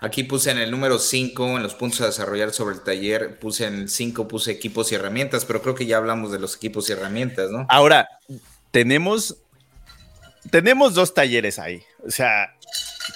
Aquí 0.01 0.23
puse 0.23 0.53
en 0.53 0.59
el 0.59 0.71
número 0.71 0.99
5, 0.99 1.57
en 1.57 1.63
los 1.63 1.75
puntos 1.75 2.01
a 2.03 2.07
desarrollar 2.07 2.53
sobre 2.53 2.77
el 2.77 2.83
taller, 2.83 3.39
puse 3.41 3.67
en 3.67 3.75
el 3.75 3.89
5, 3.89 4.29
puse 4.29 4.53
equipos 4.53 4.93
y 4.93 4.95
herramientas, 4.95 5.45
pero 5.45 5.61
creo 5.61 5.75
que 5.75 5.87
ya 5.87 5.97
hablamos 5.97 6.31
de 6.31 6.39
los 6.39 6.55
equipos 6.55 6.89
y 6.89 6.93
herramientas, 6.93 7.51
¿no? 7.51 7.67
Ahora, 7.69 8.09
tenemos, 8.71 9.37
tenemos 10.53 10.95
dos 10.95 11.15
talleres 11.15 11.59
ahí. 11.59 11.83
O 12.07 12.13
sea, 12.13 12.55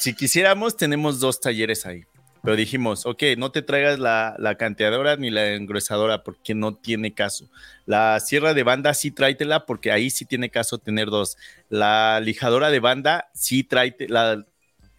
si 0.00 0.14
quisiéramos, 0.14 0.76
tenemos 0.76 1.20
dos 1.20 1.40
talleres 1.40 1.86
ahí. 1.86 2.04
Pero 2.42 2.56
dijimos, 2.56 3.06
ok, 3.06 3.22
no 3.38 3.52
te 3.52 3.62
traigas 3.62 3.98
la, 3.98 4.34
la 4.38 4.56
canteadora 4.56 5.16
ni 5.16 5.30
la 5.30 5.54
engruesadora 5.54 6.24
porque 6.24 6.54
no 6.54 6.74
tiene 6.74 7.14
caso. 7.14 7.48
La 7.86 8.18
sierra 8.18 8.52
de 8.52 8.64
banda 8.64 8.94
sí 8.94 9.12
tráetela 9.12 9.64
porque 9.64 9.92
ahí 9.92 10.10
sí 10.10 10.24
tiene 10.24 10.50
caso 10.50 10.78
tener 10.78 11.06
dos. 11.08 11.36
La 11.68 12.20
lijadora 12.20 12.70
de 12.70 12.80
banda 12.80 13.30
sí 13.32 13.62
tráete, 13.62 14.08
la 14.08 14.44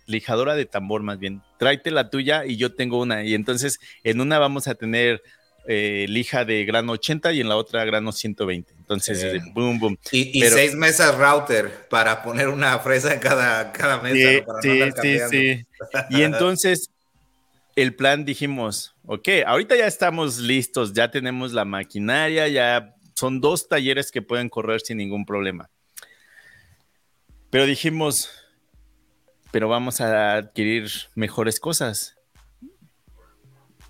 lijadora 0.06 0.56
de 0.56 0.66
tambor 0.66 1.04
más 1.04 1.20
bien, 1.20 1.42
tráete 1.58 1.92
la 1.92 2.10
tuya 2.10 2.46
y 2.46 2.56
yo 2.56 2.76
tengo 2.76 3.02
una. 3.02 3.24
Y 3.24 3.34
entonces 3.34 3.80
en 4.04 4.22
una 4.22 4.40
vamos 4.40 4.68
a 4.68 4.76
tener 4.76 5.22
eh, 5.66 6.06
lija 6.10 6.44
de 6.44 6.66
grano 6.66 6.94
80 6.94 7.32
y 7.34 7.42
en 7.42 7.48
la 7.48 7.56
otra 7.56 7.86
grano 7.86 8.12
120. 8.12 8.74
Entonces, 8.80 9.42
boom, 9.54 9.80
boom. 9.80 9.98
Y, 10.12 10.42
seis 10.42 10.76
mesas 10.76 11.18
router 11.18 11.88
para 11.90 12.22
poner 12.22 12.50
una 12.50 12.78
fresa 12.80 13.14
en 13.14 13.20
cada, 13.20 13.72
cada 13.72 14.02
mesa. 14.02 14.44
Sí, 14.62 14.82
sí, 15.02 15.20
sí, 15.30 15.66
Y 16.10 16.24
entonces, 16.24 16.92
el 17.76 17.96
plan 17.96 18.26
dijimos, 18.26 18.96
ok, 19.06 19.30
ahorita 19.46 19.76
ya 19.76 19.88
estamos 19.88 20.40
listos, 20.40 20.94
ya 20.94 21.10
tenemos 21.10 21.54
la 21.54 21.66
maquinaria, 21.66 22.48
ya 22.48 22.96
son 23.16 23.42
dos 23.42 23.68
talleres 23.68 24.12
que 24.12 24.22
pueden 24.22 24.50
correr 24.50 24.82
sin 24.82 24.98
ningún 24.98 25.26
problema. 25.26 25.70
Pero 27.50 27.66
dijimos, 27.66 28.30
pero 29.52 29.70
vamos 29.70 30.02
a 30.02 30.38
adquirir 30.38 30.90
mejores 31.14 31.60
cosas. 31.60 32.18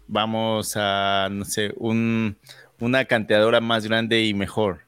Vamos 0.07 0.73
a, 0.75 1.29
no 1.31 1.45
sé, 1.45 1.73
una 1.77 3.05
canteadora 3.05 3.61
más 3.61 3.87
grande 3.87 4.23
y 4.25 4.33
mejor. 4.33 4.81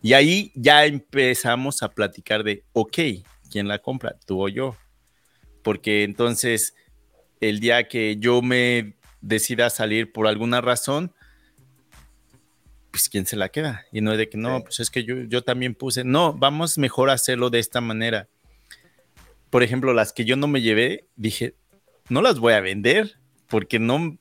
Y 0.00 0.14
ahí 0.14 0.50
ya 0.54 0.86
empezamos 0.86 1.82
a 1.82 1.90
platicar 1.90 2.42
de, 2.42 2.64
ok, 2.72 2.98
¿quién 3.50 3.68
la 3.68 3.78
compra? 3.78 4.16
¿Tú 4.26 4.42
o 4.42 4.48
yo? 4.48 4.76
Porque 5.62 6.02
entonces, 6.02 6.74
el 7.48 7.60
día 7.60 7.88
que 7.88 8.16
yo 8.18 8.42
me 8.42 8.96
decida 9.20 9.70
salir 9.70 10.12
por 10.12 10.26
alguna 10.26 10.60
razón, 10.60 11.12
pues 12.90 13.08
quién 13.08 13.26
se 13.26 13.36
la 13.36 13.50
queda. 13.50 13.84
Y 13.92 14.00
no 14.00 14.12
es 14.12 14.18
de 14.18 14.28
que 14.28 14.38
no, 14.38 14.62
pues 14.62 14.80
es 14.80 14.90
que 14.90 15.04
yo, 15.04 15.22
yo 15.22 15.42
también 15.42 15.74
puse, 15.74 16.04
no, 16.04 16.32
vamos 16.32 16.78
mejor 16.78 17.10
a 17.10 17.14
hacerlo 17.14 17.50
de 17.50 17.58
esta 17.58 17.80
manera 17.80 18.28
por 19.52 19.62
ejemplo, 19.62 19.92
las 19.92 20.14
que 20.14 20.24
yo 20.24 20.34
no 20.34 20.46
me 20.46 20.62
llevé, 20.62 21.08
dije, 21.14 21.56
no 22.08 22.22
las 22.22 22.38
voy 22.38 22.54
a 22.54 22.62
vender 22.62 23.18
porque 23.48 23.78
no, 23.78 23.96
o 23.96 24.18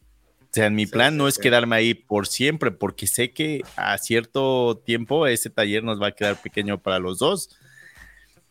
sea, 0.52 0.70
mi 0.70 0.86
plan 0.86 1.16
no 1.16 1.30
es 1.30 1.38
quedarme 1.38 1.78
ahí 1.78 1.94
por 1.94 2.28
siempre, 2.28 2.70
porque 2.70 3.08
sé 3.08 3.32
que 3.32 3.62
a 3.78 3.98
cierto 3.98 4.82
tiempo 4.86 5.26
ese 5.28 5.50
taller 5.50 5.86
nos 5.86 6.02
va 6.02 6.08
a 6.08 6.12
quedar 6.12 6.42
pequeño 6.42 6.82
para 6.82 7.00
los 7.00 7.20
dos. 7.20 7.58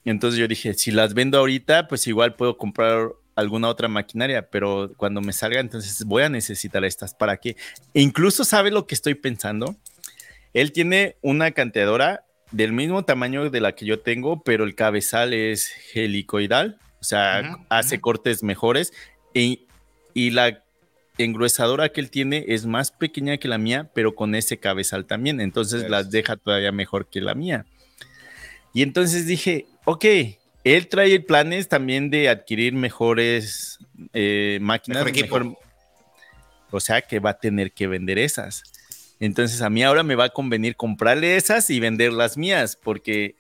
Entonces 0.07 0.41
yo 0.41 0.49
dije, 0.49 0.73
si 0.73 0.91
las 0.91 1.13
vendo 1.13 1.37
ahorita, 1.37 1.87
pues 1.87 2.07
igual 2.07 2.35
puedo 2.35 2.57
comprar 2.57 3.11
alguna 3.41 3.69
otra 3.69 3.89
maquinaria, 3.89 4.49
pero 4.49 4.93
cuando 4.97 5.21
me 5.21 5.33
salga, 5.33 5.61
entonces 5.61 6.05
voy 6.05 6.23
a 6.23 6.29
necesitar 6.29 6.85
estas 6.85 7.15
para 7.15 7.37
que, 7.37 7.57
e 7.95 8.01
incluso 8.01 8.45
sabe 8.45 8.71
lo 8.71 8.87
que 8.87 8.95
estoy 8.95 9.15
pensando. 9.15 9.77
Él 10.53 10.73
tiene 10.73 11.17
una 11.23 11.51
canteadora 11.53 12.25
del 12.51 12.73
mismo 12.73 13.05
tamaño 13.05 13.51
de 13.51 13.61
la 13.61 13.73
que 13.75 13.87
yo 13.87 14.01
tengo, 14.01 14.43
pero 14.43 14.65
el 14.65 14.75
cabezal 14.75 15.33
es 15.33 15.73
helicoidal, 15.95 16.79
o 17.01 17.05
sea, 17.05 17.59
hace 17.69 18.01
cortes 18.01 18.43
mejores 18.43 18.93
y, 19.33 19.67
y, 20.12 20.31
la 20.31 20.62
engruesadora 21.17 21.91
que 21.91 22.01
él 22.01 22.11
tiene 22.11 22.45
es 22.49 22.67
más 22.67 22.91
pequeña 22.91 23.39
que 23.39 23.49
la 23.49 23.59
mía, 23.59 23.91
pero 23.95 24.15
con 24.15 24.35
ese 24.35 24.59
cabezal 24.59 25.07
también, 25.07 25.41
entonces 25.41 25.89
las 25.89 26.11
deja 26.11 26.37
todavía 26.37 26.73
mejor 26.73 27.09
que 27.09 27.21
la 27.21 27.35
mía. 27.35 27.67
Y 28.75 28.83
entonces 28.83 29.27
dije, 29.27 29.67
ok, 29.85 30.05
él 30.65 30.89
trae 30.89 31.20
planes 31.20 31.69
también 31.69 32.11
de 32.11 32.28
adquirir 32.28 32.74
mejores 32.74 33.78
eh, 34.12 34.59
máquinas. 34.61 35.07
o 36.70 36.81
sea 36.81 37.01
que 37.01 37.19
va 37.19 37.31
a 37.31 37.39
tener 37.39 37.73
que 37.73 37.87
vender 37.87 38.19
esas. 38.19 38.62
Entonces 39.19 39.61
a 39.62 39.70
mí 39.70 39.82
ahora 39.82 40.03
me 40.03 40.15
va 40.15 40.24
a 40.24 40.28
convenir 40.31 40.77
comprarle 40.77 41.37
esas 41.37 41.69
y 41.70 41.81
vender 41.81 42.12
las 42.12 42.37
mías 42.37 42.77
porque 42.77 43.35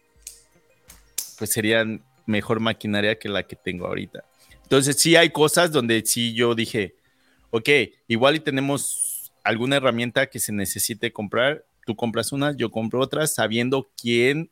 pues 1.38 1.50
serían 1.50 2.02
mejor 2.26 2.60
maquinaria 2.60 3.18
que 3.18 3.28
la 3.28 3.42
que 3.42 3.56
tengo 3.56 3.86
ahorita. 3.86 4.24
Entonces 4.62 4.96
sí 4.96 5.16
hay 5.16 5.30
cosas 5.30 5.72
donde 5.72 6.02
sí 6.04 6.34
yo 6.34 6.54
dije, 6.54 6.94
ok, 7.50 7.68
igual 8.08 8.36
y 8.36 8.40
tenemos 8.40 9.32
alguna 9.42 9.76
herramienta 9.76 10.26
que 10.26 10.38
se 10.38 10.52
necesite 10.52 11.12
comprar, 11.12 11.64
tú 11.86 11.96
compras 11.96 12.30
unas, 12.32 12.56
yo 12.56 12.70
compro 12.70 13.00
otras, 13.00 13.34
sabiendo 13.34 13.90
quién, 14.00 14.50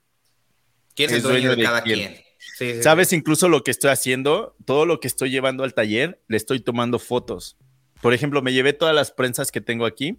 ¿Quién 0.95 1.11
es 1.11 1.17
el 1.17 1.23
dueño, 1.23 1.55
de, 1.55 1.63
cada 1.63 1.83
quien. 1.83 2.28
Sabes 2.83 3.13
incluso 3.13 3.49
lo 3.49 3.63
que 3.63 3.71
estoy 3.71 3.91
haciendo, 3.91 4.57
todo 4.65 4.87
lo 4.87 5.01
que 5.01 5.09
estoy 5.09 5.31
llevando 5.31 5.65
al 5.65 5.75
taller, 5.75 6.21
le 6.29 6.37
estoy 6.37 6.61
tomando 6.61 6.99
fotos. 6.99 7.57
Por 8.01 8.15
ejemplo, 8.15 8.43
me 8.43 8.53
llevé 8.53 8.73
todas 8.73 8.95
las 8.95 9.11
prensas 9.11 9.51
que 9.51 9.61
tengo 9.61 9.87
aquí 9.87 10.19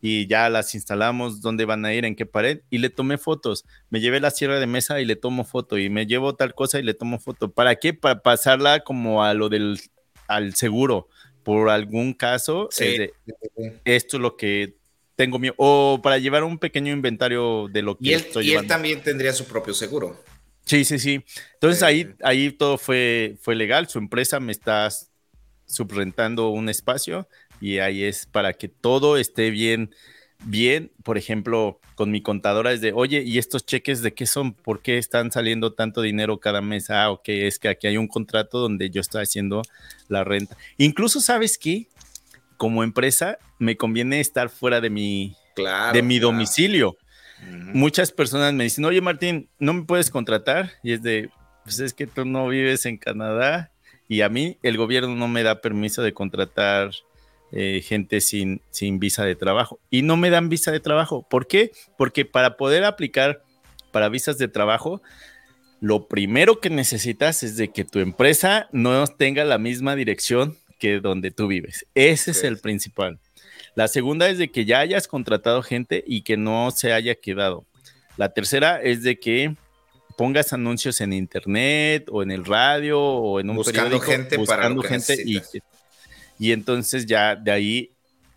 y 0.00 0.26
ya 0.26 0.48
las 0.50 0.74
instalamos, 0.74 1.40
dónde 1.40 1.64
van 1.64 1.84
a 1.84 1.94
ir, 1.94 2.04
en 2.04 2.14
qué 2.14 2.26
pared, 2.26 2.60
y 2.70 2.78
le 2.78 2.90
tomé 2.90 3.18
fotos. 3.18 3.64
Me 3.90 4.00
llevé 4.00 4.20
la 4.20 4.30
sierra 4.30 4.60
de 4.60 4.66
mesa 4.66 5.00
y 5.00 5.04
le 5.04 5.16
tomo 5.16 5.44
foto, 5.44 5.78
y 5.78 5.88
me 5.88 6.06
llevo 6.06 6.34
tal 6.34 6.54
cosa 6.54 6.78
y 6.78 6.82
le 6.82 6.94
tomo 6.94 7.18
foto. 7.18 7.50
¿Para 7.50 7.76
qué? 7.76 7.94
Para 7.94 8.22
pasarla 8.22 8.80
como 8.80 9.24
a 9.24 9.34
lo 9.34 9.48
del 9.48 9.80
al 10.28 10.54
seguro, 10.54 11.08
por 11.42 11.70
algún 11.70 12.12
caso. 12.12 12.68
esto 13.84 14.16
es 14.16 14.20
lo 14.20 14.36
que 14.36 14.76
tengo 15.14 15.38
mío, 15.38 15.54
o 15.56 16.00
para 16.02 16.18
llevar 16.18 16.44
un 16.44 16.58
pequeño 16.58 16.92
inventario 16.92 17.68
de 17.68 17.82
lo 17.82 17.96
que 17.96 18.08
y 18.08 18.12
él, 18.12 18.20
estoy 18.20 18.50
y 18.50 18.54
él 18.54 18.66
también 18.66 19.02
tendría 19.02 19.32
su 19.32 19.46
propio 19.46 19.72
seguro. 19.72 20.22
Sí, 20.66 20.84
sí, 20.84 20.98
sí. 20.98 21.24
Entonces 21.54 21.82
ahí, 21.84 22.12
ahí 22.22 22.50
todo 22.50 22.76
fue, 22.76 23.36
fue 23.40 23.54
legal. 23.54 23.88
Su 23.88 23.98
empresa 23.98 24.40
me 24.40 24.50
está 24.50 24.88
subrentando 25.64 26.48
un 26.48 26.68
espacio 26.68 27.28
y 27.60 27.78
ahí 27.78 28.02
es 28.02 28.26
para 28.26 28.52
que 28.52 28.68
todo 28.68 29.16
esté 29.16 29.50
bien, 29.50 29.94
bien. 30.44 30.90
Por 31.04 31.18
ejemplo, 31.18 31.80
con 31.94 32.10
mi 32.10 32.20
contadora 32.20 32.72
es 32.72 32.80
de, 32.80 32.92
oye, 32.92 33.22
¿y 33.22 33.38
estos 33.38 33.64
cheques 33.64 34.02
de 34.02 34.12
qué 34.12 34.26
son? 34.26 34.54
¿Por 34.54 34.82
qué 34.82 34.98
están 34.98 35.30
saliendo 35.30 35.72
tanto 35.72 36.02
dinero 36.02 36.40
cada 36.40 36.60
mes? 36.60 36.90
Ah, 36.90 37.12
ok, 37.12 37.28
es 37.28 37.60
que 37.60 37.68
aquí 37.68 37.86
hay 37.86 37.96
un 37.96 38.08
contrato 38.08 38.58
donde 38.58 38.90
yo 38.90 39.00
estoy 39.00 39.22
haciendo 39.22 39.62
la 40.08 40.24
renta. 40.24 40.56
Incluso, 40.78 41.20
¿sabes 41.20 41.58
qué? 41.58 41.86
Como 42.56 42.82
empresa, 42.82 43.38
me 43.60 43.76
conviene 43.76 44.18
estar 44.18 44.48
fuera 44.48 44.80
de 44.80 44.90
mi, 44.90 45.36
de 45.92 46.02
mi 46.02 46.18
domicilio. 46.18 46.96
Muchas 47.42 48.12
personas 48.12 48.54
me 48.54 48.64
dicen, 48.64 48.84
oye 48.84 49.00
Martín, 49.00 49.48
¿no 49.58 49.74
me 49.74 49.84
puedes 49.84 50.10
contratar? 50.10 50.72
Y 50.82 50.92
es 50.92 51.02
de, 51.02 51.30
pues 51.64 51.80
es 51.80 51.92
que 51.92 52.06
tú 52.06 52.24
no 52.24 52.48
vives 52.48 52.86
en 52.86 52.96
Canadá 52.96 53.70
y 54.08 54.22
a 54.22 54.28
mí 54.28 54.58
el 54.62 54.76
gobierno 54.76 55.14
no 55.14 55.28
me 55.28 55.42
da 55.42 55.60
permiso 55.60 56.02
de 56.02 56.14
contratar 56.14 56.90
eh, 57.52 57.82
gente 57.84 58.20
sin, 58.20 58.60
sin 58.70 58.98
visa 58.98 59.24
de 59.24 59.36
trabajo. 59.36 59.78
Y 59.90 60.02
no 60.02 60.16
me 60.16 60.30
dan 60.30 60.48
visa 60.48 60.72
de 60.72 60.80
trabajo. 60.80 61.26
¿Por 61.28 61.46
qué? 61.46 61.72
Porque 61.96 62.24
para 62.24 62.56
poder 62.56 62.84
aplicar 62.84 63.42
para 63.92 64.08
visas 64.08 64.38
de 64.38 64.48
trabajo, 64.48 65.02
lo 65.80 66.08
primero 66.08 66.60
que 66.60 66.70
necesitas 66.70 67.42
es 67.42 67.56
de 67.56 67.68
que 67.68 67.84
tu 67.84 67.98
empresa 67.98 68.68
no 68.72 69.06
tenga 69.06 69.44
la 69.44 69.58
misma 69.58 69.94
dirección 69.94 70.56
que 70.78 71.00
donde 71.00 71.30
tú 71.30 71.46
vives. 71.46 71.86
Ese 71.94 72.32
es 72.32 72.44
el 72.44 72.58
principal. 72.58 73.18
La 73.76 73.86
segunda 73.86 74.28
es 74.28 74.38
de 74.38 74.50
que 74.50 74.64
ya 74.64 74.80
hayas 74.80 75.06
contratado 75.06 75.62
gente 75.62 76.02
y 76.04 76.22
que 76.22 76.36
no 76.36 76.72
se 76.72 76.92
haya 76.92 77.14
quedado. 77.14 77.64
La 78.16 78.30
tercera 78.30 78.82
es 78.82 79.02
de 79.04 79.20
que 79.20 79.54
pongas 80.16 80.52
anuncios 80.52 81.00
en 81.00 81.12
internet 81.12 82.08
o 82.10 82.22
en 82.22 82.30
el 82.32 82.44
radio 82.44 83.00
o 83.00 83.38
en 83.38 83.50
un 83.50 83.56
buscando 83.56 84.00
gente 84.00 84.38
buscando 84.38 84.82
para 84.82 84.98
gente 84.98 85.22
y, 85.24 85.42
y 86.38 86.52
entonces 86.52 87.04
ya 87.06 87.36
de 87.36 87.52
ahí 87.52 87.90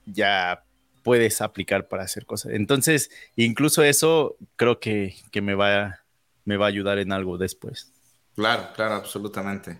ya 0.05 0.63
puedes 1.03 1.41
aplicar 1.41 1.87
para 1.87 2.03
hacer 2.03 2.25
cosas. 2.25 2.51
Entonces, 2.53 3.09
incluso 3.35 3.83
eso 3.83 4.35
creo 4.55 4.79
que, 4.79 5.15
me, 5.41 5.55
va, 5.55 6.01
me 6.45 6.57
va 6.57 6.65
a 6.65 6.69
ayudar 6.69 6.99
en 6.99 7.11
algo 7.11 7.37
después. 7.37 7.91
Claro, 8.35 8.69
claro, 8.75 8.95
absolutamente. 8.95 9.79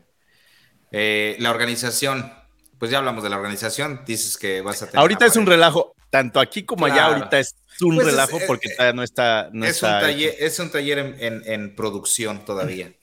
Eh, 0.92 1.36
la 1.40 1.52
organización, 1.52 2.32
pues 2.80 2.92
ya 2.92 3.00
hablamos 3.00 3.24
de 3.24 3.30
la 3.30 3.36
organización, 3.36 4.02
dices 4.06 4.38
que 4.38 4.62
vas 4.62 4.82
a 4.82 4.86
tener... 4.88 5.00
Ahorita 5.02 5.26
es 5.26 5.36
un 5.36 5.46
relajo, 5.46 5.94
tanto 6.10 6.40
aquí 6.40 6.64
como 6.64 6.86
allá 6.86 7.08
ahorita 7.08 7.38
es 7.40 7.56
un 7.82 7.96
pues 7.96 8.08
relajo 8.08 8.40
porque 8.48 8.70
todavía 8.70 8.94
no 8.94 9.04
está... 9.04 9.50
No 9.52 9.66
es, 9.66 9.84
un 9.84 9.90
taller, 9.90 10.36
es, 10.40 10.60
un 10.60 10.72
taller, 10.72 11.16
en, 11.20 11.76
producción 11.76 12.46
todavía. 12.46 12.94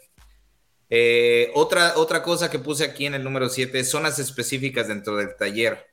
Eh, 0.89 1.51
otra, 1.55 1.93
otra 1.97 2.23
cosa 2.23 2.51
que 2.51 2.59
puse 2.59 2.85
aquí 2.85 3.05
en 3.05 3.15
el 3.15 3.23
número 3.23 3.51
7, 3.51 3.85
zonas 3.85 4.19
específicas 4.19 4.89
dentro 4.89 5.16
del 5.16 5.36
taller. 5.36 5.86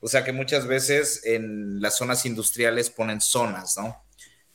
O 0.00 0.08
sea 0.08 0.24
que 0.24 0.32
muchas 0.32 0.66
veces 0.66 1.24
en 1.24 1.80
las 1.80 1.96
zonas 1.96 2.26
industriales 2.26 2.90
ponen 2.90 3.20
zonas, 3.20 3.78
¿no? 3.78 4.04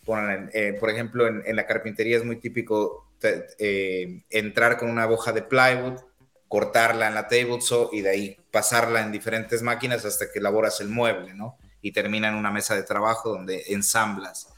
Ponen, 0.05 0.51
eh, 0.53 0.77
por 0.79 0.89
ejemplo, 0.89 1.25
en, 1.25 1.55
la 1.55 1.65
carpintería 1.65 2.17
es 2.17 2.23
muy 2.23 2.35
típico 2.35 3.09
eh, 3.23 4.23
entrar 4.29 4.77
con 4.77 4.89
una 4.89 5.09
hoja 5.09 5.31
de 5.31 5.41
plywood, 5.41 5.99
cortarla 6.47 7.07
en 7.07 7.15
la 7.15 7.27
table 7.27 7.61
saw 7.61 7.89
y 7.91 8.01
de 8.01 8.09
ahí 8.09 8.37
pasarla 8.57 9.01
en 9.01 9.11
diferentes 9.11 9.61
máquinas 9.61 10.03
hasta 10.03 10.31
que 10.31 10.39
elaboras 10.39 10.81
el 10.81 10.89
mueble, 10.89 11.35
¿no? 11.35 11.59
Y 11.79 11.91
termina 11.91 12.29
en 12.29 12.33
una 12.33 12.49
mesa 12.49 12.75
de 12.75 12.81
trabajo 12.81 13.29
donde 13.29 13.65
ensamblas. 13.67 14.51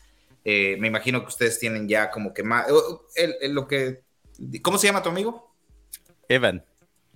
Eh, 0.46 0.78
me 0.80 0.88
imagino 0.88 1.20
que 1.22 1.28
ustedes 1.28 1.60
tienen 1.60 1.90
ya 1.90 2.10
como 2.10 2.34
que 2.34 2.42
más... 2.42 2.66
lo 3.50 3.68
que, 3.68 4.04
¿Cómo 4.62 4.78
se 4.78 4.88
llama 4.88 5.04
tu 5.04 5.10
amigo? 5.10 5.54
Evan. 6.30 6.64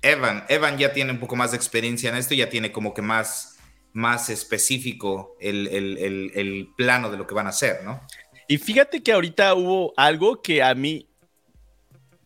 Evan. 0.01 0.43
Evan 0.49 0.77
ya 0.77 0.91
tiene 0.91 1.13
un 1.13 1.21
poco 1.21 1.37
más 1.37 1.51
de 1.51 1.57
experiencia 1.57 2.09
en 2.09 2.17
esto, 2.17 2.35
ya 2.35 2.49
tiene 2.49 2.73
como 2.73 2.93
que 2.93 3.01
más, 3.01 3.57
más 3.93 4.29
específico 4.29 5.37
el, 5.39 5.67
el 5.69 6.69
plano 6.75 7.09
de 7.09 7.15
lo 7.15 7.25
que 7.25 7.33
van 7.33 7.45
a 7.47 7.51
hacer, 7.51 7.81
¿no? 7.85 8.01
Y 8.49 8.57
fíjate 8.57 9.01
que 9.01 9.13
ahorita 9.13 9.53
hubo 9.53 9.93
algo 9.95 10.41
que 10.41 10.61
a 10.61 10.75
mí 10.75 11.07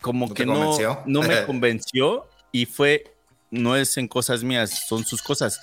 como 0.00 0.34
que 0.34 0.44
no, 0.44 0.76
no 1.06 1.22
me 1.22 1.42
convenció 1.46 2.26
y 2.50 2.66
fue, 2.66 3.04
no 3.50 3.76
es 3.76 3.96
en 3.96 4.08
cosas 4.08 4.44
mías, 4.44 4.86
son 4.88 5.04
sus 5.04 5.22
cosas, 5.22 5.60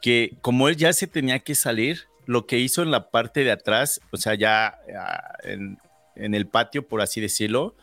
que 0.00 0.34
como 0.40 0.68
él 0.68 0.76
ya 0.76 0.92
se 0.92 1.06
tenía 1.06 1.38
que 1.38 1.54
salir, 1.54 2.06
lo 2.26 2.46
que 2.46 2.58
hizo 2.58 2.82
en 2.82 2.90
la 2.90 3.10
parte 3.10 3.44
de 3.44 3.50
atrás, 3.50 4.00
o 4.10 4.16
sea, 4.16 4.34
ya 4.34 4.78
ah, 4.98 5.36
en, 5.44 5.78
el 6.16 6.46
patio, 6.46 6.86
por 6.86 7.00
así 7.00 7.20
decirlo, 7.20 7.74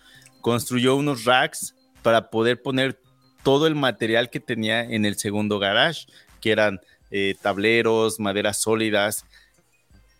construyó 0.42 0.96
unos 0.96 1.26
racks 1.26 1.76
para 2.02 2.30
poder 2.30 2.62
poner 2.62 3.00
todo 3.44 3.68
el 3.68 3.76
material 3.76 4.30
que 4.30 4.40
tenía 4.40 4.84
en 4.84 5.06
el 5.06 5.18
segundo 5.18 5.60
garage, 5.60 6.06
que 6.40 6.52
eran 6.52 6.80
eh, 7.12 7.36
tableros, 7.42 8.20
maderas 8.20 8.62
sólidas, 8.62 9.26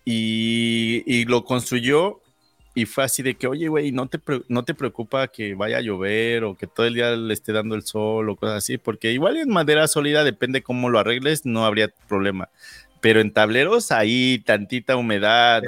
y, 0.04 1.04
y, 1.06 1.26
lo 1.26 1.46
construyó 1.46 2.22
y 2.74 2.86
fue 2.86 3.04
así 3.04 3.22
de 3.22 3.36
que, 3.36 3.48
oye, 3.48 3.68
güey, 3.68 3.92
¿no 3.92 4.08
te, 4.08 4.20
¿no 4.48 4.64
te 4.64 4.74
preocupa 4.74 5.28
que 5.28 5.56
vaya 5.56 5.78
a 5.78 5.82
llover 5.82 6.46
o 6.46 6.56
que 6.56 6.68
todo 6.68 6.86
el 6.86 6.94
día 6.94 7.12
le 7.12 7.34
esté 7.34 7.52
dando 7.52 7.76
el 7.76 7.84
sol 7.84 8.30
o 8.30 8.36
cosas 8.38 8.58
así? 8.58 8.78
Porque 8.78 9.12
igual 9.12 9.38
en 9.38 9.50
madera 9.50 9.88
sólida, 9.88 10.24
depende 10.24 10.64
cómo 10.64 10.90
lo 10.90 11.00
arregles, 11.00 11.46
no 11.46 11.66
habría 11.66 11.90
problema. 12.08 12.50
Pero 13.02 13.20
en 13.20 13.34
tableros, 13.34 13.92
ahí 13.92 14.40
tantita 14.46 14.96
humedad, 14.96 15.64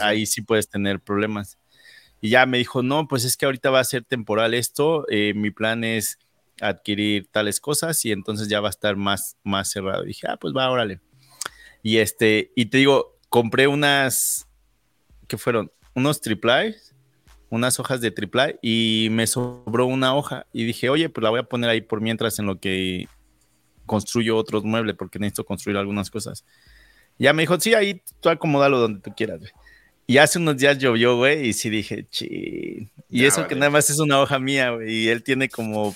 ahí 0.00 0.26
sí 0.26 0.42
puedes 0.42 0.68
tener 0.68 1.00
problemas. 1.00 1.56
Y 2.20 2.30
ya 2.30 2.44
me 2.46 2.58
dijo, 2.58 2.82
no, 2.82 3.08
pues 3.08 3.24
es 3.24 3.36
que 3.36 3.46
ahorita 3.46 3.70
va 3.70 3.80
a 3.80 3.84
ser 3.84 4.04
temporal 4.04 4.52
esto, 4.52 5.06
eh, 5.08 5.32
mi 5.34 5.50
plan 5.50 5.84
es 5.84 6.18
adquirir 6.60 7.28
tales 7.30 7.60
cosas 7.60 8.04
y 8.04 8.12
entonces 8.12 8.48
ya 8.48 8.60
va 8.60 8.68
a 8.68 8.70
estar 8.70 8.96
más, 8.96 9.36
más 9.44 9.70
cerrado. 9.70 10.04
Y 10.04 10.08
dije, 10.08 10.26
ah, 10.28 10.36
pues 10.36 10.52
va, 10.54 10.68
órale. 10.70 11.00
Y 11.82 11.98
este, 11.98 12.52
y 12.56 12.66
te 12.66 12.78
digo, 12.78 13.16
compré 13.28 13.66
unas, 13.66 14.48
¿qué 15.28 15.38
fueron? 15.38 15.70
Unos 15.94 16.20
triple 16.20 16.76
unas 17.50 17.80
hojas 17.80 18.00
de 18.00 18.10
triple 18.10 18.58
y 18.62 19.08
me 19.10 19.26
sobró 19.26 19.86
una 19.86 20.14
hoja 20.14 20.46
y 20.52 20.64
dije, 20.64 20.88
oye, 20.90 21.08
pues 21.08 21.22
la 21.22 21.30
voy 21.30 21.40
a 21.40 21.44
poner 21.44 21.70
ahí 21.70 21.80
por 21.80 22.00
mientras 22.00 22.38
en 22.38 22.46
lo 22.46 22.58
que 22.58 23.08
construyo 23.86 24.36
otros 24.36 24.64
muebles 24.64 24.96
porque 24.96 25.18
necesito 25.18 25.44
construir 25.44 25.78
algunas 25.78 26.10
cosas. 26.10 26.44
ya 27.18 27.32
me 27.32 27.42
dijo, 27.42 27.58
sí, 27.58 27.74
ahí 27.74 28.02
tú 28.20 28.28
acomódalo 28.28 28.78
donde 28.78 29.00
tú 29.00 29.12
quieras, 29.16 29.40
Y 30.06 30.18
hace 30.18 30.38
unos 30.38 30.56
días 30.58 30.78
llovió, 30.78 31.16
güey, 31.16 31.48
y 31.48 31.52
sí 31.52 31.70
dije, 31.70 32.06
chi. 32.10 32.90
Y 33.10 33.24
eso 33.24 33.46
que 33.48 33.54
nada 33.54 33.70
más 33.70 33.88
es 33.90 33.98
una 33.98 34.20
hoja 34.20 34.38
mía, 34.38 34.70
güey, 34.70 34.90
y 34.90 35.08
él 35.08 35.22
tiene 35.22 35.48
como 35.48 35.94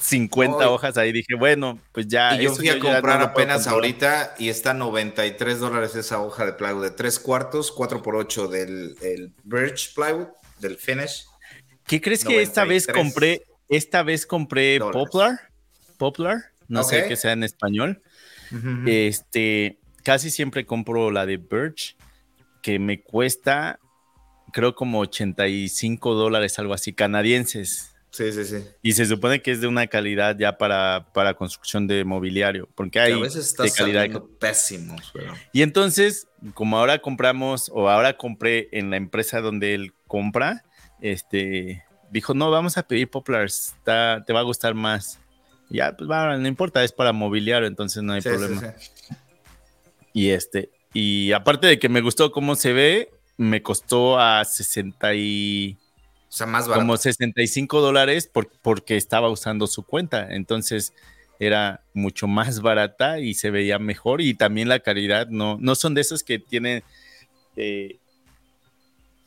50 0.00 0.70
hojas 0.70 0.96
ahí. 0.96 1.12
Dije, 1.12 1.34
bueno, 1.38 1.78
pues 1.92 2.06
ya. 2.06 2.34
Y 2.40 2.44
yo 2.44 2.54
fui 2.54 2.68
a 2.68 2.78
comprar 2.78 3.20
apenas 3.22 3.66
ahorita 3.66 4.34
y 4.38 4.48
está 4.48 4.74
93 4.74 5.60
dólares 5.60 5.94
esa 5.96 6.20
hoja 6.20 6.46
de 6.46 6.52
plywood 6.52 6.84
de 6.84 6.90
3 6.90 7.18
cuartos, 7.18 7.72
4 7.72 8.02
por 8.02 8.16
8 8.16 8.48
del 8.48 8.96
el 9.02 9.32
Birch 9.44 9.94
Plywood, 9.94 10.28
del 10.60 10.76
Finish. 10.76 11.26
¿Qué 11.86 12.00
crees 12.00 12.24
que 12.24 12.42
esta 12.42 12.64
vez 12.64 12.86
compré? 12.86 13.42
Esta 13.68 14.02
vez 14.02 14.26
compré 14.26 14.78
Poplar. 14.78 15.40
Poplar, 15.96 16.52
no 16.68 16.84
sé 16.84 17.06
qué 17.08 17.16
sea 17.16 17.32
en 17.32 17.42
español. 17.42 18.02
Este, 18.86 19.78
casi 20.02 20.30
siempre 20.30 20.64
compro 20.64 21.10
la 21.10 21.26
de 21.26 21.36
Birch, 21.36 21.96
que 22.62 22.78
me 22.78 23.02
cuesta, 23.02 23.78
creo 24.52 24.74
como 24.74 25.00
85 25.00 26.14
dólares, 26.14 26.58
algo 26.58 26.72
así, 26.72 26.92
canadienses. 26.92 27.94
Sí, 28.18 28.32
sí, 28.32 28.44
sí. 28.44 28.64
Y 28.82 28.94
se 28.94 29.06
supone 29.06 29.40
que 29.40 29.52
es 29.52 29.60
de 29.60 29.68
una 29.68 29.86
calidad 29.86 30.36
ya 30.36 30.58
para, 30.58 31.06
para 31.14 31.34
construcción 31.34 31.86
de 31.86 32.02
mobiliario, 32.04 32.68
porque 32.74 32.98
hay 32.98 33.12
a 33.12 33.18
veces 33.18 33.46
está 33.46 33.62
de 33.62 33.70
calidad 33.70 34.22
pésimos. 34.40 35.12
Y 35.52 35.62
entonces, 35.62 36.26
como 36.52 36.78
ahora 36.78 36.98
compramos 36.98 37.70
o 37.72 37.88
ahora 37.88 38.16
compré 38.16 38.68
en 38.72 38.90
la 38.90 38.96
empresa 38.96 39.40
donde 39.40 39.74
él 39.74 39.92
compra, 40.08 40.64
este 41.00 41.84
dijo, 42.10 42.34
"No, 42.34 42.50
vamos 42.50 42.76
a 42.76 42.82
pedir 42.82 43.08
Poplars, 43.08 43.74
está, 43.78 44.24
te 44.26 44.32
va 44.32 44.40
a 44.40 44.42
gustar 44.42 44.74
más." 44.74 45.20
ya, 45.70 45.96
pues 45.96 46.10
va, 46.10 46.36
no 46.36 46.48
importa, 46.48 46.82
es 46.82 46.92
para 46.92 47.12
mobiliario, 47.12 47.68
entonces 47.68 48.02
no 48.02 48.14
hay 48.14 48.20
problema. 48.20 48.74
Y 50.12 50.30
este, 50.30 50.70
y 50.92 51.30
aparte 51.30 51.66
de 51.68 51.78
que 51.78 51.88
me 51.88 52.00
gustó 52.00 52.32
cómo 52.32 52.56
se 52.56 52.72
ve, 52.72 53.10
me 53.36 53.62
costó 53.62 54.18
a 54.18 54.44
60 54.44 55.14
y 55.14 55.76
o 56.28 56.32
sea, 56.32 56.46
más 56.46 56.66
barato. 56.66 56.80
Como 56.80 56.96
65 56.96 57.80
dólares 57.80 58.30
porque 58.62 58.96
estaba 58.96 59.30
usando 59.30 59.66
su 59.66 59.82
cuenta. 59.82 60.28
Entonces, 60.30 60.92
era 61.38 61.82
mucho 61.94 62.26
más 62.26 62.60
barata 62.60 63.20
y 63.20 63.34
se 63.34 63.50
veía 63.50 63.78
mejor 63.78 64.20
y 64.20 64.34
también 64.34 64.68
la 64.68 64.80
calidad 64.80 65.28
no, 65.28 65.56
no 65.60 65.74
son 65.74 65.94
de 65.94 66.00
esos 66.00 66.24
que 66.24 66.38
tienen 66.38 66.82
eh, 67.56 67.98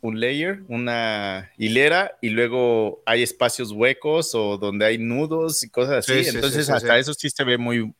un 0.01 0.19
layer, 0.19 0.63
una 0.67 1.51
hilera 1.57 2.17
y 2.21 2.29
luego 2.29 3.01
hay 3.05 3.23
espacios 3.23 3.71
huecos 3.71 4.35
o 4.35 4.57
donde 4.57 4.85
hay 4.85 4.97
nudos 4.97 5.63
y 5.63 5.69
cosas 5.69 6.09
así. 6.09 6.27
Entonces 6.27 6.69
hasta 6.69 6.97
eso 6.97 7.13
sí 7.13 7.29
se 7.29 7.43
ve 7.43 7.57
muy 7.57 7.93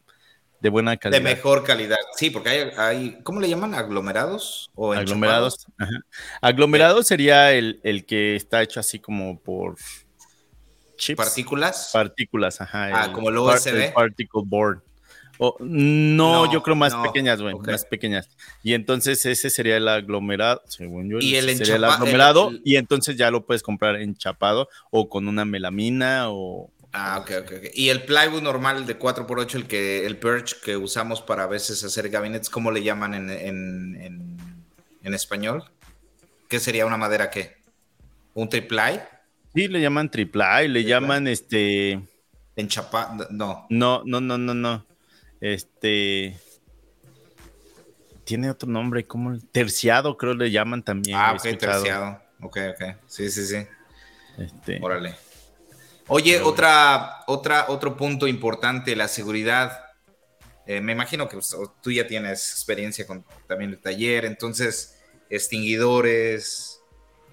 de 0.61 0.69
buena 0.69 0.95
calidad. 0.97 1.19
De 1.19 1.23
mejor 1.23 1.63
calidad, 1.63 1.97
sí, 2.15 2.29
porque 2.29 2.49
hay, 2.49 2.71
hay 2.77 3.19
¿cómo 3.23 3.41
le 3.41 3.49
llaman? 3.49 3.73
¿Aglomerados? 3.73 4.71
O 4.75 4.93
aglomerados. 4.93 5.65
Aglomerados 6.41 7.07
sería 7.07 7.51
el, 7.51 7.81
el 7.83 8.05
que 8.05 8.35
está 8.35 8.61
hecho 8.61 8.79
así 8.79 8.99
como 8.99 9.39
por 9.39 9.75
¿Partículas? 11.15 11.89
Partículas, 11.91 12.61
ajá. 12.61 13.03
Ah, 13.03 13.11
como 13.11 13.29
el 13.29 13.37
USB. 13.37 13.93
particle 13.93 14.41
board. 14.45 14.81
no, 15.59 16.51
yo 16.51 16.61
creo 16.61 16.75
más 16.75 16.93
pequeñas, 16.95 17.41
güey, 17.41 17.55
más 17.55 17.85
pequeñas. 17.85 18.29
Y 18.63 18.73
entonces 18.73 19.25
ese 19.25 19.49
sería 19.49 19.77
el 19.77 19.87
aglomerado, 19.87 20.61
según 20.67 21.09
yo. 21.09 21.17
Y 21.19 21.35
el 21.35 21.57
sería 21.57 21.75
el 21.75 21.83
aglomerado, 21.83 22.51
y 22.63 22.75
entonces 22.75 23.15
ya 23.17 23.31
lo 23.31 23.45
puedes 23.45 23.63
comprar 23.63 23.95
enchapado 23.95 24.69
o 24.91 25.09
con 25.09 25.27
una 25.27 25.45
melamina 25.45 26.29
o. 26.29 26.69
Ah, 26.93 27.19
ok, 27.19 27.31
ok, 27.43 27.51
ok. 27.57 27.65
Y 27.73 27.89
el 27.89 28.03
plywood 28.03 28.41
normal 28.41 28.85
de 28.85 28.99
4x8, 28.99 29.55
el 29.55 29.67
que 29.67 30.05
el 30.05 30.17
perch 30.17 30.59
que 30.61 30.75
usamos 30.75 31.21
para 31.21 31.43
a 31.43 31.47
veces 31.47 31.83
hacer 31.83 32.09
gabinets, 32.09 32.49
¿cómo 32.49 32.71
le 32.71 32.83
llaman 32.83 33.13
en, 33.13 33.29
en, 33.29 34.37
en 35.03 35.13
español? 35.13 35.63
¿Qué 36.49 36.59
sería 36.59 36.85
una 36.85 36.97
madera 36.97 37.29
qué? 37.29 37.61
¿Un 38.33 38.49
triple? 38.49 39.01
Sí, 39.53 39.67
le 39.67 39.81
llaman 39.81 40.09
triple 40.09 40.67
le 40.67 40.83
llaman 40.83 41.27
este. 41.27 42.01
En 42.55 42.67
chapa, 42.67 43.17
no. 43.29 43.65
No, 43.69 44.03
no, 44.05 44.21
no, 44.21 44.37
no, 44.37 44.53
no. 44.53 44.85
Este. 45.39 46.37
Tiene 48.23 48.49
otro 48.49 48.69
nombre, 48.69 49.05
como 49.05 49.37
terciado, 49.39 50.17
creo 50.17 50.33
le 50.33 50.51
llaman 50.51 50.83
también. 50.83 51.17
Ah, 51.17 51.33
ok, 51.33 51.57
terciado. 51.57 52.21
Ok, 52.41 52.57
ok. 52.69 52.95
Sí, 53.07 53.29
sí, 53.29 53.45
sí. 53.45 53.67
Este. 54.37 54.79
Órale. 54.81 55.15
Oye, 56.13 56.41
otra, 56.41 57.23
otra, 57.25 57.67
otro 57.69 57.95
punto 57.95 58.27
importante, 58.27 58.97
la 58.97 59.07
seguridad. 59.07 59.85
Eh, 60.67 60.81
me 60.81 60.91
imagino 60.91 61.29
que 61.29 61.37
pues, 61.37 61.55
tú 61.81 61.89
ya 61.89 62.05
tienes 62.05 62.51
experiencia 62.51 63.07
con 63.07 63.23
también 63.47 63.71
el 63.71 63.79
taller, 63.79 64.25
entonces, 64.25 64.99
extinguidores, 65.29 66.81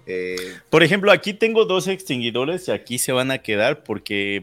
eh, 0.05 0.57
Por 0.69 0.81
ejemplo, 0.81 1.11
aquí 1.11 1.33
tengo 1.33 1.65
dos 1.65 1.87
extinguidores 1.89 2.69
y 2.69 2.71
aquí 2.71 2.97
se 2.97 3.11
van 3.11 3.31
a 3.31 3.39
quedar 3.39 3.83
porque 3.83 4.41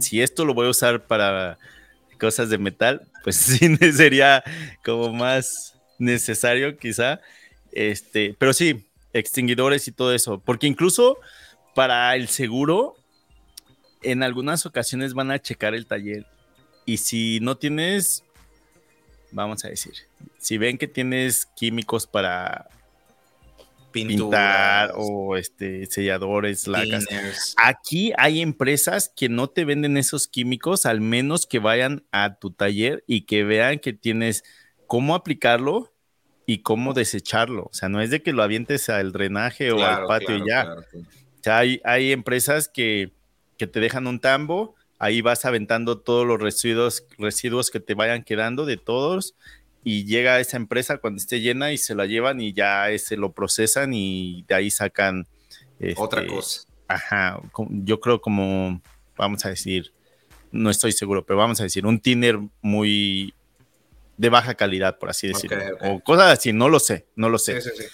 si 0.00 0.20
esto 0.20 0.44
lo 0.44 0.52
voy 0.52 0.66
a 0.66 0.70
usar 0.70 1.06
para 1.06 1.56
cosas 2.18 2.50
de 2.50 2.58
metal, 2.58 3.08
pues 3.22 3.36
sí 3.36 3.76
sería 3.92 4.42
como 4.84 5.12
más 5.12 5.80
necesario 5.98 6.76
quizá. 6.76 7.20
Este, 7.70 8.34
pero 8.36 8.52
sí, 8.52 8.84
extinguidores 9.12 9.86
y 9.86 9.92
todo 9.92 10.12
eso, 10.12 10.40
porque 10.40 10.66
incluso 10.66 11.18
para 11.74 12.16
el 12.16 12.28
seguro, 12.28 12.96
en 14.02 14.22
algunas 14.22 14.66
ocasiones 14.66 15.14
van 15.14 15.30
a 15.30 15.38
checar 15.38 15.74
el 15.74 15.86
taller 15.86 16.26
y 16.84 16.96
si 16.96 17.40
no 17.40 17.56
tienes, 17.56 18.24
vamos 19.30 19.64
a 19.64 19.68
decir, 19.68 19.92
si 20.38 20.58
ven 20.58 20.78
que 20.78 20.88
tienes 20.88 21.46
químicos 21.56 22.06
para 22.06 22.68
pintar 23.92 24.92
o 24.96 25.36
este 25.36 25.86
selladores, 25.86 26.66
lacas. 26.66 27.06
Aquí 27.56 28.12
hay 28.16 28.40
empresas 28.40 29.12
que 29.14 29.28
no 29.28 29.48
te 29.48 29.64
venden 29.64 29.96
esos 29.96 30.26
químicos, 30.26 30.86
al 30.86 31.00
menos 31.00 31.46
que 31.46 31.58
vayan 31.58 32.04
a 32.12 32.34
tu 32.34 32.50
taller 32.50 33.04
y 33.06 33.22
que 33.22 33.44
vean 33.44 33.78
que 33.78 33.92
tienes 33.92 34.44
cómo 34.86 35.14
aplicarlo 35.14 35.92
y 36.46 36.62
cómo 36.62 36.94
desecharlo. 36.94 37.64
O 37.64 37.74
sea, 37.74 37.88
no 37.88 38.00
es 38.00 38.10
de 38.10 38.22
que 38.22 38.32
lo 38.32 38.42
avientes 38.42 38.88
al 38.88 39.12
drenaje 39.12 39.72
o 39.72 39.84
al 39.84 40.06
patio 40.06 40.36
y 40.36 40.48
ya. 40.48 40.74
O 40.74 41.42
sea, 41.42 41.58
hay, 41.58 41.80
hay 41.84 42.12
empresas 42.12 42.68
que, 42.68 43.12
que 43.60 43.66
te 43.66 43.78
dejan 43.78 44.06
un 44.06 44.20
tambo, 44.20 44.74
ahí 44.98 45.20
vas 45.20 45.44
aventando 45.44 45.98
todos 45.98 46.26
los 46.26 46.40
residuos, 46.40 47.04
residuos 47.18 47.70
que 47.70 47.78
te 47.78 47.92
vayan 47.92 48.24
quedando 48.24 48.64
de 48.64 48.78
todos 48.78 49.34
y 49.84 50.06
llega 50.06 50.36
a 50.36 50.40
esa 50.40 50.56
empresa 50.56 50.96
cuando 50.96 51.18
esté 51.18 51.42
llena 51.42 51.70
y 51.70 51.76
se 51.76 51.94
la 51.94 52.06
llevan 52.06 52.40
y 52.40 52.54
ya 52.54 52.86
se 52.96 53.18
lo 53.18 53.32
procesan 53.32 53.92
y 53.92 54.46
de 54.48 54.54
ahí 54.54 54.70
sacan 54.70 55.26
otra 55.98 56.22
este, 56.22 56.34
cosa. 56.34 56.62
Ajá, 56.88 57.42
yo 57.68 58.00
creo 58.00 58.22
como, 58.22 58.80
vamos 59.14 59.44
a 59.44 59.50
decir, 59.50 59.92
no 60.52 60.70
estoy 60.70 60.92
seguro, 60.92 61.26
pero 61.26 61.38
vamos 61.38 61.60
a 61.60 61.64
decir, 61.64 61.84
un 61.84 62.00
tiner 62.00 62.38
muy 62.62 63.34
de 64.16 64.30
baja 64.30 64.54
calidad, 64.54 64.98
por 64.98 65.10
así 65.10 65.28
decirlo. 65.28 65.58
O 65.82 66.00
cosas 66.00 66.32
así, 66.32 66.54
no 66.54 66.70
lo 66.70 66.80
sé, 66.80 67.04
no 67.14 67.28
lo 67.28 67.36
sé. 67.36 67.60
Sí, 67.60 67.68
sí, 67.76 67.82
sí. 67.82 67.88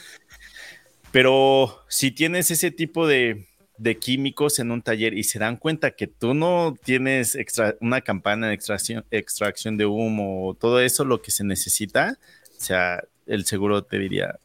Pero 1.11 1.83
si 1.89 2.13
tienes 2.13 2.53
ese 2.53 2.71
tipo 2.71 3.09
de, 3.09 3.49
de 3.79 3.99
químicos 3.99 4.59
en 4.59 4.71
un 4.71 4.83
taller 4.83 5.15
y 5.15 5.25
se 5.25 5.39
dan 5.39 5.57
cuenta 5.57 5.91
que 5.91 6.07
tú 6.07 6.35
no 6.35 6.75
tienes 6.83 7.37
una 7.81 8.01
campana 8.01 8.49
de 8.49 8.55
extracción, 8.55 9.05
extracción 9.11 9.77
de 9.77 9.87
humo, 9.87 10.57
todo 10.59 10.81
eso 10.81 11.05
lo 11.05 11.21
que 11.21 11.31
se 11.31 11.45
necesita, 11.45 12.19
o 12.59 12.61
sea, 12.61 13.03
el 13.27 13.45
seguro 13.45 13.85
te 13.85 13.99
diría, 13.99 14.39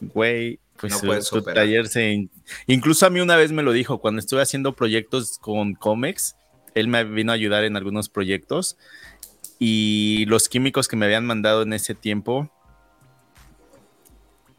güey, 0.00 0.60
pues 0.76 1.00
tu 1.30 1.42
taller 1.42 1.88
se... 1.88 2.28
Incluso 2.66 3.06
a 3.06 3.10
mí 3.10 3.20
una 3.20 3.36
vez 3.36 3.52
me 3.52 3.62
lo 3.62 3.72
dijo, 3.72 3.98
cuando 3.98 4.20
estuve 4.20 4.42
haciendo 4.42 4.74
proyectos 4.74 5.38
con 5.38 5.74
Comex, 5.74 6.36
él 6.74 6.88
me 6.88 7.04
vino 7.04 7.32
a 7.32 7.34
ayudar 7.34 7.64
en 7.64 7.76
algunos 7.76 8.08
proyectos 8.08 8.76
y 9.58 10.24
los 10.26 10.48
químicos 10.48 10.88
que 10.88 10.96
me 10.96 11.06
habían 11.06 11.24
mandado 11.24 11.62
en 11.62 11.72
ese 11.72 11.94
tiempo, 11.94 12.50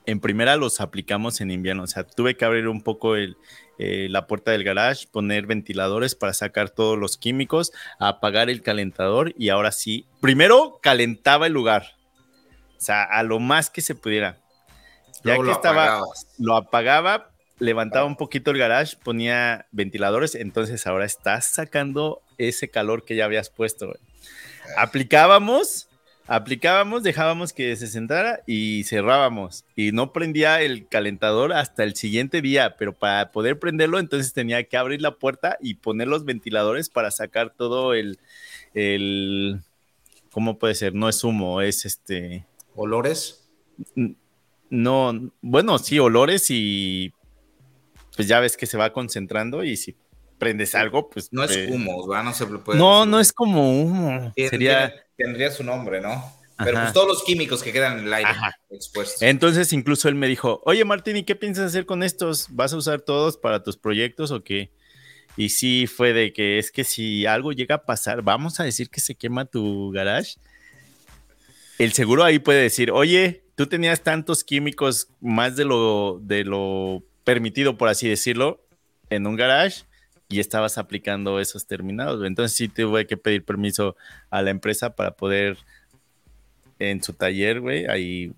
en 0.05 0.19
primera 0.19 0.55
los 0.55 0.79
aplicamos 0.79 1.41
en 1.41 1.51
invierno, 1.51 1.83
o 1.83 1.87
sea, 1.87 2.03
tuve 2.03 2.35
que 2.37 2.45
abrir 2.45 2.67
un 2.67 2.81
poco 2.81 3.15
el, 3.15 3.35
eh, 3.79 4.07
la 4.09 4.27
puerta 4.27 4.51
del 4.51 4.63
garage, 4.63 5.07
poner 5.11 5.45
ventiladores 5.45 6.15
para 6.15 6.33
sacar 6.33 6.69
todos 6.69 6.97
los 6.97 7.17
químicos, 7.17 7.71
apagar 7.99 8.49
el 8.49 8.61
calentador 8.61 9.33
y 9.37 9.49
ahora 9.49 9.71
sí, 9.71 10.05
primero 10.21 10.79
calentaba 10.81 11.47
el 11.47 11.53
lugar, 11.53 11.95
o 12.77 12.81
sea, 12.81 13.03
a 13.03 13.23
lo 13.23 13.39
más 13.39 13.69
que 13.69 13.81
se 13.81 13.95
pudiera. 13.95 14.37
Ya 15.23 15.37
que 15.37 15.51
estaba, 15.51 16.01
lo 16.37 16.57
apagaba, 16.57 17.31
levantaba 17.57 18.05
un 18.05 18.17
poquito 18.17 18.51
el 18.51 18.57
garage, 18.57 18.97
ponía 19.01 19.67
ventiladores, 19.71 20.35
entonces 20.35 20.85
ahora 20.85 21.05
estás 21.05 21.45
sacando 21.45 22.21
ese 22.37 22.69
calor 22.69 23.05
que 23.05 23.15
ya 23.15 23.25
habías 23.25 23.49
puesto. 23.49 23.93
Aplicábamos 24.77 25.87
aplicábamos, 26.27 27.03
dejábamos 27.03 27.53
que 27.53 27.75
se 27.75 27.87
sentara 27.87 28.41
y 28.47 28.83
cerrábamos. 28.85 29.65
Y 29.75 29.91
no 29.91 30.13
prendía 30.13 30.61
el 30.61 30.87
calentador 30.87 31.53
hasta 31.53 31.83
el 31.83 31.95
siguiente 31.95 32.41
día, 32.41 32.75
pero 32.77 32.93
para 32.93 33.31
poder 33.31 33.59
prenderlo, 33.59 33.99
entonces 33.99 34.33
tenía 34.33 34.63
que 34.63 34.77
abrir 34.77 35.01
la 35.01 35.15
puerta 35.15 35.57
y 35.61 35.75
poner 35.75 36.07
los 36.07 36.25
ventiladores 36.25 36.89
para 36.89 37.11
sacar 37.11 37.53
todo 37.55 37.93
el, 37.93 38.19
el 38.73 39.61
¿cómo 40.31 40.57
puede 40.57 40.75
ser? 40.75 40.93
No 40.93 41.09
es 41.09 41.23
humo, 41.23 41.61
es 41.61 41.85
este... 41.85 42.45
¿Olores? 42.75 43.47
No, 44.69 45.31
bueno, 45.41 45.77
sí, 45.77 45.99
olores 45.99 46.47
y 46.49 47.13
pues 48.15 48.27
ya 48.27 48.39
ves 48.39 48.57
que 48.57 48.65
se 48.65 48.77
va 48.77 48.93
concentrando 48.93 49.63
y 49.63 49.77
si 49.77 49.95
prendes 50.43 50.75
algo, 50.75 51.09
pues... 51.09 51.31
No 51.31 51.43
es 51.43 51.69
humo, 51.69 52.05
No 52.07 52.33
se 52.33 52.45
puede 52.45 52.77
No, 52.77 53.05
no 53.05 53.19
es 53.19 53.31
como 53.33 53.81
humo. 53.81 54.33
Sería 54.35 54.93
tendría 55.15 55.51
su 55.51 55.63
nombre, 55.63 56.01
¿no? 56.01 56.23
Pero 56.57 56.79
pues 56.79 56.93
todos 56.93 57.07
los 57.07 57.23
químicos 57.23 57.63
que 57.63 57.71
quedan 57.71 57.99
en 57.99 58.05
el 58.05 58.13
aire 58.13 58.29
expuestos. 58.69 59.21
Entonces, 59.21 59.73
incluso 59.73 60.07
él 60.07 60.15
me 60.15 60.27
dijo, 60.27 60.61
oye 60.65 60.85
Martín, 60.85 61.17
¿y 61.17 61.23
qué 61.23 61.35
piensas 61.35 61.65
hacer 61.65 61.85
con 61.85 62.03
estos? 62.03 62.47
¿Vas 62.51 62.73
a 62.73 62.77
usar 62.77 63.01
todos 63.01 63.37
para 63.37 63.63
tus 63.63 63.75
proyectos 63.75 64.31
o 64.31 64.43
qué? 64.43 64.71
Y 65.35 65.49
sí 65.49 65.87
fue 65.87 66.13
de 66.13 66.31
que 66.31 66.59
es 66.59 66.71
que 66.71 66.83
si 66.83 67.25
algo 67.25 67.51
llega 67.53 67.75
a 67.75 67.85
pasar, 67.85 68.21
vamos 68.21 68.59
a 68.59 68.63
decir 68.63 68.89
que 68.89 69.01
se 69.01 69.15
quema 69.15 69.45
tu 69.45 69.91
garage. 69.91 70.35
El 71.79 71.93
seguro 71.93 72.23
ahí 72.23 72.37
puede 72.37 72.61
decir, 72.61 72.91
oye, 72.91 73.43
tú 73.55 73.65
tenías 73.65 74.01
tantos 74.01 74.43
químicos 74.43 75.07
más 75.21 75.55
de 75.55 75.65
lo, 75.65 76.19
de 76.21 76.43
lo 76.43 77.03
permitido, 77.23 77.77
por 77.77 77.89
así 77.89 78.07
decirlo, 78.07 78.63
en 79.09 79.25
un 79.25 79.35
garage 79.35 79.85
y 80.29 80.39
estabas 80.39 80.77
aplicando 80.77 81.39
esos 81.39 81.65
terminados. 81.67 82.25
Entonces 82.25 82.55
sí 82.55 82.67
tuve 82.67 83.05
que 83.07 83.17
pedir 83.17 83.43
permiso 83.43 83.95
a 84.29 84.41
la 84.41 84.49
empresa 84.49 84.95
para 84.95 85.11
poder 85.11 85.57
en 86.79 87.03
su 87.03 87.13
taller, 87.13 87.61
güey, 87.61 87.85
ahí 87.85 88.33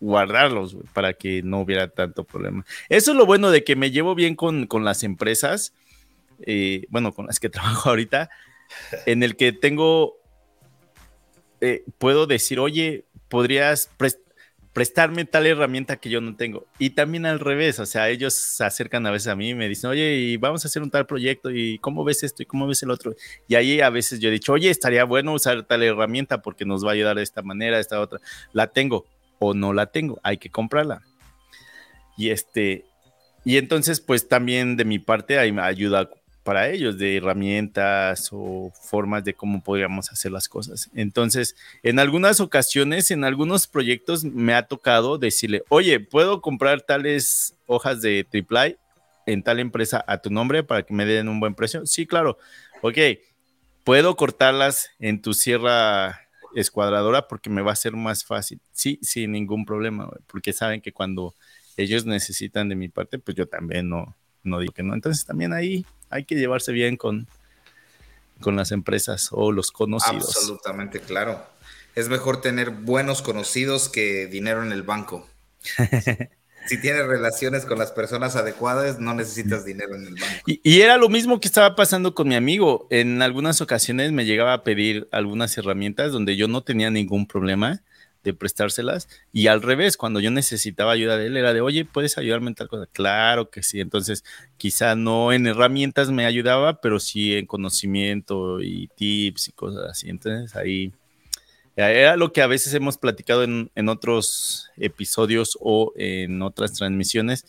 guardarlos, 0.00 0.76
para 0.92 1.12
que 1.12 1.42
no 1.42 1.60
hubiera 1.60 1.88
tanto 1.88 2.24
problema. 2.24 2.64
Eso 2.88 3.12
es 3.12 3.16
lo 3.16 3.26
bueno 3.26 3.50
de 3.50 3.64
que 3.64 3.76
me 3.76 3.90
llevo 3.90 4.14
bien 4.14 4.34
con, 4.34 4.66
las 4.82 5.02
empresas, 5.02 5.72
eh, 6.42 6.86
bueno, 6.88 7.12
con 7.12 7.26
las 7.26 7.38
que 7.38 7.48
trabajo 7.50 7.90
ahorita, 7.90 8.30
en 9.06 9.22
el 9.22 9.36
que 9.36 9.52
tengo, 9.52 10.16
eh, 11.60 11.84
puedo 11.98 12.26
decir, 12.26 12.58
oye, 12.58 13.04
podrías, 13.28 13.90
prestarme 14.72 15.24
tal 15.24 15.46
herramienta 15.46 15.96
que 15.96 16.10
yo 16.10 16.20
no 16.20 16.36
tengo. 16.36 16.66
Y 16.78 16.90
también 16.90 17.26
al 17.26 17.40
revés, 17.40 17.80
o 17.80 17.86
sea, 17.86 18.08
ellos 18.08 18.34
se 18.34 18.64
acercan 18.64 19.06
a 19.06 19.10
veces 19.10 19.28
a 19.28 19.36
mí 19.36 19.50
y 19.50 19.54
me 19.54 19.68
dicen, 19.68 19.90
oye, 19.90 20.14
y 20.14 20.36
vamos 20.36 20.64
a 20.64 20.68
hacer 20.68 20.82
un 20.82 20.90
tal 20.90 21.06
proyecto 21.06 21.50
y 21.50 21.78
cómo 21.78 22.04
ves 22.04 22.22
esto 22.22 22.42
y 22.42 22.46
cómo 22.46 22.66
ves 22.66 22.82
el 22.82 22.90
otro. 22.90 23.14
Y 23.48 23.56
ahí 23.56 23.80
a 23.80 23.90
veces 23.90 24.20
yo 24.20 24.28
he 24.28 24.32
dicho, 24.32 24.52
oye, 24.52 24.70
estaría 24.70 25.04
bueno 25.04 25.32
usar 25.32 25.64
tal 25.64 25.82
herramienta 25.82 26.42
porque 26.42 26.64
nos 26.64 26.84
va 26.84 26.90
a 26.90 26.94
ayudar 26.94 27.16
de 27.16 27.22
esta 27.22 27.42
manera, 27.42 27.76
de 27.76 27.82
esta 27.82 28.00
otra. 28.00 28.20
La 28.52 28.68
tengo 28.68 29.06
o 29.38 29.54
no 29.54 29.72
la 29.72 29.86
tengo, 29.86 30.20
hay 30.22 30.38
que 30.38 30.50
comprarla. 30.50 31.02
Y 32.16 32.30
este, 32.30 32.84
y 33.44 33.56
entonces, 33.56 34.00
pues 34.00 34.28
también 34.28 34.76
de 34.76 34.84
mi 34.84 34.98
parte 34.98 35.38
hay 35.38 35.54
ayuda 35.58 36.10
para 36.50 36.68
ellos 36.68 36.98
de 36.98 37.18
herramientas 37.18 38.28
o 38.32 38.72
formas 38.74 39.22
de 39.22 39.34
cómo 39.34 39.62
podríamos 39.62 40.10
hacer 40.10 40.32
las 40.32 40.48
cosas. 40.48 40.90
Entonces, 40.96 41.54
en 41.84 42.00
algunas 42.00 42.40
ocasiones, 42.40 43.12
en 43.12 43.22
algunos 43.22 43.68
proyectos 43.68 44.24
me 44.24 44.54
ha 44.54 44.64
tocado 44.64 45.16
decirle, 45.16 45.62
oye, 45.68 46.00
¿puedo 46.00 46.40
comprar 46.40 46.80
tales 46.80 47.54
hojas 47.66 48.02
de 48.02 48.26
triple 48.28 48.78
en 49.26 49.44
tal 49.44 49.60
empresa 49.60 50.04
a 50.08 50.18
tu 50.18 50.28
nombre 50.28 50.64
para 50.64 50.82
que 50.82 50.92
me 50.92 51.06
den 51.06 51.28
un 51.28 51.38
buen 51.38 51.54
precio? 51.54 51.86
Sí, 51.86 52.04
claro. 52.04 52.36
Ok, 52.82 52.98
¿puedo 53.84 54.16
cortarlas 54.16 54.90
en 54.98 55.22
tu 55.22 55.34
sierra 55.34 56.20
escuadradora 56.56 57.28
porque 57.28 57.48
me 57.48 57.62
va 57.62 57.70
a 57.70 57.76
ser 57.76 57.92
más 57.92 58.24
fácil? 58.24 58.60
Sí, 58.72 58.98
sin 59.02 59.30
ningún 59.30 59.64
problema, 59.64 60.10
porque 60.26 60.52
saben 60.52 60.80
que 60.80 60.90
cuando 60.90 61.32
ellos 61.76 62.06
necesitan 62.06 62.68
de 62.68 62.74
mi 62.74 62.88
parte, 62.88 63.20
pues 63.20 63.36
yo 63.36 63.46
también 63.46 63.88
no, 63.88 64.16
no 64.42 64.60
digo 64.60 64.72
que 64.72 64.82
no. 64.82 64.94
Entonces 64.94 65.24
también 65.24 65.52
ahí 65.52 65.84
hay 66.08 66.24
que 66.24 66.34
llevarse 66.34 66.72
bien 66.72 66.96
con, 66.96 67.28
con 68.40 68.56
las 68.56 68.72
empresas 68.72 69.28
o 69.32 69.52
los 69.52 69.70
conocidos. 69.70 70.36
Absolutamente, 70.36 71.00
claro. 71.00 71.44
Es 71.94 72.08
mejor 72.08 72.40
tener 72.40 72.70
buenos 72.70 73.22
conocidos 73.22 73.88
que 73.88 74.26
dinero 74.26 74.62
en 74.62 74.72
el 74.72 74.82
banco. 74.82 75.28
si 76.66 76.80
tienes 76.80 77.06
relaciones 77.06 77.64
con 77.64 77.78
las 77.78 77.92
personas 77.92 78.36
adecuadas, 78.36 78.98
no 78.98 79.14
necesitas 79.14 79.64
dinero 79.64 79.96
en 79.96 80.06
el 80.06 80.14
banco. 80.14 80.42
Y, 80.46 80.60
y, 80.62 80.80
era 80.80 80.96
lo 80.96 81.08
mismo 81.08 81.40
que 81.40 81.48
estaba 81.48 81.74
pasando 81.74 82.14
con 82.14 82.28
mi 82.28 82.36
amigo. 82.36 82.86
En 82.90 83.22
algunas 83.22 83.60
ocasiones 83.60 84.12
me 84.12 84.24
llegaba 84.24 84.54
a 84.54 84.62
pedir 84.62 85.08
algunas 85.10 85.56
herramientas 85.58 86.12
donde 86.12 86.36
yo 86.36 86.48
no 86.48 86.62
tenía 86.62 86.90
ningún 86.90 87.26
problema 87.26 87.82
de 88.24 88.34
prestárselas. 88.34 89.08
Y 89.32 89.46
al 89.46 89.62
revés, 89.62 89.96
cuando 89.96 90.20
yo 90.20 90.30
necesitaba 90.30 90.92
ayuda 90.92 91.16
de 91.16 91.26
él, 91.26 91.36
era 91.36 91.54
de, 91.54 91.60
oye, 91.60 91.84
¿puedes 91.84 92.18
ayudarme 92.18 92.48
en 92.48 92.54
tal 92.54 92.68
cosa? 92.68 92.86
Claro 92.92 93.50
que 93.50 93.62
sí. 93.62 93.80
Entonces, 93.80 94.24
quizá 94.56 94.94
no 94.94 95.32
en 95.32 95.46
herramientas 95.46 96.10
me 96.10 96.26
ayudaba, 96.26 96.80
pero 96.80 97.00
sí 97.00 97.34
en 97.34 97.46
conocimiento 97.46 98.60
y 98.60 98.88
tips 98.88 99.48
y 99.48 99.52
cosas 99.52 99.90
así. 99.90 100.10
Entonces, 100.10 100.54
ahí 100.56 100.92
era 101.76 102.16
lo 102.16 102.32
que 102.32 102.42
a 102.42 102.46
veces 102.46 102.74
hemos 102.74 102.98
platicado 102.98 103.42
en, 103.42 103.70
en 103.74 103.88
otros 103.88 104.70
episodios 104.76 105.56
o 105.60 105.92
en 105.96 106.42
otras 106.42 106.74
transmisiones, 106.74 107.46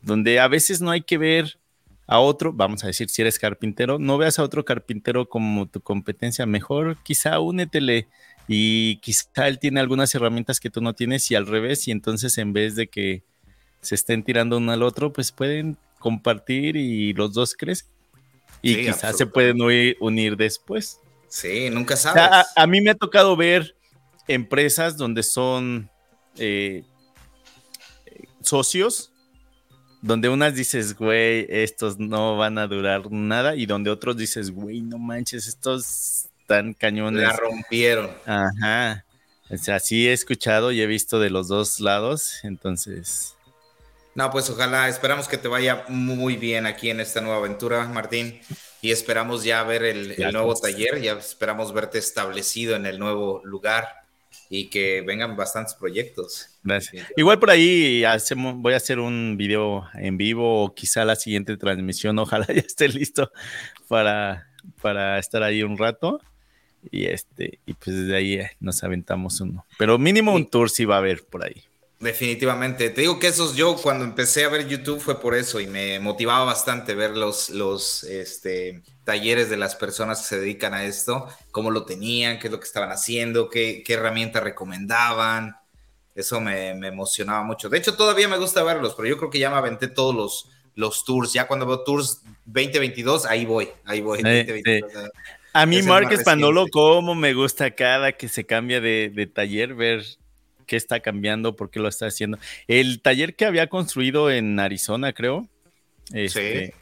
donde 0.00 0.38
a 0.38 0.48
veces 0.48 0.80
no 0.80 0.90
hay 0.90 1.02
que 1.02 1.18
ver 1.18 1.58
a 2.06 2.20
otro, 2.20 2.52
vamos 2.52 2.84
a 2.84 2.88
decir, 2.88 3.08
si 3.08 3.22
eres 3.22 3.38
carpintero, 3.38 3.98
no 3.98 4.18
veas 4.18 4.38
a 4.38 4.42
otro 4.42 4.64
carpintero 4.64 5.28
como 5.28 5.66
tu 5.66 5.80
competencia, 5.80 6.44
mejor 6.44 6.98
quizá 7.02 7.40
únetele 7.40 8.08
y 8.46 8.96
quizá 8.96 9.48
él 9.48 9.58
tiene 9.58 9.80
algunas 9.80 10.14
herramientas 10.14 10.60
que 10.60 10.70
tú 10.70 10.80
no 10.80 10.92
tienes 10.92 11.30
y 11.30 11.34
al 11.34 11.46
revés, 11.46 11.88
y 11.88 11.90
entonces 11.90 12.36
en 12.38 12.52
vez 12.52 12.76
de 12.76 12.88
que 12.88 13.22
se 13.80 13.94
estén 13.94 14.22
tirando 14.22 14.58
uno 14.58 14.72
al 14.72 14.82
otro, 14.82 15.12
pues 15.12 15.32
pueden 15.32 15.76
compartir 15.98 16.76
y 16.76 17.12
los 17.12 17.32
dos 17.32 17.54
crecen. 17.54 17.88
Y 18.62 18.76
quizás 18.86 19.18
se 19.18 19.26
pueden 19.26 19.58
unir, 20.00 20.36
después. 20.36 21.00
Sí, 21.28 21.68
nunca 21.68 21.96
sabes. 21.96 22.46
a, 22.56 22.66
mí 22.66 22.80
me 22.80 22.90
ha 22.90 22.94
tocado 22.94 23.36
ver 23.36 23.76
empresas 24.26 24.96
donde 24.96 25.22
son 25.22 25.90
eh, 26.38 26.82
socios, 28.40 29.12
donde 30.00 30.28
unas 30.28 30.54
dices, 30.54 30.96
güey, 30.96 31.46
estos 31.48 31.98
no 31.98 32.36
van 32.36 32.58
a 32.58 32.66
durar 32.66 33.10
nada, 33.10 33.56
y 33.56 33.66
donde 33.66 33.90
otros 33.90 34.16
dices, 34.16 34.50
güey, 34.50 34.80
no 34.80 34.98
manches, 34.98 35.46
estos 35.46 36.28
tan 36.46 36.74
cañones. 36.74 37.22
La 37.22 37.32
rompieron. 37.32 38.10
Ajá. 38.26 39.04
O 39.50 39.56
sea, 39.56 39.78
sí 39.78 40.08
he 40.08 40.12
escuchado 40.12 40.72
y 40.72 40.80
he 40.80 40.86
visto 40.86 41.20
de 41.20 41.30
los 41.30 41.48
dos 41.48 41.80
lados, 41.80 42.40
entonces. 42.44 43.36
No, 44.14 44.30
pues 44.30 44.48
ojalá, 44.48 44.88
esperamos 44.88 45.28
que 45.28 45.38
te 45.38 45.48
vaya 45.48 45.84
muy 45.88 46.36
bien 46.36 46.66
aquí 46.66 46.88
en 46.90 47.00
esta 47.00 47.20
nueva 47.20 47.38
aventura, 47.38 47.84
Martín. 47.86 48.40
Y 48.80 48.90
esperamos 48.90 49.44
ya 49.44 49.62
ver 49.64 49.82
el, 49.82 50.16
nuevo 50.32 50.54
taller, 50.54 51.00
ya 51.00 51.12
esperamos 51.12 51.72
verte 51.72 51.98
establecido 51.98 52.76
en 52.76 52.86
el 52.86 52.98
nuevo 52.98 53.40
lugar 53.44 53.88
y 54.50 54.68
que 54.68 55.00
vengan 55.00 55.36
bastantes 55.36 55.74
proyectos. 55.74 56.50
Gracias. 56.62 57.06
Igual 57.16 57.38
por 57.38 57.50
ahí 57.50 58.04
hacemos, 58.04 58.54
voy 58.56 58.74
a 58.74 58.76
hacer 58.76 58.98
un 58.98 59.36
video 59.36 59.88
en 59.94 60.16
vivo 60.16 60.64
o 60.64 60.74
quizá 60.74 61.04
la 61.04 61.16
siguiente 61.16 61.56
transmisión, 61.56 62.18
ojalá 62.18 62.46
ya 62.48 62.60
esté 62.60 62.88
listo 62.88 63.32
para, 63.88 64.48
para 64.80 65.18
estar 65.18 65.42
ahí 65.42 65.62
un 65.62 65.78
rato. 65.78 66.20
Y 66.90 67.06
este, 67.06 67.58
y 67.66 67.74
pues 67.74 67.96
desde 67.96 68.16
ahí 68.16 68.34
eh, 68.34 68.50
nos 68.60 68.82
aventamos 68.84 69.40
uno. 69.40 69.64
Pero 69.78 69.98
mínimo 69.98 70.34
un 70.34 70.48
tour 70.48 70.70
sí 70.70 70.84
va 70.84 70.96
a 70.96 70.98
haber 70.98 71.24
por 71.24 71.44
ahí. 71.44 71.64
Definitivamente. 72.04 72.90
Te 72.90 73.00
digo 73.00 73.18
que 73.18 73.28
esos 73.28 73.56
yo 73.56 73.76
cuando 73.76 74.04
empecé 74.04 74.44
a 74.44 74.50
ver 74.50 74.68
YouTube 74.68 75.00
fue 75.00 75.20
por 75.20 75.34
eso 75.34 75.58
y 75.60 75.66
me 75.66 75.98
motivaba 76.00 76.44
bastante 76.44 76.94
ver 76.94 77.16
los, 77.16 77.48
los 77.48 78.04
este, 78.04 78.82
talleres 79.04 79.48
de 79.48 79.56
las 79.56 79.74
personas 79.74 80.20
que 80.20 80.26
se 80.26 80.40
dedican 80.40 80.74
a 80.74 80.84
esto, 80.84 81.28
cómo 81.50 81.70
lo 81.70 81.86
tenían, 81.86 82.38
qué 82.38 82.48
es 82.48 82.52
lo 82.52 82.58
que 82.58 82.66
estaban 82.66 82.90
haciendo, 82.90 83.48
qué, 83.48 83.82
qué 83.86 83.94
herramientas 83.94 84.42
recomendaban. 84.42 85.56
Eso 86.14 86.40
me, 86.40 86.70
emocionaba 86.70 87.42
mucho. 87.42 87.68
De 87.68 87.78
hecho, 87.78 87.96
todavía 87.96 88.28
me 88.28 88.38
gusta 88.38 88.62
verlos, 88.62 88.94
pero 88.94 89.08
yo 89.08 89.16
creo 89.16 89.30
que 89.30 89.38
ya 89.38 89.50
me 89.50 89.56
aventé 89.56 89.88
todos 89.88 90.14
los, 90.14 90.50
los 90.74 91.04
tours. 91.04 91.32
Ya 91.32 91.46
cuando 91.46 91.66
veo 91.66 91.80
tours 91.84 92.20
2022, 92.44 93.26
ahí 93.26 93.46
voy, 93.46 93.68
ahí 93.84 94.00
voy. 94.00 94.22
A 95.54 95.66
mí 95.66 95.82
Márquez 95.82 96.24
Panolo, 96.24 96.66
cómo 96.68 97.14
me 97.14 97.32
gusta 97.32 97.70
cada 97.70 98.10
que 98.10 98.28
se 98.28 98.44
cambia 98.44 98.80
de, 98.80 99.30
taller, 99.32 99.74
ver 99.74 100.04
qué 100.66 100.74
está 100.74 100.98
cambiando, 100.98 101.54
por 101.54 101.70
qué 101.70 101.78
lo 101.78 101.86
está 101.86 102.06
haciendo. 102.06 102.38
El 102.66 103.00
taller 103.00 103.36
que 103.36 103.46
había 103.46 103.68
construido 103.68 104.32
en 104.32 104.58
Arizona, 104.58 105.12
creo. 105.12 105.48
Este, 106.12 106.66
sí. 106.66 106.72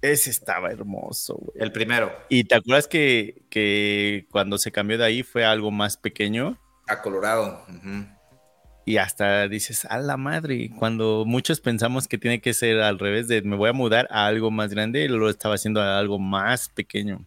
Ese 0.00 0.30
estaba 0.30 0.70
hermoso, 0.70 1.52
El 1.54 1.70
primero. 1.70 2.10
¿Y 2.30 2.44
te 2.44 2.54
acuerdas 2.54 2.88
que, 2.88 3.42
que, 3.50 4.26
cuando 4.30 4.56
se 4.56 4.72
cambió 4.72 4.96
de 4.96 5.04
ahí 5.04 5.22
fue 5.22 5.44
algo 5.44 5.70
más 5.70 5.98
pequeño? 5.98 6.56
A 6.86 7.02
Colorado. 7.02 7.62
Y 8.86 8.96
hasta 8.96 9.48
dices, 9.48 9.84
a 9.84 9.98
la 9.98 10.16
madre, 10.16 10.70
cuando 10.78 11.24
muchos 11.26 11.60
pensamos 11.60 12.08
que 12.08 12.16
tiene 12.16 12.40
que 12.40 12.54
ser 12.54 12.80
al 12.80 12.98
revés 12.98 13.28
de 13.28 13.42
me 13.42 13.54
voy 13.54 13.68
a 13.68 13.74
mudar 13.74 14.08
a 14.10 14.26
algo 14.26 14.50
más 14.50 14.70
grande, 14.70 15.06
lo 15.10 15.28
estaba 15.28 15.56
haciendo 15.56 15.82
a 15.82 15.98
algo 15.98 16.18
más 16.18 16.70
pequeño. 16.70 17.26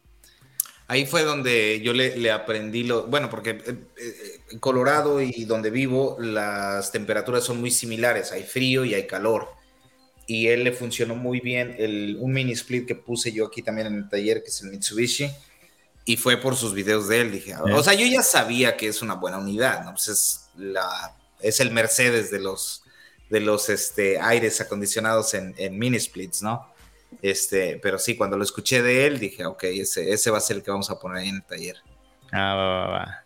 Ahí 0.92 1.06
fue 1.06 1.24
donde 1.24 1.80
yo 1.80 1.94
le, 1.94 2.32
aprendí 2.32 2.84
lo, 2.84 3.08
bueno, 3.08 3.30
porque 3.30 3.52
en 3.52 3.88
eh, 3.96 4.42
eh, 4.52 4.60
Colorado 4.60 5.22
y 5.22 5.46
donde 5.46 5.70
vivo 5.70 6.18
las 6.20 6.92
temperaturas 6.92 7.46
son 7.46 7.62
muy 7.62 7.72
similares, 7.72 8.34
hay 8.34 8.44
frío 8.44 8.84
y 8.84 8.94
hay 8.94 9.08
calor. 9.08 9.48
Y 10.28 10.48
él 10.48 10.66
le 10.66 10.74
funcionó 10.74 11.16
muy 11.16 11.40
bien 11.40 11.78
el, 11.80 12.18
un 12.20 12.34
mini 12.34 12.52
split 12.52 12.86
que 12.86 12.96
puse 12.96 13.32
yo 13.32 13.46
aquí 13.46 13.62
también 13.62 13.88
en 13.88 13.96
el 14.00 14.10
taller, 14.10 14.44
que 14.44 14.50
es 14.50 14.62
el 14.64 14.70
Mitsubishi, 14.70 15.32
y 16.04 16.18
fue 16.18 16.36
por 16.36 16.58
sus 16.58 16.74
videos 16.74 17.08
de 17.08 17.22
él. 17.22 17.32
Dije, 17.32 17.56
o 17.56 17.82
sea, 17.82 17.94
yo 17.94 18.06
ya 18.06 18.22
sabía 18.22 18.76
que 18.76 18.90
es 18.90 19.02
una 19.02 19.14
buena 19.14 19.38
unidad, 19.38 19.86
¿no? 19.86 19.92
Pues 19.92 20.10
es, 20.10 20.50
la, 20.58 21.16
es 21.40 21.62
el 21.62 21.72
Mercedes 21.72 22.32
de 22.32 22.42
los, 22.42 22.84
de 23.30 23.40
los 23.40 23.70
este, 23.70 24.20
aires 24.20 24.60
acondicionados 24.60 25.36
en, 25.36 25.56
en 25.58 25.80
mini 25.80 26.02
splits, 26.02 26.42
¿no? 26.42 26.70
Este, 27.22 27.80
pero 27.82 28.00
sí, 28.00 28.16
cuando 28.16 28.38
lo 28.38 28.44
escuché 28.44 28.82
de 28.82 29.08
él, 29.08 29.20
dije, 29.20 29.46
ok, 29.46 29.64
ese, 29.66 30.12
ese 30.12 30.32
va 30.32 30.38
a 30.38 30.42
ser 30.42 30.58
el 30.58 30.64
que 30.64 30.72
vamos 30.72 30.90
a 30.90 31.00
poner 31.00 31.20
ahí 31.20 31.30
en 31.30 31.36
el 31.36 31.44
taller. 31.44 31.78
Ah, 32.32 32.56
va, 32.56 32.68
va, 32.68 32.88
va. 32.88 33.26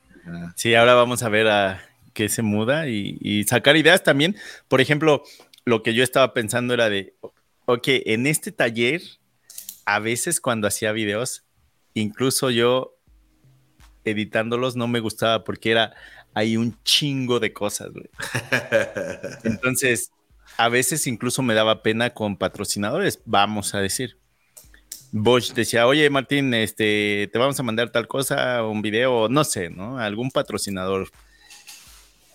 Sí, 0.55 0.73
ahora 0.75 0.95
vamos 0.95 1.23
a 1.23 1.29
ver 1.29 1.47
a 1.47 1.81
qué 2.13 2.29
se 2.29 2.41
muda 2.41 2.87
y, 2.87 3.43
sacar 3.47 3.77
ideas 3.77 4.03
también. 4.03 4.35
Por 4.67 4.81
ejemplo, 4.81 5.23
lo 5.65 5.83
que 5.83 5.93
yo 5.93 6.03
estaba 6.03 6.33
pensando 6.33 6.73
era 6.73 6.89
de, 6.89 7.13
ok, 7.65 7.87
en 8.05 8.25
este 8.25 8.51
taller, 8.51 9.01
a 9.85 9.99
veces 9.99 10.41
cuando 10.41 10.67
hacía 10.67 10.91
videos, 10.91 11.45
incluso 11.93 12.49
yo 12.49 12.97
editándolos 14.03 14.75
no 14.75 14.87
me 14.87 14.99
gustaba 14.99 15.43
porque 15.43 15.71
era, 15.71 15.93
hay 16.33 16.57
un 16.57 16.81
chingo 16.83 17.39
de 17.39 17.53
cosas, 17.53 17.91
güey. 17.91 18.09
Entonces, 19.43 20.11
a 20.57 20.69
veces 20.69 21.07
incluso 21.07 21.41
me 21.41 21.53
daba 21.53 21.81
pena 21.84 22.11
con 22.11 22.38
patrocinadores, 22.38 23.19
vamos 23.26 23.76
a 23.76 23.80
decir. 23.80 24.17
Bosch 25.11 25.53
decía, 25.53 25.88
oye 25.88 26.09
Martín, 26.09 26.53
este, 26.53 27.30
te 27.31 27.39
vamos 27.39 27.59
a 27.59 27.63
mandar 27.63 27.89
tal 27.89 28.07
cosa, 28.07 28.63
un 28.63 28.81
video, 28.81 29.30
no 29.30 29.43
sé, 29.43 29.69
¿no? 29.69 29.97
Algún 29.97 30.30
patrocinador. 30.31 31.09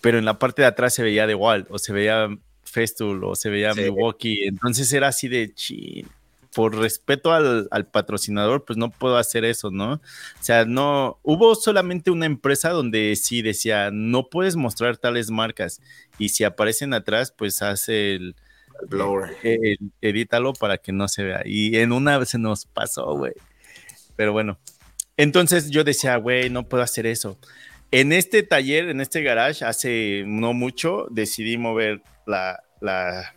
Pero 0.00 0.18
en 0.18 0.24
la 0.24 0.38
parte 0.38 0.62
de 0.62 0.68
atrás 0.68 0.94
se 0.94 1.02
veía 1.02 1.26
de 1.26 1.34
Walt, 1.34 1.66
o 1.70 1.78
se 1.78 1.92
veía 1.92 2.28
Festool, 2.64 3.22
o 3.24 3.34
se 3.34 3.50
veía 3.50 3.74
Milwaukee. 3.74 4.46
Entonces 4.46 4.90
era 4.92 5.08
así 5.08 5.28
de 5.28 5.52
chin. 5.54 6.08
Por 6.54 6.76
respeto 6.76 7.32
al, 7.32 7.68
patrocinador, 7.92 8.64
pues 8.64 8.76
no 8.76 8.90
puedo 8.90 9.16
hacer 9.16 9.44
eso, 9.44 9.70
¿no? 9.70 9.94
O 9.94 10.00
sea, 10.40 10.64
no, 10.64 11.18
hubo 11.22 11.54
solamente 11.54 12.10
una 12.10 12.26
empresa 12.26 12.70
donde 12.70 13.14
sí 13.16 13.42
decía, 13.42 13.90
no 13.92 14.28
puedes 14.28 14.56
mostrar 14.56 14.96
tales 14.96 15.30
marcas 15.30 15.80
y 16.18 16.30
si 16.30 16.44
aparecen 16.44 16.92
atrás, 16.92 17.32
pues 17.36 17.62
hace 17.62 18.14
el... 18.14 18.36
blower. 18.88 19.36
Eh, 19.42 19.76
edítalo 20.00 20.52
para 20.52 20.78
que 20.78 20.92
no 20.92 21.08
se 21.08 21.22
vea. 21.22 21.42
Y 21.44 21.76
en 21.76 21.92
una 21.92 22.18
vez 22.18 22.30
se 22.30 22.38
nos 22.38 22.66
pasó, 22.66 23.16
güey. 23.16 23.32
Pero 24.16 24.32
bueno, 24.32 24.58
entonces 25.16 25.70
yo 25.70 25.84
decía, 25.84 26.16
güey, 26.16 26.50
no 26.50 26.68
puedo 26.68 26.82
hacer 26.82 27.06
eso. 27.06 27.38
En 27.92 28.12
este 28.12 28.42
taller, 28.42 28.88
en 28.88 29.00
este 29.00 29.22
garage, 29.22 29.64
hace 29.64 30.24
no 30.26 30.52
mucho, 30.52 31.06
decidí 31.10 31.56
mover 31.58 32.02
la, 32.26 32.62
la 32.80 33.34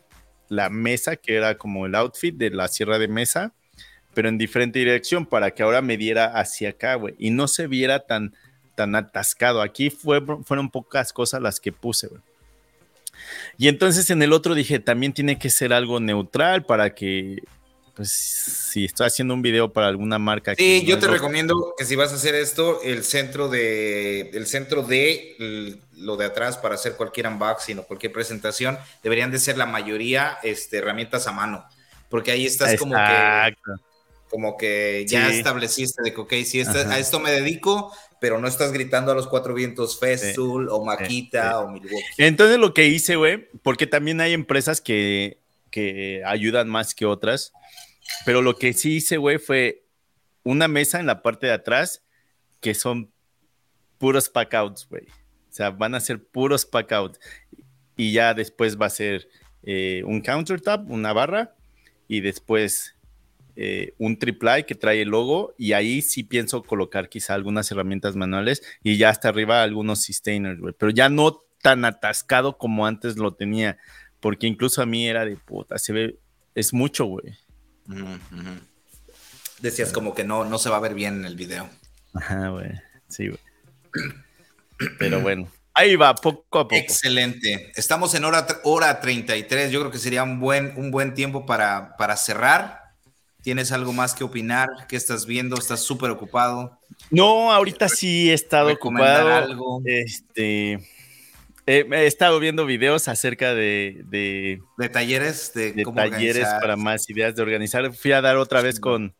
la 0.55 0.69
mesa, 0.69 1.15
que 1.15 1.35
era 1.35 1.57
como 1.57 1.85
el 1.85 1.95
outfit 1.95 2.35
de 2.35 2.49
la 2.49 2.67
sierra 2.67 2.99
de 2.99 3.07
mesa, 3.07 3.53
pero 4.13 4.29
en 4.29 4.37
diferente 4.37 4.79
dirección 4.79 5.25
para 5.25 5.51
que 5.51 5.63
ahora 5.63 5.81
me 5.81 5.97
diera 5.97 6.25
hacia 6.39 6.69
acá, 6.69 6.95
güey, 6.95 7.15
y 7.17 7.31
no 7.31 7.47
se 7.47 7.67
viera 7.67 7.99
tan, 7.99 8.33
tan 8.75 8.95
atascado. 8.95 9.61
Aquí 9.61 9.89
fue, 9.89 10.21
fueron 10.43 10.69
pocas 10.69 11.13
cosas 11.13 11.41
las 11.41 11.59
que 11.59 11.71
puse, 11.71 12.07
güey. 12.07 12.21
Y 13.57 13.67
entonces 13.67 14.09
en 14.09 14.21
el 14.21 14.33
otro 14.33 14.55
dije, 14.55 14.79
también 14.79 15.13
tiene 15.13 15.37
que 15.37 15.49
ser 15.49 15.73
algo 15.73 15.99
neutral 15.99 16.65
para 16.65 16.93
que 16.95 17.43
pues 17.95 18.11
si 18.11 18.85
estoy 18.85 19.05
haciendo 19.05 19.33
un 19.33 19.41
video 19.41 19.71
para 19.71 19.87
alguna 19.87 20.17
marca. 20.17 20.55
Sí, 20.55 20.83
yo 20.85 20.97
te 20.97 21.07
recomiendo 21.07 21.75
que 21.77 21.85
si 21.85 21.95
vas 21.95 22.11
a 22.11 22.15
hacer 22.15 22.33
esto, 22.33 22.81
el 22.81 23.03
centro 23.03 23.49
de, 23.49 24.31
el 24.31 24.47
centro 24.47 24.81
de 24.81 25.79
lo 25.97 26.17
de 26.17 26.25
atrás 26.25 26.57
para 26.57 26.75
hacer 26.75 26.95
cualquier 26.95 27.27
unboxing 27.27 27.79
o 27.79 27.83
cualquier 27.83 28.11
presentación, 28.11 28.79
deberían 29.03 29.29
de 29.29 29.39
ser 29.39 29.57
la 29.57 29.67
mayoría 29.67 30.39
este, 30.41 30.77
herramientas 30.77 31.27
a 31.27 31.31
mano, 31.33 31.65
porque 32.09 32.31
ahí 32.31 32.47
estás 32.47 32.79
como 32.79 32.95
que, 32.95 33.55
como 34.27 34.57
que 34.57 35.05
ya 35.07 35.29
estableciste 35.29 36.01
de 36.01 36.13
que, 36.13 36.21
ok, 36.21 36.33
si 36.45 36.61
a 36.61 36.97
esto 36.97 37.19
me 37.19 37.29
dedico, 37.29 37.93
pero 38.19 38.39
no 38.39 38.47
estás 38.47 38.71
gritando 38.71 39.11
a 39.11 39.15
los 39.15 39.27
cuatro 39.27 39.53
vientos 39.53 39.99
Festool 39.99 40.67
o 40.69 40.83
Maquita 40.83 41.59
o 41.59 41.69
Milwaukee. 41.69 42.03
Entonces 42.17 42.57
lo 42.57 42.73
que 42.73 42.87
hice, 42.87 43.17
güey, 43.17 43.47
porque 43.61 43.85
también 43.85 44.19
hay 44.19 44.33
empresas 44.33 44.81
que, 44.81 45.42
que 45.73 46.21
ayudan 46.23 46.69
más 46.69 46.93
que 46.93 47.07
otras 47.07 47.51
pero 48.25 48.41
lo 48.41 48.55
que 48.55 48.73
sí 48.73 48.95
hice, 48.97 49.17
güey, 49.17 49.37
fue 49.37 49.85
una 50.43 50.67
mesa 50.67 50.99
en 50.99 51.05
la 51.05 51.21
parte 51.21 51.47
de 51.47 51.53
atrás 51.53 52.03
que 52.61 52.73
son 52.73 53.11
puros 53.97 54.29
packouts, 54.29 54.87
güey. 54.89 55.03
O 55.03 55.55
sea, 55.55 55.69
van 55.69 55.95
a 55.95 55.99
ser 55.99 56.23
puros 56.23 56.65
packouts. 56.65 57.19
Y 57.95 58.11
ya 58.13 58.33
después 58.33 58.79
va 58.79 58.87
a 58.87 58.91
ser 58.91 59.27
eh, 59.61 60.03
un 60.05 60.21
countertop, 60.21 60.89
una 60.89 61.13
barra, 61.13 61.55
y 62.07 62.21
después 62.21 62.95
eh, 63.55 63.93
un 63.97 64.17
triple 64.17 64.65
que 64.65 64.75
trae 64.75 65.01
el 65.01 65.09
logo. 65.09 65.53
Y 65.57 65.73
ahí 65.73 66.01
sí 66.01 66.23
pienso 66.23 66.63
colocar 66.63 67.09
quizá 67.09 67.33
algunas 67.33 67.71
herramientas 67.71 68.15
manuales 68.15 68.63
y 68.81 68.97
ya 68.97 69.09
hasta 69.09 69.29
arriba 69.29 69.63
algunos 69.63 70.03
sustainers, 70.03 70.59
güey. 70.59 70.73
Pero 70.77 70.91
ya 70.91 71.09
no 71.09 71.43
tan 71.61 71.85
atascado 71.85 72.57
como 72.57 72.85
antes 72.85 73.17
lo 73.17 73.33
tenía. 73.33 73.77
Porque 74.23 74.47
incluso 74.47 74.81
a 74.81 74.85
mí 74.85 75.05
era 75.05 75.25
de 75.25 75.35
puta, 75.35 75.77
se 75.77 75.91
ve, 75.91 76.17
es 76.55 76.73
mucho, 76.73 77.03
güey. 77.03 77.37
Decías 79.59 79.91
como 79.91 80.15
que 80.15 80.23
no, 80.23 80.45
no 80.45 80.57
se 80.59 80.69
va 80.69 80.77
a 80.77 80.79
ver 80.79 80.93
bien 80.93 81.15
en 81.15 81.25
el 81.25 81.35
video. 81.35 81.69
Ajá, 82.13 82.47
güey. 82.47 82.71
Sí, 83.09 83.27
güey. 83.27 83.39
Pero 84.97 85.19
bueno, 85.19 85.51
ahí 85.73 85.97
va, 85.97 86.15
poco 86.15 86.59
a 86.59 86.63
poco. 86.69 86.75
Excelente. 86.75 87.73
Estamos 87.75 88.15
en 88.15 88.23
hora, 88.23 88.47
hora 88.63 89.01
33. 89.01 89.69
Yo 89.71 89.81
creo 89.81 89.91
que 89.91 89.97
sería 89.97 90.23
un 90.23 90.39
buen, 90.39 90.73
un 90.77 90.89
buen 90.89 91.15
tiempo 91.15 91.45
para, 91.45 91.97
para 91.97 92.15
cerrar. 92.15 92.79
¿Tienes 93.41 93.73
algo 93.73 93.91
más 93.91 94.15
que 94.15 94.23
opinar? 94.23 94.69
¿Qué 94.87 94.95
estás 94.95 95.25
viendo? 95.25 95.57
¿Estás 95.57 95.81
súper 95.81 96.09
ocupado? 96.11 96.79
No, 97.09 97.51
ahorita 97.51 97.89
sí 97.89 98.31
he 98.31 98.33
estado 98.33 98.71
ocupado. 98.71 99.27
Algo? 99.33 99.81
Este 99.83 100.79
he 101.65 102.05
estado 102.05 102.39
viendo 102.39 102.65
videos 102.65 103.07
acerca 103.07 103.53
de, 103.53 104.03
de, 104.05 104.89
talleres, 104.89 105.53
de, 105.53 105.85
talleres 105.95 106.47
para 106.59 106.75
más 106.75 107.09
ideas 107.09 107.35
de 107.35 107.41
organizar. 107.41 107.93
Fui 107.93 108.11
a 108.11 108.21
dar 108.21 108.37
otra 108.37 108.61
vez 108.61 108.79
con, 108.79 109.15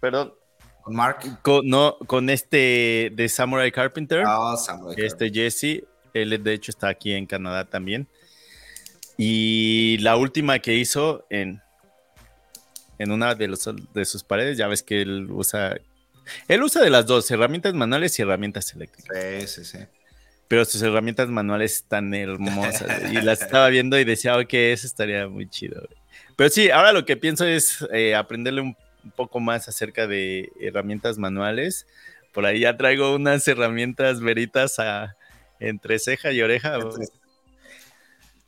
perdón, 0.00 0.34
con 0.82 0.94
Mark, 0.94 1.40
con, 1.42 1.66
no, 1.66 1.96
con 2.06 2.28
este 2.28 3.10
de 3.14 3.28
Samurai 3.28 3.72
Carpenter, 3.72 4.24
oh, 4.26 4.54
este 4.96 5.30
Jesse, 5.30 5.84
él 6.12 6.42
de 6.42 6.52
hecho 6.52 6.70
está 6.70 6.88
aquí 6.88 7.12
en 7.12 7.26
Canadá 7.26 7.64
también. 7.64 8.06
Y 9.16 9.96
la 9.98 10.16
última 10.16 10.58
que 10.58 10.74
hizo 10.74 11.24
en, 11.30 11.62
en 12.98 13.12
una 13.12 13.34
de, 13.34 13.48
los, 13.48 13.66
de 13.94 14.04
sus 14.04 14.22
paredes, 14.22 14.58
ya 14.58 14.66
ves 14.66 14.82
que 14.82 15.00
él 15.00 15.28
usa, 15.30 15.74
él 16.48 16.62
usa 16.62 16.82
de 16.82 16.90
las 16.90 17.06
dos, 17.06 17.30
herramientas 17.30 17.72
manuales 17.72 18.18
y 18.18 18.22
herramientas 18.22 18.74
eléctricas. 18.74 19.16
Sí, 19.16 19.46
sí, 19.46 19.64
sí 19.64 19.78
pero 20.48 20.64
sus 20.64 20.82
herramientas 20.82 21.28
manuales 21.28 21.76
están 21.76 22.14
hermosas. 22.14 23.12
y 23.12 23.20
las 23.20 23.42
estaba 23.42 23.68
viendo 23.68 23.98
y 23.98 24.04
decía, 24.04 24.36
ok, 24.38 24.52
eso 24.52 24.86
estaría 24.86 25.28
muy 25.28 25.48
chido. 25.48 25.88
Pero 26.36 26.50
sí, 26.50 26.70
ahora 26.70 26.92
lo 26.92 27.04
que 27.04 27.16
pienso 27.16 27.44
es 27.44 27.86
eh, 27.92 28.14
aprenderle 28.14 28.60
un, 28.60 28.76
poco 29.14 29.38
más 29.38 29.68
acerca 29.68 30.08
de 30.08 30.50
herramientas 30.60 31.16
manuales. 31.16 31.86
Por 32.32 32.44
ahí 32.44 32.60
ya 32.60 32.76
traigo 32.76 33.14
unas 33.14 33.46
herramientas 33.46 34.20
veritas 34.20 34.80
a, 34.80 35.16
entre 35.60 36.00
ceja 36.00 36.32
y 36.32 36.42
oreja. 36.42 36.76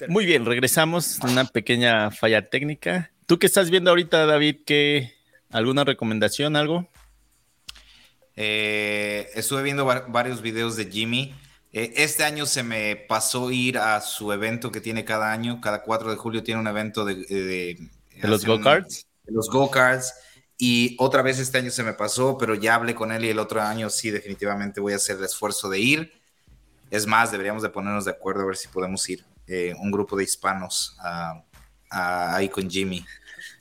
Muy 0.09 0.27
bien, 0.27 0.45
regresamos. 0.45 1.21
Una 1.23 1.45
pequeña 1.45 2.11
falla 2.11 2.49
técnica. 2.49 3.13
¿Tú 3.27 3.39
qué 3.39 3.47
estás 3.47 3.71
viendo 3.71 3.91
ahorita, 3.91 4.27
David? 4.27 4.57
¿Qué, 4.67 5.15
¿Alguna 5.51 5.85
recomendación, 5.85 6.57
algo? 6.57 6.89
Eh, 8.35 9.29
estuve 9.35 9.63
viendo 9.63 9.85
varios 9.85 10.43
videos 10.43 10.77
de 10.77 10.91
Jimmy. 10.91 11.35
Eh, 11.73 11.93
este 11.97 12.25
año 12.25 12.47
se 12.47 12.63
me 12.63 12.97
pasó 12.97 13.51
ir 13.51 13.79
a 13.79 14.01
su 14.01 14.33
evento 14.33 14.71
que 14.73 14.81
tiene 14.81 15.05
cada 15.05 15.33
año. 15.33 15.61
Cada 15.61 15.83
4 15.83 16.11
de 16.11 16.17
julio 16.17 16.43
tiene 16.43 16.61
un 16.61 16.67
evento 16.67 17.05
de... 17.05 17.15
¿De, 17.15 18.29
los 18.29 18.45
go-karts? 18.45 19.07
De 19.25 19.33
los 19.33 19.49
go-karts. 19.49 20.15
Y 20.57 20.97
otra 20.99 21.23
vez 21.23 21.39
este 21.39 21.59
año 21.59 21.71
se 21.71 21.85
me 21.85 21.93
pasó, 21.93 22.37
pero 22.37 22.55
ya 22.55 22.75
hablé 22.75 22.95
con 22.95 23.13
él 23.13 23.25
y 23.25 23.29
el 23.29 23.39
otro 23.39 23.63
año 23.63 23.91
sí, 23.91 24.11
definitivamente 24.11 24.81
voy 24.81 24.93
a 24.93 24.97
hacer 24.97 25.19
el 25.19 25.25
esfuerzo 25.25 25.69
de 25.69 25.79
ir. 25.79 26.13
Es 26.91 27.07
más, 27.07 27.31
deberíamos 27.31 27.63
de 27.63 27.69
ponernos 27.69 28.07
de 28.07 28.11
acuerdo 28.11 28.43
a 28.43 28.47
ver 28.47 28.57
si 28.57 28.67
podemos 28.69 29.09
ir. 29.09 29.25
Eh, 29.47 29.75
un 29.79 29.91
grupo 29.91 30.17
de 30.17 30.25
hispanos 30.25 30.97
ahí 31.91 32.49
con 32.49 32.69
Jimmy. 32.69 33.05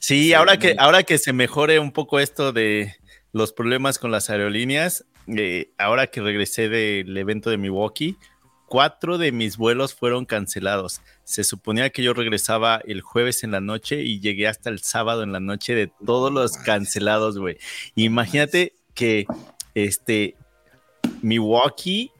Sí, 0.00 0.34
ahora, 0.34 0.58
que, 0.58 0.76
ahora 0.78 1.02
que 1.02 1.18
se 1.18 1.32
mejore 1.32 1.78
un 1.78 1.92
poco 1.92 2.20
esto 2.20 2.52
de 2.52 2.96
los 3.32 3.52
problemas 3.52 3.98
con 3.98 4.10
las 4.10 4.28
aerolíneas, 4.28 5.04
eh, 5.36 5.70
ahora 5.78 6.06
que 6.08 6.20
regresé 6.20 6.68
del 6.68 7.16
evento 7.16 7.50
de 7.50 7.58
Milwaukee, 7.58 8.16
cuatro 8.66 9.18
de 9.18 9.32
mis 9.32 9.56
vuelos 9.56 9.94
fueron 9.94 10.24
cancelados. 10.24 11.00
Se 11.24 11.44
suponía 11.44 11.90
que 11.90 12.02
yo 12.02 12.14
regresaba 12.14 12.80
el 12.84 13.00
jueves 13.00 13.42
en 13.42 13.50
la 13.50 13.60
noche 13.60 14.02
y 14.02 14.20
llegué 14.20 14.46
hasta 14.46 14.70
el 14.70 14.80
sábado 14.80 15.22
en 15.22 15.32
la 15.32 15.40
noche 15.40 15.74
de 15.74 15.90
todos 16.04 16.32
los 16.32 16.56
cancelados, 16.58 17.38
güey. 17.38 17.58
Imagínate 17.94 18.74
que 18.94 19.26
este 19.74 20.36
Milwaukee 21.22 22.10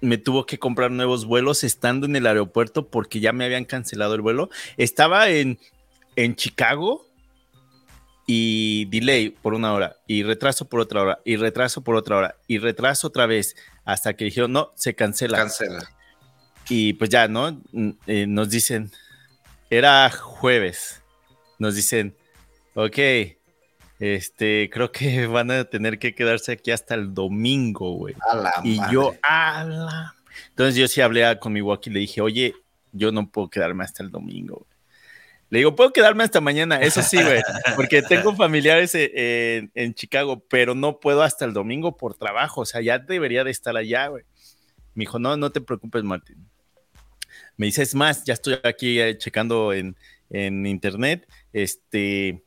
me 0.00 0.18
tuvo 0.18 0.46
que 0.46 0.58
comprar 0.58 0.90
nuevos 0.90 1.24
vuelos 1.24 1.64
estando 1.64 2.06
en 2.06 2.16
el 2.16 2.26
aeropuerto 2.26 2.88
porque 2.88 3.20
ya 3.20 3.32
me 3.32 3.44
habían 3.44 3.64
cancelado 3.64 4.14
el 4.14 4.20
vuelo. 4.20 4.50
Estaba 4.76 5.28
en, 5.30 5.58
en 6.16 6.36
Chicago 6.36 7.07
y 8.30 8.84
delay 8.90 9.30
por 9.30 9.54
una 9.54 9.72
hora, 9.72 9.96
y 10.06 10.22
retraso 10.22 10.68
por 10.68 10.80
otra 10.80 11.00
hora, 11.00 11.18
y 11.24 11.36
retraso 11.36 11.82
por 11.82 11.96
otra 11.96 12.18
hora, 12.18 12.36
y 12.46 12.58
retraso 12.58 13.06
otra 13.06 13.24
vez, 13.24 13.56
hasta 13.86 14.12
que 14.12 14.26
dijeron, 14.26 14.52
no, 14.52 14.70
se 14.76 14.94
cancela. 14.94 15.38
Cancela. 15.38 15.88
Y 16.68 16.92
pues 16.92 17.08
ya, 17.08 17.26
¿no? 17.26 17.58
Eh, 18.06 18.26
nos 18.28 18.50
dicen, 18.50 18.92
era 19.70 20.10
jueves, 20.10 21.02
nos 21.58 21.74
dicen, 21.74 22.14
ok, 22.74 22.98
este, 23.98 24.68
creo 24.70 24.92
que 24.92 25.26
van 25.26 25.50
a 25.50 25.64
tener 25.64 25.98
que 25.98 26.14
quedarse 26.14 26.52
aquí 26.52 26.70
hasta 26.70 26.96
el 26.96 27.14
domingo, 27.14 27.92
güey. 27.94 28.14
Y 28.62 28.78
yo, 28.92 29.14
ala. 29.22 30.14
Entonces 30.50 30.76
yo 30.76 30.86
sí 30.86 31.00
hablé 31.00 31.38
con 31.38 31.54
mi 31.54 31.62
walkie 31.62 31.88
y 31.88 31.94
le 31.94 32.00
dije, 32.00 32.20
oye, 32.20 32.54
yo 32.92 33.10
no 33.10 33.26
puedo 33.30 33.48
quedarme 33.48 33.84
hasta 33.84 34.02
el 34.02 34.10
domingo. 34.10 34.66
Le 35.50 35.58
digo, 35.60 35.74
puedo 35.74 35.92
quedarme 35.92 36.24
hasta 36.24 36.40
mañana, 36.40 36.80
eso 36.82 37.02
sí, 37.02 37.16
güey, 37.22 37.40
porque 37.76 38.02
tengo 38.02 38.36
familiares 38.36 38.94
eh, 38.94 39.68
en, 39.74 39.94
Chicago, 39.94 40.44
pero 40.48 40.74
no 40.74 41.00
puedo 41.00 41.22
hasta 41.22 41.46
el 41.46 41.54
domingo 41.54 41.96
por 41.96 42.14
trabajo, 42.14 42.62
o 42.62 42.66
sea, 42.66 42.82
ya 42.82 42.98
debería 42.98 43.44
de 43.44 43.50
estar 43.50 43.76
allá, 43.76 44.08
güey. 44.08 44.24
Me 44.94 45.02
dijo, 45.02 45.18
no, 45.18 45.36
no 45.36 45.50
te 45.50 45.60
preocupes, 45.60 46.02
Martín. 46.02 46.48
Me 47.56 47.66
dice, 47.66 47.82
es 47.82 47.94
más, 47.94 48.24
ya 48.24 48.34
estoy 48.34 48.58
aquí 48.62 49.00
eh, 49.00 49.16
checando 49.16 49.72
en, 49.72 49.96
internet, 50.30 51.26
este, 51.54 52.42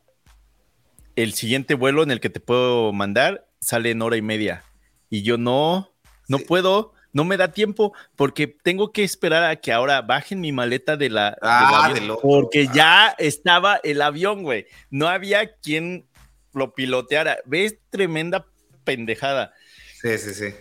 el 1.16 1.34
siguiente 1.34 1.74
vuelo 1.74 2.04
en 2.04 2.12
el 2.12 2.20
que 2.20 2.30
te 2.30 2.40
puedo 2.40 2.94
mandar 2.94 3.48
sale 3.60 3.92
en 3.92 4.02
hora 4.04 4.18
y 4.18 4.22
media. 4.22 4.64
Y 5.10 5.24
yo 5.24 5.38
no, 5.38 5.92
no 6.28 6.38
puedo, 6.38 6.94
no 7.14 7.26
me 7.26 7.38
da 7.38 7.52
tiempo 7.52 7.94
porque 8.16 8.48
tengo 8.48 8.92
que 8.92 9.04
esperar 9.04 9.44
a 9.44 9.56
que 9.56 9.72
ahora 9.72 10.02
bajen 10.02 10.40
mi 10.42 10.52
maleta 10.52 10.98
de 10.98 11.10
la... 11.10 11.38
Ah, 11.42 11.94
porque 12.22 12.68
ya 12.74 13.16
estaba 13.18 13.80
el 13.84 14.02
avión, 14.02 14.44
güey. 14.44 14.66
No 14.90 15.08
había 15.08 15.56
quien 15.56 16.06
lo 16.54 16.74
piloteara. 16.74 17.40
¿Ves? 17.46 17.78
Tremenda 17.90 18.46
pendejada. 18.84 19.54
Sí, 20.02 20.18
sí, 20.18 20.34
sí. 20.34 20.56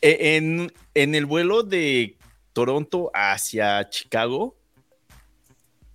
E, 0.00 0.36
en, 0.36 0.72
en 0.94 1.14
el 1.14 1.26
vuelo 1.26 1.62
de 1.62 2.16
Toronto 2.52 3.10
hacia 3.14 3.88
Chicago, 3.88 4.56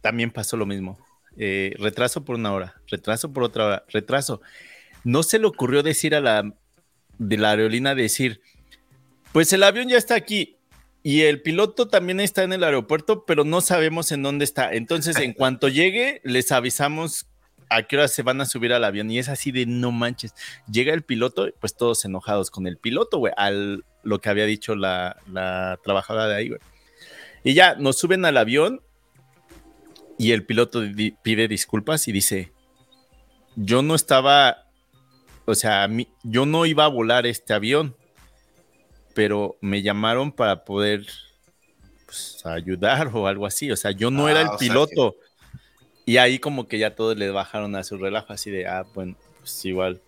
también 0.02 0.32
pasó 0.32 0.58
lo 0.58 0.66
mismo. 0.66 0.98
Eh, 1.38 1.76
retraso 1.78 2.26
por 2.26 2.36
una 2.36 2.52
hora, 2.52 2.82
retraso 2.88 3.32
por 3.32 3.44
otra 3.44 3.66
hora, 3.66 3.86
retraso. 3.90 4.42
No 5.04 5.22
se 5.22 5.38
le 5.38 5.46
ocurrió 5.46 5.84
decir 5.84 6.16
a 6.16 6.22
la 6.22 6.54
de 7.20 7.38
la 7.38 7.52
aerolínea 7.52 7.96
decir, 7.96 8.42
pues 9.38 9.54
el 9.54 9.62
avión 9.62 9.88
ya 9.88 10.00
está 10.00 10.16
aquí 10.16 10.58
y 11.04 11.22
el 11.22 11.44
piloto 11.44 11.88
también 11.88 12.20
está 12.20 12.42
en 12.42 12.54
el 12.54 12.64
aeropuerto, 12.64 13.24
pero 13.24 13.44
no 13.44 13.62
sabemos 13.62 14.12
en 14.12 14.24
dónde 14.24 14.44
está. 14.44 14.74
Entonces, 14.74 15.16
en 15.18 15.34
cuanto 15.36 15.68
llegue, 15.68 16.22
les 16.24 16.52
avisamos 16.52 17.28
a 17.70 17.84
qué 17.84 17.98
hora 17.98 18.08
se 18.08 18.24
van 18.24 18.42
a 18.42 18.48
subir 18.48 18.74
al 18.74 18.84
avión. 18.84 19.12
Y 19.12 19.20
es 19.20 19.30
así 19.30 19.52
de 19.52 19.68
no 19.68 19.92
manches. 19.92 20.34
Llega 20.72 20.92
el 20.92 21.04
piloto, 21.04 21.50
pues 21.60 21.78
todos 21.78 22.04
enojados 22.04 22.50
con 22.50 22.66
el 22.66 22.80
piloto, 22.80 23.20
güey, 23.20 23.32
al 23.38 23.86
lo 24.02 24.22
que 24.22 24.30
había 24.30 24.46
dicho 24.46 24.76
la, 24.76 25.18
la 25.32 25.78
trabajadora 25.84 26.28
de 26.30 26.36
ahí, 26.36 26.48
güey. 26.50 26.62
Y 27.44 27.54
ya 27.54 27.76
nos 27.76 28.00
suben 28.00 28.26
al 28.26 28.38
avión 28.38 28.82
y 30.18 30.32
el 30.32 30.48
piloto 30.48 30.82
pide 31.22 31.48
disculpas 31.48 32.08
y 32.08 32.12
dice, 32.12 32.54
yo 33.56 33.84
no 33.84 33.94
estaba, 33.94 34.66
o 35.46 35.54
sea, 35.54 35.88
yo 36.24 36.48
no 36.48 36.66
iba 36.66 36.86
a 36.86 36.88
volar 36.88 37.28
este 37.28 37.54
avión, 37.54 37.96
pero 39.18 39.58
me 39.62 39.82
llamaron 39.82 40.32
para 40.32 40.64
poder 40.64 41.08
pues, 42.06 42.40
ayudar 42.46 43.10
o 43.16 43.26
algo 43.26 43.48
así, 43.48 43.72
o 43.72 43.76
sea, 43.76 43.90
yo 43.90 44.12
no 44.12 44.30
era 44.30 44.42
el 44.42 44.50
ah, 44.50 44.58
piloto. 44.60 45.16
Y 46.06 46.18
ahí 46.18 46.38
como 46.38 46.68
que 46.68 46.78
ya 46.78 46.94
todos 46.94 47.18
le 47.18 47.32
bajaron 47.32 47.76
a 47.76 47.84
su 47.84 47.98
relajo, 47.98 48.32
así 48.32 48.52
de, 48.52 48.68
ah, 48.68 48.86
bueno, 48.94 49.16
pues 49.40 49.66
igual. 49.66 50.00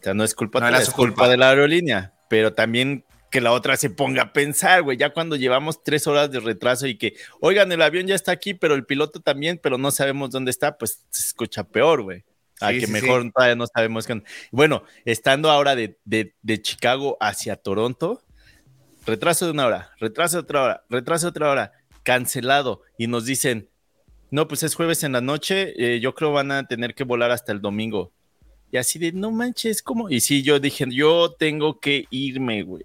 O 0.00 0.02
sea, 0.02 0.14
no 0.14 0.24
es 0.24 0.34
culpa, 0.34 0.68
no 0.68 0.76
es 0.76 0.90
culpa 0.90 1.28
de 1.28 1.36
la 1.36 1.50
aerolínea, 1.50 2.12
pero 2.28 2.54
también 2.54 3.04
que 3.30 3.40
la 3.40 3.52
otra 3.52 3.76
se 3.76 3.88
ponga 3.88 4.22
a 4.22 4.32
pensar, 4.32 4.82
güey, 4.82 4.96
ya 4.96 5.10
cuando 5.10 5.36
llevamos 5.36 5.84
tres 5.84 6.08
horas 6.08 6.28
de 6.32 6.40
retraso 6.40 6.88
y 6.88 6.98
que, 6.98 7.14
oigan, 7.38 7.70
el 7.70 7.82
avión 7.82 8.08
ya 8.08 8.16
está 8.16 8.32
aquí, 8.32 8.52
pero 8.52 8.74
el 8.74 8.84
piloto 8.84 9.20
también, 9.20 9.60
pero 9.62 9.78
no 9.78 9.92
sabemos 9.92 10.30
dónde 10.30 10.50
está, 10.50 10.76
pues 10.76 11.04
se 11.10 11.22
escucha 11.22 11.62
peor, 11.62 12.02
güey. 12.02 12.24
A 12.60 12.72
que 12.72 12.86
mejor 12.86 13.30
todavía 13.32 13.56
no 13.56 13.66
sabemos 13.66 14.06
qué. 14.06 14.22
Bueno, 14.50 14.82
estando 15.04 15.50
ahora 15.50 15.76
de, 15.76 15.98
de, 16.04 16.62
Chicago 16.62 17.16
hacia 17.20 17.56
Toronto, 17.56 18.22
retraso 19.06 19.46
de 19.46 19.52
una 19.52 19.66
hora, 19.66 19.92
retraso 19.98 20.38
de 20.38 20.42
otra 20.42 20.62
hora, 20.62 20.84
retraso 20.88 21.26
de 21.26 21.30
otra 21.30 21.50
hora, 21.50 21.72
cancelado. 22.02 22.82
Y 22.98 23.06
nos 23.06 23.24
dicen, 23.26 23.68
no, 24.30 24.48
pues 24.48 24.62
es 24.62 24.74
jueves 24.74 25.04
en 25.04 25.12
la 25.12 25.20
noche, 25.20 25.74
eh, 25.76 26.00
yo 26.00 26.14
creo 26.14 26.32
van 26.32 26.50
a 26.50 26.66
tener 26.66 26.94
que 26.94 27.04
volar 27.04 27.30
hasta 27.30 27.52
el 27.52 27.60
domingo. 27.60 28.12
Y 28.70 28.76
así 28.76 28.98
de, 28.98 29.12
no 29.12 29.30
manches, 29.30 29.82
¿cómo? 29.82 30.10
Y 30.10 30.20
sí, 30.20 30.42
yo 30.42 30.60
dije, 30.60 30.84
yo 30.90 31.34
tengo 31.38 31.80
que 31.80 32.04
irme, 32.10 32.62
güey. 32.62 32.84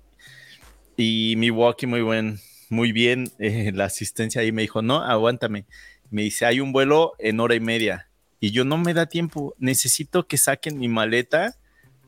Y 0.96 1.36
mi 1.38 1.50
walkie 1.50 1.88
muy 1.88 2.02
buen, 2.02 2.40
muy 2.70 2.92
bien, 2.92 3.32
eh, 3.40 3.72
la 3.74 3.86
asistencia 3.86 4.42
ahí 4.42 4.52
me 4.52 4.62
dijo, 4.62 4.82
no, 4.82 5.02
aguántame. 5.02 5.66
Me 6.10 6.22
dice, 6.24 6.46
hay 6.46 6.60
un 6.60 6.72
vuelo 6.72 7.14
en 7.20 7.40
hora 7.40 7.56
y 7.56 7.60
media. 7.60 8.08
Y 8.44 8.52
yo 8.52 8.66
no 8.66 8.78
me 8.78 8.94
da 8.94 9.06
tiempo, 9.06 9.56
necesito 9.58 10.28
que 10.28 10.38
saquen 10.38 10.78
mi 10.78 10.90
maleta 10.90 11.56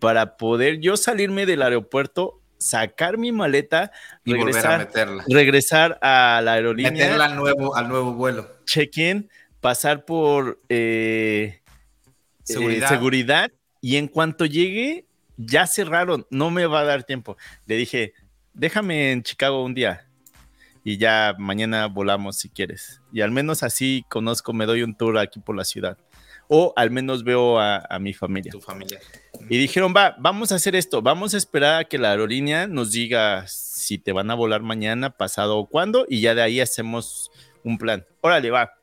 para 0.01 0.35
poder 0.35 0.81
yo 0.81 0.97
salirme 0.97 1.45
del 1.45 1.61
aeropuerto, 1.61 2.41
sacar 2.57 3.17
mi 3.17 3.31
maleta, 3.31 3.93
y 4.25 4.33
regresar, 4.33 4.73
a 4.73 4.77
meterla. 4.79 5.23
regresar 5.29 5.97
a 6.01 6.41
la 6.43 6.51
aerolínea. 6.51 6.91
Meterla 6.91 7.25
al 7.27 7.37
nuevo, 7.37 7.73
al 7.77 7.87
nuevo 7.87 8.13
vuelo. 8.15 8.51
Check-in, 8.65 9.29
pasar 9.61 10.03
por 10.03 10.59
eh, 10.67 11.61
eh, 12.49 12.81
seguridad 12.85 13.49
y 13.79 13.95
en 13.95 14.09
cuanto 14.09 14.45
llegue, 14.45 15.05
ya 15.37 15.65
cerraron, 15.67 16.27
no 16.29 16.51
me 16.51 16.65
va 16.65 16.81
a 16.81 16.83
dar 16.83 17.05
tiempo. 17.05 17.37
Le 17.65 17.77
dije, 17.77 18.11
déjame 18.53 19.13
en 19.13 19.23
Chicago 19.23 19.63
un 19.63 19.73
día 19.73 20.05
y 20.83 20.97
ya 20.97 21.33
mañana 21.39 21.87
volamos 21.87 22.35
si 22.35 22.49
quieres. 22.49 22.99
Y 23.13 23.21
al 23.21 23.31
menos 23.31 23.63
así 23.63 24.03
conozco, 24.09 24.51
me 24.51 24.65
doy 24.65 24.83
un 24.83 24.97
tour 24.97 25.17
aquí 25.17 25.39
por 25.39 25.55
la 25.55 25.63
ciudad. 25.63 25.97
O 26.47 26.73
al 26.75 26.91
menos 26.91 27.23
veo 27.23 27.59
a, 27.59 27.97
mi 27.99 28.13
familia. 28.13 28.51
Tu 28.51 28.61
familia. 28.61 28.99
Y 29.49 29.57
dijeron, 29.57 29.93
va, 29.95 30.15
vamos 30.19 30.51
a 30.51 30.55
hacer 30.55 30.75
esto, 30.75 31.01
vamos 31.01 31.33
a 31.33 31.37
esperar 31.37 31.81
a 31.81 31.83
que 31.85 31.97
la 31.97 32.11
aerolínea 32.11 32.67
nos 32.67 32.91
diga 32.91 33.45
si 33.47 33.97
te 33.97 34.11
van 34.11 34.31
a 34.31 34.35
volar 34.35 34.61
mañana, 34.61 35.11
pasado 35.11 35.57
o 35.57 35.65
cuándo, 35.67 36.05
y 36.07 36.21
ya 36.21 36.35
de 36.35 36.41
ahí 36.41 36.59
hacemos 36.59 37.31
un 37.63 37.77
plan. 37.77 38.05
Órale, 38.21 38.51
va. 38.51 38.73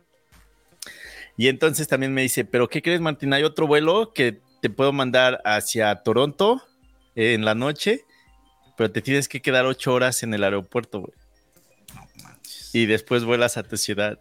Y 1.37 1.49
entonces 1.49 1.89
también 1.89 2.13
me 2.13 2.23
dice, 2.23 2.45
pero 2.45 2.69
¿qué 2.69 2.83
crees, 2.83 3.01
Martín? 3.01 3.33
Hay 3.33 3.43
otro 3.43 3.67
vuelo 3.67 4.13
que 4.13 4.41
te 4.61 4.71
puedo 4.71 4.93
mandar 4.93 5.41
hacia 5.45 5.95
Toronto 6.03 6.63
en 7.15 7.45
la 7.45 7.55
noche 7.55 8.05
pero 8.77 8.91
te 8.91 9.03
tienes 9.03 9.29
que 9.29 9.41
quedar 9.41 9.67
ocho 9.67 9.93
horas 9.93 10.23
en 10.23 10.35
el 10.35 10.45
aeropuerto, 10.45 11.01
güey. 11.01 11.13
Y 12.73 12.87
después 12.87 13.25
vuelas 13.25 13.57
a 13.57 13.63
tu 13.63 13.77
ciudad. 13.77 14.19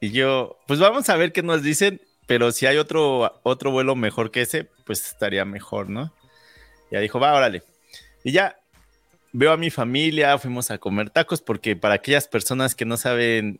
Y 0.00 0.10
yo, 0.10 0.58
pues 0.66 0.80
vamos 0.80 1.08
a 1.10 1.16
ver 1.16 1.32
qué 1.32 1.42
nos 1.42 1.62
dicen, 1.62 2.00
pero 2.30 2.52
si 2.52 2.64
hay 2.64 2.76
otro, 2.76 3.40
otro 3.42 3.72
vuelo 3.72 3.96
mejor 3.96 4.30
que 4.30 4.42
ese, 4.42 4.68
pues 4.84 5.04
estaría 5.04 5.44
mejor, 5.44 5.90
¿no? 5.90 6.14
Ya 6.88 7.00
dijo, 7.00 7.18
va, 7.18 7.34
órale. 7.34 7.64
Y 8.22 8.30
ya 8.30 8.56
veo 9.32 9.50
a 9.50 9.56
mi 9.56 9.68
familia, 9.68 10.38
fuimos 10.38 10.70
a 10.70 10.78
comer 10.78 11.10
tacos, 11.10 11.42
porque 11.42 11.74
para 11.74 11.94
aquellas 11.94 12.28
personas 12.28 12.76
que 12.76 12.84
no 12.84 12.96
saben 12.96 13.58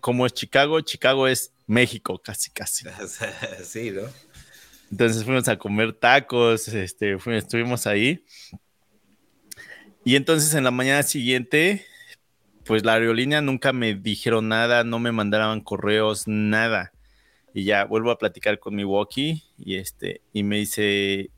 cómo 0.00 0.24
es 0.24 0.32
Chicago, 0.32 0.80
Chicago 0.80 1.28
es 1.28 1.52
México, 1.66 2.18
casi, 2.18 2.50
casi. 2.50 2.86
sí, 3.62 3.90
¿no? 3.90 4.04
Entonces 4.90 5.22
fuimos 5.22 5.46
a 5.48 5.58
comer 5.58 5.92
tacos, 5.92 6.66
este, 6.68 7.18
estuvimos 7.36 7.86
ahí. 7.86 8.24
Y 10.02 10.16
entonces 10.16 10.54
en 10.54 10.64
la 10.64 10.70
mañana 10.70 11.02
siguiente, 11.02 11.84
pues 12.64 12.86
la 12.86 12.94
aerolínea 12.94 13.42
nunca 13.42 13.74
me 13.74 13.94
dijeron 13.94 14.48
nada, 14.48 14.82
no 14.82 14.98
me 14.98 15.12
mandaban 15.12 15.60
correos, 15.60 16.26
nada. 16.26 16.90
Y 17.58 17.64
ya 17.64 17.86
vuelvo 17.86 18.12
a 18.12 18.18
platicar 18.18 18.60
con 18.60 18.76
mi 18.76 18.84
walkie 18.84 19.42
y 19.58 19.78
este 19.78 20.20
y 20.32 20.44
me 20.44 20.58
dice, 20.58 21.32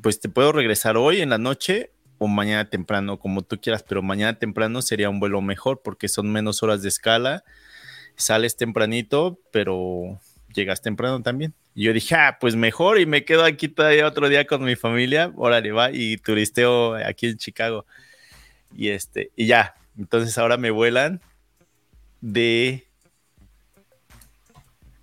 pues 0.00 0.20
te 0.20 0.28
puedo 0.28 0.52
regresar 0.52 0.96
hoy 0.96 1.20
en 1.20 1.30
la 1.30 1.38
noche 1.38 1.90
o 2.18 2.28
mañana 2.28 2.70
temprano, 2.70 3.18
como 3.18 3.42
tú 3.42 3.60
quieras, 3.60 3.82
pero 3.82 4.02
mañana 4.02 4.38
temprano 4.38 4.82
sería 4.82 5.10
un 5.10 5.18
vuelo 5.18 5.40
mejor 5.40 5.82
porque 5.82 6.06
son 6.06 6.30
menos 6.30 6.62
horas 6.62 6.82
de 6.82 6.90
escala, 6.90 7.42
sales 8.14 8.56
tempranito, 8.56 9.40
pero 9.50 10.20
llegas 10.54 10.80
temprano 10.80 11.20
también. 11.22 11.54
Y 11.74 11.86
yo 11.86 11.92
dije, 11.92 12.14
ah, 12.14 12.38
pues 12.40 12.54
mejor 12.54 13.00
y 13.00 13.06
me 13.06 13.24
quedo 13.24 13.44
aquí 13.44 13.66
todavía 13.66 14.06
otro 14.06 14.28
día 14.28 14.46
con 14.46 14.62
mi 14.62 14.76
familia, 14.76 15.32
órale, 15.34 15.72
va, 15.72 15.90
y 15.90 16.18
turisteo 16.18 16.94
aquí 16.94 17.26
en 17.26 17.36
Chicago. 17.36 17.84
Y 18.76 18.90
este, 18.90 19.32
y 19.34 19.46
ya, 19.46 19.74
entonces 19.98 20.38
ahora 20.38 20.56
me 20.56 20.70
vuelan 20.70 21.20
de, 22.20 22.86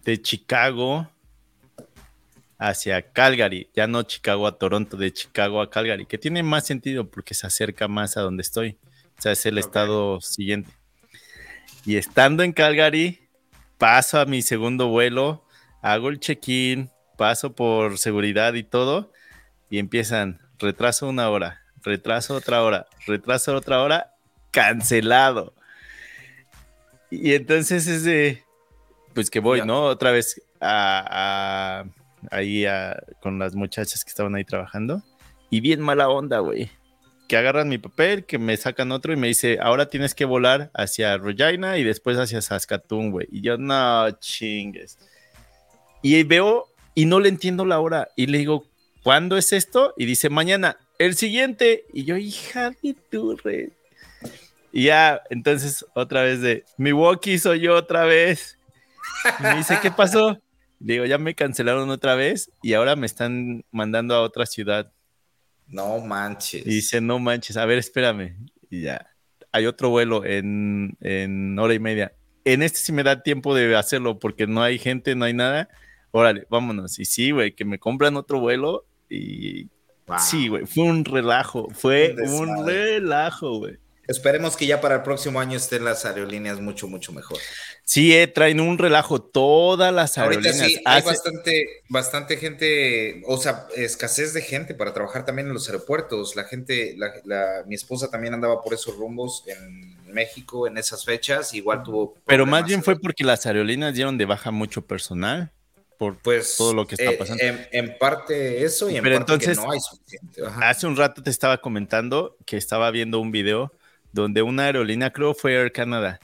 de 0.08 0.22
Chicago 0.22 1.10
hacia 2.58 3.12
Calgary, 3.12 3.70
ya 3.76 3.88
no 3.88 4.04
Chicago 4.04 4.48
a 4.48 4.58
Toronto, 4.58 4.96
de 4.96 5.12
Chicago 5.12 5.62
a 5.62 5.70
Calgary, 5.70 6.06
que 6.06 6.18
tiene 6.18 6.44
más 6.44 6.66
sentido 6.66 7.10
porque 7.10 7.34
se 7.34 7.46
acerca 7.46 7.90
más 7.90 8.16
a 8.16 8.22
donde 8.22 8.42
estoy. 8.42 8.78
O 9.18 9.22
sea, 9.22 9.34
es 9.34 9.46
el 9.46 9.58
estado 9.58 10.22
siguiente. 10.22 10.72
Y 11.86 11.98
estando 11.98 12.44
en 12.44 12.54
Calgary, 12.54 13.20
paso 13.78 14.18
a 14.18 14.26
mi 14.26 14.42
segundo 14.42 14.88
vuelo 14.88 15.44
hago 15.82 16.08
el 16.08 16.22
check-in, 16.22 16.90
paso 17.18 17.54
por 17.54 17.98
seguridad 17.98 18.54
y 18.54 18.64
todo, 18.64 19.12
y 19.70 19.78
empiezan, 19.78 20.40
retraso 20.58 21.10
una 21.10 21.30
hora, 21.30 21.64
retraso 21.84 22.34
otra 22.36 22.64
hora, 22.64 22.88
retraso 23.06 23.54
otra 23.54 23.82
hora, 23.82 24.14
cancelado. 24.52 25.54
Y 27.12 27.34
entonces 27.34 27.88
es 27.88 28.04
de, 28.04 28.47
pues 29.18 29.32
que 29.32 29.40
voy, 29.40 29.64
¿no? 29.66 29.86
Otra 29.86 30.12
vez 30.12 30.40
a, 30.62 31.86
ahí 32.30 32.66
con 33.20 33.40
las 33.40 33.56
muchachas 33.56 34.06
que 34.06 34.10
estaban 34.10 34.36
ahí 34.36 34.44
trabajando. 34.44 35.02
Y 35.50 35.60
bien 35.60 35.82
mala 35.82 36.08
onda, 36.08 36.38
güey. 36.38 36.70
Que 37.28 37.36
agarran 37.36 37.68
mi 37.68 37.80
papel, 37.80 38.26
que 38.26 38.38
me 38.38 38.56
sacan 38.58 38.92
otro 38.92 39.14
y 39.14 39.16
me 39.16 39.26
dice, 39.26 39.58
ahora 39.60 39.90
tienes 39.90 40.14
que 40.14 40.26
volar 40.26 40.70
hacia 40.76 41.18
Regina 41.18 41.80
y 41.80 41.84
después 41.84 42.20
hacia 42.20 42.44
Saskatoon, 42.44 43.10
güey. 43.10 43.28
Y 43.32 43.42
yo, 43.42 43.58
no 43.58 44.12
chingues. 44.20 45.00
Y 46.04 46.22
veo 46.22 46.68
y 46.94 47.06
no 47.06 47.20
le 47.20 47.30
entiendo 47.30 47.66
la 47.66 47.80
hora. 47.80 48.10
Y 48.16 48.28
le 48.28 48.38
digo, 48.38 48.68
¿cuándo 49.02 49.36
es 49.36 49.52
esto? 49.52 49.96
Y 49.98 50.06
dice, 50.06 50.30
mañana, 50.30 50.78
el 51.00 51.16
siguiente. 51.16 51.86
Y 51.92 52.04
yo, 52.04 52.18
hija 52.18 52.70
de 52.84 52.96
tu 53.10 53.36
red. 53.36 53.70
Y 54.72 54.84
ya, 54.84 55.24
entonces, 55.32 55.84
otra 55.96 56.22
vez 56.22 56.40
de, 56.42 56.66
mi 56.78 56.94
walkie 56.94 57.40
soy 57.40 57.62
yo 57.62 57.74
otra 57.74 58.06
vez. 58.06 58.57
Y 59.40 59.44
me 59.44 59.56
dice, 59.58 59.80
¿qué 59.82 59.92
pasó? 59.92 60.42
digo, 60.80 61.06
ya 61.06 61.18
me 61.18 61.34
cancelaron 61.34 61.90
otra 61.90 62.14
vez 62.14 62.52
y 62.62 62.74
ahora 62.74 62.96
me 62.96 63.08
están 63.08 63.66
mandando 63.72 64.14
a 64.14 64.22
otra 64.22 64.46
ciudad. 64.46 64.92
No 65.66 66.00
manches. 66.00 66.66
Y 66.66 66.70
dice, 66.70 67.02
no 67.02 67.20
manches, 67.20 67.58
a 67.58 67.66
ver, 67.66 67.78
espérame. 67.80 68.38
y 68.70 68.82
ya. 68.84 69.08
Hay 69.52 69.66
otro 69.66 69.90
vuelo 69.90 70.24
en, 70.24 70.96
en 71.02 71.58
hora 71.58 71.74
y 71.74 71.80
media. 71.80 72.14
En 72.46 72.62
este 72.62 72.80
sí 72.80 72.92
me 72.92 73.04
da 73.04 73.24
tiempo 73.24 73.56
de 73.56 73.76
hacerlo 73.76 74.20
porque 74.20 74.46
no 74.46 74.62
hay 74.62 74.78
gente, 74.78 75.16
no 75.16 75.26
hay 75.26 75.34
nada. 75.34 75.68
Órale, 76.12 76.46
vámonos. 76.50 77.00
Y 77.00 77.06
sí, 77.06 77.32
güey, 77.32 77.56
que 77.56 77.66
me 77.66 77.80
compran 77.80 78.16
otro 78.18 78.40
vuelo 78.40 78.86
y 79.10 79.68
Sí, 80.20 80.48
güey, 80.48 80.66
fue 80.66 80.86
un 80.86 81.04
relajo, 81.04 81.68
fue 81.74 82.16
un 82.16 82.66
relajo, 82.66 83.58
güey. 83.60 83.78
Esperemos 84.08 84.56
que 84.56 84.66
ya 84.66 84.80
para 84.80 84.96
el 84.96 85.04
próximo 85.04 85.40
año 85.40 85.58
estén 85.58 85.84
las 85.84 86.06
aerolíneas 86.06 86.60
mucho, 86.62 86.88
mucho 86.88 87.12
mejor. 87.12 87.38
Sí, 87.84 88.16
eh, 88.16 88.28
traen 88.28 88.60
un 88.60 88.78
relajo 88.78 89.22
todas 89.22 89.94
las 89.94 90.18
aerolíneas. 90.18 90.62
Ahorita 90.62 90.78
sí, 90.78 90.84
hay 90.86 91.02
bastante, 91.02 91.66
bastante 91.90 92.38
gente, 92.38 93.22
o 93.26 93.38
sea, 93.38 93.68
escasez 93.76 94.34
de 94.34 94.42
gente 94.42 94.76
para 94.76 94.94
trabajar 94.94 95.26
también 95.26 95.48
en 95.48 95.54
los 95.54 95.68
aeropuertos. 95.68 96.36
La 96.36 96.46
gente, 96.46 96.96
la, 96.98 97.64
mi 97.66 97.76
esposa 97.76 98.10
también 98.10 98.34
andaba 98.34 98.62
por 98.62 98.74
esos 98.74 98.96
rumbos 98.96 99.44
en 99.48 99.98
México 100.14 100.68
en 100.68 100.78
esas 100.78 101.06
fechas, 101.06 101.54
igual 101.54 101.84
tuvo... 101.84 102.16
Pero 102.26 102.46
más 102.46 102.66
bien 102.66 102.84
fue 102.84 103.00
porque 103.00 103.24
las 103.24 103.46
aerolíneas 103.46 103.94
dieron 103.94 104.18
de 104.18 104.26
baja 104.26 104.52
mucho 104.52 104.86
personal 104.86 105.52
por 105.98 106.18
pues, 106.18 106.56
todo 106.58 106.74
lo 106.74 106.86
que 106.86 106.96
está 106.96 107.12
eh, 107.12 107.18
pasando. 107.18 107.44
en, 107.44 107.98
parte 107.98 108.64
eso 108.64 108.90
y 108.90 108.98
en 108.98 109.04
parte 109.04 109.18
entonces, 109.18 109.58
que 109.58 109.66
no 109.66 109.72
hay 109.72 109.80
suficiente. 109.80 110.42
Hace 110.62 110.88
un 110.88 110.96
rato 110.96 111.24
te 111.24 111.30
estaba 111.30 111.60
comentando 111.60 112.38
que 112.46 112.58
estaba 112.58 112.92
viendo 112.92 113.20
un 113.20 113.32
video 113.32 113.72
donde 114.22 114.42
una 114.42 114.64
aerolínea, 114.64 115.12
creo 115.12 115.34
fue 115.34 115.54
Air 115.54 115.72
Canada, 115.72 116.20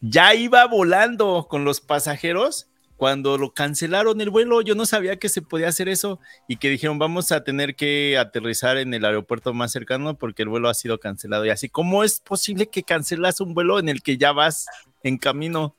ya 0.00 0.34
iba 0.34 0.66
volando 0.66 1.46
con 1.48 1.64
los 1.64 1.80
pasajeros 1.80 2.68
cuando 2.96 3.38
lo 3.38 3.52
cancelaron 3.52 4.20
el 4.20 4.30
vuelo. 4.30 4.60
Yo 4.60 4.74
no 4.74 4.86
sabía 4.86 5.18
que 5.18 5.28
se 5.28 5.42
podía 5.42 5.68
hacer 5.68 5.88
eso 5.88 6.20
y 6.46 6.56
que 6.56 6.70
dijeron 6.70 6.98
vamos 6.98 7.32
a 7.32 7.42
tener 7.42 7.74
que 7.74 8.16
aterrizar 8.18 8.76
en 8.76 8.94
el 8.94 9.04
aeropuerto 9.04 9.52
más 9.52 9.72
cercano 9.72 10.16
porque 10.16 10.42
el 10.42 10.48
vuelo 10.48 10.68
ha 10.68 10.74
sido 10.74 10.98
cancelado. 11.00 11.44
Y 11.46 11.50
así, 11.50 11.68
¿cómo 11.68 12.04
es 12.04 12.20
posible 12.20 12.68
que 12.68 12.82
cancelas 12.82 13.40
un 13.40 13.54
vuelo 13.54 13.78
en 13.78 13.88
el 13.88 14.02
que 14.02 14.16
ya 14.16 14.32
vas 14.32 14.66
en 15.02 15.18
camino? 15.18 15.74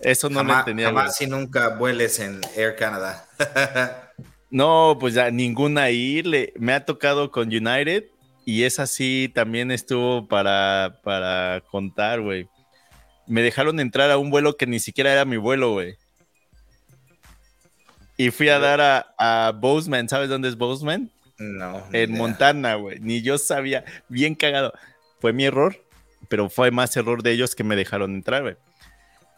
Eso 0.00 0.30
no 0.30 0.42
me 0.42 0.54
tenía. 0.64 0.86
Jamás 0.86 1.16
si 1.16 1.26
nunca 1.26 1.68
vueles 1.76 2.18
en 2.20 2.40
Air 2.56 2.74
Canada. 2.74 3.28
no, 4.50 4.96
pues 4.98 5.14
ya 5.14 5.30
ninguna 5.30 5.84
ahí. 5.84 6.22
Le, 6.22 6.52
me 6.56 6.72
ha 6.72 6.84
tocado 6.84 7.30
con 7.30 7.48
United 7.48 8.04
y 8.50 8.64
esa 8.64 8.88
sí 8.88 9.30
también 9.32 9.70
estuvo 9.70 10.26
para, 10.26 10.98
para 11.04 11.62
contar, 11.70 12.20
güey. 12.20 12.48
Me 13.28 13.42
dejaron 13.42 13.78
entrar 13.78 14.10
a 14.10 14.18
un 14.18 14.28
vuelo 14.28 14.56
que 14.56 14.66
ni 14.66 14.80
siquiera 14.80 15.12
era 15.12 15.24
mi 15.24 15.36
vuelo, 15.36 15.70
güey. 15.70 15.94
Y 18.16 18.32
fui 18.32 18.48
a 18.48 18.58
dar 18.58 18.80
a, 18.80 19.14
a 19.18 19.52
Bozeman. 19.52 20.08
¿Sabes 20.08 20.28
dónde 20.28 20.48
es 20.48 20.56
Bozeman? 20.56 21.12
No. 21.38 21.86
En 21.92 22.10
Montana, 22.10 22.74
güey. 22.74 22.98
Ni 22.98 23.22
yo 23.22 23.38
sabía. 23.38 23.84
Bien 24.08 24.34
cagado. 24.34 24.72
Fue 25.20 25.32
mi 25.32 25.44
error, 25.44 25.80
pero 26.28 26.50
fue 26.50 26.72
más 26.72 26.96
error 26.96 27.22
de 27.22 27.30
ellos 27.30 27.54
que 27.54 27.62
me 27.62 27.76
dejaron 27.76 28.16
entrar, 28.16 28.42
güey. 28.42 28.56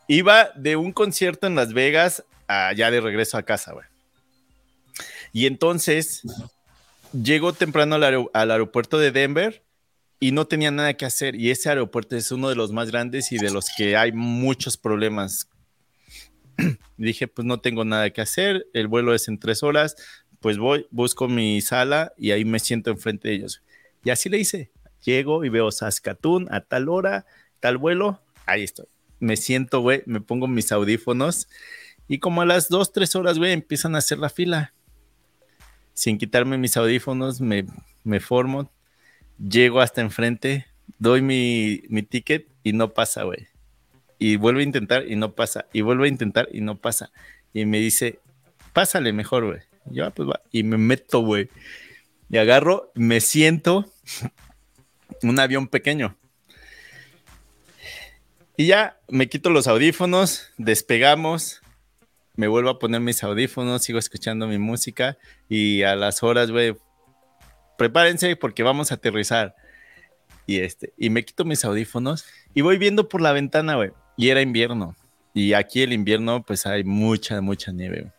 Iba 0.08 0.52
de 0.56 0.76
un 0.76 0.90
concierto 0.90 1.46
en 1.46 1.54
Las 1.54 1.74
Vegas 1.74 2.24
allá 2.46 2.90
de 2.90 3.02
regreso 3.02 3.36
a 3.36 3.42
casa, 3.42 3.74
güey. 3.74 3.84
Y 5.34 5.44
entonces 5.44 6.22
llegó 7.12 7.52
temprano 7.52 7.96
al, 7.96 8.50
aeropuerto 8.50 8.98
de 8.98 9.10
Denver 9.10 9.62
y 10.20 10.32
no 10.32 10.46
tenía 10.46 10.70
nada 10.70 10.94
que 10.94 11.04
hacer. 11.04 11.34
Y 11.34 11.50
ese 11.50 11.68
aeropuerto 11.68 12.16
es 12.16 12.30
uno 12.32 12.48
de 12.48 12.54
los 12.54 12.72
más 12.72 12.90
grandes 12.90 13.32
y 13.32 13.38
de 13.38 13.50
los 13.50 13.66
que 13.76 13.96
hay 13.96 14.12
muchos 14.12 14.76
problemas. 14.76 15.48
Dije, 16.96 17.28
pues 17.28 17.46
no 17.46 17.60
tengo 17.60 17.84
nada 17.84 18.10
que 18.10 18.20
hacer, 18.20 18.66
el 18.74 18.88
vuelo 18.88 19.14
es 19.14 19.28
en 19.28 19.38
tres 19.38 19.62
horas, 19.62 19.96
pues 20.40 20.58
voy, 20.58 20.86
busco 20.90 21.28
mi 21.28 21.60
sala 21.60 22.12
y 22.16 22.32
ahí 22.32 22.44
me 22.44 22.58
siento 22.58 22.90
enfrente 22.90 23.28
de 23.28 23.34
ellos. 23.34 23.62
Y 24.04 24.10
así 24.10 24.28
le 24.28 24.38
hice. 24.38 24.70
Llego 25.04 25.44
y 25.44 25.48
veo 25.48 25.70
Saskatoon 25.70 26.46
a 26.52 26.60
tal 26.60 26.88
hora, 26.88 27.26
tal 27.60 27.76
vuelo, 27.76 28.22
ahí 28.46 28.62
estoy 28.62 28.86
me 29.22 29.36
siento, 29.36 29.80
güey, 29.80 30.02
me 30.04 30.20
pongo 30.20 30.48
mis 30.48 30.72
audífonos 30.72 31.48
y 32.08 32.18
como 32.18 32.42
a 32.42 32.46
las 32.46 32.68
dos, 32.68 32.92
tres 32.92 33.14
horas, 33.14 33.38
güey, 33.38 33.52
empiezan 33.52 33.94
a 33.94 33.98
hacer 33.98 34.18
la 34.18 34.28
fila. 34.28 34.74
Sin 36.02 36.18
quitarme 36.18 36.58
mis 36.58 36.76
audífonos, 36.76 37.40
me, 37.40 37.64
me 38.02 38.18
formo, 38.18 38.68
llego 39.38 39.80
hasta 39.80 40.00
enfrente, 40.00 40.66
doy 40.98 41.22
mi, 41.22 41.84
mi 41.90 42.02
ticket 42.02 42.48
y 42.64 42.72
no 42.72 42.92
pasa, 42.92 43.22
güey. 43.22 43.46
Y 44.18 44.34
vuelvo 44.34 44.58
a 44.58 44.64
intentar 44.64 45.06
y 45.06 45.14
no 45.14 45.36
pasa. 45.36 45.66
Y 45.72 45.82
vuelvo 45.82 46.02
a 46.02 46.08
intentar 46.08 46.48
y 46.50 46.60
no 46.60 46.76
pasa. 46.76 47.12
Y 47.54 47.66
me 47.66 47.78
dice, 47.78 48.18
pásale 48.72 49.12
mejor, 49.12 49.46
güey. 49.46 49.60
Yo, 49.92 50.04
ah, 50.04 50.10
pues 50.10 50.28
va. 50.28 50.40
Y 50.50 50.64
me 50.64 50.76
meto, 50.76 51.20
güey. 51.20 51.48
Y 52.28 52.38
agarro, 52.38 52.90
me 52.96 53.20
siento 53.20 53.88
un 55.22 55.38
avión 55.38 55.68
pequeño. 55.68 56.16
Y 58.56 58.66
ya 58.66 58.98
me 59.06 59.28
quito 59.28 59.50
los 59.50 59.68
audífonos, 59.68 60.50
despegamos, 60.58 61.61
me 62.34 62.48
vuelvo 62.48 62.70
a 62.70 62.78
poner 62.78 63.00
mis 63.00 63.22
audífonos, 63.22 63.82
sigo 63.82 63.98
escuchando 63.98 64.46
mi 64.46 64.58
música 64.58 65.18
y 65.48 65.82
a 65.82 65.94
las 65.96 66.22
horas, 66.22 66.50
güey, 66.50 66.76
prepárense 67.76 68.36
porque 68.36 68.62
vamos 68.62 68.90
a 68.90 68.96
aterrizar. 68.96 69.54
Y 70.46 70.60
este, 70.60 70.92
y 70.96 71.10
me 71.10 71.24
quito 71.24 71.44
mis 71.44 71.64
audífonos 71.64 72.24
y 72.54 72.62
voy 72.62 72.78
viendo 72.78 73.08
por 73.08 73.20
la 73.20 73.32
ventana, 73.32 73.76
güey. 73.76 73.90
Y 74.16 74.30
era 74.30 74.40
invierno. 74.40 74.96
Y 75.34 75.52
aquí 75.54 75.82
el 75.82 75.92
invierno, 75.92 76.42
pues 76.42 76.66
hay 76.66 76.84
mucha, 76.84 77.40
mucha 77.40 77.72
nieve. 77.72 78.12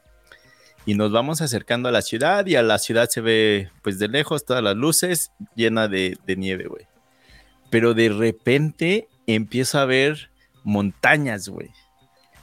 Y 0.86 0.96
nos 0.96 1.12
vamos 1.12 1.42
acercando 1.42 1.90
a 1.90 1.92
la 1.92 2.02
ciudad 2.02 2.46
y 2.46 2.56
a 2.56 2.64
la 2.64 2.78
ciudad 2.78 3.10
se 3.10 3.22
ve, 3.22 3.70
pues 3.82 4.00
de 4.00 4.08
lejos, 4.08 4.46
todas 4.46 4.64
las 4.64 4.76
luces 4.76 5.32
llena 5.56 5.88
de, 5.88 6.18
de 6.26 6.36
nieve, 6.36 6.66
güey. 6.66 6.88
Pero 7.70 7.94
de 7.94 8.10
repente 8.10 9.08
empiezo 9.28 9.80
a 9.80 9.86
ver 9.86 10.30
montañas, 10.64 11.48
güey. 11.48 11.70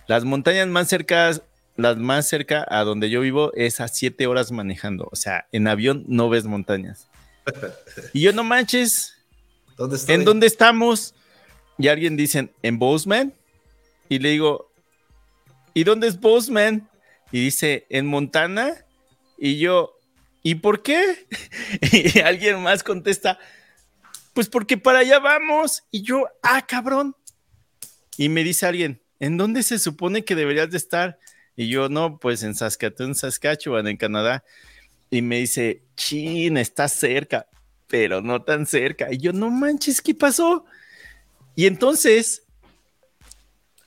Las 0.06 0.24
montañas 0.24 0.68
más 0.68 0.88
cercas, 0.88 1.42
las 1.80 1.96
más 1.96 2.28
cerca 2.28 2.66
a 2.68 2.84
donde 2.84 3.10
yo 3.10 3.20
vivo 3.20 3.52
es 3.54 3.80
a 3.80 3.88
siete 3.88 4.26
horas 4.26 4.52
manejando. 4.52 5.08
O 5.10 5.16
sea, 5.16 5.46
en 5.52 5.66
avión 5.68 6.04
no 6.06 6.28
ves 6.28 6.44
montañas. 6.44 7.08
Y 8.12 8.20
yo 8.20 8.32
no 8.32 8.44
manches. 8.44 9.16
¿Dónde 9.76 9.98
¿En 10.08 10.24
dónde 10.24 10.46
estamos? 10.46 11.14
Y 11.78 11.88
alguien 11.88 12.16
dice, 12.16 12.52
en 12.62 12.78
Bozeman. 12.78 13.34
Y 14.08 14.18
le 14.18 14.30
digo, 14.30 14.70
¿y 15.74 15.84
dónde 15.84 16.06
es 16.06 16.20
Bozeman? 16.20 16.88
Y 17.32 17.40
dice, 17.40 17.86
en 17.88 18.06
Montana. 18.06 18.84
Y 19.38 19.58
yo, 19.58 19.98
¿y 20.42 20.56
por 20.56 20.82
qué? 20.82 21.26
Y 21.92 22.20
alguien 22.20 22.62
más 22.62 22.82
contesta, 22.82 23.38
pues 24.34 24.48
porque 24.48 24.76
para 24.76 25.00
allá 25.00 25.18
vamos. 25.18 25.82
Y 25.90 26.02
yo, 26.02 26.26
ah, 26.42 26.66
cabrón. 26.66 27.16
Y 28.16 28.28
me 28.28 28.44
dice 28.44 28.66
alguien, 28.66 29.02
¿en 29.18 29.38
dónde 29.38 29.62
se 29.62 29.78
supone 29.78 30.24
que 30.24 30.34
deberías 30.34 30.70
de 30.70 30.76
estar? 30.76 31.18
Y 31.60 31.68
yo, 31.68 31.90
no, 31.90 32.18
pues 32.18 32.42
en 32.42 32.54
Saskatoon, 32.54 33.14
Saskatchewan, 33.14 33.86
en 33.86 33.98
Canadá. 33.98 34.44
Y 35.10 35.20
me 35.20 35.40
dice, 35.40 35.82
chin, 35.94 36.56
está 36.56 36.88
cerca, 36.88 37.48
pero 37.86 38.22
no 38.22 38.40
tan 38.40 38.64
cerca. 38.64 39.12
Y 39.12 39.18
yo, 39.18 39.34
no 39.34 39.50
manches, 39.50 40.00
¿qué 40.00 40.14
pasó? 40.14 40.64
Y 41.56 41.66
entonces, 41.66 42.46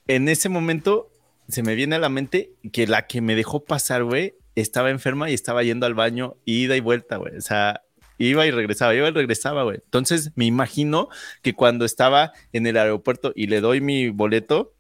en 0.06 0.30
ese 0.30 0.50
momento, 0.50 1.10
se 1.48 1.64
me 1.64 1.74
viene 1.74 1.96
a 1.96 2.00
la 2.00 2.10
mente 2.10 2.52
que 2.72 2.86
la 2.86 3.08
que 3.08 3.22
me 3.22 3.34
dejó 3.34 3.66
pasar, 3.66 4.04
güey, 4.04 4.36
estaba 4.54 4.92
enferma 4.92 5.32
y 5.32 5.34
estaba 5.34 5.64
yendo 5.64 5.88
al 5.88 5.96
baño, 5.96 6.36
ida 6.46 6.78
y 6.78 6.80
vuelta, 6.80 7.18
güey. 7.18 7.36
O 7.38 7.42
sea, 7.42 7.82
Iba 8.20 8.46
y 8.46 8.52
regresaba, 8.52 8.94
iba 8.94 9.08
y 9.08 9.12
regresaba, 9.12 9.64
güey. 9.64 9.80
Entonces 9.84 10.32
me 10.36 10.46
imagino 10.46 11.10
que 11.42 11.56
cuando 11.56 11.84
estaba 11.84 12.32
en 12.52 12.68
el 12.68 12.78
aeropuerto 12.78 13.34
y 13.36 13.48
le 13.48 13.60
doy 13.60 13.82
mi 13.82 14.10
boleto, 14.10 14.74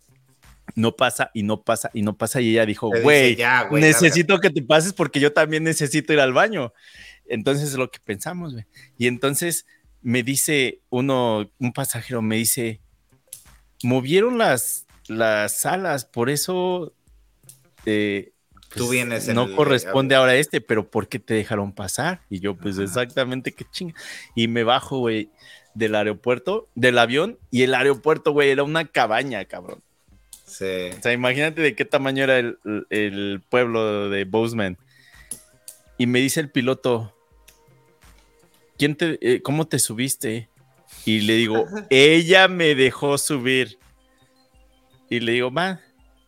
no 0.75 0.95
pasa 0.95 1.31
y 1.33 1.43
no 1.43 1.61
pasa 1.61 1.89
y 1.93 2.01
no 2.01 2.17
pasa. 2.17 2.41
Y 2.41 2.51
ella 2.51 2.65
dijo, 2.65 2.89
güey, 3.01 3.37
necesito 3.71 4.39
que 4.39 4.49
te 4.49 4.61
pases 4.61 4.93
porque 4.93 5.19
yo 5.19 5.33
también 5.33 5.63
necesito 5.63 6.13
ir 6.13 6.19
al 6.19 6.33
baño. 6.33 6.73
Entonces 7.25 7.69
es 7.69 7.75
lo 7.75 7.89
que 7.89 7.99
pensamos, 7.99 8.53
güey. 8.53 8.65
Y 8.97 9.07
entonces 9.07 9.65
me 10.01 10.23
dice 10.23 10.81
uno, 10.89 11.49
un 11.59 11.73
pasajero, 11.73 12.21
me 12.21 12.37
dice, 12.37 12.81
movieron 13.83 14.37
las, 14.37 14.85
las 15.07 15.59
salas, 15.59 16.05
por 16.05 16.29
eso 16.29 16.93
eh, 17.85 18.33
Tú 18.75 18.87
pues, 18.87 18.89
vienes 18.89 19.27
no 19.27 19.55
corresponde 19.55 20.15
ahora 20.15 20.35
este, 20.35 20.59
pero 20.59 20.89
¿por 20.89 21.07
qué 21.07 21.19
te 21.19 21.35
dejaron 21.35 21.73
pasar? 21.73 22.21
Y 22.29 22.39
yo, 22.39 22.55
pues 22.55 22.79
exactamente 22.79 23.51
qué 23.51 23.65
chinga. 23.69 23.93
Y 24.35 24.47
me 24.47 24.63
bajo, 24.63 24.97
güey, 24.97 25.29
del 25.75 25.93
aeropuerto, 25.93 26.69
del 26.73 26.97
avión, 26.97 27.37
y 27.51 27.63
el 27.63 27.75
aeropuerto, 27.75 28.31
güey, 28.31 28.49
era 28.49 28.63
una 28.63 28.85
cabaña, 28.85 29.45
cabrón. 29.45 29.83
Sí. 30.53 30.91
O 30.97 31.01
sea, 31.01 31.13
imagínate 31.13 31.63
de 31.63 31.75
qué 31.75 31.83
tamaño 31.83 32.23
era 32.23 32.37
el, 32.37 33.41
pueblo 33.49 34.09
de 34.09 34.23
Bozeman. 34.25 34.77
Y 35.97 36.05
me 36.05 36.19
dice 36.19 36.41
el 36.41 36.51
piloto, 36.51 37.15
¿quién 38.77 38.95
te, 38.95 39.17
eh, 39.21 39.41
¿cómo 39.41 39.67
te 39.67 39.79
subiste? 39.79 40.49
Y 41.05 41.21
le 41.21 41.33
digo, 41.33 41.65
ella 41.89 42.47
me 42.47 42.75
dejó 42.75 43.17
subir. 43.17 43.79
Y 45.09 45.21
le 45.21 45.31
digo, 45.31 45.51
va, 45.51 45.81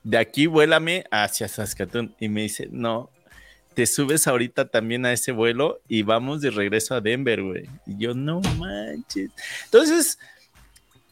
de 0.03 0.17
aquí 0.17 0.47
vuélame 0.47 1.05
hacia 1.11 1.47
Saskatoon. 1.47 2.15
Y 2.19 2.27
me 2.27 2.41
dice, 2.41 2.67
no, 2.71 3.11
te 3.75 3.85
subes 3.85 4.25
ahorita 4.25 4.69
también 4.69 5.05
a 5.05 5.13
ese 5.13 5.33
vuelo 5.33 5.81
y 5.87 6.01
vamos 6.01 6.41
de 6.41 6.49
regreso 6.49 6.95
a 6.95 7.01
Denver, 7.01 7.43
güey. 7.43 7.69
Y 7.85 7.97
yo, 7.99 8.15
no 8.15 8.41
manches. 8.57 9.29
Entonces, 9.65 10.17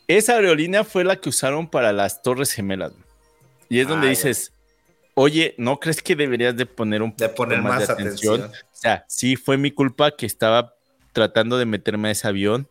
esa 0.08 0.34
aerolínea 0.34 0.84
fue 0.84 1.04
la 1.04 1.16
que 1.16 1.30
usaron 1.30 1.70
para 1.70 1.94
las 1.94 2.24
Torres 2.24 2.52
Gemelas. 2.52 2.94
Y 3.70 3.80
es 3.80 3.88
donde 3.88 4.10
dices, 4.10 4.54
oye, 5.14 5.56
¿no 5.58 5.80
crees 5.80 6.02
que 6.02 6.16
deberías 6.16 6.56
de 6.56 6.66
poner 6.66 7.02
un 7.02 7.16
de 7.16 7.30
poner 7.30 7.62
más, 7.62 7.90
atención? 7.90 8.44
O 8.44 8.52
sea, 8.72 9.06
sí 9.08 9.36
fue 9.36 9.58
mi 9.58 9.72
culpa 9.72 10.12
que 10.16 10.26
estaba 10.26 10.76
tratando 11.12 11.58
de 11.58 11.66
meterme 11.66 12.10
a 12.10 12.12
ese 12.12 12.28
avión. 12.28 12.68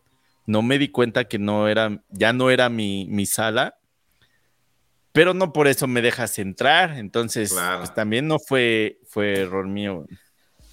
No 0.47 0.63
me 0.63 0.79
di 0.79 0.89
cuenta 0.89 1.25
que 1.25 1.39
no 1.39 1.69
era, 1.69 2.03
ya 2.11 2.33
no 2.33 2.51
era 2.51 2.69
mi, 2.69 3.07
mi 3.07 3.27
sala, 3.27 3.79
pero 5.13 5.35
no 5.35 5.53
por 5.53 5.69
eso 5.69 5.87
me 5.87 6.03
dejas 6.03 6.39
entrar. 6.39 6.99
Entonces, 6.99 7.55
pues, 7.79 7.95
también 7.95 8.27
no 8.27 8.39
fue, 8.39 8.99
fue 9.07 9.41
error 9.41 9.69
mío. 9.69 10.07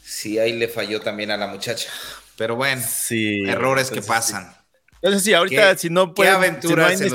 Sí, 0.03 0.39
ahí 0.39 0.53
le 0.53 0.67
falló 0.67 0.99
también 1.01 1.29
a 1.29 1.37
la 1.37 1.47
muchacha. 1.47 1.89
Pero 2.35 2.55
bueno, 2.55 2.81
sí, 2.83 3.43
errores 3.47 3.91
que 3.91 4.01
pasan. 4.01 4.55
Entonces, 5.01 5.23
sí, 5.23 5.33
ahorita 5.33 5.77
si 5.77 5.89
no 5.89 6.13
puede, 6.13 6.29
aventuras 6.31 6.97
si 6.97 7.09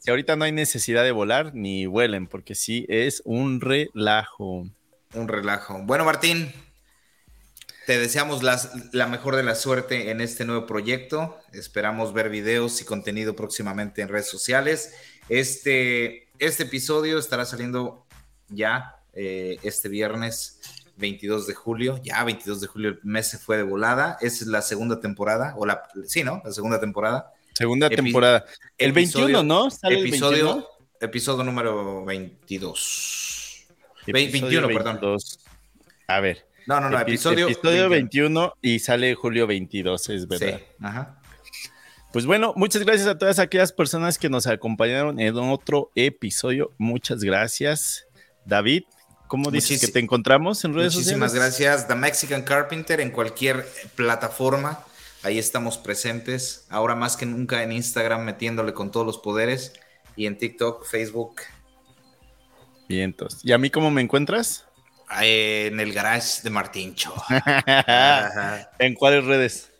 si 0.00 0.10
ahorita 0.10 0.34
no 0.34 0.44
hay 0.44 0.52
necesidad 0.52 1.04
de 1.04 1.12
volar, 1.12 1.54
ni 1.54 1.84
vuelen, 1.84 2.26
porque 2.26 2.54
sí 2.54 2.86
es 2.88 3.20
un 3.26 3.60
relajo. 3.60 4.66
Un 5.14 5.28
relajo. 5.28 5.82
Bueno, 5.82 6.06
Martín, 6.06 6.50
te 7.86 7.98
deseamos 7.98 8.42
la 8.42 9.06
mejor 9.08 9.36
de 9.36 9.42
la 9.42 9.54
suerte 9.54 10.10
en 10.10 10.22
este 10.22 10.46
nuevo 10.46 10.66
proyecto. 10.66 11.38
Esperamos 11.52 12.14
ver 12.14 12.30
videos 12.30 12.80
y 12.80 12.86
contenido 12.86 13.36
próximamente 13.36 14.00
en 14.00 14.08
redes 14.08 14.28
sociales. 14.28 14.94
Este, 15.28 16.28
este 16.38 16.62
episodio 16.62 17.18
estará 17.18 17.44
saliendo 17.44 18.06
ya 18.48 18.96
eh, 19.12 19.58
este 19.62 19.90
viernes 19.90 20.60
22 20.96 21.46
de 21.46 21.54
julio. 21.54 22.00
Ya 22.02 22.24
22 22.24 22.62
de 22.62 22.66
julio 22.68 22.88
el 22.88 23.00
mes 23.02 23.28
se 23.28 23.38
fue 23.38 23.58
de 23.58 23.64
volada. 23.64 24.16
Es 24.22 24.40
la 24.42 24.62
segunda 24.62 24.98
temporada, 25.00 25.54
o 25.58 25.66
la, 25.66 25.82
sí, 26.06 26.24
¿no? 26.24 26.40
La 26.42 26.52
segunda 26.52 26.80
temporada. 26.80 27.34
Segunda 27.60 27.90
temporada. 27.90 28.46
El 28.78 28.92
21, 28.92 29.42
¿no? 29.42 29.68
episodio, 29.82 30.66
episodio 30.98 31.44
número 31.44 32.06
22. 32.06 33.66
21, 34.06 34.66
perdón. 34.68 35.18
A 36.06 36.20
ver. 36.20 36.46
No, 36.66 36.80
no, 36.80 36.88
no, 36.88 36.98
episodio, 36.98 37.48
episodio 37.48 37.90
21. 37.90 38.54
y 38.62 38.78
sale 38.78 39.14
julio 39.14 39.46
22, 39.46 40.08
es 40.08 40.26
verdad. 40.26 40.58
Sí, 40.58 40.64
ajá. 40.80 41.20
Pues 42.14 42.24
bueno, 42.24 42.54
muchas 42.56 42.82
gracias 42.82 43.06
a 43.06 43.18
todas 43.18 43.38
aquellas 43.38 43.72
personas 43.72 44.18
que 44.18 44.30
nos 44.30 44.46
acompañaron 44.46 45.20
en 45.20 45.36
otro 45.36 45.92
episodio. 45.94 46.72
Muchas 46.78 47.22
gracias. 47.22 48.06
David, 48.46 48.84
¿cómo 49.26 49.50
dices 49.50 49.82
que 49.82 49.88
te 49.88 49.98
encontramos 49.98 50.64
en 50.64 50.72
redes 50.72 50.94
sociales? 50.94 51.18
Muchísimas 51.18 51.34
gracias. 51.34 51.86
The 51.86 51.94
Mexican 51.94 52.40
Carpenter 52.40 53.02
en 53.02 53.10
cualquier 53.10 53.68
plataforma 53.96 54.86
Ahí 55.22 55.38
estamos 55.38 55.76
presentes, 55.76 56.66
ahora 56.70 56.94
más 56.94 57.16
que 57.16 57.26
nunca 57.26 57.62
en 57.62 57.72
Instagram 57.72 58.24
metiéndole 58.24 58.72
con 58.72 58.90
todos 58.90 59.04
los 59.04 59.18
poderes 59.18 59.74
y 60.16 60.26
en 60.26 60.38
TikTok, 60.38 60.86
Facebook. 60.86 61.42
Vientos. 62.88 63.38
¿Y 63.42 63.52
a 63.52 63.58
mí 63.58 63.68
cómo 63.68 63.90
me 63.90 64.00
encuentras? 64.00 64.66
En 65.20 65.78
el 65.78 65.92
garage 65.92 66.42
de 66.42 66.50
Martincho. 66.50 67.12
¿En 68.78 68.94
cuáles 68.94 69.24
redes? 69.24 69.70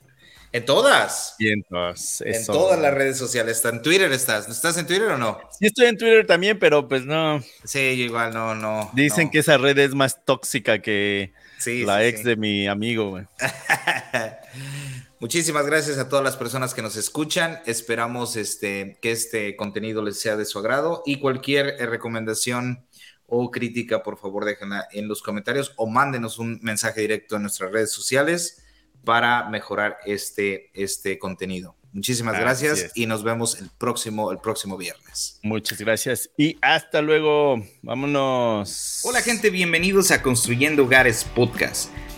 En 0.52 0.64
todas. 0.64 1.36
Vientos. 1.38 2.20
En 2.22 2.44
todas 2.44 2.78
las 2.78 2.92
redes 2.92 3.16
sociales. 3.16 3.56
¿Está 3.56 3.70
en 3.70 3.82
Twitter 3.82 4.10
estás? 4.12 4.48
¿Estás 4.48 4.76
en 4.78 4.86
Twitter 4.86 5.08
o 5.08 5.16
no? 5.16 5.40
Sí, 5.58 5.66
estoy 5.66 5.86
en 5.86 5.96
Twitter 5.96 6.26
también, 6.26 6.58
pero 6.58 6.86
pues 6.88 7.06
no. 7.06 7.40
Sí, 7.64 7.78
igual 7.78 8.34
no, 8.34 8.54
no. 8.54 8.90
Dicen 8.92 9.30
que 9.30 9.38
esa 9.38 9.58
red 9.58 9.78
es 9.78 9.94
más 9.94 10.24
tóxica 10.24 10.80
que 10.80 11.32
la 11.66 12.04
ex 12.04 12.24
de 12.24 12.36
mi 12.36 12.66
amigo, 12.66 13.10
güey. 13.10 13.26
Muchísimas 15.20 15.66
gracias 15.66 15.98
a 15.98 16.08
todas 16.08 16.24
las 16.24 16.38
personas 16.38 16.72
que 16.72 16.80
nos 16.80 16.96
escuchan. 16.96 17.60
Esperamos 17.66 18.36
este, 18.36 18.98
que 19.02 19.12
este 19.12 19.54
contenido 19.54 20.02
les 20.02 20.18
sea 20.18 20.34
de 20.34 20.46
su 20.46 20.58
agrado 20.58 21.02
y 21.04 21.20
cualquier 21.20 21.76
eh, 21.78 21.84
recomendación 21.84 22.86
o 23.26 23.50
crítica, 23.50 24.02
por 24.02 24.18
favor, 24.18 24.46
déjenla 24.46 24.88
en 24.92 25.08
los 25.08 25.22
comentarios 25.22 25.74
o 25.76 25.86
mándenos 25.86 26.38
un 26.38 26.58
mensaje 26.62 27.02
directo 27.02 27.36
en 27.36 27.42
nuestras 27.42 27.70
redes 27.70 27.92
sociales 27.92 28.62
para 29.04 29.50
mejorar 29.50 29.98
este, 30.06 30.70
este 30.72 31.18
contenido. 31.18 31.76
Muchísimas 31.92 32.40
gracias 32.40 32.90
y 32.94 33.04
nos 33.04 33.22
vemos 33.22 33.60
el 33.60 33.68
próximo, 33.76 34.32
el 34.32 34.38
próximo 34.38 34.78
viernes. 34.78 35.38
Muchas 35.42 35.78
gracias 35.78 36.30
y 36.38 36.56
hasta 36.62 37.02
luego. 37.02 37.62
Vámonos. 37.82 39.02
Hola 39.04 39.20
gente, 39.20 39.50
bienvenidos 39.50 40.12
a 40.12 40.22
Construyendo 40.22 40.84
Hogares 40.84 41.24
Podcast. 41.24 41.90